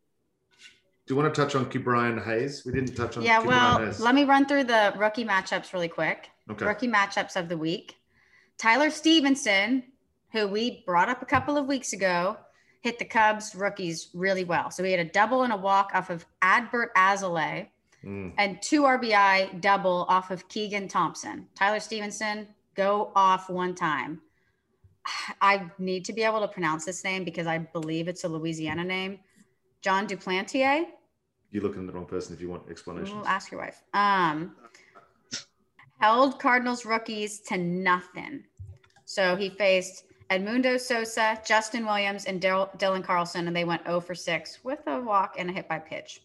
do 1.06 1.14
you 1.14 1.20
want 1.20 1.34
to 1.34 1.40
touch 1.40 1.54
on 1.54 1.66
Ke'Bryan 1.66 2.22
Hayes? 2.24 2.64
We 2.66 2.72
didn't 2.72 2.94
touch 2.94 3.16
on. 3.16 3.22
Yeah, 3.22 3.40
well, 3.40 3.92
let 3.98 4.14
me 4.14 4.24
run 4.24 4.46
through 4.46 4.64
the 4.64 4.92
rookie 4.96 5.24
matchups 5.24 5.72
really 5.72 5.88
quick. 5.88 6.28
Okay. 6.50 6.64
Rookie 6.64 6.88
matchups 6.88 7.36
of 7.36 7.48
the 7.48 7.56
week. 7.56 7.96
Tyler 8.58 8.90
Stephenson, 8.90 9.82
who 10.32 10.46
we 10.46 10.82
brought 10.86 11.08
up 11.08 11.22
a 11.22 11.26
couple 11.26 11.56
of 11.56 11.66
weeks 11.66 11.92
ago, 11.92 12.36
hit 12.82 12.98
the 12.98 13.04
Cubs 13.04 13.54
rookies 13.54 14.08
really 14.12 14.44
well. 14.44 14.70
So 14.70 14.82
he 14.82 14.90
had 14.90 15.00
a 15.00 15.10
double 15.10 15.44
and 15.44 15.52
a 15.52 15.56
walk 15.56 15.92
off 15.94 16.10
of 16.10 16.26
Adbert 16.42 16.92
Alzolay 16.96 17.68
mm. 18.04 18.32
and 18.38 18.60
two 18.60 18.82
RBI 18.82 19.60
double 19.60 20.04
off 20.08 20.30
of 20.30 20.46
Keegan 20.48 20.88
Thompson. 20.88 21.46
Tyler 21.54 21.80
Stephenson, 21.80 22.48
go 22.74 23.12
off 23.14 23.48
one 23.48 23.74
time. 23.74 24.20
I 25.40 25.70
need 25.78 26.04
to 26.06 26.12
be 26.12 26.22
able 26.22 26.40
to 26.40 26.48
pronounce 26.48 26.84
this 26.84 27.04
name 27.04 27.24
because 27.24 27.46
I 27.46 27.58
believe 27.58 28.08
it's 28.08 28.24
a 28.24 28.28
Louisiana 28.28 28.84
name. 28.84 29.20
Jon 29.80 30.06
Duplantier. 30.06 30.84
You're 31.50 31.62
looking 31.62 31.82
at 31.82 31.86
the 31.86 31.92
wrong 31.92 32.06
person 32.06 32.34
if 32.34 32.40
you 32.40 32.48
want 32.48 32.68
explanations. 32.68 33.14
We'll 33.14 33.26
ask 33.26 33.50
your 33.50 33.60
wife. 33.60 33.82
Um, 33.94 34.56
held 36.00 36.40
Cardinals 36.40 36.84
rookies 36.84 37.40
to 37.40 37.58
nothing. 37.58 38.44
So 39.04 39.36
he 39.36 39.50
faced 39.50 40.04
Edmundo 40.32 40.80
Sosa, 40.80 41.38
Justin 41.44 41.84
Williams, 41.84 42.24
and 42.24 42.40
Dylan 42.40 43.04
Carlson, 43.04 43.46
and 43.46 43.54
they 43.54 43.64
went 43.64 43.84
0 43.84 44.00
for 44.00 44.14
6 44.14 44.64
with 44.64 44.80
a 44.86 44.98
walk 44.98 45.34
and 45.38 45.50
a 45.50 45.52
hit 45.52 45.68
by 45.68 45.78
pitch. 45.78 46.22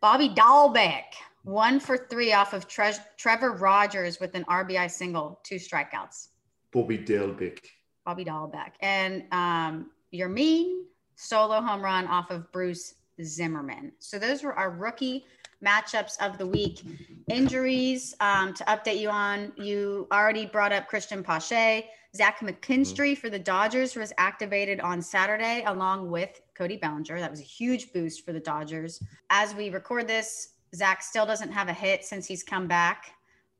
Bobby 0.00 0.30
Dalbec, 0.30 1.04
one 1.44 1.78
for 1.78 1.98
three 1.98 2.32
off 2.32 2.54
of 2.54 2.66
Tre- 2.66 2.94
Trevor 3.18 3.52
Rogers 3.52 4.20
with 4.20 4.34
an 4.34 4.44
RBI 4.44 4.90
single, 4.90 5.38
two 5.44 5.56
strikeouts. 5.56 6.28
Bobby 6.72 6.96
Dalbec. 6.96 7.58
Bobby 8.06 8.24
Dalbec. 8.24 8.72
And 8.80 9.24
um, 9.32 9.90
Yermin, 10.12 10.84
solo 11.14 11.60
home 11.60 11.82
run 11.82 12.06
off 12.06 12.30
of 12.30 12.50
Bruce 12.52 12.94
Zimmermann. 13.22 13.92
So 13.98 14.18
those 14.18 14.42
were 14.42 14.54
our 14.54 14.70
rookie 14.70 15.26
matchups 15.62 16.20
of 16.20 16.38
the 16.38 16.46
week. 16.46 16.82
Injuries 17.28 18.14
um, 18.20 18.54
to 18.54 18.64
update 18.64 18.98
you 18.98 19.10
on. 19.10 19.52
You 19.56 20.08
already 20.10 20.46
brought 20.46 20.72
up 20.72 20.90
Cristian 20.90 21.22
Pache. 21.22 21.88
Zach 22.14 22.40
McKinstry 22.40 23.16
for 23.16 23.30
the 23.30 23.38
Dodgers 23.38 23.96
was 23.96 24.12
activated 24.18 24.80
on 24.80 25.00
Saturday 25.00 25.64
along 25.66 26.10
with 26.10 26.42
Cody 26.54 26.76
Bellinger. 26.76 27.18
That 27.18 27.30
was 27.30 27.40
a 27.40 27.44
huge 27.44 27.90
boost 27.94 28.26
for 28.26 28.34
the 28.34 28.40
Dodgers. 28.40 29.02
As 29.30 29.54
we 29.54 29.70
record 29.70 30.06
this, 30.06 30.50
Zach 30.74 31.02
still 31.02 31.24
doesn't 31.24 31.50
have 31.50 31.68
a 31.68 31.72
hit 31.72 32.04
since 32.04 32.26
he's 32.26 32.42
come 32.42 32.66
back, 32.66 33.12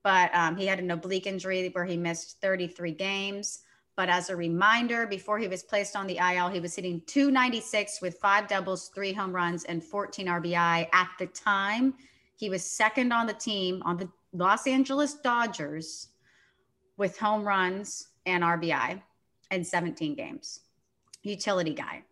but 0.02 0.34
um, 0.34 0.54
he 0.56 0.66
had 0.66 0.80
an 0.80 0.90
oblique 0.90 1.26
injury 1.26 1.70
where 1.70 1.86
he 1.86 1.96
missed 1.96 2.42
33 2.42 2.92
games. 2.92 3.60
But 3.96 4.10
as 4.10 4.28
a 4.28 4.36
reminder, 4.36 5.06
before 5.06 5.38
he 5.38 5.48
was 5.48 5.62
placed 5.62 5.96
on 5.96 6.06
the 6.06 6.18
IL, 6.18 6.48
he 6.48 6.60
was 6.60 6.76
hitting 6.76 7.00
296 7.06 8.02
with 8.02 8.18
five 8.18 8.48
doubles, 8.48 8.88
three 8.94 9.14
home 9.14 9.34
runs, 9.34 9.64
and 9.64 9.82
14 9.82 10.26
RBI. 10.26 10.88
At 10.92 11.08
the 11.18 11.26
time, 11.28 11.94
he 12.36 12.50
was 12.50 12.62
second 12.62 13.12
on 13.12 13.26
the 13.26 13.34
team 13.34 13.82
on 13.86 13.96
the 13.96 14.10
Los 14.34 14.66
Angeles 14.66 15.14
Dodgers 15.14 16.08
with 16.98 17.18
home 17.18 17.44
runs 17.44 18.08
and 18.26 18.42
RBI 18.42 19.00
in 19.50 19.64
17 19.64 20.14
games. 20.14 20.60
Utility 21.22 21.74
guy. 21.74 22.02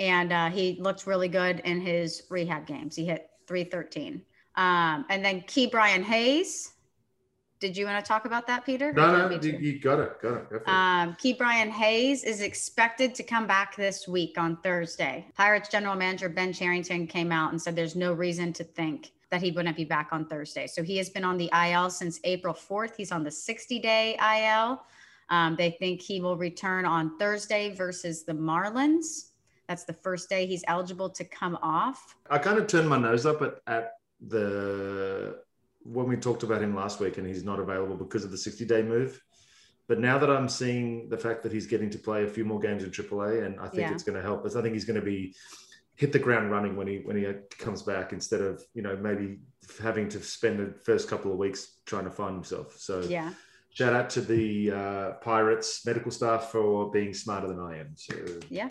and 0.00 0.32
uh, 0.32 0.48
he 0.50 0.76
looked 0.80 1.06
really 1.06 1.28
good 1.28 1.60
in 1.60 1.80
his 1.80 2.24
rehab 2.30 2.66
games. 2.66 2.96
He 2.96 3.04
hit 3.04 3.30
313. 3.46 4.22
Um, 4.56 5.04
and 5.10 5.24
then 5.24 5.42
Ke'Bryan 5.42 6.02
Hayes. 6.02 6.72
Did 7.60 7.76
you 7.76 7.86
want 7.86 8.04
to 8.04 8.08
talk 8.08 8.24
about 8.24 8.46
that, 8.48 8.66
Peter? 8.66 8.92
No, 8.92 9.28
no, 9.28 9.40
you, 9.40 9.52
you 9.58 9.78
got 9.78 10.00
it. 10.00 10.20
Got 10.20 10.50
it. 10.50 10.62
Um, 10.66 11.14
Ke'Bryan 11.22 11.70
Hayes 11.70 12.24
is 12.24 12.40
expected 12.40 13.14
to 13.14 13.22
come 13.22 13.46
back 13.46 13.76
this 13.76 14.08
week 14.08 14.36
on 14.36 14.56
Thursday. 14.56 15.26
Pirates 15.36 15.68
general 15.68 15.94
manager 15.94 16.28
Ben 16.28 16.52
Cherington 16.52 17.06
came 17.06 17.30
out 17.30 17.52
and 17.52 17.62
said 17.62 17.76
there's 17.76 17.94
no 17.94 18.12
reason 18.12 18.52
to 18.54 18.64
think 18.64 19.12
that 19.30 19.40
he 19.40 19.52
wouldn't 19.52 19.76
be 19.76 19.84
back 19.84 20.08
on 20.10 20.26
Thursday. 20.26 20.66
So 20.66 20.82
he 20.82 20.96
has 20.96 21.08
been 21.08 21.24
on 21.24 21.36
the 21.38 21.50
IL 21.54 21.88
since 21.90 22.18
April 22.24 22.52
4th. 22.52 22.96
He's 22.96 23.12
on 23.12 23.22
the 23.22 23.30
60 23.30 23.78
day 23.78 24.16
IL. 24.18 24.82
Um, 25.30 25.56
they 25.56 25.70
think 25.70 26.00
he 26.00 26.20
will 26.20 26.36
return 26.36 26.84
on 26.84 27.18
Thursday 27.18 27.74
versus 27.74 28.24
the 28.24 28.32
Marlins. 28.32 29.30
That's 29.68 29.84
the 29.84 29.92
first 29.92 30.28
day 30.28 30.46
he's 30.46 30.64
eligible 30.68 31.08
to 31.10 31.24
come 31.24 31.56
off. 31.62 32.16
I 32.28 32.38
kind 32.38 32.58
of 32.58 32.66
turned 32.66 32.88
my 32.88 32.98
nose 32.98 33.24
up 33.24 33.40
at, 33.42 33.54
at 33.66 33.92
the 34.20 35.40
when 35.84 36.06
we 36.06 36.16
talked 36.16 36.42
about 36.42 36.62
him 36.62 36.74
last 36.76 37.00
week 37.00 37.18
and 37.18 37.26
he's 37.26 37.42
not 37.42 37.58
available 37.58 37.96
because 37.96 38.24
of 38.24 38.30
the 38.30 38.38
60 38.38 38.64
day 38.66 38.82
move. 38.82 39.20
But 39.88 39.98
now 39.98 40.16
that 40.18 40.30
I'm 40.30 40.48
seeing 40.48 41.08
the 41.08 41.18
fact 41.18 41.42
that 41.42 41.52
he's 41.52 41.66
getting 41.66 41.90
to 41.90 41.98
play 41.98 42.22
a 42.24 42.28
few 42.28 42.44
more 42.44 42.60
games 42.60 42.84
in 42.84 42.90
AAA, 42.90 43.44
and 43.44 43.58
I 43.58 43.64
think 43.68 43.82
Yeah. 43.82 43.92
it's 43.92 44.04
going 44.04 44.16
to 44.16 44.22
help 44.22 44.44
us. 44.46 44.54
I 44.54 44.62
think 44.62 44.74
he's 44.74 44.84
going 44.84 45.00
to 45.00 45.04
be 45.04 45.34
hit 45.96 46.12
the 46.12 46.18
ground 46.18 46.50
running 46.50 46.76
when 46.76 46.86
he 46.86 46.98
when 47.04 47.16
he 47.16 47.26
comes 47.58 47.82
back 47.82 48.12
instead 48.12 48.40
of 48.40 48.62
you 48.74 48.82
know 48.82 48.96
maybe 48.96 49.38
having 49.82 50.08
to 50.08 50.22
spend 50.22 50.58
the 50.58 50.72
first 50.84 51.08
couple 51.08 51.32
of 51.32 51.38
weeks 51.38 51.78
trying 51.84 52.04
to 52.04 52.10
find 52.10 52.34
himself. 52.34 52.76
So 52.78 53.00
Yeah. 53.00 53.32
Shout 53.72 53.94
out 53.94 54.10
to 54.10 54.20
the 54.20 54.70
uh, 54.70 55.10
Pirates 55.22 55.84
medical 55.86 56.10
staff 56.10 56.50
for 56.52 56.90
being 56.90 57.14
smarter 57.14 57.48
than 57.48 57.58
I 57.58 57.78
am. 57.78 57.94
So 57.96 58.14
Yeah. 58.50 58.68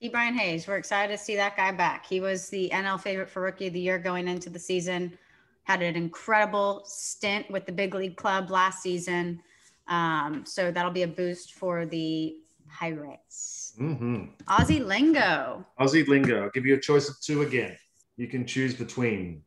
E. 0.00 0.10
Brian 0.10 0.34
Hayes, 0.34 0.68
we're 0.68 0.76
excited 0.76 1.16
to 1.16 1.18
see 1.18 1.34
that 1.36 1.56
guy 1.56 1.72
back. 1.72 2.06
He 2.06 2.20
was 2.20 2.48
the 2.50 2.70
NL 2.72 3.00
favorite 3.00 3.28
for 3.30 3.42
rookie 3.42 3.66
of 3.66 3.72
the 3.72 3.80
year 3.80 3.98
going 3.98 4.28
into 4.28 4.50
the 4.50 4.58
season. 4.58 5.18
Had 5.64 5.82
an 5.82 5.96
incredible 5.96 6.82
stint 6.84 7.50
with 7.50 7.66
the 7.66 7.72
big 7.72 7.94
league 7.94 8.16
club 8.16 8.50
last 8.50 8.82
season. 8.82 9.40
Um, 9.88 10.44
so 10.44 10.70
that'll 10.70 10.92
be 10.92 11.02
a 11.02 11.08
boost 11.08 11.54
for 11.54 11.86
the 11.86 12.36
Pirates. 12.70 13.72
hmm 13.78 14.26
Aussie 14.46 14.84
Lingo. 14.84 15.64
Aussie 15.80 16.06
lingo. 16.06 16.42
I'll 16.42 16.50
give 16.50 16.66
you 16.66 16.74
a 16.74 16.80
choice 16.80 17.08
of 17.08 17.18
two 17.20 17.40
again. 17.40 17.74
You 18.18 18.28
can 18.28 18.46
choose 18.46 18.74
between 18.74 19.42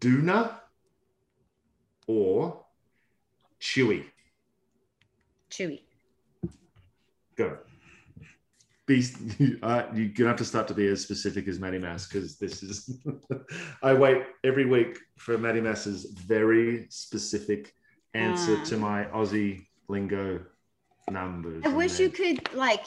Duna 0.00 0.56
or 2.06 2.64
Chewy. 3.60 4.04
Chewy. 5.50 5.80
Go. 7.36 7.58
Be, 8.86 9.02
uh, 9.62 9.84
you're 9.94 10.08
gonna 10.08 10.28
have 10.28 10.36
to 10.36 10.44
start 10.44 10.68
to 10.68 10.74
be 10.74 10.86
as 10.88 11.00
specific 11.00 11.48
as 11.48 11.58
Maddie 11.58 11.78
Mass 11.78 12.06
because 12.06 12.36
this 12.36 12.62
is. 12.62 12.98
I 13.82 13.94
wait 13.94 14.24
every 14.44 14.66
week 14.66 14.98
for 15.16 15.38
Maddie 15.38 15.62
Mass's 15.62 16.04
very 16.04 16.86
specific 16.90 17.72
answer 18.12 18.62
to 18.64 18.76
my 18.76 19.04
Aussie 19.06 19.66
lingo 19.88 20.40
numbers. 21.10 21.62
I 21.64 21.68
wish 21.68 21.98
you 21.98 22.10
could 22.10 22.52
like 22.54 22.84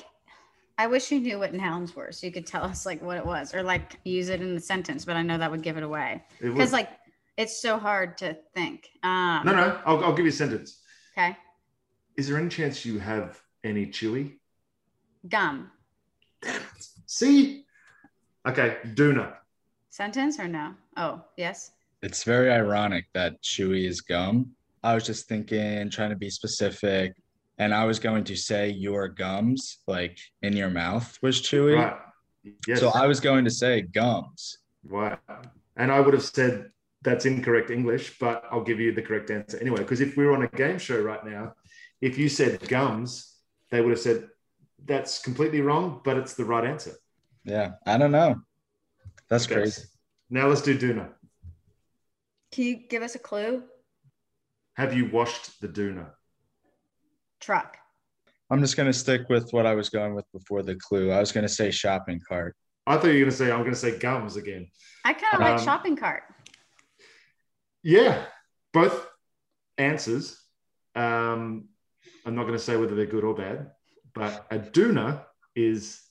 I 0.78 0.88
wish 0.88 1.12
you 1.12 1.20
knew 1.20 1.40
what 1.40 1.54
nouns 1.54 1.96
were 1.96 2.12
so 2.12 2.28
you 2.28 2.32
could 2.32 2.46
tell 2.46 2.64
us 2.64 2.86
like 2.86 3.02
what 3.02 3.18
it 3.18 3.26
was 3.26 3.54
or 3.54 3.64
like 3.64 3.98
use 4.04 4.30
it 4.30 4.42
in 4.42 4.54
the 4.54 4.62
sentence, 4.62 5.06
but 5.06 5.16
I 5.16 5.24
know 5.24 5.38
that 5.38 5.50
would 5.50 5.64
give 5.64 5.78
it 5.78 5.84
away. 5.84 6.24
Because 6.40 6.72
like 6.72 6.90
it's 7.38 7.62
so 7.62 7.78
hard 7.78 8.18
to 8.20 8.38
think. 8.54 8.90
Um 9.04 9.44
no, 9.46 9.54
no. 9.54 9.80
I'll, 9.86 10.04
I'll 10.04 10.14
give 10.14 10.26
you 10.26 10.32
a 10.32 10.36
sentence. 10.36 10.82
okay. 11.18 11.38
Is 12.16 12.28
there 12.28 12.38
any 12.38 12.50
chance 12.50 12.86
you 12.86 13.00
have 13.00 13.40
any 13.64 13.86
Chewy? 13.86 14.38
Gum. 15.30 15.72
Damn 16.42 16.56
it. 16.56 16.88
See? 17.06 17.66
Okay, 18.48 18.78
Duna. 18.86 19.34
Sentence 19.90 20.40
or 20.40 20.48
no? 20.48 20.74
Oh, 20.96 21.22
yes. 21.38 21.72
It's 22.02 22.24
very 22.24 22.52
ironic 22.52 23.06
that 23.14 23.42
chewy 23.42 23.88
is 23.88 24.02
gum. 24.02 24.52
I 24.84 24.94
was 24.94 25.06
just 25.06 25.28
thinking, 25.28 25.90
trying 25.90 26.12
to 26.12 26.16
be 26.16 26.30
specific, 26.30 27.16
and 27.58 27.74
I 27.74 27.86
was 27.86 27.98
going 28.00 28.24
to 28.26 28.36
say 28.36 28.70
your 28.70 29.08
gums, 29.08 29.80
like 29.88 30.18
in 30.44 30.56
your 30.56 30.70
mouth, 30.70 31.18
was 31.22 31.42
chewy. 31.42 31.76
Right. 31.76 31.98
Yes. 32.68 32.80
So 32.80 32.90
I 32.90 33.08
was 33.08 33.20
going 33.20 33.44
to 33.46 33.52
say 33.52 33.82
gums. 33.82 34.60
Wow. 34.88 35.18
And 35.76 35.92
I 35.92 36.00
would 36.00 36.14
have 36.14 36.24
said 36.24 36.70
that's 37.04 37.26
incorrect 37.26 37.70
English, 37.70 38.18
but 38.20 38.44
I'll 38.52 38.64
give 38.64 38.80
you 38.80 38.92
the 38.92 39.02
correct 39.02 39.30
answer 39.32 39.58
anyway. 39.60 39.80
Because 39.80 40.02
if 40.02 40.18
we 40.18 40.26
were 40.26 40.34
on 40.34 40.44
a 40.44 40.48
game 40.48 40.78
show 40.80 41.00
right 41.02 41.24
now, 41.26 41.54
if 42.02 42.18
you 42.18 42.30
said 42.30 42.68
gums, 42.68 43.36
they 43.72 43.82
would 43.82 43.92
have 43.92 44.00
said 44.00 44.28
that's 44.86 45.22
completely 45.22 45.62
wrong, 45.62 46.02
but 46.04 46.18
it's 46.18 46.34
the 46.34 46.46
right 46.46 46.66
answer. 46.66 46.92
Yeah, 47.44 47.72
I 47.86 47.98
don't 47.98 48.12
know. 48.12 48.42
That's 49.30 49.46
Okay. 49.46 49.56
crazy. 49.56 49.84
Now 50.30 50.48
let's 50.48 50.62
do 50.62 50.78
Duna. 50.78 51.10
Can 52.52 52.64
you 52.66 52.76
give 52.90 53.04
us 53.04 53.16
a 53.16 53.20
clue? 53.20 53.64
Have 54.76 54.96
you 54.96 55.10
washed 55.10 55.60
the 55.62 55.68
Duna? 55.68 56.12
Truck. 57.40 57.78
I'm 58.50 58.62
just 58.62 58.78
going 58.78 58.88
to 58.88 58.94
stick 58.94 59.28
with 59.30 59.50
what 59.52 59.66
I 59.66 59.74
was 59.76 59.90
going 59.90 60.16
with 60.16 60.26
before 60.32 60.64
the 60.64 60.76
clue. 60.76 61.12
I 61.12 61.20
was 61.20 61.32
going 61.32 61.46
to 61.46 61.54
say 61.54 61.72
shopping 61.72 62.22
cart. 62.28 62.56
I 62.86 62.96
thought 62.96 63.08
you 63.08 63.14
were 63.14 63.20
going 63.20 63.32
to 63.32 63.36
say, 63.36 63.52
I'm 63.52 63.60
going 63.62 63.74
to 63.74 63.76
say 63.80 63.98
gums 64.00 64.38
again. 64.38 64.68
I 65.04 65.14
kind 65.14 65.34
of 65.36 65.40
like 65.42 65.58
Um, 65.60 65.66
shopping 65.66 65.98
cart. 65.98 66.24
Yeah, 67.88 68.26
both 68.74 69.08
answers. 69.78 70.38
Um, 70.94 71.70
I'm 72.26 72.36
not 72.36 72.42
going 72.42 72.58
to 72.58 72.60
say 72.60 72.76
whether 72.76 72.96
they're 72.96 73.06
good 73.06 73.24
or 73.24 73.34
bad, 73.34 73.72
but 74.14 74.46
a 74.52 74.60
doona 74.60 75.24
is 75.56 76.02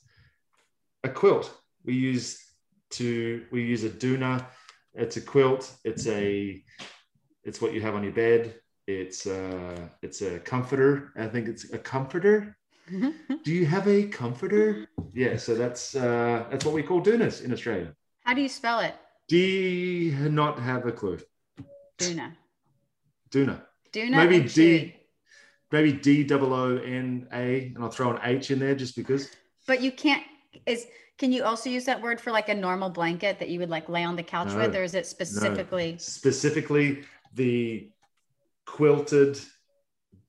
a 1.04 1.10
quilt. 1.10 1.54
We 1.84 1.92
use 1.92 2.42
to 2.92 3.44
we 3.52 3.62
use 3.62 3.84
a 3.84 3.90
doona. 3.90 4.46
It's 4.94 5.18
a 5.18 5.20
quilt. 5.20 5.70
It's 5.84 6.06
a 6.06 6.64
it's 7.44 7.60
what 7.60 7.74
you 7.74 7.82
have 7.82 7.94
on 7.94 8.04
your 8.04 8.14
bed. 8.14 8.54
It's 8.86 9.26
uh 9.26 9.76
it's 10.00 10.22
a 10.22 10.38
comforter. 10.38 11.12
I 11.14 11.26
think 11.26 11.46
it's 11.46 11.74
a 11.74 11.78
comforter. 11.78 12.56
Do 12.88 13.52
you 13.52 13.66
have 13.66 13.86
a 13.86 14.04
comforter? 14.06 14.86
Yeah, 15.12 15.36
so 15.36 15.54
that's 15.54 15.94
uh 15.94 16.46
that's 16.50 16.64
what 16.64 16.72
we 16.72 16.82
call 16.82 17.02
doonas 17.02 17.44
in 17.44 17.52
Australia. 17.52 17.92
How 18.24 18.32
do 18.32 18.40
you 18.40 18.48
spell 18.48 18.80
it? 18.80 18.94
Do 19.28 20.30
not 20.30 20.58
have 20.58 20.86
a 20.86 20.92
clue? 20.92 21.18
Duna. 21.98 22.32
Doona. 23.30 23.62
Duna. 23.92 24.10
maybe 24.28 24.48
D, 24.48 24.94
maybe 25.72 25.92
D 25.92 26.22
double 26.24 26.52
O 26.52 26.76
N 26.76 27.26
A, 27.32 27.72
and 27.74 27.78
I'll 27.82 27.90
throw 27.90 28.10
an 28.12 28.20
H 28.22 28.50
in 28.50 28.58
there 28.58 28.74
just 28.74 28.96
because. 28.96 29.30
But 29.66 29.80
you 29.80 29.90
can't. 29.92 30.22
Is 30.66 30.86
can 31.18 31.32
you 31.32 31.44
also 31.44 31.70
use 31.70 31.84
that 31.86 32.00
word 32.02 32.20
for 32.20 32.30
like 32.30 32.48
a 32.48 32.54
normal 32.54 32.90
blanket 32.90 33.38
that 33.38 33.48
you 33.48 33.58
would 33.60 33.70
like 33.70 33.88
lay 33.88 34.04
on 34.04 34.16
the 34.16 34.22
couch 34.22 34.48
No. 34.48 34.58
with, 34.58 34.76
or 34.76 34.82
is 34.82 34.94
it 34.94 35.06
specifically? 35.06 35.96
Specifically, 35.98 37.04
the 37.34 37.90
quilted, 38.66 39.38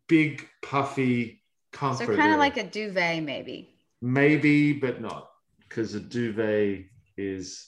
big, 0.08 0.48
puffy 0.62 1.44
So 1.74 2.06
kind 2.16 2.34
of 2.34 2.40
like 2.40 2.58
a 2.58 2.64
duvet, 2.64 3.24
maybe. 3.24 3.70
maybe, 4.02 4.74
but 4.74 5.02
not 5.02 5.30
because 5.60 5.94
a 5.96 6.00
duvet 6.00 6.86
is. 7.18 7.68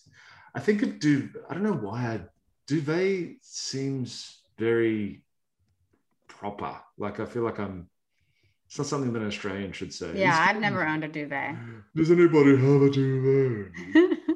I 0.55 0.59
think 0.59 0.81
a 0.81 0.87
duvet. 0.87 1.43
I 1.49 1.53
don't 1.53 1.63
know 1.63 1.73
why 1.73 2.13
a 2.13 2.19
duvet 2.69 3.37
seems 3.41 4.39
very 4.57 5.23
proper. 6.27 6.77
Like 6.97 7.19
I 7.19 7.25
feel 7.25 7.43
like 7.43 7.59
I'm. 7.59 7.89
It's 8.67 8.77
not 8.77 8.85
something 8.85 9.11
that 9.13 9.21
an 9.21 9.27
Australian 9.27 9.71
should 9.71 9.91
say. 9.91 10.11
Yeah, 10.13 10.29
It's- 10.29 10.47
I've 10.47 10.61
never 10.61 10.87
owned 10.87 11.03
a 11.03 11.07
duvet. 11.07 11.55
Does 11.95 12.11
anybody 12.11 12.55
have 12.55 12.81
a 12.83 12.89
duvet? 12.89 13.71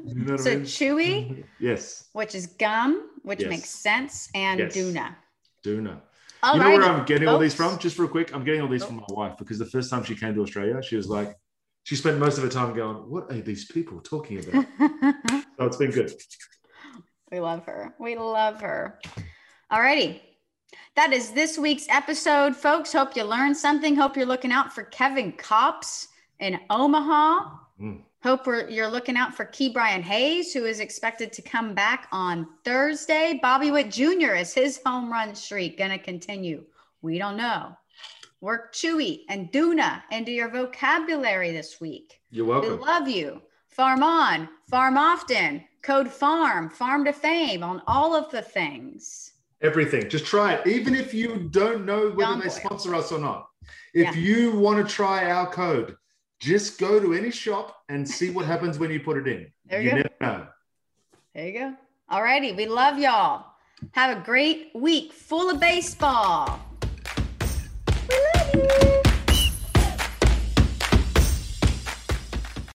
You 0.05 0.25
know 0.25 0.37
so 0.37 0.51
I 0.51 0.55
mean? 0.55 0.65
chewy, 0.65 1.43
Yes, 1.59 2.09
which 2.13 2.33
is 2.33 2.47
gum, 2.47 3.11
which 3.21 3.41
Yes. 3.41 3.49
makes 3.49 3.69
sense, 3.69 4.29
and 4.33 4.59
Yes. 4.59 4.75
Duna. 4.75 5.15
Duna. 5.63 6.01
All 6.41 6.55
you 6.55 6.63
know 6.63 6.71
where 6.71 6.83
I'm 6.83 7.05
getting 7.05 7.27
all 7.27 7.39
these 7.39 7.53
from? 7.53 7.77
Just 7.77 7.97
real 7.99 8.09
quick, 8.09 8.33
I'm 8.35 8.43
getting 8.43 8.61
all 8.61 8.67
these 8.67 8.83
from 8.83 8.99
oh. 8.99 9.05
my 9.07 9.13
wife 9.21 9.37
because 9.37 9.59
the 9.59 9.71
first 9.75 9.89
time 9.89 10.03
she 10.03 10.15
came 10.15 10.33
to 10.33 10.41
Australia, 10.41 10.81
she 10.81 10.97
was 10.97 11.07
like, 11.07 11.37
she 11.83 11.95
spent 11.95 12.17
most 12.17 12.37
of 12.37 12.43
her 12.43 12.49
time 12.49 12.73
going, 12.73 12.97
"What 13.13 13.31
are 13.31 13.41
these 13.41 13.65
people 13.71 13.99
talking 14.01 14.39
about?" 14.39 14.65
so 15.57 15.65
it's 15.67 15.77
been 15.77 15.91
good. 15.91 16.11
We 17.33 17.39
love 17.39 17.65
her. 17.65 17.95
We 17.97 18.15
love 18.15 18.61
her. 18.61 18.99
All 19.71 19.79
righty. 19.81 20.21
That 20.95 21.13
is 21.13 21.31
this 21.31 21.57
week's 21.57 21.87
episode, 21.89 22.55
folks. 22.55 22.93
Hope 22.93 23.15
you 23.15 23.23
learned 23.23 23.57
something. 23.57 23.95
Hope 23.95 24.15
you're 24.15 24.27
looking 24.27 24.51
out 24.51 24.71
for 24.71 24.83
Kevin 24.83 25.31
Kopps 25.33 26.09
in 26.39 26.59
Omaha. 26.69 27.49
Mm. 27.81 28.01
Hope 28.21 28.45
we're, 28.45 28.69
you're 28.69 28.87
looking 28.87 29.17
out 29.17 29.33
for 29.33 29.45
Ke'Bryan 29.45 30.03
Hayes, 30.03 30.53
who 30.53 30.65
is 30.65 30.79
expected 30.79 31.33
to 31.33 31.41
come 31.41 31.73
back 31.73 32.07
on 32.11 32.45
Thursday. 32.63 33.39
Bobby 33.41 33.71
Witt 33.71 33.89
Jr. 33.89 34.35
is 34.35 34.53
his 34.53 34.79
home 34.85 35.11
run 35.11 35.33
streak 35.33 35.79
going 35.79 35.89
to 35.89 35.97
continue? 35.97 36.63
We 37.01 37.17
don't 37.17 37.35
know. 37.35 37.75
Work 38.41 38.75
Chewy 38.75 39.21
and 39.27 39.51
Duna 39.51 40.03
into 40.11 40.31
your 40.31 40.49
vocabulary 40.49 41.49
this 41.51 41.81
week. 41.81 42.21
You're 42.29 42.45
We 42.45 42.51
welcome. 42.51 42.79
love 42.79 43.07
you. 43.07 43.41
Farm 43.69 44.03
on, 44.03 44.49
farm 44.69 44.99
often, 44.99 45.63
code 45.83 46.09
farm, 46.09 46.69
farm 46.69 47.05
to 47.05 47.13
fame 47.13 47.61
on 47.63 47.81
all 47.87 48.15
of 48.15 48.31
the 48.31 48.41
things. 48.41 49.33
Everything. 49.61 50.09
Just 50.09 50.25
try 50.25 50.53
it, 50.55 50.67
even 50.67 50.95
if 50.95 51.13
you 51.13 51.47
don't 51.51 51.85
know 51.85 52.09
whether 52.09 52.31
Young 52.31 52.39
they 52.39 52.47
boy. 52.47 52.51
sponsor 52.53 52.95
us 52.95 53.11
or 53.11 53.19
not. 53.19 53.47
If 53.93 54.15
Yeah. 54.15 54.21
you 54.21 54.51
want 54.57 54.85
to 54.85 54.91
try 54.93 55.29
our 55.29 55.47
code, 55.51 55.95
Just 56.39 56.77
go 56.77 56.99
to 56.99 57.13
any 57.13 57.31
shop 57.31 57.83
and 57.87 58.05
see 58.09 58.29
what 58.29 58.45
happens 58.45 58.77
when 58.77 58.91
you 58.91 58.99
put 58.99 59.15
it 59.15 59.27
in. 59.29 59.49
There 59.65 59.79
you 59.81 59.91
you 59.91 59.95
go. 59.95 59.95
never 60.01 60.09
know. 60.19 60.47
There 61.33 61.47
you 61.47 61.53
go. 61.57 61.73
All 62.09 62.21
righty. 62.21 62.51
We 62.51 62.65
love 62.65 62.99
y'all. 62.99 63.45
Have 63.91 64.17
a 64.17 64.19
great 64.21 64.71
week 64.75 65.13
full 65.13 65.49
of 65.49 65.61
baseball. 65.61 66.59